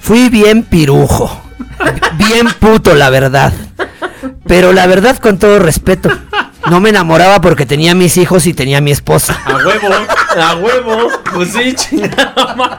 Fui 0.00 0.28
bien 0.28 0.62
pirujo. 0.62 1.42
Bien 2.18 2.46
puto, 2.60 2.94
la 2.94 3.10
verdad. 3.10 3.52
Pero 4.46 4.72
la 4.72 4.86
verdad, 4.86 5.18
con 5.18 5.38
todo 5.38 5.58
respeto, 5.58 6.08
no 6.70 6.80
me 6.80 6.90
enamoraba 6.90 7.40
porque 7.40 7.66
tenía 7.66 7.94
mis 7.94 8.16
hijos 8.16 8.46
y 8.46 8.54
tenía 8.54 8.80
mi 8.80 8.90
esposa. 8.90 9.40
A 9.44 9.56
huevo. 9.56 9.94
A 10.42 10.56
huevo. 10.56 11.08
Pues 11.34 11.52
sí, 11.52 11.74
chingada 11.74 12.54
más. 12.56 12.78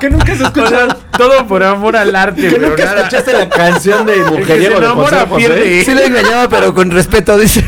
Que 0.00 0.08
nunca 0.10 0.34
se 0.36 0.44
escucha. 0.44 0.88
Todo 1.18 1.46
por 1.46 1.62
amor 1.62 1.96
al 1.96 2.14
arte, 2.16 2.48
Que 2.50 2.58
nunca 2.58 2.84
nada. 2.84 3.00
escuchaste 3.02 3.32
la 3.32 3.48
canción 3.48 4.06
de 4.06 4.14
El 4.14 4.18
que 4.24 4.24
se 4.30 4.38
Mujeriego 4.38 4.80
de 4.80 4.86
José 4.86 4.86
enamora 4.86 5.26
José? 5.26 5.36
pierde. 5.46 5.84
Sí 5.84 5.94
le 5.94 6.06
engañaba, 6.06 6.48
pero 6.48 6.74
con 6.74 6.90
respeto, 6.90 7.36
dice. 7.36 7.64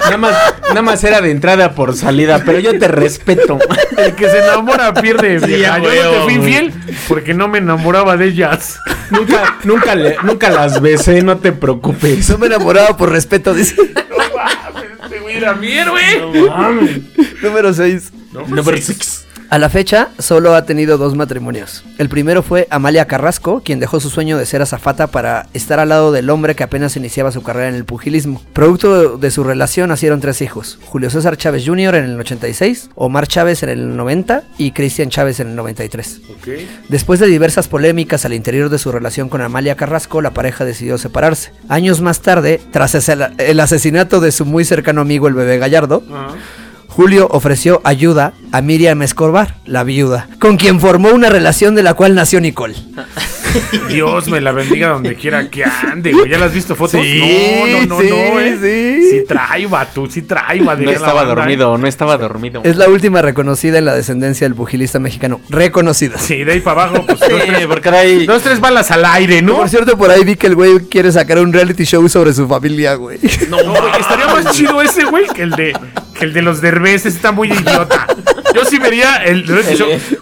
Nada 0.00 0.16
más, 0.16 0.34
nada 0.68 0.82
más 0.82 1.04
era 1.04 1.20
de 1.20 1.30
entrada 1.30 1.72
por 1.74 1.94
salida, 1.94 2.42
pero 2.44 2.58
yo 2.58 2.76
te 2.78 2.88
respeto. 2.88 3.58
El 3.96 4.14
que 4.14 4.28
se 4.28 4.38
enamora 4.38 4.92
pierde. 4.94 5.38
Sí, 5.40 5.60
Yo 5.60 5.78
no 5.78 5.84
te 5.84 6.20
fui 6.24 6.34
infiel 6.34 6.72
porque 7.08 7.34
no 7.34 7.46
me 7.48 7.58
enamoraba 7.58 8.16
de 8.16 8.26
ellas. 8.26 8.78
nunca, 9.10 9.56
nunca, 9.64 9.94
le- 9.94 10.16
nunca 10.24 10.50
las 10.50 10.80
besé, 10.80 11.22
no 11.22 11.36
te 11.38 11.52
preocupes. 11.52 12.28
No 12.30 12.38
me 12.38 12.46
enamoraba 12.46 12.96
por 12.96 13.10
respeto, 13.10 13.54
dice. 13.54 13.76
No 14.38 14.72
mames, 14.72 14.90
este 15.02 15.18
güey 15.18 15.36
era 15.36 15.54
mi 15.54 15.72
héroe. 15.72 16.02
Número 17.42 17.72
6. 17.72 18.12
Number 18.32 18.80
six. 18.82 19.26
A 19.50 19.58
la 19.58 19.70
fecha, 19.70 20.10
solo 20.18 20.54
ha 20.54 20.66
tenido 20.66 20.98
dos 20.98 21.14
matrimonios. 21.14 21.82
El 21.96 22.10
primero 22.10 22.42
fue 22.42 22.68
Amalia 22.70 23.06
Carrasco, 23.06 23.62
quien 23.64 23.80
dejó 23.80 23.98
su 23.98 24.10
sueño 24.10 24.36
de 24.36 24.44
ser 24.44 24.60
azafata 24.60 25.06
para 25.06 25.46
estar 25.54 25.80
al 25.80 25.88
lado 25.88 26.12
del 26.12 26.28
hombre 26.28 26.54
que 26.54 26.64
apenas 26.64 26.98
iniciaba 26.98 27.32
su 27.32 27.42
carrera 27.42 27.70
en 27.70 27.74
el 27.74 27.86
pugilismo. 27.86 28.42
Producto 28.52 29.16
de 29.16 29.30
su 29.30 29.44
relación 29.44 29.88
nacieron 29.88 30.20
tres 30.20 30.42
hijos: 30.42 30.78
Julio 30.84 31.08
César 31.08 31.38
Chávez 31.38 31.64
Jr. 31.64 31.94
en 31.94 32.04
el 32.04 32.20
86, 32.20 32.90
Omar 32.94 33.26
Chávez 33.26 33.62
en 33.62 33.70
el 33.70 33.96
90 33.96 34.42
y 34.58 34.72
Cristian 34.72 35.08
Chávez 35.08 35.40
en 35.40 35.48
el 35.48 35.56
93. 35.56 36.20
Ok. 36.30 36.48
Después 36.90 37.18
de 37.18 37.26
diversas 37.26 37.68
polémicas 37.68 38.26
al 38.26 38.34
interior 38.34 38.68
de 38.68 38.78
su 38.78 38.92
relación 38.92 39.30
con 39.30 39.40
Amalia 39.40 39.76
Carrasco, 39.76 40.20
la 40.20 40.34
pareja 40.34 40.66
decidió 40.66 40.98
separarse. 40.98 41.52
Años 41.70 42.02
más 42.02 42.20
tarde, 42.20 42.60
tras 42.70 42.94
el 43.08 43.60
asesinato 43.60 44.20
de 44.20 44.30
su 44.30 44.44
muy 44.44 44.66
cercano 44.66 45.00
amigo 45.00 45.26
el 45.26 45.32
bebé 45.32 45.56
Gallardo. 45.56 46.02
Julio 46.98 47.28
ofreció 47.30 47.80
ayuda 47.84 48.32
a 48.50 48.60
Miriam 48.60 49.00
Escobar, 49.02 49.54
la 49.66 49.84
viuda, 49.84 50.26
con 50.40 50.56
quien 50.56 50.80
formó 50.80 51.10
una 51.10 51.28
relación 51.28 51.76
de 51.76 51.84
la 51.84 51.94
cual 51.94 52.16
nació 52.16 52.40
Nicole. 52.40 52.74
Dios 53.88 54.26
me 54.26 54.40
la 54.40 54.50
bendiga 54.50 54.88
donde 54.88 55.14
quiera 55.14 55.48
que 55.48 55.62
ande, 55.64 56.10
güey. 56.12 56.28
¿Ya 56.28 56.38
las 56.38 56.48
has 56.48 56.54
visto 56.54 56.74
fotos? 56.74 57.00
Sí, 57.00 57.22
no, 57.70 57.86
no, 57.86 57.86
no, 57.86 58.00
sí, 58.00 58.10
no, 58.10 58.40
eh. 58.40 58.58
sí. 58.60 59.10
Sí 59.10 59.24
trae, 59.28 59.66
vato, 59.68 60.10
sí 60.10 60.22
trae, 60.22 60.60
va. 60.60 60.74
No 60.74 60.90
estaba 60.90 61.22
banda, 61.22 61.34
dormido, 61.36 61.78
no 61.78 61.86
estaba 61.86 62.18
dormido. 62.18 62.62
Es 62.64 62.76
la 62.76 62.88
última 62.88 63.22
reconocida 63.22 63.78
en 63.78 63.84
la 63.84 63.94
descendencia 63.94 64.44
del 64.46 64.56
pugilista 64.56 64.98
mexicano. 64.98 65.40
Reconocida. 65.50 66.16
eh. 66.16 66.20
Sí, 66.20 66.42
de 66.42 66.50
ahí 66.54 66.60
para 66.60 66.82
abajo, 66.82 67.06
pues 67.06 67.20
dos, 67.20 67.28
Sí, 67.30 67.36
tres, 67.46 67.66
porque 67.68 67.88
ahí. 67.90 68.26
dos, 68.26 68.42
tres 68.42 68.58
balas 68.58 68.90
al 68.90 69.04
aire, 69.04 69.40
¿no? 69.40 69.54
Por 69.56 69.68
cierto, 69.68 69.96
por 69.96 70.10
ahí 70.10 70.24
vi 70.24 70.34
que 70.34 70.48
el 70.48 70.56
güey 70.56 70.80
quiere 70.90 71.12
sacar 71.12 71.38
un 71.38 71.52
reality 71.52 71.84
show 71.84 72.08
sobre 72.08 72.32
su 72.34 72.48
familia, 72.48 72.96
güey. 72.96 73.20
No, 73.48 73.58
güey, 73.62 74.00
estaría 74.00 74.26
más 74.26 74.50
chido 74.50 74.82
ese, 74.82 75.04
güey, 75.04 75.28
que 75.28 75.42
el 75.44 75.52
de 75.52 75.72
que 76.18 76.24
el 76.24 76.32
de 76.32 76.42
los 76.42 76.60
derbés 76.60 77.06
está 77.06 77.32
muy 77.32 77.48
idiota. 77.48 78.06
Yo 78.54 78.64
sí 78.64 78.78
vería 78.78 79.16
el. 79.16 79.44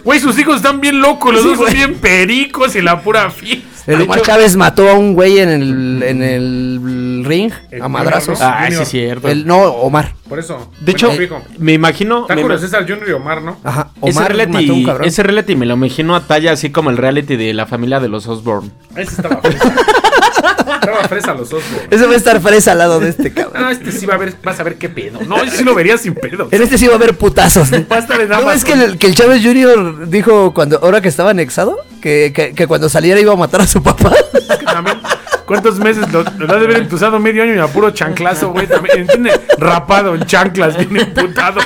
Güey, 0.03 0.19
sus 0.19 0.37
hijos 0.37 0.57
están 0.57 0.79
bien 0.79 1.01
locos, 1.01 1.33
los 1.33 1.43
dos 1.43 1.57
son 1.57 1.73
bien 1.73 1.95
pericos 1.95 2.75
y 2.75 2.81
la 2.81 3.01
pura 3.01 3.29
fiesta. 3.31 3.67
El 3.87 4.01
Omar 4.01 4.21
Chávez 4.21 4.57
mató 4.57 4.89
a 4.89 4.93
un 4.93 5.13
güey 5.13 5.39
en 5.39 5.47
el, 5.49 6.03
en 6.03 6.21
el 6.21 7.23
ring 7.25 7.53
El 7.71 7.81
a 7.81 7.87
madrazos. 7.87 8.37
Junior, 8.37 8.59
¿no? 8.59 8.65
Ah, 8.65 8.69
sí, 8.69 8.81
es 8.81 8.89
cierto. 8.89 9.29
El, 9.29 9.47
no, 9.47 9.59
Omar. 9.59 10.13
Por 10.27 10.39
eso. 10.39 10.69
De 10.79 10.91
hecho, 10.91 11.11
fijo. 11.11 11.41
me 11.57 11.73
imagino. 11.73 12.21
Está 12.29 12.35
me 12.35 12.57
César 12.57 12.81
Junior 12.87 13.07
y 13.07 13.11
Omar, 13.13 13.41
¿no? 13.41 13.57
Ajá. 13.63 13.91
ese 14.03 14.17
Omar 14.19 14.31
mató 14.35 14.41
a 14.41 14.45
un 14.45 14.53
reality, 14.67 14.85
cabrón. 14.85 15.07
ese 15.07 15.23
reality 15.23 15.55
me 15.55 15.65
lo 15.65 15.73
imagino 15.75 16.15
a 16.15 16.25
talla 16.27 16.51
así 16.51 16.69
como 16.71 16.89
el 16.89 16.97
reality 16.97 17.35
de 17.37 17.53
la 17.53 17.65
familia 17.65 17.99
de 17.99 18.09
los 18.09 18.27
Osborne. 18.27 18.69
Ese 18.95 19.15
estaba 19.15 19.41
fresa. 19.41 19.73
estaba 20.75 21.03
fresa 21.07 21.33
los 21.33 21.51
ojos. 21.53 21.63
Ese 21.89 22.05
va 22.05 22.13
a 22.13 22.15
estar 22.15 22.41
fresa 22.41 22.71
al 22.73 22.77
lado 22.79 22.99
de 22.99 23.09
este 23.09 23.33
cabrón. 23.33 23.63
No, 23.63 23.69
este 23.69 23.91
sí 23.91 24.05
va 24.05 24.15
a 24.15 24.17
ver, 24.17 24.35
vas 24.43 24.59
a 24.59 24.63
ver 24.63 24.75
qué 24.77 24.89
pedo. 24.89 25.19
No, 25.27 25.41
ese 25.43 25.57
sí 25.57 25.63
lo 25.63 25.73
vería 25.75 25.97
sin 25.97 26.13
pedo. 26.13 26.47
En 26.51 26.61
este 26.61 26.77
sí 26.77 26.87
va 26.87 26.93
a 26.93 26.97
haber 26.97 27.17
putazos. 27.17 27.71
¿no? 27.71 27.85
Va 27.89 27.97
a 27.97 27.99
estar 27.99 28.19
en 28.19 28.29
¿No 28.29 28.35
Amazon. 28.35 28.53
ves 28.53 28.65
que 28.65 28.73
el, 28.73 28.97
que 28.97 29.07
el 29.07 29.15
Chávez 29.15 29.41
Jr. 29.43 30.07
dijo 30.09 30.53
cuando 30.53 30.79
ahora 30.81 31.01
que 31.01 31.07
estaba 31.07 31.31
anexado 31.31 31.77
que, 32.01 32.31
que, 32.35 32.53
que 32.53 32.67
cuando 32.67 32.89
saliera 32.89 33.19
iba 33.19 33.33
a 33.33 33.37
matar 33.37 33.61
a 33.61 33.67
su 33.67 33.81
papá? 33.81 34.13
También, 34.65 34.97
¿Cuántos 35.47 35.79
meses 35.79 36.11
lo, 36.11 36.23
lo 36.23 36.53
ha 36.53 36.57
de 36.57 36.65
haber 36.65 36.77
entusado 36.77 37.19
medio 37.19 37.41
año 37.41 37.55
y 37.55 37.59
a 37.59 37.67
puro 37.67 37.91
chanclazo, 37.91 38.49
güey? 38.51 38.67
También, 38.67 38.99
entiende, 38.99 39.31
rapado 39.57 40.13
en 40.13 40.25
chanclas, 40.25 40.77
bien 40.77 41.07
emputado. 41.07 41.61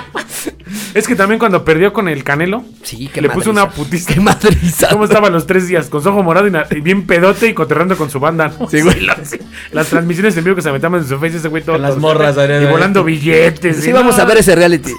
Es 0.93 1.07
que 1.07 1.15
también 1.15 1.39
cuando 1.39 1.65
perdió 1.65 1.91
con 1.91 2.07
el 2.07 2.23
Canelo, 2.23 2.63
Sí, 2.83 3.09
qué 3.11 3.21
le 3.21 3.29
puso 3.29 3.49
una 3.49 3.69
putiza. 3.69 4.13
Qué 4.13 4.19
madriza. 4.19 4.89
¿Cómo 4.89 5.05
estaban 5.05 5.33
los 5.33 5.47
tres 5.47 5.67
días? 5.67 5.87
Con 5.87 6.03
su 6.03 6.09
ojo 6.09 6.21
morado 6.21 6.47
y, 6.47 6.81
bien 6.81 7.07
pedote 7.07 7.47
y 7.47 7.53
coterrando 7.53 7.97
con 7.97 8.11
su 8.11 8.19
banda. 8.19 8.53
¿no? 8.59 8.69
Sí, 8.69 8.81
güey. 8.81 9.01
Las, 9.01 9.35
las 9.71 9.87
transmisiones 9.87 10.37
en 10.37 10.43
vivo 10.43 10.55
que 10.55 10.61
se 10.61 10.69
aventaban 10.69 11.01
en 11.01 11.07
su 11.07 11.17
face, 11.17 11.37
ese 11.37 11.47
güey 11.47 11.63
todo. 11.63 11.75
Con 11.75 11.81
las 11.81 11.97
morras, 11.97 12.35
Y 12.37 12.65
volando 12.65 13.03
billetes. 13.03 13.77
Sí, 13.77 13.89
y 13.89 13.93
vamos 13.93 14.17
no, 14.17 14.23
a 14.23 14.25
ver 14.25 14.37
ese 14.37 14.55
reality. 14.55 14.91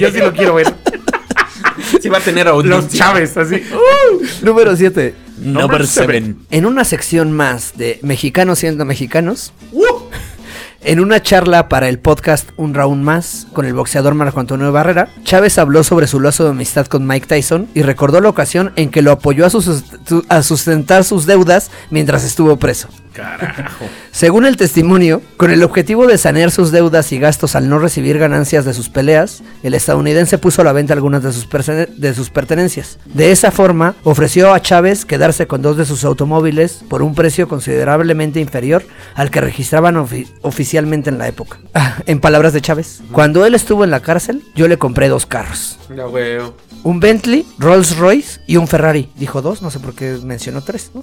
Yo 0.00 0.10
sí 0.10 0.18
lo 0.18 0.32
quiero 0.32 0.54
ver. 0.54 0.72
Sí 2.02 2.08
va 2.08 2.18
a 2.18 2.20
tener 2.20 2.46
Los 2.46 2.88
Chávez, 2.88 3.36
así. 3.36 3.62
Número 4.42 4.74
7. 4.76 5.14
Number 5.38 5.86
seven. 5.86 6.38
En 6.50 6.66
una 6.66 6.84
sección 6.84 7.32
más 7.32 7.72
de 7.76 7.98
Mexicanos 8.02 8.58
siendo 8.58 8.84
mexicanos. 8.84 9.52
En 10.84 10.98
una 10.98 11.22
charla 11.22 11.68
para 11.68 11.88
el 11.88 12.00
podcast 12.00 12.50
Un 12.56 12.74
Round 12.74 13.04
Más 13.04 13.46
con 13.52 13.66
el 13.66 13.72
boxeador 13.72 14.14
Marco 14.14 14.40
Antonio 14.40 14.72
Barrera, 14.72 15.10
Chávez 15.22 15.56
habló 15.58 15.84
sobre 15.84 16.08
su 16.08 16.18
lazo 16.18 16.42
de 16.42 16.50
amistad 16.50 16.86
con 16.86 17.06
Mike 17.06 17.26
Tyson 17.28 17.68
y 17.72 17.82
recordó 17.82 18.20
la 18.20 18.28
ocasión 18.28 18.72
en 18.74 18.90
que 18.90 19.00
lo 19.00 19.12
apoyó 19.12 19.46
a, 19.46 19.50
sus- 19.50 19.84
a 20.28 20.42
sustentar 20.42 21.04
sus 21.04 21.24
deudas 21.24 21.70
mientras 21.90 22.24
estuvo 22.24 22.56
preso. 22.56 22.88
Carajo. 23.12 23.84
Según 24.10 24.46
el 24.46 24.56
testimonio, 24.56 25.22
con 25.36 25.50
el 25.50 25.62
objetivo 25.62 26.06
de 26.06 26.18
sanear 26.18 26.50
sus 26.50 26.70
deudas 26.72 27.12
y 27.12 27.18
gastos 27.18 27.54
al 27.56 27.68
no 27.68 27.78
recibir 27.78 28.18
ganancias 28.18 28.64
de 28.64 28.74
sus 28.74 28.88
peleas, 28.88 29.42
el 29.62 29.74
estadounidense 29.74 30.38
puso 30.38 30.62
a 30.62 30.64
la 30.64 30.72
venta 30.72 30.94
algunas 30.94 31.22
de 31.22 31.32
sus, 31.32 31.46
de 31.96 32.14
sus 32.14 32.30
pertenencias. 32.30 32.98
De 33.04 33.30
esa 33.32 33.50
forma, 33.50 33.94
ofreció 34.04 34.52
a 34.54 34.60
Chávez 34.60 35.04
quedarse 35.04 35.46
con 35.46 35.62
dos 35.62 35.76
de 35.76 35.84
sus 35.86 36.04
automóviles 36.04 36.82
por 36.88 37.02
un 37.02 37.14
precio 37.14 37.48
considerablemente 37.48 38.40
inferior 38.40 38.84
al 39.14 39.30
que 39.30 39.40
registraban 39.40 39.96
ofi- 39.96 40.28
oficialmente 40.42 41.10
en 41.10 41.18
la 41.18 41.28
época. 41.28 41.58
Ah, 41.74 41.96
en 42.06 42.20
palabras 42.20 42.52
de 42.52 42.60
Chávez, 42.60 43.00
cuando 43.12 43.44
él 43.46 43.54
estuvo 43.54 43.84
en 43.84 43.90
la 43.90 44.00
cárcel, 44.00 44.42
yo 44.54 44.68
le 44.68 44.78
compré 44.78 45.08
dos 45.08 45.26
carros. 45.26 45.78
Ya, 45.94 46.04
güey. 46.04 46.38
Un 46.84 46.98
Bentley, 47.00 47.46
Rolls 47.58 47.96
Royce 47.96 48.40
y 48.46 48.56
un 48.56 48.66
Ferrari. 48.66 49.08
Dijo 49.16 49.40
dos, 49.40 49.62
no 49.62 49.70
sé 49.70 49.78
por 49.78 49.94
qué 49.94 50.18
mencionó 50.24 50.62
tres, 50.62 50.90
¿no? 50.94 51.02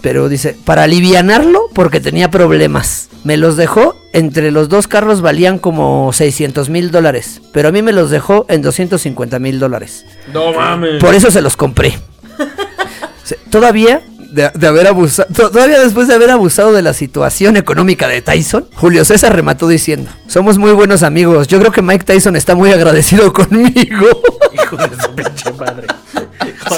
Pero 0.00 0.28
dice, 0.28 0.56
para 0.64 0.84
alivianarlo 0.84 1.62
porque 1.74 2.00
tenía 2.00 2.30
problemas. 2.30 3.08
Me 3.24 3.36
los 3.36 3.56
dejó, 3.56 3.96
entre 4.12 4.50
los 4.50 4.68
dos 4.68 4.86
carros 4.88 5.20
valían 5.20 5.58
como 5.58 6.12
600 6.12 6.68
mil 6.68 6.90
dólares. 6.90 7.40
Pero 7.52 7.68
a 7.68 7.72
mí 7.72 7.82
me 7.82 7.92
los 7.92 8.10
dejó 8.10 8.46
en 8.48 8.62
250 8.62 9.38
mil 9.38 9.58
dólares. 9.58 10.04
No 10.32 10.52
mames. 10.52 11.00
Por 11.00 11.14
eso 11.14 11.30
se 11.30 11.42
los 11.42 11.56
compré. 11.56 11.98
Todavía, 13.50 14.02
de, 14.30 14.50
de 14.54 14.66
haber 14.66 14.86
abusado, 14.86 15.28
todavía 15.32 15.78
después 15.80 16.08
de 16.08 16.14
haber 16.14 16.30
abusado 16.30 16.72
de 16.72 16.82
la 16.82 16.92
situación 16.94 17.56
económica 17.56 18.08
de 18.08 18.22
Tyson, 18.22 18.66
Julio 18.74 19.04
César 19.04 19.34
remató 19.34 19.68
diciendo, 19.68 20.10
somos 20.26 20.58
muy 20.58 20.72
buenos 20.72 21.02
amigos, 21.02 21.48
yo 21.48 21.58
creo 21.60 21.70
que 21.70 21.82
Mike 21.82 22.04
Tyson 22.04 22.34
está 22.34 22.54
muy 22.54 22.72
agradecido 22.72 23.32
conmigo. 23.34 24.06
Hijo 24.72 24.88
de 24.88 25.02
su 25.02 25.14
pinche 25.14 25.52
madre. 25.52 25.86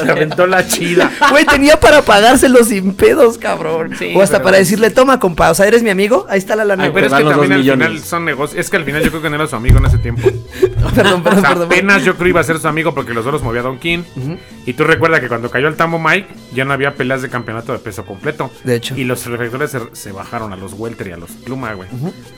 Se 0.05 0.11
aventó 0.11 0.47
la 0.47 0.67
chida. 0.67 1.11
Güey, 1.31 1.45
tenía 1.47 1.79
para 1.79 2.03
pagárselo 2.03 2.65
sin 2.65 2.95
pedos, 2.95 3.39
cabrón. 3.39 3.95
Sí, 3.99 4.13
o 4.17 4.23
hasta 4.23 4.39
pero- 4.39 4.45
para 4.45 4.57
decirle, 4.59 4.91
toma, 4.91 5.21
compa, 5.21 5.51
o 5.51 5.55
sea, 5.55 5.67
eres 5.67 5.83
mi 5.83 5.91
amigo, 5.91 6.27
ahí 6.29 6.39
está 6.39 6.57
la 6.57 6.65
lana. 6.65 6.85
Ay, 6.85 6.91
pero 6.93 7.07
es 7.07 7.13
que 7.13 7.23
también 7.25 7.53
al 7.53 7.59
millones. 7.59 7.89
final 7.89 8.03
son 8.05 8.25
negocios. 8.25 8.61
Es 8.61 8.71
que 8.71 8.77
al 8.77 8.85
final 8.85 9.03
yo 9.03 9.11
creo 9.11 9.23
que 9.23 9.31
no 9.31 9.37
era 9.37 9.47
su 9.47 9.57
amigo 9.57 9.79
en 9.79 9.87
ese 9.87 9.99
tiempo. 9.99 10.23
perdón, 10.95 11.21
O 11.21 11.23
perdón, 11.23 11.41
sea, 11.41 11.51
perdón. 11.51 11.67
apenas 11.67 12.03
yo 12.05 12.17
creo 12.17 12.29
iba 12.29 12.41
a 12.41 12.45
ser 12.45 12.59
su 12.59 12.67
amigo 12.69 12.95
porque 12.95 13.15
los 13.15 13.25
dos 13.25 13.33
los 13.35 13.43
movía 13.43 13.63
Don 13.63 13.79
King. 13.79 14.03
Y 14.67 14.73
tú 14.73 14.85
recuerda 14.85 15.21
que 15.21 15.29
cuando 15.29 15.51
cayó 15.51 15.69
el 15.69 15.77
tambo 15.77 15.99
Mike, 15.99 16.29
ya 16.55 16.65
no 16.65 16.73
había 16.73 16.95
peleas 16.95 17.23
de 17.23 17.29
campeonato 17.29 17.73
de 17.73 17.79
peso 17.79 18.05
completo. 18.05 18.51
De 18.65 18.77
hecho. 18.77 18.95
Y 18.97 19.05
los 19.05 19.25
reflectores 19.27 19.71
se, 19.71 19.81
se 19.93 20.13
bajaron 20.13 20.53
a 20.53 20.57
los 20.57 20.73
welter 20.75 21.09
y 21.09 21.13
a 21.13 21.17
los 21.17 21.31
pluma, 21.31 21.75
güey. 21.75 21.89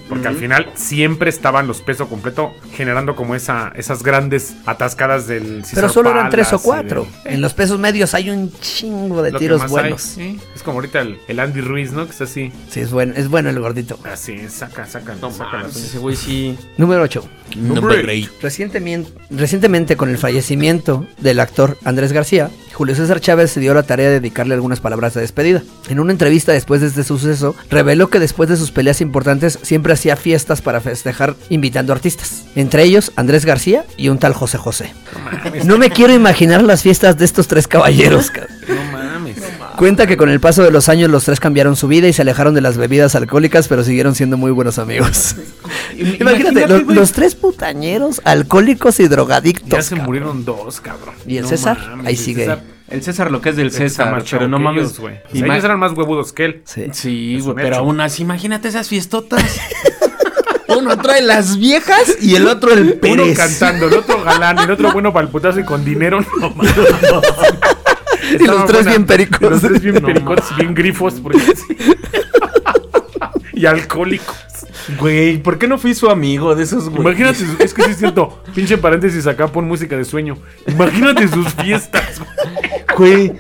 Porque 0.08 0.28
al 0.28 0.36
final 0.36 0.70
siempre 0.74 1.30
estaban 1.30 1.66
los 1.66 1.80
peso 1.80 2.08
completo 2.08 2.54
generando 2.74 3.14
como 3.16 3.34
esa, 3.34 3.72
esas 3.76 4.02
grandes 4.02 4.54
atascadas 4.66 5.26
del 5.26 5.42
Pero 5.62 5.64
César 5.64 5.90
solo 5.90 6.10
eran 6.10 6.30
tres 6.30 6.52
o 6.52 6.58
cuatro. 6.60 6.85
En 7.24 7.40
los 7.40 7.54
pesos 7.54 7.78
medios 7.78 8.14
hay 8.14 8.30
un 8.30 8.52
chingo 8.60 9.22
de 9.22 9.32
lo 9.32 9.38
que 9.38 9.44
tiros 9.44 9.60
más 9.60 9.70
buenos. 9.70 10.16
hay. 10.18 10.34
Sí, 10.34 10.40
Es 10.54 10.62
como 10.62 10.78
ahorita 10.78 11.00
el, 11.00 11.18
el 11.28 11.40
Andy 11.40 11.60
Ruiz, 11.60 11.92
¿no? 11.92 12.04
Que 12.04 12.12
está 12.12 12.24
así. 12.24 12.52
Sí, 12.70 12.80
es 12.80 12.90
bueno, 12.90 13.14
es 13.16 13.28
bueno 13.28 13.50
el 13.50 13.58
gordito. 13.60 13.98
Así, 14.04 14.48
saca, 14.48 14.86
saca, 14.86 15.14
No 15.20 15.30
saca 15.32 15.66
ese 15.66 15.98
güey 15.98 16.16
sí. 16.16 16.56
Número 16.76 17.02
8. 17.02 17.28
Number 17.56 18.08
eight. 18.10 18.30
Recientemente, 18.42 19.10
recientemente, 19.30 19.96
con 19.96 20.10
el 20.10 20.18
fallecimiento 20.18 21.06
del 21.18 21.40
actor 21.40 21.78
Andrés 21.84 22.12
García, 22.12 22.50
Julio 22.76 22.94
César 22.94 23.20
Chávez 23.20 23.50
se 23.50 23.58
dio 23.58 23.72
la 23.72 23.84
tarea 23.84 24.08
de 24.08 24.20
dedicarle 24.20 24.52
algunas 24.52 24.80
palabras 24.80 25.14
de 25.14 25.22
despedida. 25.22 25.62
En 25.88 25.98
una 25.98 26.12
entrevista 26.12 26.52
después 26.52 26.82
de 26.82 26.88
este 26.88 27.04
suceso, 27.04 27.56
reveló 27.70 28.08
que 28.08 28.20
después 28.20 28.50
de 28.50 28.58
sus 28.58 28.70
peleas 28.70 29.00
importantes 29.00 29.58
siempre 29.62 29.94
hacía 29.94 30.14
fiestas 30.14 30.60
para 30.60 30.82
festejar 30.82 31.36
invitando 31.48 31.94
artistas. 31.94 32.44
Entre 32.54 32.82
ellos, 32.82 33.12
Andrés 33.16 33.46
García 33.46 33.86
y 33.96 34.10
un 34.10 34.18
tal 34.18 34.34
José 34.34 34.58
José. 34.58 34.92
No 35.64 35.78
me 35.78 35.88
quiero 35.88 36.12
imaginar 36.12 36.62
las 36.62 36.82
fiestas 36.82 37.16
de 37.16 37.24
estos 37.24 37.48
tres 37.48 37.66
caballeros. 37.66 38.30
No 38.68 38.92
mames. 38.92 39.06
Cuenta 39.76 40.06
que 40.06 40.16
con 40.16 40.28
el 40.30 40.40
paso 40.40 40.62
de 40.62 40.70
los 40.70 40.88
años 40.88 41.10
los 41.10 41.24
tres 41.24 41.38
cambiaron 41.38 41.76
su 41.76 41.86
vida 41.86 42.08
y 42.08 42.12
se 42.12 42.22
alejaron 42.22 42.54
de 42.54 42.60
las 42.62 42.76
bebidas 42.78 43.14
alcohólicas, 43.14 43.68
pero 43.68 43.84
siguieron 43.84 44.14
siendo 44.14 44.36
muy 44.36 44.50
buenos 44.50 44.78
amigos. 44.78 45.36
Imagínate, 45.98 46.22
Imagínate, 46.60 46.94
los, 46.94 47.12
tres 47.12 47.34
putañeros, 47.34 48.20
alcohólicos 48.24 49.00
y 49.00 49.08
drogadictos. 49.08 49.68
Ya 49.68 49.82
se 49.82 49.90
cabrón. 49.90 50.06
murieron 50.06 50.44
dos, 50.44 50.80
cabrón. 50.80 51.14
¿Y 51.26 51.36
el 51.36 51.42
No 51.44 51.48
César? 51.50 51.78
mames, 51.78 52.06
Ahí 52.06 52.16
sigue. 52.16 52.42
César 52.44 52.60
El 52.88 53.02
César 53.02 53.30
lo 53.30 53.40
que 53.40 53.50
es 53.50 53.56
del 53.56 53.70
César, 53.70 54.22
chavo 54.24 54.38
pero 54.40 54.48
no 54.48 54.58
mames. 54.58 54.98
güey. 54.98 55.16
O 55.16 55.18
sea, 55.32 55.40
Ima- 55.40 55.52
ellos 55.54 55.64
eran 55.64 55.78
más 55.78 55.92
huevudos 55.92 56.32
que 56.32 56.44
él. 56.46 56.62
Sí. 56.64 57.38
Güey, 57.40 57.54
pero 57.56 57.76
aún 57.76 58.00
así, 58.00 58.22
imagínate 58.22 58.68
esas 58.68 58.88
fiestotas. 58.88 59.42
Uno 60.68 60.96
trae 60.98 61.22
las 61.22 61.58
viejas 61.58 62.16
y 62.20 62.34
el 62.34 62.46
otro 62.48 62.72
el 62.72 62.82
Uno 62.82 63.00
Pérez. 63.00 63.36
cantando, 63.38 63.86
el 63.88 63.94
otro 63.94 64.22
galán, 64.24 64.58
el 64.58 64.70
otro 64.70 64.92
bueno 64.92 65.12
para 65.12 65.24
el 65.26 65.30
putazo 65.32 65.60
y 65.60 65.64
con 65.64 65.84
dinero. 65.84 66.20
No 66.40 66.50
mames. 66.50 66.74
Y 68.38 68.44
los 68.46 68.66
tres 68.66 68.86
bien 68.86 69.06
pericos. 69.06 69.40
Los 69.40 69.60
tres 69.60 69.80
bien 69.80 69.94
No 69.96 70.00
pericos, 70.02 70.56
bien 70.56 70.74
grifos. 70.74 71.14
Porque 71.14 71.38
sí. 71.56 71.76
y 73.54 73.66
alcohólicos. 73.66 74.36
Güey, 74.98 75.38
¿por 75.42 75.58
qué 75.58 75.66
no 75.66 75.78
fui 75.78 75.94
su 75.94 76.08
amigo 76.08 76.54
de 76.54 76.62
esos 76.62 76.88
güey? 76.88 77.00
Imagínate, 77.02 77.44
es 77.64 77.74
que 77.74 77.82
sí 77.82 77.90
es 77.90 77.98
cierto. 77.98 78.42
Pinche 78.54 78.78
paréntesis 78.78 79.26
acá, 79.26 79.48
pon 79.48 79.66
música 79.66 79.96
de 79.96 80.04
sueño. 80.04 80.38
Imagínate 80.66 81.26
sus 81.28 81.52
fiestas. 81.54 82.20
Güey, 82.96 83.32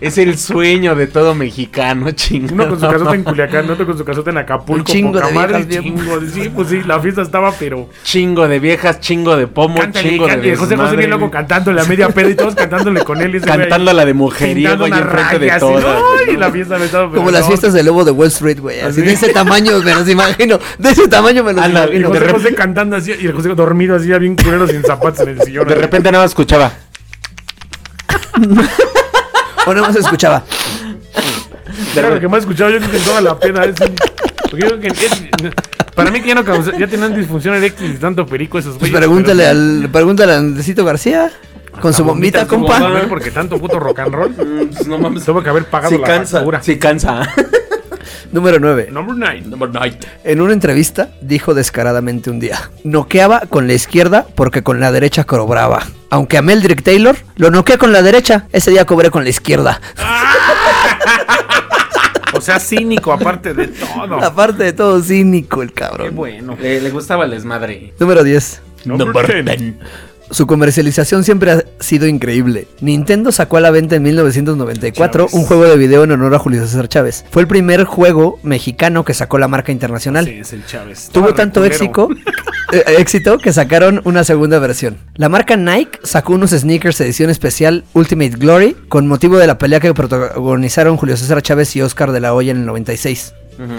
es 0.00 0.18
el 0.18 0.38
sueño 0.38 0.94
de 0.94 1.06
todo 1.06 1.34
mexicano, 1.34 2.10
chingado. 2.12 2.54
Uno 2.54 2.68
con 2.68 2.80
su 2.80 2.88
casota 2.88 3.14
en 3.14 3.22
Culiacán, 3.24 3.70
otro 3.70 3.86
con 3.86 3.98
su 3.98 4.04
casota 4.04 4.30
en 4.30 4.38
Acapulco. 4.38 4.80
Un 4.80 4.84
chingo 4.84 5.12
poca 5.14 5.26
de 5.28 5.32
madre, 5.34 5.48
viejas 5.64 5.66
bien- 5.68 5.82
chingo 5.82 6.20
de- 6.20 6.30
Sí, 6.30 6.48
pues 6.54 6.68
sí, 6.68 6.82
la 6.86 7.00
fiesta 7.00 7.22
estaba, 7.22 7.52
pero. 7.58 7.88
Chingo 8.02 8.48
de 8.48 8.58
viejas, 8.60 9.00
chingo 9.00 9.36
de 9.36 9.46
pomo, 9.46 9.80
Cántale, 9.80 10.08
chingo 10.10 10.26
cántale. 10.26 10.50
de 10.50 10.56
José 10.56 10.76
José 10.76 10.96
bien 10.96 11.10
loco 11.10 11.30
cantándole 11.30 11.80
a 11.80 11.84
media 11.84 12.08
peda 12.10 12.30
y 12.30 12.34
todos 12.34 12.54
cantándole 12.54 13.02
con 13.04 13.20
él. 13.20 13.34
y 13.34 13.36
ese 13.38 13.46
güey 13.46 13.52
ahí 13.52 13.60
Cantando 13.68 13.92
la 13.92 14.04
de 14.04 14.14
mujeriego 14.14 14.84
una 14.84 14.98
enfrente 14.98 15.38
de 15.38 15.58
todas. 15.58 15.84
¡ay! 16.28 16.36
la 16.36 16.50
fiesta 16.50 16.78
me 16.78 16.84
estaba 16.86 17.10
Como 17.10 17.30
las 17.30 17.46
fiestas 17.46 17.72
de 17.72 17.82
lobo 17.82 18.04
de 18.04 18.10
Wall 18.12 18.28
Street, 18.28 18.58
güey. 18.60 18.80
Así 18.80 18.88
Así. 18.88 19.02
de 19.02 19.12
ese 19.12 19.28
tamaño 19.30 19.78
me 19.80 19.94
los 19.94 20.08
imagino. 20.08 20.58
De 20.78 20.90
ese 20.90 21.08
tamaño 21.08 21.44
me 21.44 21.52
los 21.52 21.66
Y 21.66 21.70
imagino. 21.70 22.08
José 22.08 22.20
de 22.20 22.32
José 22.32 22.54
cantando 22.54 22.96
así, 22.96 23.12
y 23.20 23.26
el 23.26 23.32
José 23.32 23.48
dormido 23.50 23.96
así, 23.96 24.08
ya 24.08 24.18
bien 24.18 24.36
culero 24.36 24.66
sin 24.66 24.82
zapatos 24.82 25.20
en 25.20 25.30
el 25.30 25.42
sillón. 25.42 25.66
De 25.68 25.74
repente 25.74 26.10
nada 26.10 26.24
más 26.24 26.30
escuchaba. 26.30 26.72
O 29.70 29.74
nada 29.74 29.86
más 29.88 29.96
escuchaba. 29.96 30.42
Era 31.96 32.10
lo 32.10 32.20
que 32.20 32.28
más 32.28 32.40
escuchaba 32.40 32.70
yo 32.70 32.78
creo 32.78 32.90
que 32.90 32.98
toda 32.98 33.20
la 33.20 33.38
pena. 33.38 33.64
es 33.64 33.74
porque 34.50 34.68
yo 34.68 34.78
creo 34.78 34.80
que 34.80 34.88
es- 34.88 35.22
para 35.94 36.10
mí 36.10 36.20
que 36.20 36.28
ya 36.28 36.34
no 36.34 36.44
causó- 36.44 36.76
ya 36.78 36.86
tenían 36.86 37.14
disfunción 37.14 37.54
eréctil 37.54 37.92
y 37.92 37.98
tanto 37.98 38.24
perico 38.26 38.58
esos 38.58 38.72
Pues 38.78 38.90
güeyes. 38.90 38.98
pregúntale 38.98 39.44
pero- 39.44 39.50
al, 39.50 39.88
pregúntale 39.92 40.32
a 40.32 40.36
Andresito 40.38 40.84
García. 40.84 41.30
Con 41.80 41.94
su 41.94 42.04
bombita, 42.04 42.44
vomitas, 42.46 42.78
compa. 42.80 43.08
Porque 43.08 43.30
tanto 43.30 43.56
puto 43.58 43.78
rock 43.78 44.00
and 44.00 44.12
roll. 44.12 44.32
Pues 44.34 44.86
no 44.88 44.98
mames. 44.98 45.24
Tuvo 45.24 45.40
que 45.42 45.50
haber 45.50 45.64
pagado 45.66 45.94
Sí 45.94 45.98
la 46.00 46.06
cansa. 46.06 46.38
factura. 46.38 46.62
Sí 46.62 46.78
cansa. 46.78 47.22
Número 48.32 48.58
9. 48.60 48.88
Number 48.92 49.16
9. 49.16 49.42
Number 49.46 49.68
nine. 49.70 49.98
En 50.24 50.40
una 50.40 50.52
entrevista 50.52 51.08
dijo 51.20 51.52
descaradamente 51.54 52.30
un 52.30 52.38
día, 52.40 52.70
noqueaba 52.84 53.40
con 53.48 53.66
la 53.66 53.74
izquierda 53.74 54.26
porque 54.34 54.62
con 54.62 54.78
la 54.80 54.92
derecha 54.92 55.24
cobraba. 55.24 55.82
Aunque 56.10 56.38
a 56.38 56.42
Meldrick 56.42 56.82
Taylor 56.82 57.16
lo 57.36 57.50
noqueé 57.50 57.78
con 57.78 57.92
la 57.92 58.02
derecha, 58.02 58.46
ese 58.52 58.70
día 58.70 58.84
cobré 58.84 59.10
con 59.10 59.24
la 59.24 59.30
izquierda. 59.30 59.80
O 62.32 62.40
sea, 62.40 62.60
cínico, 62.60 63.12
aparte 63.12 63.52
de 63.52 63.66
todo. 63.66 64.24
Aparte 64.24 64.62
de 64.62 64.72
todo, 64.72 65.02
cínico 65.02 65.62
el 65.62 65.70
Qué 65.70 65.74
cabrón. 65.74 66.14
bueno. 66.14 66.56
Le, 66.60 66.80
le 66.80 66.90
gustaba 66.90 67.24
el 67.24 67.32
desmadre. 67.32 67.92
Número 67.98 68.22
10. 68.22 68.62
Number 68.84 69.44
10. 69.44 69.74
Su 70.30 70.46
comercialización 70.46 71.24
siempre 71.24 71.50
ha 71.50 71.64
sido 71.80 72.06
increíble. 72.06 72.68
Nintendo 72.80 73.32
sacó 73.32 73.56
a 73.56 73.60
la 73.60 73.70
venta 73.70 73.96
en 73.96 74.02
1994 74.04 75.26
Chávez. 75.26 75.34
un 75.34 75.44
juego 75.44 75.64
de 75.64 75.76
video 75.76 76.04
en 76.04 76.12
honor 76.12 76.34
a 76.34 76.38
Julio 76.38 76.60
César 76.60 76.88
Chávez. 76.88 77.24
Fue 77.30 77.42
el 77.42 77.48
primer 77.48 77.84
juego 77.84 78.38
mexicano 78.42 79.04
que 79.04 79.12
sacó 79.12 79.38
la 79.38 79.48
marca 79.48 79.72
internacional. 79.72 80.24
Sí, 80.26 80.38
es 80.40 80.52
el 80.52 80.64
Chávez. 80.66 81.10
Tuvo 81.12 81.34
tanto 81.34 81.64
éxito, 81.64 82.08
eh, 82.72 82.84
éxito 82.98 83.38
que 83.38 83.52
sacaron 83.52 84.00
una 84.04 84.22
segunda 84.22 84.58
versión. 84.60 84.98
La 85.16 85.28
marca 85.28 85.56
Nike 85.56 85.98
sacó 86.04 86.34
unos 86.34 86.50
sneakers 86.50 87.00
edición 87.00 87.30
especial 87.30 87.84
Ultimate 87.94 88.36
Glory 88.36 88.76
con 88.88 89.08
motivo 89.08 89.36
de 89.38 89.46
la 89.46 89.58
pelea 89.58 89.80
que 89.80 89.92
protagonizaron 89.94 90.96
Julio 90.96 91.16
César 91.16 91.42
Chávez 91.42 91.74
y 91.74 91.82
Oscar 91.82 92.12
de 92.12 92.20
la 92.20 92.34
Hoya 92.34 92.52
en 92.52 92.58
el 92.58 92.66
96. 92.66 93.34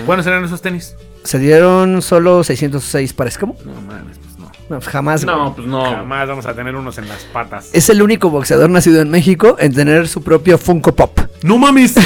¿Cuáles 0.05 0.27
eran 0.27 0.43
esos 0.43 0.61
tenis? 0.61 0.95
Se 1.23 1.39
dieron 1.39 2.01
solo 2.01 2.43
606 2.43 3.13
pares. 3.13 3.37
¿Cómo? 3.37 3.55
No 3.65 3.81
mames, 3.81 4.17
pues. 4.79 4.85
No, 4.87 4.91
jamás. 4.91 5.25
güey. 5.25 5.35
No, 5.35 5.55
pues 5.55 5.67
no. 5.67 5.83
Jamás 5.83 6.27
vamos 6.27 6.45
a 6.45 6.53
tener 6.53 6.75
unos 6.75 6.97
en 6.97 7.07
las 7.07 7.23
patas. 7.25 7.69
Es 7.73 7.89
el 7.89 8.01
único 8.01 8.29
boxeador 8.29 8.69
nacido 8.69 9.01
en 9.01 9.09
México 9.09 9.55
en 9.59 9.73
tener 9.73 10.07
su 10.07 10.21
propio 10.23 10.57
Funko 10.57 10.93
Pop. 10.95 11.19
¡No 11.43 11.57
mames! 11.57 11.95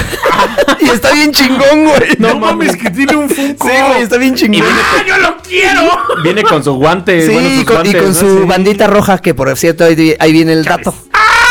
Y 0.77 0.89
está 0.89 1.13
bien 1.13 1.31
chingón, 1.31 1.85
güey. 1.85 2.15
¡No, 2.19 2.37
mames, 2.37 2.75
que 2.75 2.89
tiene 2.91 3.15
un 3.15 3.29
Funko! 3.29 3.67
Sí, 3.67 3.73
güey, 3.87 4.01
está 4.03 4.17
bien 4.17 4.35
chingón. 4.35 4.61
¡Ah, 4.69 5.03
yo 5.07 5.17
lo 5.17 5.37
quiero! 5.37 5.81
Viene 6.21 6.43
con 6.43 6.63
su 6.63 6.73
guante. 6.73 7.25
Sí, 7.25 7.33
bueno, 7.33 7.49
sus 7.49 7.63
con- 7.63 7.73
y 7.85 7.93
guantes, 7.93 7.95
con 8.01 8.07
¿no? 8.11 8.13
su 8.19 8.39
Sí. 8.41 8.45
bandita 8.47 8.87
roja, 8.87 9.17
que 9.19 9.33
por 9.33 9.55
cierto, 9.57 9.85
ahí, 9.85 10.15
ahí 10.19 10.31
viene 10.33 10.53
el 10.53 10.63
dato. 10.65 10.93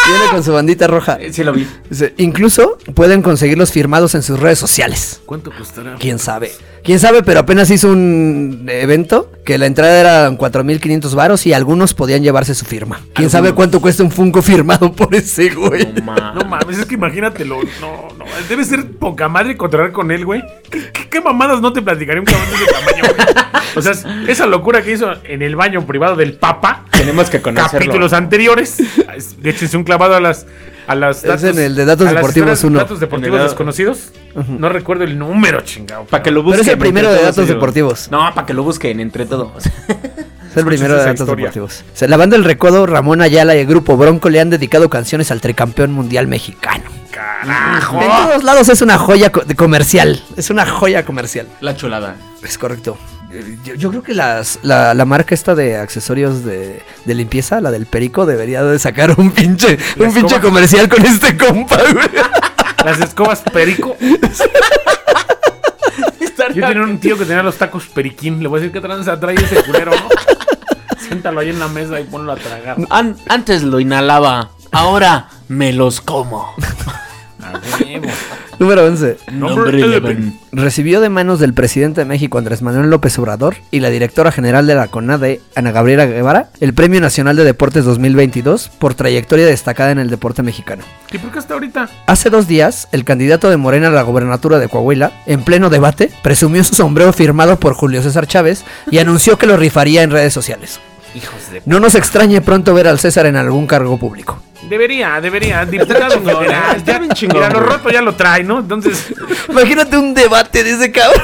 Viene 0.07 0.25
con 0.31 0.45
su 0.45 0.53
bandita 0.53 0.87
roja. 0.87 1.17
Eh, 1.19 1.33
Sí, 1.33 1.43
lo 1.43 1.53
vi. 1.55 1.67
Incluso 2.19 2.77
pueden 2.95 3.23
conseguirlos 3.23 3.73
firmados 3.73 4.15
en 4.15 4.23
sus 4.23 4.39
redes 4.39 4.59
sociales. 4.59 5.23
¿Cuánto 5.25 5.51
costará? 5.51 5.95
¿Quién 5.99 6.19
sabe? 6.19 6.53
¿Quién 6.85 6.99
sabe? 7.01 7.23
Pero 7.23 7.41
apenas 7.41 7.71
hizo 7.71 7.89
un 7.89 8.67
evento 8.69 9.31
que 9.45 9.59
la 9.59 9.67
entrada 9.67 10.01
era 10.01 10.31
4.500 10.31 11.15
varos 11.15 11.47
y 11.47 11.53
algunos 11.53 11.93
podían 11.95 12.23
llevarse 12.23 12.55
su 12.55 12.65
firma. 12.65 13.01
¿Quién 13.13 13.29
sabe 13.31 13.53
cuánto 13.53 13.81
cuesta 13.81 14.03
un 14.03 14.11
Funko 14.11 14.41
firmado 14.43 14.93
por 14.93 15.15
ese 15.15 15.51
güey? 15.51 15.93
No, 15.93 16.03
ma. 16.03 16.33
No 16.35 16.45
mames, 16.45 16.79
es 16.79 16.87
que 16.87 16.95
imagínatelo. 16.95 17.59
No, 17.81 18.09
no. 18.19 18.25
Debe 18.49 18.65
ser 18.65 18.89
poca 18.93 19.29
madre 19.29 19.57
controlar 19.57 19.93
con 19.93 20.11
él, 20.11 20.25
güey. 20.25 20.43
¿Qué, 20.71 20.91
qué, 20.93 21.09
qué 21.09 21.21
mamadas 21.21 21.61
no 21.61 21.73
te 21.73 21.83
platicaría 21.83 22.21
un 22.21 22.27
cabrón 22.27 22.49
de 22.49 22.55
ese 22.57 22.73
tamaño, 22.73 23.03
güey? 23.15 23.45
O 23.77 23.83
sea, 23.83 23.93
es- 23.93 24.07
esa 24.29 24.47
locura 24.47 24.83
que 24.83 24.93
hizo 24.93 25.13
en 25.25 25.43
el 25.43 25.57
baño 25.57 25.85
privado 25.87 26.17
del 26.17 26.35
Papa. 26.35 26.85
Tenemos 26.93 27.29
que 27.29 27.43
conocerlo. 27.43 27.79
Capítulos 27.81 28.13
anteriores. 28.13 28.77
Es- 29.17 29.41
De 29.43 29.51
hecho, 29.51 29.65
es 29.67 29.75
un 29.75 29.85
clavado 29.85 30.15
a 30.15 30.21
las. 30.21 30.47
A 30.87 30.95
las 30.95 31.25
Es 31.25 31.43
en 31.45 31.59
el 31.59 31.75
de 31.75 31.87
Datos 31.87 32.11
Deportivos 32.11 32.63
uno. 32.63 32.79
Datos 32.79 33.01
deportivos 33.01 33.43
desconocidos. 33.43 34.11
No 34.49 34.69
recuerdo 34.69 35.05
el 35.05 35.19
número, 35.19 35.63
chingado. 35.63 36.05
Para 36.05 36.23
que 36.23 36.31
lo 36.31 36.41
Pero 36.41 36.45
busquen. 36.59 36.61
es 36.61 36.69
el 36.69 36.79
primero 36.79 37.11
de 37.11 37.23
datos 37.23 37.49
deportivos. 37.49 38.09
No, 38.11 38.19
para 38.35 38.47
que 38.47 38.53
lo 38.53 38.63
busquen 38.65 39.01
entre 39.01 39.25
Es 40.51 40.59
el 40.59 40.67
primero 40.67 40.95
de 40.97 41.05
datos 41.05 41.27
deportivos. 41.27 41.83
O 41.93 41.97
sea, 41.97 42.07
la 42.07 42.17
banda 42.17 42.37
El 42.37 42.45
Recodo, 42.45 42.87
Ramón 42.87 43.21
Ayala 43.23 43.57
y 43.57 43.59
el 43.59 43.67
grupo 43.67 43.97
Bronco 43.97 44.29
le 44.31 44.39
han 44.39 44.51
dedicado 44.51 44.89
canciones 44.89 45.33
al 45.33 45.41
tricampeón 45.41 45.91
mundial 45.91 46.29
mexicano. 46.29 46.85
Carajo. 47.11 48.01
En 48.01 48.07
todos 48.09 48.45
lados 48.45 48.69
es 48.69 48.81
una 48.81 48.97
joya 48.97 49.33
co- 49.33 49.41
de 49.41 49.57
comercial. 49.57 50.23
Es 50.37 50.51
una 50.51 50.65
joya 50.65 51.05
comercial. 51.05 51.49
La 51.61 51.75
chulada. 51.75 52.15
Es 52.45 52.57
correcto. 52.57 52.97
Eh, 53.33 53.59
Yo, 53.65 53.75
yo 53.75 53.91
creo 53.91 54.05
que 54.05 54.15
las, 54.15 54.61
la, 54.63 54.95
la 54.95 55.05
marca 55.05 55.35
esta 55.35 55.57
de 55.57 55.77
accesorios 55.77 56.45
de, 56.45 56.81
de 57.05 57.15
limpieza, 57.17 57.61
la 57.61 57.73
del 57.73 57.87
Perico, 57.87 58.25
debería 58.25 58.63
de 58.63 58.79
sacar 58.79 59.13
un 59.19 59.33
pinche, 59.33 59.77
un 59.99 60.15
pinche 60.15 60.39
comercial 60.41 60.89
con 60.89 61.05
este 61.05 61.37
compa, 61.37 61.79
güey. 61.93 62.07
Las 62.85 63.01
escobas 63.01 63.41
perico. 63.53 63.97
Yo 66.55 66.67
tenía 66.67 66.83
un 66.83 66.99
tío 66.99 67.19
que 67.19 67.25
tenía 67.25 67.43
los 67.43 67.57
tacos 67.57 67.87
periquín. 67.87 68.43
Le 68.43 68.49
voy 68.49 68.59
a 68.59 68.61
decir 68.63 68.73
que 68.73 68.81
tranza 68.81 69.19
trae 69.19 69.35
ese 69.35 69.63
culero, 69.65 69.91
¿no? 69.93 70.09
Siéntalo 70.99 71.41
ahí 71.41 71.51
en 71.51 71.59
la 71.59 71.69
mesa 71.69 72.01
y 72.01 72.05
ponlo 72.05 72.33
a 72.33 72.37
tragar. 72.37 72.77
An- 72.91 73.17
antes 73.29 73.63
lo 73.63 73.79
inhalaba, 73.81 74.51
ahora 74.73 75.29
me 75.49 75.73
los 75.73 76.01
como. 76.01 76.55
Número 78.65 78.87
11. 78.87 79.19
Number 79.31 79.75
11. 79.75 80.33
Recibió 80.53 81.03
de 81.03 81.11
manos 81.11 81.39
del 81.39 81.53
presidente 81.53 82.01
de 82.01 82.07
México 82.07 82.39
Andrés 82.39 82.63
Manuel 82.63 82.89
López 82.89 83.19
Obrador 83.19 83.57
y 83.71 83.81
la 83.81 83.91
directora 83.91 84.33
general 84.33 84.67
de 84.67 84.75
la 84.75 84.87
CONADE, 84.87 85.43
Ana 85.55 85.71
Gabriela 85.71 86.07
Guevara, 86.07 86.49
el 86.61 86.73
Premio 86.73 86.99
Nacional 87.03 87.37
de 87.37 87.45
Deportes 87.45 87.85
2022 87.85 88.71
por 88.71 88.95
trayectoria 88.95 89.45
destacada 89.45 89.91
en 89.91 89.99
el 89.99 90.09
deporte 90.09 90.43
mexicano. 90.43 90.83
¿Y 91.13 91.19
por 91.19 91.31
qué 91.31 91.41
hasta 91.41 91.53
ahorita? 91.53 91.91
Hace 92.07 92.31
dos 92.31 92.49
días, 92.49 92.89
el 92.93 93.05
candidato 93.05 93.51
de 93.51 93.59
Morena 93.59 93.89
a 93.89 93.91
la 93.91 94.01
gobernatura 94.01 94.59
de 94.59 94.71
Coahuila, 94.71 95.13
en 95.27 95.45
pleno 95.45 95.69
debate, 95.69 96.11
presumió 96.23 96.65
su 96.65 96.75
sombrero 96.75 97.13
firmado 97.13 97.61
por 97.61 97.75
Julio 97.75 98.01
César 98.01 98.27
Chávez 98.27 98.65
y 98.91 98.97
anunció 98.97 99.37
que 99.37 99.47
lo 99.47 99.59
rifaría 99.59 100.03
en 100.03 100.11
redes 100.11 100.33
sociales. 100.33 100.81
Hijos 101.15 101.51
de... 101.53 101.63
No 101.67 101.79
nos 101.81 101.95
extrañe 101.95 102.41
pronto 102.41 102.75
ver 102.75 102.89
al 102.89 102.99
César 102.99 103.27
en 103.27 103.37
algún 103.37 103.67
cargo 103.67 103.97
público. 103.99 104.43
Debería, 104.69 105.21
debería. 105.21 105.65
Diputado 105.65 106.21
federal. 106.21 106.77
está 106.77 106.93
Ya, 106.93 106.99
bien 106.99 107.13
chingón, 107.13 107.37
mira, 107.39 107.51
lo 107.51 107.61
roto 107.61 107.91
ya 107.91 108.03
lo 108.03 108.15
trae, 108.15 108.43
¿no? 108.43 108.61
Entonces... 108.61 109.13
Imagínate 109.49 109.97
un 109.97 110.15
debate 110.15 110.65
de 110.65 110.73
ese 110.73 110.91
cabrón. 110.91 111.23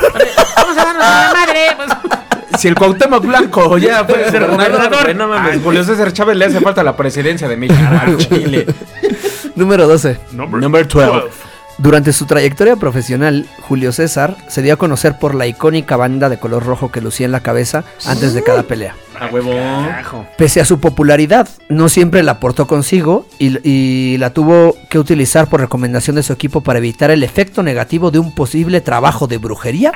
Vamos 0.57 0.77
a 0.79 0.85
darnos 0.85 1.05
a 1.05 1.25
la 1.25 1.33
madre. 1.35 1.61
pues. 1.77 2.61
Si 2.61 2.69
el 2.69 2.75
Cuauhtémoc 2.75 3.25
Blanco 3.25 3.79
ya 3.79 4.07
puede 4.07 4.31
ser 4.31 4.47
Gobernador. 4.47 5.15
no 5.17 5.29
mames. 5.29 5.53
Ay, 5.55 5.61
Julio 5.63 5.83
César 5.85 6.13
Chávez 6.13 6.37
le 6.37 6.45
hace 6.47 6.61
falta 6.61 6.83
la 6.83 6.97
presidencia 6.97 7.49
de 7.49 7.57
México. 7.57 7.81
Chile. 8.19 8.67
Número 9.55 9.87
12. 9.87 10.19
Number 10.33 10.87
12. 10.87 11.29
Durante 11.81 12.13
su 12.13 12.27
trayectoria 12.27 12.77
profesional, 12.77 13.47
Julio 13.63 13.91
César 13.91 14.37
se 14.49 14.61
dio 14.61 14.75
a 14.75 14.77
conocer 14.77 15.19
por 15.19 15.35
la 15.35 15.47
icónica 15.47 15.97
banda 15.97 16.29
de 16.29 16.39
color 16.39 16.67
rojo 16.67 16.93
que 16.93 17.01
lucía 17.01 17.25
en 17.25 17.33
la 17.33 17.41
cabeza 17.41 17.85
antes 18.05 18.35
de 18.35 18.43
cada 18.43 18.65
pelea. 18.65 18.95
A 19.19 19.29
huevo. 19.29 19.55
Pese 20.37 20.61
a 20.61 20.67
su 20.67 20.79
popularidad, 20.79 21.49
no 21.71 21.89
siempre 21.89 22.23
la 22.23 22.39
portó 22.39 22.67
consigo 22.67 23.27
y, 23.39 23.67
y 23.67 24.19
la 24.19 24.35
tuvo 24.35 24.77
que 24.91 24.99
utilizar 24.99 25.49
por 25.49 25.61
recomendación 25.61 26.17
de 26.17 26.23
su 26.23 26.35
equipo 26.35 26.61
para 26.61 26.81
evitar 26.81 27.11
el 27.11 27.23
efecto 27.23 27.63
negativo 27.63 28.11
de 28.11 28.19
un 28.19 28.35
posible 28.35 28.83
trabajo 28.83 29.27
de 29.27 29.39
brujería 29.39 29.93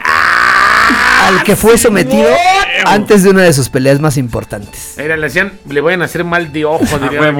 al 1.25 1.43
que 1.43 1.57
fue 1.57 1.79
sometido 1.79 2.29
antes 2.85 3.22
de 3.22 3.31
una 3.31 3.43
de 3.43 3.53
sus 3.53 3.70
peleas 3.70 4.01
más 4.01 4.16
importantes. 4.16 4.95
Mira, 4.99 5.16
le 5.16 5.27
decían, 5.27 5.53
le 5.68 5.81
vayan 5.81 6.03
a 6.03 6.05
hacer 6.05 6.25
mal 6.25 6.53
de 6.53 6.64
ojo. 6.64 6.85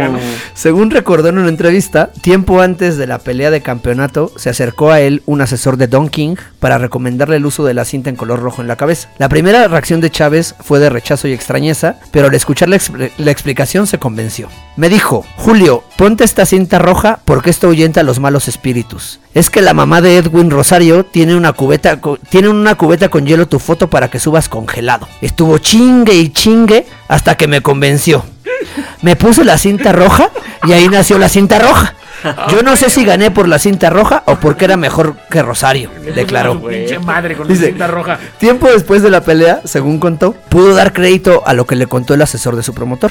Según 0.55 0.91
recordó 0.91 1.29
en 1.29 1.39
una 1.39 1.49
entrevista, 1.49 2.11
tiempo 2.23 2.61
antes 2.61 2.97
de 2.97 3.07
la 3.07 3.19
pelea 3.19 3.51
de 3.51 3.61
campeonato, 3.61 4.33
se 4.37 4.51
acercó 4.51 4.91
a 4.91 5.01
él 5.01 5.23
un 5.27 5.43
asesor 5.43 5.77
de 5.77 5.87
Don 5.87 6.09
King 6.09 6.37
para 6.61 6.79
recomendarle 6.79 7.37
el 7.37 7.47
uso 7.47 7.65
de 7.65 7.75
la 7.75 7.85
cinta 7.85 8.11
en 8.11 8.17
color 8.17 8.41
rojo 8.41 8.63
en 8.63 8.69
la 8.69 8.77
cabeza. 8.77 9.11
La 9.19 9.29
primera 9.29 9.69
reacción 9.69 10.01
de 10.01 10.11
Chávez 10.11 10.55
fue 10.61 10.79
de 10.79 10.91
rechazo 10.91 11.29
y 11.29 11.33
extrañeza, 11.33 11.97
pero 12.11 12.29
al 12.29 12.35
escuchar 12.35 12.69
la, 12.69 12.79
la 13.19 13.31
explicación 13.31 13.87
se 13.87 13.99
convenció. 13.99 14.49
Me 14.77 14.89
dijo, 14.89 15.25
Julio, 15.37 15.85
ponte 15.97 16.25
esta 16.25 16.47
cinta 16.47 16.79
roja 16.79 17.21
porque 17.25 17.51
esto 17.51 17.67
ahuyenta 17.67 18.01
a 18.01 18.05
los 18.05 18.19
malos 18.19 18.49
espíritus. 18.49 19.21
Es 19.35 19.51
que 19.51 19.63
la 19.63 19.75
mamá 19.75 20.01
de 20.01 20.17
Edwin 20.17 20.51
Rosario 20.51 21.05
tiene 21.05 21.35
una 21.35 21.53
cubeta, 21.53 22.01
tiene 22.29 22.49
una 22.49 22.77
cubeta 22.77 23.09
con 23.09 23.27
hielo 23.27 23.49
tu 23.49 23.59
foto 23.75 23.91
para 23.91 24.09
que 24.09 24.21
subas 24.21 24.49
congelado. 24.49 25.09
Estuvo 25.21 25.59
chingue 25.59 26.15
y 26.15 26.29
chingue 26.29 26.87
hasta 27.09 27.37
que 27.37 27.49
me 27.49 27.61
convenció. 27.61 28.25
Me 29.03 29.17
puse 29.17 29.45
la 29.45 29.59
cinta 29.59 29.91
roja 29.91 30.31
y 30.65 30.73
ahí 30.73 30.89
nació 30.89 31.19
la 31.19 31.29
cinta 31.29 31.59
roja. 31.59 31.95
Yo 32.51 32.63
no 32.63 32.75
sé 32.77 32.89
si 32.89 33.05
gané 33.05 33.31
por 33.33 33.49
la 33.49 33.59
cinta 33.59 33.91
roja 33.91 34.23
o 34.27 34.37
porque 34.37 34.65
era 34.65 34.77
mejor 34.79 35.15
que 35.29 35.43
Rosario, 35.43 35.91
declaró. 36.15 36.59
pinche 36.63 36.99
madre 37.01 37.37
con 37.37 37.47
Dice- 37.49 37.63
la 37.65 37.69
cinta 37.71 37.87
roja. 37.89 38.19
Tiempo 38.39 38.69
después 38.69 39.03
de 39.03 39.11
la 39.11 39.21
pelea, 39.23 39.61
según 39.65 39.99
contó, 39.99 40.33
pudo 40.49 40.73
dar 40.75 40.93
crédito 40.95 41.43
a 41.45 41.53
lo 41.53 41.67
que 41.67 41.75
le 41.75 41.87
contó 41.87 42.15
el 42.15 42.23
asesor 42.23 42.55
de 42.57 42.63
su 42.63 42.73
promotor. 42.73 43.11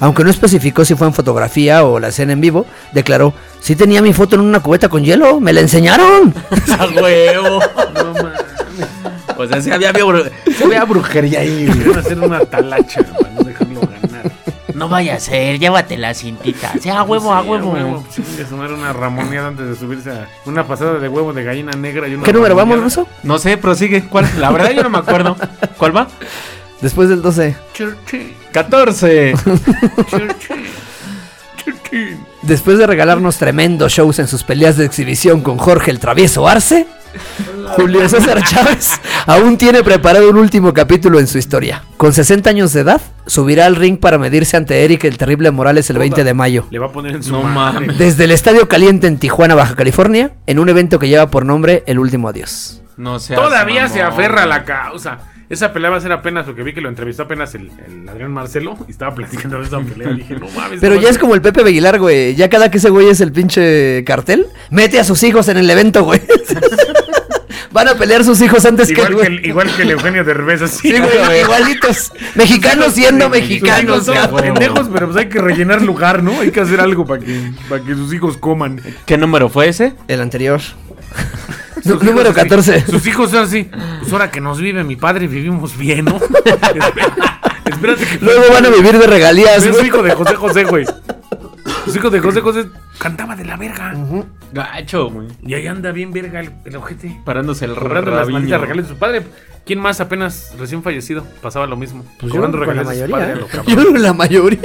Aunque 0.00 0.24
no 0.24 0.30
especificó 0.30 0.84
si 0.84 0.94
fue 0.96 1.06
en 1.06 1.14
fotografía 1.14 1.84
o 1.84 1.98
la 2.00 2.08
escena 2.08 2.32
en 2.34 2.40
vivo, 2.42 2.66
declaró, 2.92 3.32
sí 3.60 3.76
tenía 3.76 4.02
mi 4.02 4.12
foto 4.12 4.34
en 4.34 4.42
una 4.42 4.60
cubeta 4.60 4.90
con 4.90 5.04
hielo, 5.04 5.40
me 5.40 5.52
la 5.54 5.60
enseñaron. 5.60 6.34
A 6.78 6.86
huevo. 7.00 7.60
No 7.94 8.12
mames. 8.12 8.40
O 9.36 9.46
sea, 9.46 9.60
sí 9.60 9.70
había, 9.70 9.92
brujería 10.84 11.40
ahí. 11.40 11.68
Quieren 11.72 11.98
hacer 11.98 12.18
una 12.20 12.40
talacha 12.40 13.02
para 13.02 13.30
no 13.30 13.42
dejarlo 13.42 13.80
ganar. 13.80 14.32
No 14.74 14.88
vaya 14.88 15.14
a 15.14 15.20
ser, 15.20 15.58
llévate 15.58 15.96
la 15.96 16.14
cintita. 16.14 16.72
Sea 16.80 17.00
a 17.00 17.02
huevo, 17.02 17.32
a 17.32 17.42
huevo. 17.42 18.04
Chingue 18.12 18.44
madre, 18.56 18.74
una 18.74 18.92
ramoneada 18.92 19.48
antes 19.48 19.68
de 19.68 19.76
subirse 19.76 20.10
a 20.10 20.28
una 20.46 20.66
pasada 20.66 20.98
de 20.98 21.08
huevo 21.08 21.32
de 21.32 21.44
gallina 21.44 21.72
negra 21.72 22.08
y 22.08 22.14
una 22.14 22.24
¿Qué 22.24 22.32
número 22.32 22.54
vamos. 22.54 22.80
Ruso? 22.80 23.08
No 23.22 23.38
sé, 23.38 23.56
prosigue. 23.56 24.04
¿Cuál? 24.04 24.28
La 24.38 24.50
verdad 24.50 24.70
yo 24.72 24.82
no 24.82 24.90
me 24.90 24.98
acuerdo. 24.98 25.36
¿Cuál 25.78 25.96
va? 25.96 26.08
Después 26.80 27.08
del 27.08 27.22
12. 27.22 27.56
Churchi, 27.72 28.34
14. 28.52 29.34
churchi, 30.10 30.54
churchi. 31.56 32.33
Después 32.46 32.76
de 32.76 32.86
regalarnos 32.86 33.38
tremendos 33.38 33.92
shows 33.92 34.18
en 34.18 34.28
sus 34.28 34.44
peleas 34.44 34.76
de 34.76 34.84
exhibición 34.84 35.40
con 35.40 35.56
Jorge 35.56 35.90
el 35.90 35.98
Travieso 35.98 36.46
Arce, 36.46 36.86
Julio 37.74 38.06
César 38.06 38.42
Chávez 38.42 39.00
aún 39.24 39.56
tiene 39.56 39.82
preparado 39.82 40.28
un 40.28 40.36
último 40.36 40.74
capítulo 40.74 41.18
en 41.18 41.26
su 41.26 41.38
historia. 41.38 41.82
Con 41.96 42.12
60 42.12 42.50
años 42.50 42.74
de 42.74 42.82
edad, 42.82 43.00
subirá 43.26 43.64
al 43.64 43.76
ring 43.76 43.98
para 43.98 44.18
medirse 44.18 44.58
ante 44.58 44.84
Eric 44.84 45.04
el 45.04 45.16
Terrible 45.16 45.50
Morales 45.52 45.88
el 45.88 45.96
20 45.96 46.22
de 46.22 46.34
mayo. 46.34 46.66
Le 46.70 46.78
va 46.78 46.86
a 46.86 46.92
poner 46.92 47.14
en 47.16 47.22
su 47.22 47.32
No 47.32 47.44
madre. 47.44 47.86
Desde 47.96 48.24
el 48.24 48.30
Estadio 48.30 48.68
Caliente 48.68 49.06
en 49.06 49.18
Tijuana, 49.18 49.54
Baja 49.54 49.74
California, 49.74 50.32
en 50.46 50.58
un 50.58 50.68
evento 50.68 50.98
que 50.98 51.08
lleva 51.08 51.30
por 51.30 51.46
nombre 51.46 51.82
El 51.86 51.98
Último 51.98 52.28
Adiós. 52.28 52.82
No 52.98 53.18
seas 53.20 53.40
Todavía 53.40 53.88
se 53.88 54.02
aferra 54.02 54.42
a 54.42 54.46
la 54.46 54.64
causa. 54.64 55.18
Esa 55.50 55.72
pelea 55.72 55.90
va 55.90 55.96
a 55.96 56.00
ser 56.00 56.12
apenas 56.12 56.46
porque 56.46 56.62
vi 56.62 56.72
que 56.72 56.80
lo 56.80 56.88
entrevistó 56.88 57.24
apenas 57.24 57.54
el, 57.54 57.70
el 57.86 58.08
Adrián 58.08 58.32
Marcelo 58.32 58.76
y 58.88 58.92
estaba 58.92 59.14
platicando 59.14 59.58
de 59.60 59.66
esa 59.66 59.80
pelea. 59.80 60.10
Y 60.10 60.16
dije, 60.16 60.34
no 60.34 60.48
mames. 60.48 60.80
Pero 60.80 60.94
no 60.94 61.00
ya 61.00 61.10
es 61.10 61.18
como 61.18 61.34
el 61.34 61.42
Pepe 61.42 61.60
Aguilar, 61.60 61.98
güey. 61.98 62.34
Ya 62.34 62.48
cada 62.48 62.70
que 62.70 62.78
ese 62.78 62.90
güey 62.90 63.08
es 63.08 63.20
el 63.20 63.32
pinche 63.32 64.02
cartel, 64.04 64.46
mete 64.70 64.98
a 64.98 65.04
sus 65.04 65.22
hijos 65.22 65.48
en 65.48 65.58
el 65.58 65.68
evento, 65.68 66.04
güey. 66.04 66.20
Van 67.74 67.88
a 67.88 67.94
pelear 67.96 68.22
sus 68.22 68.40
hijos 68.40 68.64
antes 68.66 68.86
que 68.86 68.92
Igual 68.92 69.16
que, 69.16 69.26
el, 69.26 69.46
igual 69.46 69.76
que 69.76 69.82
el 69.82 69.90
Eugenio 69.90 70.22
Derbez, 70.22 70.62
así. 70.62 70.92
Sí, 70.92 70.96
güey, 70.96 71.40
igualitos. 71.42 72.12
Mexicanos 72.36 72.94
siendo 72.94 73.28
mexicanos, 73.28 74.06
son 74.06 74.16
pendejos, 74.36 74.88
pero 74.92 75.06
pues 75.06 75.18
hay 75.18 75.28
que 75.28 75.40
rellenar 75.40 75.82
lugar, 75.82 76.22
¿no? 76.22 76.40
Hay 76.40 76.52
que 76.52 76.60
hacer 76.60 76.80
algo 76.80 77.04
para 77.04 77.24
que, 77.24 77.50
para 77.68 77.84
que 77.84 77.94
sus 77.94 78.14
hijos 78.14 78.36
coman. 78.36 78.80
¿Qué 79.06 79.18
número 79.18 79.48
fue 79.48 79.68
ese? 79.68 79.94
El 80.06 80.20
anterior. 80.20 80.60
Sus 81.84 82.02
Número 82.02 82.30
hijos 82.30 82.36
así- 82.38 82.48
14. 82.48 82.86
Sus 82.86 83.06
hijos 83.06 83.30
son 83.30 83.44
así. 83.44 83.70
Pues 84.00 84.12
ahora 84.12 84.30
que 84.30 84.40
nos 84.40 84.58
vive 84.58 84.82
mi 84.84 84.96
padre, 84.96 85.26
vivimos 85.28 85.76
bien, 85.76 86.06
¿no? 86.06 86.16
Espérate 87.66 88.06
que. 88.06 88.18
Luego 88.24 88.42
van 88.52 88.66
a 88.66 88.70
vivir 88.70 88.98
de 88.98 89.06
regalías, 89.06 89.64
Es 89.64 89.82
hijo 89.84 90.02
de 90.02 90.14
José 90.14 90.34
José, 90.34 90.64
güey. 90.64 90.84
Su 91.86 91.98
hijo 91.98 92.10
de 92.10 92.20
José 92.20 92.40
José 92.40 92.64
cantaba 92.98 93.36
de 93.36 93.44
la 93.44 93.56
verga. 93.56 93.94
Gacho, 94.52 95.10
güey. 95.10 95.28
Y 95.46 95.54
ahí 95.54 95.66
anda 95.66 95.92
bien 95.92 96.12
verga 96.12 96.40
el, 96.40 96.50
el 96.64 96.76
ojete. 96.76 97.20
Parándose 97.24 97.64
el 97.66 97.74
Cobrando 97.74 98.10
las 98.12 98.28
malditas 98.28 98.60
regalos 98.60 98.88
de 98.88 98.94
su 98.94 98.98
padre. 98.98 99.22
¿Quién 99.66 99.80
más 99.80 100.00
apenas 100.00 100.54
recién 100.58 100.82
fallecido? 100.82 101.26
Pasaba 101.42 101.66
lo 101.66 101.76
mismo. 101.76 102.04
Pues 102.20 102.32
yo 102.32 102.40
Cobrando 102.40 102.58
con 102.64 102.76
la 102.76 102.82
regalos 102.82 102.98
de 103.00 103.06
su 103.06 103.12
mayoría. 103.12 103.44
padre. 103.50 103.72
¿eh? 103.72 103.74
Yo 103.92 103.98
la 103.98 104.12
mayoría. 104.12 104.60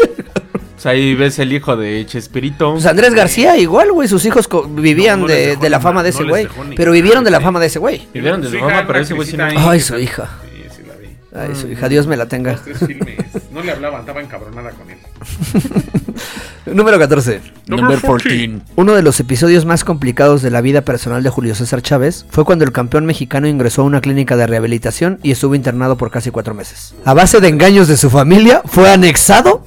Pues 0.82 0.86
ahí 0.86 1.14
ves 1.14 1.38
el 1.40 1.52
hijo 1.52 1.76
de 1.76 2.06
Chespirito. 2.06 2.72
Pues 2.72 2.86
Andrés 2.86 3.14
García, 3.14 3.58
igual, 3.58 3.92
güey. 3.92 4.08
Sus 4.08 4.24
hijos 4.26 4.48
vivían 4.70 5.20
No, 5.22 5.28
no 5.28 5.34
de, 5.34 5.48
dejó 5.48 5.62
de 5.62 5.70
la 5.70 5.80
fama 5.82 5.96
ma- 5.96 6.04
de 6.04 6.12
no 6.12 6.16
ese 6.16 6.24
güey. 6.24 6.48
ni 6.70 6.76
Pero 6.78 6.94
vivieron 6.94 7.24
de 7.26 7.32
la 7.32 7.42
fama 7.42 7.60
de 7.60 7.66
ese 7.68 7.80
güey. 7.80 8.08
Vivieron 8.14 8.42
de 8.42 8.50
Su 8.50 8.60
fama, 8.60 8.86
pero 8.88 9.00
ese 9.00 9.14
güey 9.14 9.28
sí 9.28 9.36
no. 9.36 9.44
Ay, 9.44 9.82
su 9.82 9.98
hija. 10.00 10.30
Sí, 10.42 10.64
sí 10.78 10.84
la 10.88 10.96
vi. 10.96 11.50
Ay, 11.50 11.56
su 11.56 11.68
hija. 11.68 11.90
Dios 11.90 12.08
me 12.08 12.16
la 12.16 12.28
tenga. 12.30 12.54
Dos, 12.54 12.64
tres 12.64 12.78
filmes. 12.80 13.18
No 13.52 13.62
le 13.62 13.72
hablaba, 13.74 14.00
estaba 14.00 14.22
encabronada 14.22 14.70
con 14.72 14.90
él. 14.90 14.98
Número 16.66 17.00
14. 17.00 17.42
Number 17.68 18.00
14. 18.00 18.60
Uno 18.76 18.94
de 18.94 19.02
los 19.02 19.20
episodios 19.20 19.66
más 19.66 19.84
complicados 19.84 20.42
de 20.42 20.52
la 20.52 20.62
vida 20.62 20.82
personal 20.82 21.24
de 21.24 21.30
Julio 21.30 21.56
César 21.56 21.82
Chávez 21.82 22.26
fue 22.30 22.46
cuando 22.46 22.64
el 22.66 22.72
campeón 22.72 23.06
mexicano 23.06 23.48
ingresó 23.48 23.82
a 23.82 23.86
una 23.86 24.02
clínica 24.02 24.36
de 24.38 24.46
rehabilitación 24.46 25.20
y 25.24 25.32
estuvo 25.32 25.56
internado 25.56 25.98
por 25.98 26.12
casi 26.12 26.30
cuatro 26.32 26.54
meses. 26.54 26.94
A 27.06 27.14
base 27.14 27.40
de 27.40 27.48
engaños 27.48 27.88
de 27.88 27.98
su 27.98 28.10
familia, 28.10 28.62
fue 28.66 28.90
anexado 28.92 29.64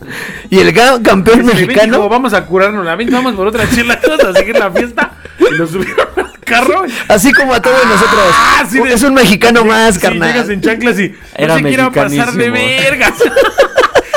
y 0.51 0.59
el 0.61 0.73
gran 0.73 1.03
campeón 1.03 1.39
Se 1.39 1.43
dijo, 1.57 1.57
mexicano, 1.67 2.09
vamos 2.09 2.35
a 2.35 2.45
curarnos 2.47 2.85
la 2.85 2.97
mente, 2.97 3.13
vamos 3.13 3.35
por 3.35 3.47
otra 3.49 3.69
chela, 3.69 3.99
vamos 4.09 4.25
a 4.25 4.33
seguir 4.39 4.57
la 4.59 4.71
fiesta. 4.71 5.13
Y 5.41 5.55
lo 5.55 5.67
subieron 5.67 6.07
al 6.17 6.39
carro. 6.45 6.85
así 7.09 7.33
como 7.33 7.53
a 7.55 7.61
todos 7.61 7.85
nosotros, 7.85 8.23
Ah, 8.33 8.65
sí, 8.71 8.79
de- 8.79 8.93
es 8.93 9.03
un 9.03 9.15
mexicano 9.15 9.65
más, 9.65 9.95
Sí, 9.97 10.01
carnal. 10.01 10.33
llegas 10.33 10.49
en 10.51 10.61
chanclas 10.61 10.99
y 11.01 11.15
Era 11.35 11.55
no 11.55 11.63
se 11.63 11.69
quiera 11.69 11.91
pasar 11.91 12.33
de 12.33 12.51
vergas. 12.51 13.15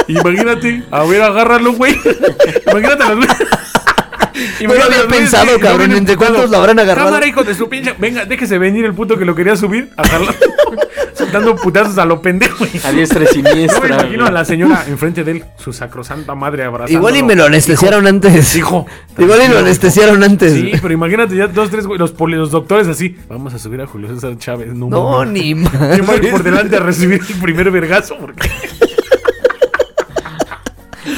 Imagínate, 0.07 0.84
a 0.91 1.03
ver, 1.03 1.22
agárralo, 1.22 1.73
güey. 1.73 1.95
Imagínate 2.72 3.03
a 3.03 3.10
los 3.10 3.18
güeyes. 3.26 3.38
No 4.68 4.73
lo 4.73 4.84
había 4.84 5.07
pensado, 5.07 5.57
cabrón, 5.61 5.94
¿entre 5.94 6.18
cuántos 6.18 6.49
lo 6.49 6.57
habrán 6.57 6.77
agarrado? 6.80 7.07
Cámara, 7.07 7.26
hijo 7.27 7.44
de 7.44 7.56
su 7.56 7.69
pinche. 7.69 7.94
Venga, 7.98 8.26
déjese 8.26 8.57
venir 8.57 8.84
el 8.86 8.94
puto 8.94 9.18
que 9.18 9.23
lo 9.26 9.34
quería 9.34 9.56
subir. 9.56 9.91
A 9.95 10.06
jalar. 10.07 10.36
Soltando 11.14 11.56
putazos 11.56 11.98
a 11.98 12.06
lo 12.06 12.22
pendejo. 12.22 12.57
güey. 12.60 12.72
A 12.84 12.91
diestra 12.91 13.22
y 13.22 13.41
me 13.41 13.52
siniestra. 13.52 13.88
imagino 13.88 14.26
a 14.26 14.32
la 14.32 14.44
señora 14.44 14.84
enfrente 14.90 15.23
de 15.23 15.32
él, 15.32 15.45
su 15.57 15.72
sacrosanta 15.72 16.36
madre 16.36 16.65
abrazando. 16.65 16.91
Igual 16.99 17.15
y 17.15 17.23
me 17.23 17.36
lo 17.36 17.45
anestesiaron 17.45 18.06
antes. 18.07 18.56
Hijo. 18.57 18.86
Igual 19.18 19.40
y 19.45 19.48
lo 19.53 19.60
anestesiaron 19.60 20.22
antes. 20.22 20.52
Sí, 20.53 20.72
pero 20.82 20.94
imagínate 20.94 21.38
ya 21.38 21.48
dos, 21.48 21.69
tres, 21.69 21.88
güey, 21.88 21.98
los, 21.98 22.11
poli- 22.11 22.36
los 22.36 22.52
doctores 22.52 22.90
así. 22.90 23.15
Vamos 23.30 23.53
a 23.53 23.60
subir 23.60 23.80
a 23.82 23.88
Julio 23.88 24.14
César 24.14 24.38
Chávez. 24.38 24.73
No, 24.73 24.90
No, 24.90 25.23
ni 25.23 25.56
más. 25.56 25.72
por 26.30 26.44
delante 26.44 26.76
a 26.76 26.80
recibir 26.82 27.22
el 27.30 27.36
primer 27.41 27.72
vergazo 27.72 28.18
porque 28.18 28.49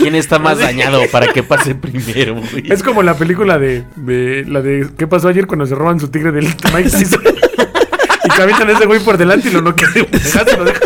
¿Quién 0.08 0.16
está 0.16 0.40
más 0.40 0.58
dañado 0.58 1.02
para 1.12 1.34
que 1.34 1.44
pase 1.44 1.76
primero, 1.76 2.36
güey? 2.36 2.72
es 2.72 2.82
como 2.82 3.04
la 3.04 3.18
película 3.18 3.60
de, 3.60 3.84
de 3.98 4.46
la 4.48 4.62
de 4.62 4.88
¿Qué 4.98 5.06
pasó 5.06 5.28
ayer 5.28 5.48
cuando 5.48 5.66
se 5.66 5.76
roban 5.76 6.00
su 6.00 6.08
tigre 6.08 6.32
del 6.32 6.46
Mike 6.74 6.90
Tyson? 6.90 7.22
y 7.26 8.42
avientan 8.42 8.70
a 8.70 8.72
ese 8.72 8.86
güey 8.86 9.02
por 9.02 9.18
delante 9.18 9.50
y 9.50 9.52
lo 9.52 9.62
noquea 9.62 9.90
de 9.90 10.00
y 10.00 10.56
lo 10.56 10.64
deja 10.64 10.80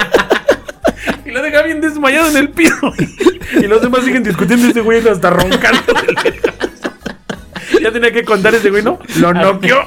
y 1.23 1.29
lo 1.29 1.41
deja 1.43 1.61
bien 1.61 1.81
desmayado 1.81 2.31
en 2.31 2.37
el 2.37 2.49
piso. 2.49 2.91
y 3.61 3.67
los 3.67 3.83
demás 3.83 4.03
siguen 4.05 4.23
discutiendo 4.23 4.67
ese 4.67 4.81
güey 4.81 5.07
hasta 5.07 5.29
roncando. 5.29 5.83
Ya 7.79 7.91
tenía 7.91 8.11
que 8.11 8.25
contar 8.25 8.55
ese 8.55 8.71
güey, 8.71 8.81
¿no? 8.81 8.97
Lo 9.19 9.35
noqueó. 9.35 9.85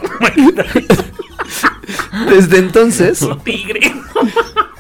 Desde 2.31 2.59
entonces, 2.59 3.19
Su 3.19 3.35
tigre. 3.39 3.95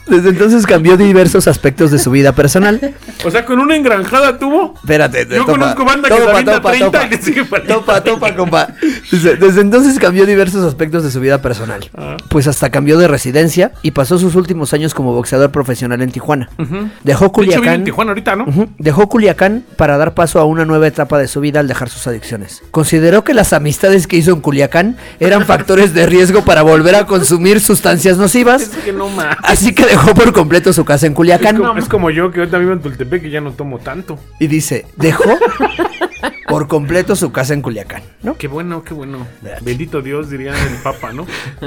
Desde 0.06 0.28
entonces 0.30 0.66
cambió 0.66 0.96
diversos 0.96 1.48
aspectos 1.48 1.90
de 1.90 1.98
su 1.98 2.10
vida 2.10 2.32
personal. 2.32 2.94
O 3.24 3.30
sea, 3.30 3.44
con 3.44 3.58
una 3.58 3.76
engranjada 3.76 4.38
tuvo. 4.38 4.74
Espérate, 4.76 5.26
Yo 5.30 5.46
conozco 5.46 5.84
banda 5.84 6.08
que 6.08 6.16
se 6.16 6.30
avienta 6.30 6.60
30 6.60 7.06
y 7.06 7.10
le 7.10 7.22
sigue. 7.22 7.44
Topa, 7.44 8.02
topa, 8.02 8.34
compa. 8.34 8.68
Desde 9.10 9.60
entonces 9.60 9.98
cambió 9.98 10.26
diversos 10.26 10.64
aspectos 10.64 11.04
de 11.04 11.10
su 11.10 11.20
vida 11.20 11.40
personal. 11.40 11.88
Ah. 11.96 12.16
Pues 12.28 12.46
hasta 12.46 12.70
cambió 12.70 12.98
de 12.98 13.08
residencia 13.08 13.72
y 13.82 13.92
pasó 13.92 14.18
sus 14.18 14.34
últimos 14.34 14.72
años 14.74 14.94
como 14.94 15.12
boxeador 15.14 15.50
profesional 15.50 16.02
en 16.02 16.10
Tijuana. 16.10 16.48
Dejó 16.58 16.90
De 17.02 17.12
hecho, 17.12 17.32
Culiacán. 17.32 17.84
Tijuana 17.84 18.10
ahorita, 18.10 18.36
¿no? 18.36 18.46
Dejó 18.78 19.08
Culiacán 19.08 19.64
para 19.76 19.96
dar 19.96 20.14
paso 20.14 20.38
a 20.40 20.44
una 20.44 20.64
nueva 20.64 20.86
etapa 20.86 21.18
de 21.18 21.28
su 21.28 21.40
vida 21.40 21.60
al 21.60 21.68
dejar 21.68 21.88
sus 21.88 22.06
adicciones. 22.06 22.62
Consideró 22.70 23.24
que 23.24 23.34
las 23.34 23.52
amistades 23.52 24.06
que 24.06 24.16
hizo 24.16 24.32
en 24.32 24.40
Culiacán 24.40 24.96
eran 25.20 25.44
factores 25.46 25.94
de 25.94 26.06
riesgo 26.06 26.44
para 26.44 26.62
volver 26.62 26.94
a 26.94 27.06
consumir 27.06 27.60
sustancias 27.60 28.18
nocivas, 28.18 28.62
Es 28.64 28.68
que 28.84 28.92
no 28.92 29.08
más. 29.08 29.36
así 29.42 29.74
que 29.74 29.84
dejó 29.94 30.12
por 30.14 30.32
completo 30.32 30.72
su 30.72 30.84
casa 30.84 31.06
en 31.06 31.12
Es 31.12 31.16
Culiacán. 31.16 31.56
como, 31.56 31.78
es 31.78 31.88
como 31.88 32.10
yo 32.10 32.30
que 32.32 32.40
ahorita 32.40 32.58
vivo 32.58 32.72
en 32.72 32.80
Tultepec 32.80 33.24
y 33.24 33.30
ya 33.30 33.40
no 33.40 33.52
tomo 33.52 33.78
tanto. 33.78 34.18
Y 34.40 34.48
dice, 34.48 34.86
dejó 34.96 35.38
por 36.48 36.68
completo 36.68 37.16
su 37.16 37.32
casa 37.32 37.54
en 37.54 37.62
Culiacán, 37.62 38.02
¿no? 38.22 38.36
Qué 38.36 38.48
bueno, 38.48 38.84
qué 38.84 38.94
bueno. 38.94 39.26
Bendito 39.62 40.02
Dios, 40.02 40.30
diría 40.30 40.52
el 40.52 40.76
Papa, 40.82 41.12
¿no? 41.12 41.26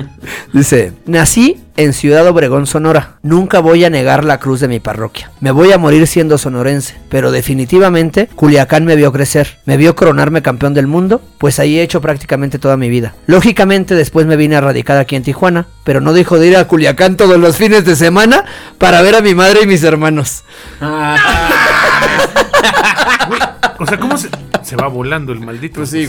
Dice, 0.54 0.94
nací 1.06 1.64
en 1.76 1.94
Ciudad 1.94 2.28
Obregón, 2.28 2.66
Sonora. 2.66 3.18
Nunca 3.22 3.60
voy 3.60 3.86
a 3.86 3.90
negar 3.90 4.24
la 4.24 4.40
cruz 4.40 4.60
de 4.60 4.68
mi 4.68 4.80
parroquia. 4.80 5.32
Me 5.40 5.52
voy 5.52 5.72
a 5.72 5.78
morir 5.78 6.08
siendo 6.08 6.38
sonorense, 6.38 6.96
pero 7.10 7.32
definitivamente 7.32 8.28
Culiacán 8.36 8.86
me 8.86 8.96
vio 8.96 9.12
crecer, 9.12 9.60
me 9.66 9.78
vio 9.78 9.96
coronarme 9.96 10.42
campeón 10.42 10.74
del 10.74 10.88
mundo, 10.88 11.22
pues 11.38 11.60
ahí 11.60 11.78
he 11.78 11.84
hecho 11.84 12.02
prácticamente 12.02 12.60
toda 12.60 12.78
mi 12.78 12.90
vida. 12.90 13.16
Lógicamente 13.28 13.96
después 13.96 14.26
me 14.26 14.36
vine 14.36 14.56
a 14.56 14.62
radicar 14.62 14.98
aquí 14.98 15.16
en 15.16 15.24
Tijuana, 15.24 15.68
pero 15.84 16.02
no 16.02 16.14
dejo 16.14 16.40
de 16.40 16.48
ir 16.48 16.58
a 16.58 16.68
Culiacán 16.68 17.18
todos 17.18 17.38
los 17.38 17.58
fines 17.58 17.86
de 17.86 17.96
semana 17.96 18.46
para 18.78 19.02
ver 19.02 19.16
a 19.16 19.22
mi 19.22 19.36
madre 19.36 19.62
y 19.64 19.68
mis 19.68 19.84
hermanos. 19.84 20.44
Güey, 23.28 23.40
o 23.80 23.86
sea, 23.86 24.00
¿cómo 24.00 24.18
se, 24.18 24.30
se 24.64 24.76
va 24.76 24.88
volando 24.88 25.32
el 25.34 25.40
maldito? 25.40 25.82
José, 25.82 26.08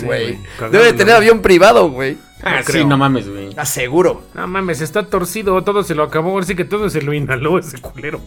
Cagado 0.58 0.72
Debe 0.72 0.88
en 0.88 0.92
la 0.92 0.96
tener 0.98 1.14
avión 1.14 1.42
privado, 1.42 1.90
güey. 1.90 2.16
Ah, 2.43 2.60
sí, 2.65 2.85
no 2.85 2.97
mames, 2.97 3.28
güey. 3.28 3.51
Aseguro. 3.56 4.23
No 4.35 4.47
mames, 4.47 4.81
está 4.81 5.05
torcido, 5.06 5.62
todo 5.65 5.82
se 5.82 5.94
lo 5.94 6.05
acabó, 6.05 6.39
así 6.39 6.55
que 6.55 6.65
todo 6.65 6.89
se 6.89 7.02
lo 7.02 7.12
inhaló 7.12 7.59
ese 7.59 7.78
culero. 7.81 8.20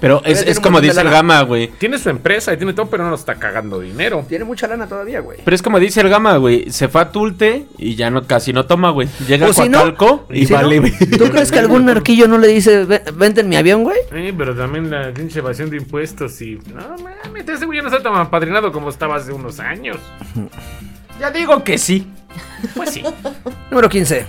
Pero 0.00 0.22
es, 0.24 0.42
es 0.42 0.60
como 0.60 0.80
dice 0.80 1.00
el. 1.00 1.10
Gama, 1.10 1.42
güey. 1.42 1.68
Tiene 1.78 1.98
su 1.98 2.08
empresa 2.08 2.52
y 2.52 2.56
tiene 2.56 2.72
todo, 2.72 2.86
pero 2.88 3.02
no 3.02 3.10
nos 3.10 3.20
está 3.20 3.34
cagando 3.34 3.80
dinero. 3.80 4.24
Tiene 4.28 4.44
mucha 4.44 4.68
lana 4.68 4.86
todavía, 4.86 5.18
güey. 5.20 5.38
Pero 5.44 5.54
es 5.56 5.60
como 5.62 5.80
dice 5.80 6.00
el 6.02 6.08
Gama, 6.08 6.36
güey. 6.36 6.70
Se 6.70 6.86
fue 6.86 7.00
a 7.00 7.10
Tulte 7.10 7.66
y 7.78 7.96
ya 7.96 8.08
no 8.08 8.22
casi 8.24 8.52
no 8.52 8.64
toma, 8.66 8.90
güey. 8.90 9.08
Llega 9.26 9.48
a 9.48 9.52
si 9.52 9.68
no, 9.68 9.78
Coacalco 9.78 10.26
y 10.30 10.46
si 10.46 10.52
vale. 10.52 10.80
no, 10.80 11.18
¿Tú 11.18 11.30
crees 11.32 11.50
que 11.50 11.58
algún 11.58 11.84
narquillo 11.86 12.28
no 12.28 12.38
le 12.38 12.46
dice, 12.46 12.84
"Ven- 12.84 13.02
vente 13.16 13.40
en 13.40 13.48
mi 13.48 13.56
avión, 13.56 13.82
güey? 13.82 13.98
Eh, 14.12 14.32
pero 14.38 14.54
también 14.54 14.88
la 14.88 15.12
pinche 15.12 15.40
evasión 15.40 15.68
de 15.68 15.78
impuestos 15.78 16.40
y... 16.42 16.60
No 16.72 16.96
mames, 17.02 17.48
ese 17.48 17.66
güey 17.66 17.78
ya 17.78 17.82
no 17.82 17.88
está 17.88 18.00
tan 18.00 18.14
apadrinado 18.14 18.70
como 18.70 18.90
estaba 18.90 19.16
hace 19.16 19.32
unos 19.32 19.58
años. 19.58 19.96
ya 21.18 21.30
digo 21.32 21.64
que 21.64 21.76
sí. 21.78 22.06
Pues 22.74 22.90
sí. 22.90 23.02
Número 23.70 23.88
15. 23.88 24.26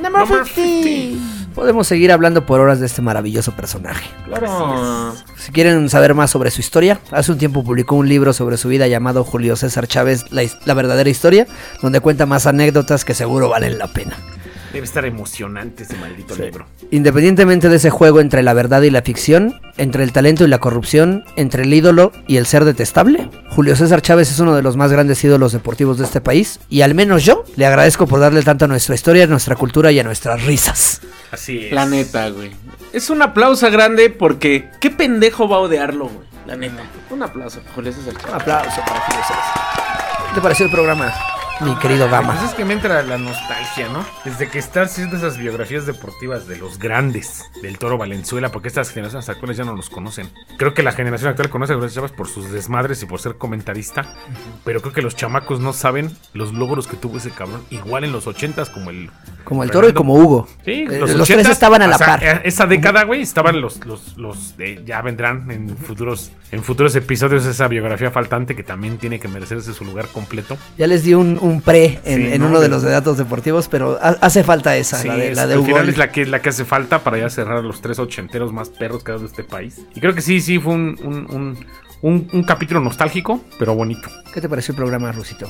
Number 0.00 0.46
50. 0.46 1.42
Podemos 1.54 1.86
seguir 1.86 2.12
hablando 2.12 2.46
por 2.46 2.60
horas 2.60 2.80
de 2.80 2.86
este 2.86 3.02
maravilloso 3.02 3.52
personaje. 3.52 4.08
Claro. 4.24 5.14
Si 5.36 5.52
quieren 5.52 5.90
saber 5.90 6.14
más 6.14 6.30
sobre 6.30 6.50
su 6.50 6.60
historia, 6.60 6.98
hace 7.10 7.30
un 7.30 7.36
tiempo 7.36 7.62
publicó 7.62 7.94
un 7.96 8.08
libro 8.08 8.32
sobre 8.32 8.56
su 8.56 8.68
vida 8.68 8.86
llamado 8.86 9.22
Julio 9.22 9.54
César 9.56 9.86
Chávez, 9.86 10.32
la, 10.32 10.42
la 10.64 10.74
verdadera 10.74 11.10
historia, 11.10 11.46
donde 11.82 12.00
cuenta 12.00 12.24
más 12.24 12.46
anécdotas 12.46 13.04
que 13.04 13.12
seguro 13.12 13.50
valen 13.50 13.76
la 13.76 13.86
pena. 13.86 14.16
Debe 14.72 14.86
estar 14.86 15.04
emocionante 15.04 15.82
ese 15.82 15.96
maldito 15.96 16.34
libro. 16.34 16.64
Independientemente 16.90 17.68
de 17.68 17.76
ese 17.76 17.90
juego 17.90 18.20
entre 18.20 18.42
la 18.42 18.54
verdad 18.54 18.80
y 18.80 18.90
la 18.90 19.02
ficción, 19.02 19.60
entre 19.76 20.04
el 20.04 20.12
talento 20.12 20.44
y 20.44 20.48
la 20.48 20.58
corrupción, 20.58 21.24
entre 21.36 21.62
el 21.62 21.72
ídolo 21.74 22.12
y 22.26 22.36
el 22.36 22.46
ser 22.46 22.64
detestable. 22.64 23.28
Julio 23.50 23.74
César 23.76 24.02
Chávez 24.02 24.30
es 24.30 24.38
uno 24.38 24.54
de 24.54 24.62
los 24.62 24.76
más 24.76 24.92
grandes 24.92 25.22
ídolos 25.24 25.52
deportivos 25.52 25.98
de 25.98 26.04
este 26.04 26.20
país 26.20 26.60
y 26.68 26.82
al 26.82 26.94
menos 26.94 27.24
yo 27.24 27.44
le 27.56 27.66
agradezco 27.66 28.06
por 28.06 28.20
darle 28.20 28.42
tanto 28.42 28.64
a 28.64 28.68
nuestra 28.68 28.94
historia, 28.94 29.24
a 29.24 29.28
nuestra 29.28 29.56
cultura 29.56 29.90
y 29.92 29.98
a 30.00 30.04
nuestras 30.04 30.44
risas. 30.44 31.00
Así 31.30 31.66
es. 31.66 31.72
La 31.72 31.86
neta, 31.86 32.28
güey. 32.30 32.50
Es 32.92 33.08
un 33.10 33.22
aplauso 33.22 33.70
grande 33.70 34.10
porque 34.10 34.68
qué 34.80 34.90
pendejo 34.90 35.48
va 35.48 35.56
a 35.56 35.60
odiarlo, 35.60 36.06
güey. 36.06 36.26
La 36.46 36.56
neta. 36.56 36.82
Un 37.10 37.22
aplauso, 37.22 37.60
Julio 37.74 37.92
César 37.92 38.14
Un 38.14 38.20
Chávez. 38.20 38.34
aplauso 38.34 38.80
para 38.86 39.00
Julio 39.00 39.20
César. 39.22 39.44
¿Qué 40.28 40.34
te 40.34 40.40
pareció 40.40 40.66
el 40.66 40.72
programa, 40.72 41.12
mi 41.64 41.74
querido 41.76 42.08
Pues 42.08 42.20
Gama? 42.20 42.44
es 42.44 42.54
que 42.54 42.64
me 42.64 42.74
entra 42.74 43.02
la 43.02 43.18
nostalgia, 43.18 43.88
¿no? 43.88 44.04
Desde 44.24 44.48
que 44.48 44.58
estás 44.58 44.92
haciendo 44.92 45.16
esas 45.16 45.38
biografías 45.38 45.86
deportivas 45.86 46.46
de 46.46 46.56
los 46.58 46.78
grandes 46.78 47.42
del 47.62 47.78
Toro 47.78 47.98
Valenzuela, 47.98 48.50
porque 48.50 48.68
estas 48.68 48.90
generaciones 48.90 49.28
actuales 49.28 49.56
ya 49.56 49.64
no 49.64 49.74
los 49.74 49.90
conocen. 49.90 50.28
Creo 50.58 50.74
que 50.74 50.82
la 50.82 50.92
generación 50.92 51.30
actual 51.30 51.50
conoce 51.50 51.72
a 51.72 51.76
Julio 51.76 51.90
Chávez 51.90 52.12
por 52.12 52.28
sus 52.28 52.50
desmadres 52.50 53.02
y 53.02 53.06
por 53.06 53.20
ser 53.20 53.36
comentarista, 53.36 54.14
pero 54.64 54.80
creo 54.80 54.92
que 54.92 55.02
los 55.02 55.16
chamacos 55.16 55.60
no 55.60 55.72
saben 55.72 56.10
los 56.34 56.52
logros 56.52 56.86
que 56.86 56.96
tuvo 56.96 57.18
ese 57.18 57.30
cabrón, 57.30 57.62
igual 57.70 58.04
en 58.04 58.12
los 58.12 58.26
ochentas 58.26 58.68
como 58.70 58.90
el... 58.90 59.10
Como 59.44 59.62
el 59.64 59.70
toro 59.70 59.88
y 59.88 59.92
como 59.92 60.14
Hugo. 60.14 60.46
Sí, 60.64 60.86
Eh, 60.88 60.98
los, 61.00 61.10
los 61.14 61.28
80s, 61.28 61.34
tres 61.34 61.48
estaban 61.48 61.82
a 61.82 61.86
la 61.86 61.96
o 61.96 61.98
sea, 61.98 62.06
par. 62.06 62.24
eh, 62.24 62.40
Esa 62.44 62.66
década, 62.66 63.04
güey, 63.04 63.22
estaban 63.22 63.60
los, 63.60 63.84
los, 63.84 64.16
los 64.16 64.56
de- 64.56 64.82
ya 64.86 65.02
vendrán 65.02 65.50
en 65.50 65.76
futuros, 65.76 66.30
en 66.52 66.62
futuros 66.62 66.94
episodios 66.96 67.44
esa 67.44 67.68
biografía 67.68 68.10
faltante 68.10 68.54
que 68.56 68.62
también 68.62 68.98
tiene 68.98 69.18
que 69.20 69.28
merecerse 69.28 69.74
su 69.74 69.84
lugar 69.84 70.06
completo. 70.08 70.56
Ya 70.78 70.86
les 70.86 71.02
di 71.04 71.14
un, 71.14 71.38
un 71.40 71.51
pre 71.60 72.00
en, 72.04 72.22
Sí, 72.26 72.32
en 72.32 72.40
¿no? 72.40 72.46
uno 72.48 72.60
de 72.60 72.68
los 72.68 72.82
de 72.82 72.90
datos 72.90 73.18
deportivos, 73.18 73.68
pero 73.68 73.98
ha- 74.00 74.16
hace 74.20 74.42
falta 74.44 74.76
esa, 74.76 74.98
Sí, 74.98 75.08
la 75.08 75.16
de, 75.16 75.30
es- 75.32 75.36
la 75.36 75.46
de 75.46 75.54
al 75.54 75.58
Hugo. 75.60 75.66
final 75.68 75.88
es 75.88 75.98
la 75.98 76.10
que, 76.10 76.26
la 76.26 76.40
que 76.40 76.48
hace 76.48 76.64
falta 76.64 77.00
para 77.04 77.18
ya 77.18 77.28
cerrar 77.30 77.62
los 77.62 77.80
tres 77.82 77.98
ochenteros 77.98 78.52
más 78.52 78.68
perros 78.70 79.04
que 79.04 79.10
ha 79.12 79.14
dado 79.14 79.26
este 79.26 79.44
país. 79.44 79.82
Y 79.94 80.00
creo 80.00 80.14
que 80.14 80.22
sí, 80.22 80.40
sí, 80.40 80.58
fue 80.58 80.72
un, 80.74 80.96
un, 81.04 81.14
un, 81.34 81.58
un- 82.02 82.28
un 82.32 82.42
capítulo 82.44 82.80
nostálgico, 82.80 83.40
pero 83.58 83.74
bonito. 83.74 84.08
¿Qué 84.32 84.40
te 84.40 84.48
pareció 84.48 84.72
el 84.72 84.76
programa, 84.76 85.12
Rusito? 85.12 85.48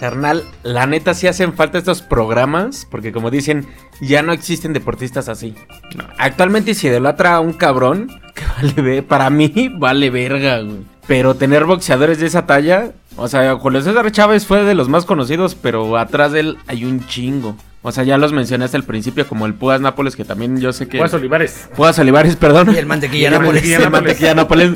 Carnal, 0.00 0.44
la 0.62 0.86
neta 0.86 1.12
sí 1.12 1.26
hacen 1.26 1.54
falta 1.54 1.78
estos 1.78 2.02
programas, 2.02 2.86
porque 2.88 3.10
como 3.10 3.32
dicen, 3.32 3.66
ya 4.00 4.22
no 4.22 4.32
existen 4.32 4.72
deportistas 4.72 5.28
así. 5.28 5.54
No. 5.96 6.04
Actualmente 6.18 6.74
si 6.74 6.86
idolatra 6.86 7.34
a 7.34 7.40
un 7.40 7.52
cabrón, 7.52 8.08
que 8.34 8.44
vale 8.46 8.80
ver, 8.80 9.04
para 9.06 9.28
mí 9.28 9.52
vale 9.76 10.10
verga, 10.10 10.60
güey. 10.60 10.82
Pero 11.08 11.34
tener 11.34 11.64
boxeadores 11.64 12.20
de 12.20 12.26
esa 12.26 12.46
talla, 12.46 12.92
o 13.18 13.28
sea, 13.28 13.54
Julio 13.56 13.82
César 13.82 14.10
Chávez 14.12 14.46
fue 14.46 14.64
de 14.64 14.74
los 14.74 14.88
más 14.88 15.04
conocidos, 15.04 15.54
pero 15.54 15.98
atrás 15.98 16.32
de 16.32 16.40
él 16.40 16.58
hay 16.66 16.84
un 16.84 17.06
chingo. 17.06 17.56
O 17.82 17.92
sea, 17.92 18.02
ya 18.04 18.18
los 18.18 18.32
mencioné 18.32 18.64
hasta 18.64 18.76
el 18.76 18.82
principio, 18.84 19.26
como 19.28 19.46
el 19.46 19.54
Pugas 19.54 19.80
Nápoles, 19.80 20.16
que 20.16 20.24
también 20.24 20.60
yo 20.60 20.72
sé 20.72 20.88
que... 20.88 20.98
Juan 20.98 21.10
Olivares. 21.14 21.68
Pugas 21.76 21.98
Olivares, 21.98 22.36
perdón. 22.36 22.74
Y 22.74 22.78
el 22.78 22.86
Mantequilla 22.86 23.30
Nápoles. 23.30 23.64
El 23.64 23.90
Mantequilla 23.90 24.34
Nápoles. 24.34 24.72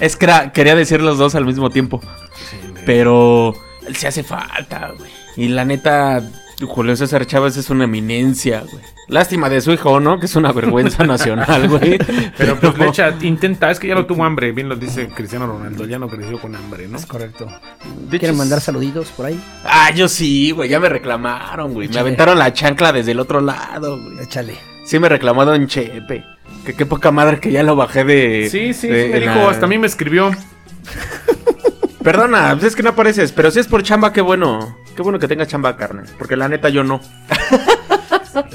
Es 0.00 0.16
que 0.16 0.24
era- 0.26 0.52
quería 0.52 0.74
decir 0.74 1.00
los 1.00 1.16
dos 1.18 1.34
al 1.36 1.46
mismo 1.46 1.70
tiempo. 1.70 2.00
Pero 2.84 3.54
él 3.86 3.96
se 3.96 4.08
hace 4.08 4.22
falta, 4.22 4.92
güey. 4.98 5.10
Y 5.36 5.48
la 5.48 5.64
neta, 5.64 6.22
Julio 6.66 6.94
César 6.96 7.26
Chávez 7.26 7.56
es 7.56 7.68
una 7.70 7.84
eminencia, 7.84 8.60
güey. 8.60 8.82
Lástima 9.08 9.48
de 9.48 9.60
su 9.60 9.72
hijo, 9.72 10.00
¿no? 10.00 10.18
Que 10.20 10.26
es 10.26 10.36
una 10.36 10.52
vergüenza 10.52 11.04
nacional, 11.06 11.68
güey. 11.68 11.98
Pero 12.38 12.58
pues 12.60 12.78
le 12.78 12.86
echa, 12.88 13.14
intenta, 13.22 13.70
es 13.70 13.78
que 13.80 13.88
ya 13.88 13.94
no 13.94 14.06
tuvo 14.06 14.24
hambre, 14.24 14.52
bien 14.52 14.68
lo 14.68 14.76
dice 14.76 15.08
Cristiano 15.08 15.46
Ronaldo, 15.46 15.84
ya 15.86 15.98
no 15.98 16.08
creció 16.08 16.40
con 16.40 16.54
hambre, 16.54 16.86
¿no? 16.88 16.96
Es 16.96 17.06
correcto. 17.06 17.46
De 17.46 18.18
¿Quieren 18.18 18.30
hecho, 18.30 18.38
mandar 18.38 18.60
saluditos 18.60 19.08
por 19.08 19.26
ahí? 19.26 19.40
Ah, 19.64 19.90
yo 19.90 20.08
sí, 20.08 20.52
güey. 20.52 20.68
Ya 20.68 20.80
me 20.80 20.88
reclamaron, 20.88 21.74
güey. 21.74 21.88
Me 21.88 21.98
aventaron 21.98 22.38
la 22.38 22.52
chancla 22.52 22.92
desde 22.92 23.12
el 23.12 23.20
otro 23.20 23.40
lado, 23.40 24.00
güey. 24.00 24.20
Échale. 24.20 24.54
Sí 24.86 24.98
me 24.98 25.08
reclamó 25.08 25.44
Don 25.44 25.66
Chepe. 25.66 26.24
Que 26.64 26.74
qué 26.74 26.86
poca 26.86 27.10
madre 27.10 27.40
que 27.40 27.50
ya 27.50 27.62
lo 27.62 27.74
bajé 27.76 28.04
de... 28.04 28.48
Sí, 28.50 28.72
sí, 28.74 28.88
de- 28.88 29.06
sí, 29.06 29.12
me 29.12 29.20
dijo, 29.20 29.34
la- 29.34 29.50
hasta 29.50 29.66
a 29.66 29.68
mí 29.68 29.76
me 29.78 29.86
escribió. 29.86 30.30
Perdona, 32.02 32.50
pues 32.52 32.64
es 32.64 32.76
que 32.76 32.82
no 32.82 32.90
apareces, 32.90 33.32
pero 33.32 33.50
si 33.50 33.60
es 33.60 33.66
por 33.66 33.82
chamba, 33.82 34.12
qué 34.12 34.20
bueno. 34.20 34.76
Qué 34.94 35.02
bueno 35.02 35.18
que 35.18 35.28
tenga 35.28 35.46
chamba, 35.46 35.76
carne. 35.76 36.02
Porque 36.18 36.36
la 36.36 36.48
neta 36.48 36.68
yo 36.68 36.84
no. 36.84 37.00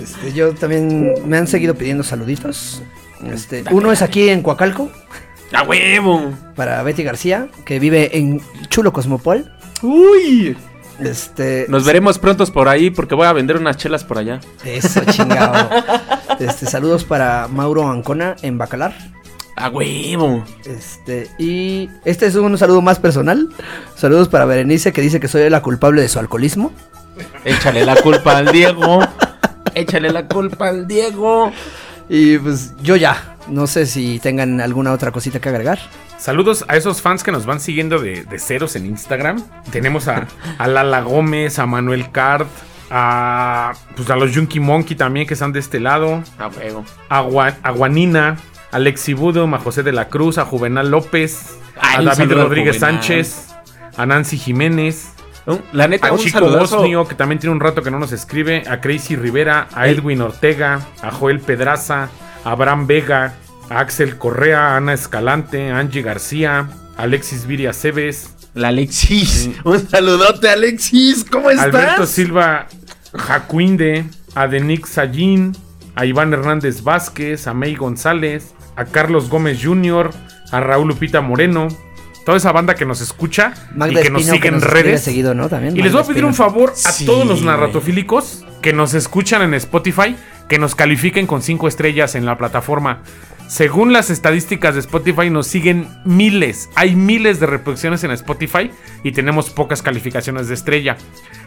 Este, 0.02 0.34
yo 0.34 0.54
también 0.54 1.14
me 1.26 1.38
han 1.38 1.48
seguido 1.48 1.74
pidiendo 1.74 2.04
saluditos. 2.04 2.84
Este, 3.32 3.64
uno 3.72 3.92
es 3.94 4.02
aquí 4.02 4.28
en 4.30 4.42
Coacalco, 4.42 4.92
¡A 5.54 5.64
huevo! 5.64 6.34
para 6.56 6.84
Betty 6.84 7.04
García, 7.04 7.48
que 7.66 7.80
vive 7.80 8.18
en 8.18 8.42
Chulo 8.68 8.92
Cosmopol. 8.92 9.52
¡Uy! 9.82 10.58
Este, 11.00 11.66
Nos 11.70 11.86
veremos 11.86 12.20
prontos 12.20 12.52
por 12.52 12.68
ahí 12.68 12.90
porque 12.90 13.16
voy 13.16 13.26
a 13.28 13.34
vender 13.34 13.56
unas 13.58 13.78
chelas 13.78 14.04
por 14.04 14.18
allá. 14.18 14.42
Eso, 14.66 15.02
chingado. 15.06 15.70
Este, 16.40 16.66
saludos 16.66 17.06
para 17.06 17.48
Mauro 17.48 17.90
Ancona 17.90 18.36
en 18.42 18.58
Bacalar. 18.58 18.94
¡A 19.60 19.70
huevo! 19.70 20.44
Este, 20.66 21.30
y 21.38 21.90
este 22.06 22.26
es 22.28 22.36
un 22.36 22.58
saludo 22.58 22.82
más 22.82 22.98
personal. 23.00 23.50
Saludos 23.96 24.30
para 24.30 24.46
Berenice, 24.46 24.94
que 24.94 25.02
dice 25.02 25.20
que 25.20 25.28
soy 25.28 25.50
la 25.50 25.62
culpable 25.62 26.02
de 26.02 26.08
su 26.08 26.18
alcoholismo. 26.20 26.72
Échale 27.44 27.86
la 27.86 27.96
culpa 27.98 28.38
al 28.38 28.52
Diego. 28.52 29.00
Échale 29.76 30.12
la 30.12 30.28
culpa 30.28 30.70
al 30.70 30.88
Diego. 30.88 31.52
Y 32.08 32.38
pues 32.38 32.74
yo 32.82 32.96
ya. 32.96 33.36
No 33.50 33.66
sé 33.68 33.86
si 33.86 34.20
tengan 34.20 34.62
alguna 34.62 34.92
otra 34.94 35.12
cosita 35.12 35.40
que 35.40 35.50
agregar. 35.50 35.80
Saludos 36.18 36.64
a 36.68 36.78
esos 36.78 37.02
fans 37.02 37.24
que 37.24 37.32
nos 37.32 37.46
van 37.46 37.60
siguiendo 37.60 38.00
de, 38.00 38.24
de 38.24 38.40
ceros 38.40 38.76
en 38.76 38.86
Instagram. 38.86 39.44
Tenemos 39.72 40.08
a, 40.08 40.28
a 40.58 40.68
Lala 40.68 41.02
Gómez, 41.02 41.60
a 41.60 41.66
Manuel 41.66 42.12
Card, 42.12 42.46
a, 42.92 43.74
pues 43.96 44.10
a 44.10 44.16
los 44.16 44.36
Junkie 44.36 44.60
Monkey 44.60 44.96
también 44.96 45.26
que 45.28 45.34
están 45.34 45.52
de 45.52 45.60
este 45.60 45.80
lado, 45.80 46.24
¡A 46.38 46.48
huevo! 46.48 46.86
a, 47.10 47.24
Gua- 47.24 47.56
a 47.64 47.72
Guanina, 47.72 48.38
a 48.72 48.76
Alexi 48.76 49.14
Budum, 49.14 49.54
a 49.54 49.60
José 49.60 49.84
de 49.84 49.92
la 49.92 50.10
Cruz, 50.10 50.38
a 50.38 50.46
Juvenal 50.46 50.90
López, 50.92 51.58
Ay, 51.80 52.06
a 52.06 52.14
David 52.16 52.32
a 52.32 52.44
Rodríguez 52.44 52.80
sánchez, 52.80 53.48
a 53.98 54.06
Nancy 54.06 54.38
Jiménez, 54.38 55.14
La 55.74 55.88
neta, 55.88 56.10
a 56.10 56.12
un 56.12 56.20
Chico 56.20 56.40
saludazo. 56.40 56.78
Bosnio, 56.78 57.08
que 57.08 57.16
también 57.16 57.40
tiene 57.40 57.54
un 57.56 57.60
rato 57.60 57.82
que 57.82 57.90
no 57.90 58.00
nos 58.00 58.12
escribe, 58.12 58.64
a 58.70 58.82
Crazy 58.82 59.16
Rivera, 59.16 59.68
a 59.74 59.88
Ey. 59.88 59.96
Edwin 59.96 60.22
Ortega, 60.22 60.86
a 61.02 61.12
Joel 61.12 61.40
Pedraza, 61.40 62.10
a 62.44 62.52
Abraham 62.52 62.86
Vega, 62.86 63.34
a 63.70 63.80
Axel 63.80 64.18
Correa, 64.18 64.74
a 64.74 64.78
Ana 64.78 64.94
Escalante, 64.94 65.72
a 65.72 65.80
Angie 65.80 66.02
García, 66.02 66.70
a 66.98 67.04
Alexis 67.04 67.48
Viria 67.48 67.74
Cebes, 67.74 68.36
La 68.54 68.68
Alexis. 68.68 69.50
Un 69.64 69.88
saludote, 69.88 70.50
Alexis. 70.50 71.26
¿Cómo 71.30 71.50
a 71.50 71.54
estás? 71.54 71.66
Alberto 71.68 72.06
Silva 72.06 72.68
Jacuinde, 73.16 74.06
a 74.36 74.48
Denix 74.48 74.90
Sallín, 74.90 75.56
a 75.96 76.06
Iván 76.06 76.32
Hernández 76.34 76.84
Vázquez, 76.84 77.48
a 77.48 77.54
May 77.54 77.76
González, 77.76 78.54
a 78.80 78.86
Carlos 78.86 79.30
Gómez 79.30 79.60
Jr., 79.62 80.12
a 80.52 80.60
Raúl 80.62 80.88
Lupita 80.88 81.20
Moreno, 81.20 81.68
toda 82.26 82.38
esa 82.38 82.54
banda 82.54 82.76
que 82.76 82.86
nos 82.86 83.02
escucha 83.02 83.54
Magda 83.76 84.00
y 84.00 84.04
que 84.04 84.10
nos 84.10 84.24
sigue 84.24 84.48
en 84.48 84.62
redes. 84.62 85.02
seguido, 85.04 85.34
¿no? 85.34 85.50
También. 85.50 85.76
Y 85.76 85.82
les 85.82 85.92
voy 85.92 86.02
a 86.02 86.06
pedir 86.06 86.24
un 86.24 86.34
favor 86.34 86.72
a 86.72 86.92
Sí, 86.92 87.06
todos 87.06 87.28
los 87.28 87.42
narratofílicos 87.42 88.46
que 88.62 88.72
nos 88.72 88.94
escuchan 88.94 89.42
en 89.42 89.54
Spotify, 89.56 90.16
que 90.48 90.60
nos 90.60 90.76
califiquen 90.76 91.28
con 91.28 91.42
5 91.42 91.68
estrellas 91.68 92.16
en 92.16 92.26
la 92.26 92.38
plataforma. 92.38 93.02
Según 93.50 93.94
las 93.94 94.12
estadísticas 94.12 94.76
de 94.76 94.82
Spotify, 94.82 95.32
nos 95.32 95.48
siguen 95.48 95.88
miles. 96.06 96.70
Hay 96.76 96.96
miles 96.96 97.40
de 97.40 97.48
reproducciones 97.48 98.04
en 98.04 98.12
Spotify 98.12 98.70
y 99.04 99.12
tenemos 99.12 99.50
pocas 99.50 99.82
calificaciones 99.82 100.48
de 100.48 100.54
estrella. 100.54 100.98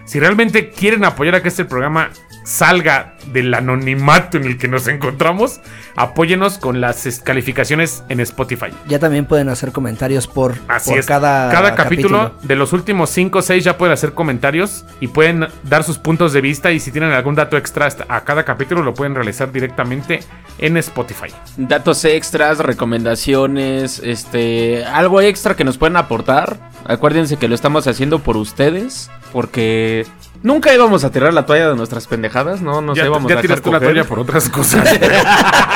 Si 0.05 0.19
realmente 0.19 0.71
quieren 0.71 1.05
apoyar 1.05 1.37
a 1.37 1.43
que 1.43 1.49
este 1.49 1.65
programa 1.65 2.11
salga 2.45 3.15
del 3.33 3.55
anonimato 3.55 4.37
en 4.37 4.43
el 4.45 4.59
que 4.59 4.67
nos 4.67 4.89
encontramos, 4.89 5.61
apóyenos 5.95 6.59
con 6.59 6.81
las 6.81 7.07
es- 7.07 7.21
calificaciones 7.21 8.03
en 8.09 8.19
Spotify. 8.19 8.67
Ya 8.89 8.99
también 8.99 9.27
pueden 9.27 9.49
hacer 9.49 9.71
comentarios 9.71 10.27
por, 10.27 10.57
Así 10.67 10.91
por 10.91 10.99
es. 10.99 11.07
cada, 11.07 11.77
capítulo, 11.77 12.35
de 12.43 12.57
los 12.57 12.73
últimos 12.73 13.11
5 13.11 13.39
o 13.39 13.43
6 13.43 13.63
ya 13.63 13.79
pueden 13.79 13.93
hacer 13.93 14.13
comentarios 14.15 14.85
y 14.99 15.07
pueden 15.07 15.47
dar 15.63 15.85
sus 15.85 15.99
puntos 15.99 16.33
de 16.33 16.41
vista 16.41 16.73
y 16.73 16.81
si 16.81 16.91
tienen 16.91 17.13
algún 17.13 17.37
dato 17.37 17.57
extra 17.57 17.87
hasta- 17.87 18.07
a 18.09 18.25
cada 18.25 18.45
capítulo 18.45 18.83
lo 18.83 18.93
pueden 18.93 19.15
realizar 19.15 19.53
directamente 19.53 20.19
en 20.59 20.77
Spotify. 20.79 21.29
Datos 21.57 21.92
extras, 22.05 22.59
recomendaciones, 22.59 24.01
este, 24.05 24.85
algo 24.85 25.21
extra 25.21 25.57
que 25.57 25.65
nos 25.65 25.79
pueden 25.79 25.97
aportar. 25.97 26.71
Acuérdense 26.85 27.37
que 27.37 27.49
lo 27.49 27.55
estamos 27.55 27.87
haciendo 27.87 28.19
por 28.19 28.37
ustedes, 28.37 29.11
porque 29.33 30.07
nunca 30.43 30.75
íbamos 30.75 31.05
a 31.05 31.11
tirar 31.11 31.33
la 31.33 31.47
toalla 31.47 31.71
de 31.71 31.77
nuestras 31.77 32.07
pendejadas, 32.07 32.63
no 32.63 32.81
nos 32.81 32.97
ya 32.97 33.07
íbamos 33.07 33.31
ya 33.31 33.39
a 33.39 33.43
tiraste 33.43 33.63
coger. 33.63 33.83
toalla 33.83 34.05
por 34.05 34.19
otras 34.19 34.49
cosas. 34.49 34.89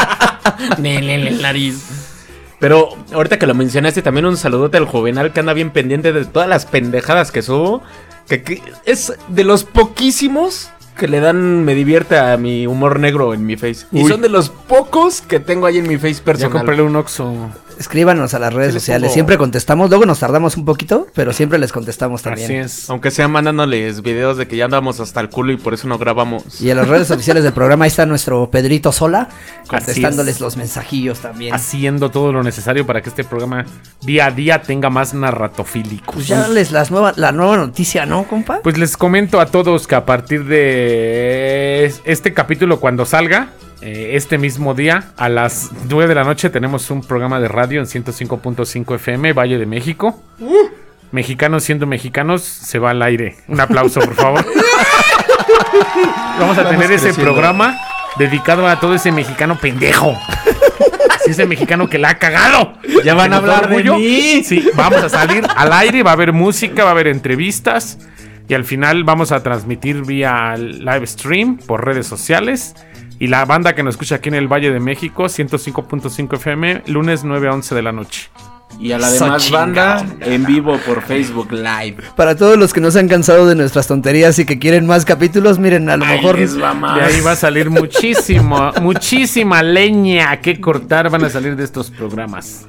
Nel, 0.78 1.40
nariz. 1.40 1.84
Pero 2.58 2.88
ahorita 3.12 3.38
que 3.38 3.46
lo 3.46 3.54
mencionaste, 3.54 4.02
también 4.02 4.26
un 4.26 4.36
saludote 4.36 4.78
al 4.78 4.86
jovenal 4.86 5.32
que 5.32 5.40
anda 5.40 5.52
bien 5.52 5.70
pendiente 5.70 6.12
de 6.12 6.24
todas 6.24 6.48
las 6.48 6.66
pendejadas 6.66 7.30
que 7.30 7.42
subo. 7.42 7.82
Que, 8.26 8.42
que 8.42 8.60
es 8.84 9.12
de 9.28 9.44
los 9.44 9.62
poquísimos 9.62 10.70
que 10.96 11.06
le 11.08 11.20
dan, 11.20 11.64
me 11.64 11.74
divierte 11.74 12.18
a 12.18 12.36
mi 12.36 12.66
humor 12.66 12.98
negro 12.98 13.34
en 13.34 13.46
mi 13.46 13.56
face. 13.56 13.86
Y 13.92 14.06
son 14.06 14.22
de 14.22 14.28
los 14.28 14.50
pocos 14.50 15.20
que 15.20 15.38
tengo 15.38 15.66
ahí 15.66 15.78
en 15.78 15.88
mi 15.88 15.96
face 15.96 16.14
ya 16.14 16.24
personal. 16.24 16.52
compré 16.64 16.82
un 16.82 16.96
Oxxo. 16.96 17.50
Escríbanos 17.78 18.32
a 18.34 18.38
las 18.38 18.52
redes 18.54 18.72
Sí 18.74 18.80
sociales. 18.80 19.08
pongo- 19.08 19.14
Siempre 19.14 19.38
contestamos. 19.38 19.90
Luego 19.90 20.06
nos 20.06 20.18
tardamos 20.20 20.56
un 20.56 20.64
poquito, 20.64 21.06
pero 21.14 21.32
siempre 21.32 21.58
les 21.58 21.72
contestamos 21.72 22.22
también. 22.22 22.46
Así 22.46 22.54
es. 22.54 22.90
Aunque 22.90 23.10
sea 23.10 23.28
mandándoles 23.28 24.02
videos 24.02 24.36
de 24.38 24.46
que 24.48 24.56
ya 24.56 24.64
andamos 24.66 24.98
hasta 25.00 25.20
el 25.20 25.28
culo 25.28 25.52
y 25.52 25.56
por 25.56 25.74
eso 25.74 25.86
no 25.88 25.98
grabamos. 25.98 26.60
Y 26.60 26.70
en 26.70 26.76
las 26.78 26.88
redes 26.88 27.10
oficiales 27.10 27.44
del 27.44 27.52
programa 27.52 27.84
ahí 27.84 27.88
está 27.88 28.06
nuestro 28.06 28.50
Pedrito 28.50 28.92
Sola, 28.92 29.28
contestándoles 29.68 30.36
es. 30.36 30.40
los 30.40 30.56
mensajillos 30.56 31.20
también. 31.20 31.54
Haciendo 31.54 32.10
todo 32.10 32.32
lo 32.32 32.42
necesario 32.42 32.86
para 32.86 33.02
que 33.02 33.10
este 33.10 33.24
programa 33.24 33.64
día 34.02 34.26
a 34.26 34.30
día 34.30 34.62
tenga 34.62 34.90
más 34.90 35.14
narratofílicos. 35.14 36.14
Pues 36.14 36.26
ya 36.28 36.48
les 36.48 36.72
las 36.72 36.90
nueva, 36.90 37.12
la 37.16 37.32
nueva 37.32 37.56
noticia, 37.56 38.06
¿no, 38.06 38.24
compa? 38.24 38.60
Pues 38.62 38.78
les 38.78 38.96
comento 38.96 39.40
a 39.40 39.46
todos 39.46 39.86
que 39.86 39.94
a 39.94 40.04
partir 40.06 40.44
de 40.44 41.92
este 42.04 42.32
capítulo, 42.32 42.80
cuando 42.80 43.04
salga, 43.04 43.48
eh, 43.82 44.12
este 44.14 44.38
mismo 44.38 44.74
día, 44.74 45.12
a 45.16 45.28
las 45.28 45.70
9 45.88 46.08
de 46.08 46.14
la 46.14 46.24
noche, 46.24 46.50
tenemos 46.50 46.90
un 46.90 47.02
programa 47.02 47.40
de 47.40 47.48
radio 47.48 47.80
en 47.80 47.86
105.5 47.86 48.94
FM, 48.94 49.32
Valle 49.32 49.58
de 49.58 49.66
México. 49.66 50.22
Mexicanos 51.12 51.64
siendo 51.64 51.86
mexicanos, 51.86 52.42
se 52.42 52.78
va 52.78 52.90
al 52.90 53.02
aire. 53.02 53.36
Un 53.48 53.60
aplauso, 53.60 54.00
por 54.00 54.14
favor. 54.14 54.44
Vamos 56.38 56.58
a 56.58 56.68
tener 56.68 56.90
ese 56.90 57.06
creciendo. 57.06 57.22
programa 57.32 57.78
dedicado 58.18 58.66
a 58.66 58.80
todo 58.80 58.94
ese 58.94 59.12
mexicano 59.12 59.58
pendejo. 59.58 60.16
Ese 61.26 61.44
mexicano 61.46 61.88
que 61.88 61.98
la 61.98 62.10
ha 62.10 62.18
cagado. 62.18 62.74
Ya 63.04 63.14
van 63.14 63.32
a 63.32 63.38
hablar 63.38 63.68
de 63.68 63.82
mí. 63.82 64.44
Sí, 64.44 64.68
vamos 64.74 65.02
a 65.02 65.08
salir 65.08 65.44
al 65.56 65.72
aire, 65.72 66.02
va 66.02 66.10
a 66.10 66.14
haber 66.14 66.32
música, 66.32 66.84
va 66.84 66.90
a 66.90 66.92
haber 66.92 67.08
entrevistas 67.08 67.98
y 68.48 68.54
al 68.54 68.64
final 68.64 69.04
vamos 69.04 69.32
a 69.32 69.42
transmitir 69.42 70.04
vía 70.04 70.56
live 70.56 71.06
stream 71.06 71.58
por 71.58 71.84
redes 71.84 72.06
sociales. 72.06 72.74
Y 73.18 73.28
la 73.28 73.44
banda 73.44 73.74
que 73.74 73.82
nos 73.82 73.94
escucha 73.94 74.16
aquí 74.16 74.28
en 74.28 74.34
el 74.34 74.46
Valle 74.46 74.70
de 74.70 74.80
México, 74.80 75.24
105.5 75.24 76.34
FM, 76.36 76.82
lunes 76.86 77.24
9 77.24 77.48
a 77.48 77.52
11 77.54 77.74
de 77.74 77.82
la 77.82 77.92
noche. 77.92 78.28
Y 78.78 78.92
a 78.92 78.98
la 78.98 79.10
demás 79.10 79.50
banda 79.50 80.04
en 80.20 80.44
vivo 80.44 80.78
por 80.86 81.02
Facebook 81.02 81.50
Live. 81.50 81.96
Para 82.14 82.36
todos 82.36 82.58
los 82.58 82.74
que 82.74 82.80
no 82.80 82.90
se 82.90 82.98
han 82.98 83.08
cansado 83.08 83.46
de 83.46 83.54
nuestras 83.54 83.86
tonterías 83.86 84.38
y 84.38 84.44
que 84.44 84.58
quieren 84.58 84.86
más 84.86 85.06
capítulos, 85.06 85.58
miren, 85.58 85.88
a 85.88 85.96
lo 85.96 86.04
Ahí 86.04 86.18
mejor 86.18 86.38
les 86.38 86.60
va 86.60 86.74
De 86.94 87.00
ahí 87.00 87.20
va 87.22 87.32
a 87.32 87.36
salir 87.36 87.70
muchísimo, 87.70 88.72
muchísima 88.82 89.62
leña 89.62 90.38
que 90.42 90.60
cortar 90.60 91.08
van 91.08 91.24
a 91.24 91.30
salir 91.30 91.56
de 91.56 91.64
estos 91.64 91.90
programas. 91.90 92.66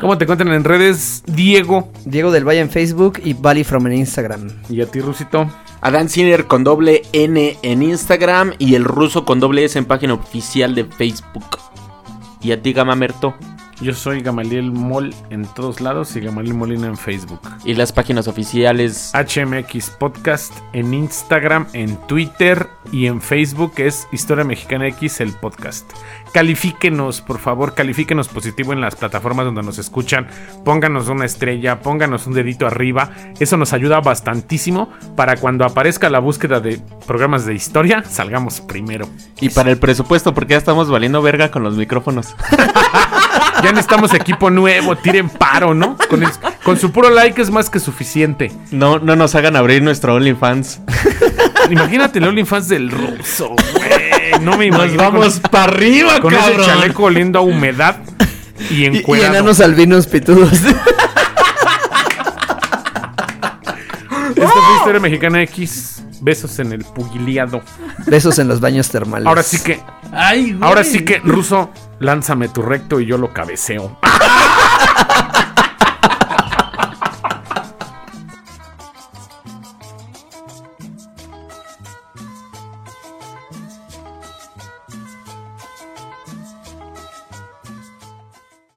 ¿Cómo 0.00 0.18
te 0.18 0.24
encuentran 0.24 0.52
en 0.52 0.64
redes, 0.64 1.22
Diego? 1.26 1.92
Diego 2.04 2.30
del 2.30 2.46
Valle 2.46 2.60
en 2.60 2.70
Facebook 2.70 3.20
y 3.24 3.34
Valley 3.34 3.64
from 3.64 3.86
en 3.86 3.94
Instagram. 3.94 4.50
Y 4.68 4.80
a 4.80 4.86
ti, 4.86 5.00
Rusito. 5.00 5.50
Adán 5.80 6.08
Sinner 6.08 6.46
con 6.46 6.64
doble 6.64 7.02
N 7.12 7.58
en 7.62 7.82
Instagram 7.82 8.54
y 8.58 8.74
el 8.74 8.84
ruso 8.84 9.24
con 9.24 9.38
doble 9.38 9.64
S 9.64 9.78
en 9.78 9.84
página 9.84 10.14
oficial 10.14 10.74
de 10.74 10.84
Facebook. 10.84 11.58
Y 12.40 12.52
a 12.52 12.62
ti, 12.62 12.72
Gamamerto. 12.72 13.34
Yo 13.80 13.92
soy 13.92 14.20
Gamaliel 14.22 14.70
Mol 14.70 15.12
en 15.30 15.44
todos 15.44 15.80
lados 15.80 16.14
y 16.16 16.20
Gamaliel 16.20 16.54
Molina 16.54 16.86
en 16.86 16.96
Facebook. 16.96 17.40
Y 17.64 17.74
las 17.74 17.92
páginas 17.92 18.28
oficiales. 18.28 19.12
HMX 19.14 19.90
Podcast 19.90 20.52
en 20.72 20.94
Instagram, 20.94 21.66
en 21.72 21.96
Twitter 22.06 22.68
y 22.92 23.06
en 23.06 23.20
Facebook 23.20 23.72
es 23.78 24.06
Historia 24.12 24.44
Mexicana 24.44 24.86
X 24.88 25.20
el 25.20 25.32
podcast. 25.32 25.90
Califíquenos, 26.34 27.20
por 27.20 27.38
favor, 27.38 27.74
califíquenos 27.74 28.26
positivo 28.26 28.72
en 28.72 28.80
las 28.80 28.96
plataformas 28.96 29.44
donde 29.46 29.62
nos 29.62 29.78
escuchan. 29.78 30.26
Pónganos 30.64 31.06
una 31.08 31.24
estrella, 31.24 31.78
pónganos 31.78 32.26
un 32.26 32.34
dedito 32.34 32.66
arriba. 32.66 33.12
Eso 33.38 33.56
nos 33.56 33.72
ayuda 33.72 34.00
bastantísimo 34.00 34.88
para 35.14 35.36
cuando 35.36 35.64
aparezca 35.64 36.10
la 36.10 36.18
búsqueda 36.18 36.58
de 36.58 36.80
programas 37.06 37.46
de 37.46 37.54
historia, 37.54 38.02
salgamos 38.02 38.60
primero. 38.60 39.08
Y 39.40 39.50
para 39.50 39.70
el 39.70 39.78
presupuesto, 39.78 40.34
porque 40.34 40.54
ya 40.54 40.58
estamos 40.58 40.90
valiendo 40.90 41.22
verga 41.22 41.52
con 41.52 41.62
los 41.62 41.76
micrófonos. 41.76 42.34
Ya 43.62 43.70
necesitamos 43.70 44.12
equipo 44.12 44.50
nuevo, 44.50 44.94
tiren 44.96 45.30
paro, 45.30 45.72
¿no? 45.74 45.96
Con, 46.10 46.22
el- 46.22 46.28
con 46.64 46.76
su 46.76 46.92
puro 46.92 47.08
like 47.08 47.40
es 47.40 47.50
más 47.50 47.70
que 47.70 47.78
suficiente. 47.80 48.52
No, 48.70 48.98
no 48.98 49.16
nos 49.16 49.34
hagan 49.36 49.56
abrir 49.56 49.82
nuestro 49.82 50.14
OnlyFans. 50.14 50.80
Imagínate 51.70 52.18
el 52.18 52.26
OnlyFans 52.26 52.68
del 52.68 52.90
ruso, 52.90 53.54
güey. 53.74 54.03
No 54.40 54.56
me 54.56 54.68
Nos 54.68 54.76
imagino 54.78 55.02
vamos 55.02 55.40
para 55.50 55.64
arriba, 55.64 56.12
con, 56.20 56.22
con 56.22 56.34
ese 56.34 56.42
cabrón. 56.50 56.66
chaleco 56.66 57.02
oliendo 57.04 57.38
a 57.38 57.42
humedad 57.42 57.96
y 58.70 58.86
Y, 58.86 59.04
y 59.06 59.20
enanos 59.20 59.60
albinos 59.60 60.06
pitudos. 60.06 60.52
Esto 60.52 60.74
fue 64.36 64.76
Historia 64.78 65.00
Mexicana 65.00 65.42
X. 65.42 66.02
Besos 66.20 66.58
en 66.58 66.72
el 66.72 66.84
pugiliado. 66.84 67.62
Besos 68.06 68.38
en 68.38 68.48
los 68.48 68.60
baños 68.60 68.88
termales. 68.88 69.26
Ahora 69.26 69.42
sí 69.42 69.58
que, 69.62 69.80
Ay, 70.12 70.52
güey. 70.52 70.68
ahora 70.68 70.84
sí 70.84 71.04
que, 71.04 71.18
ruso, 71.18 71.70
lánzame 72.00 72.48
tu 72.48 72.62
recto 72.62 73.00
y 73.00 73.06
yo 73.06 73.18
lo 73.18 73.32
cabeceo. 73.32 73.98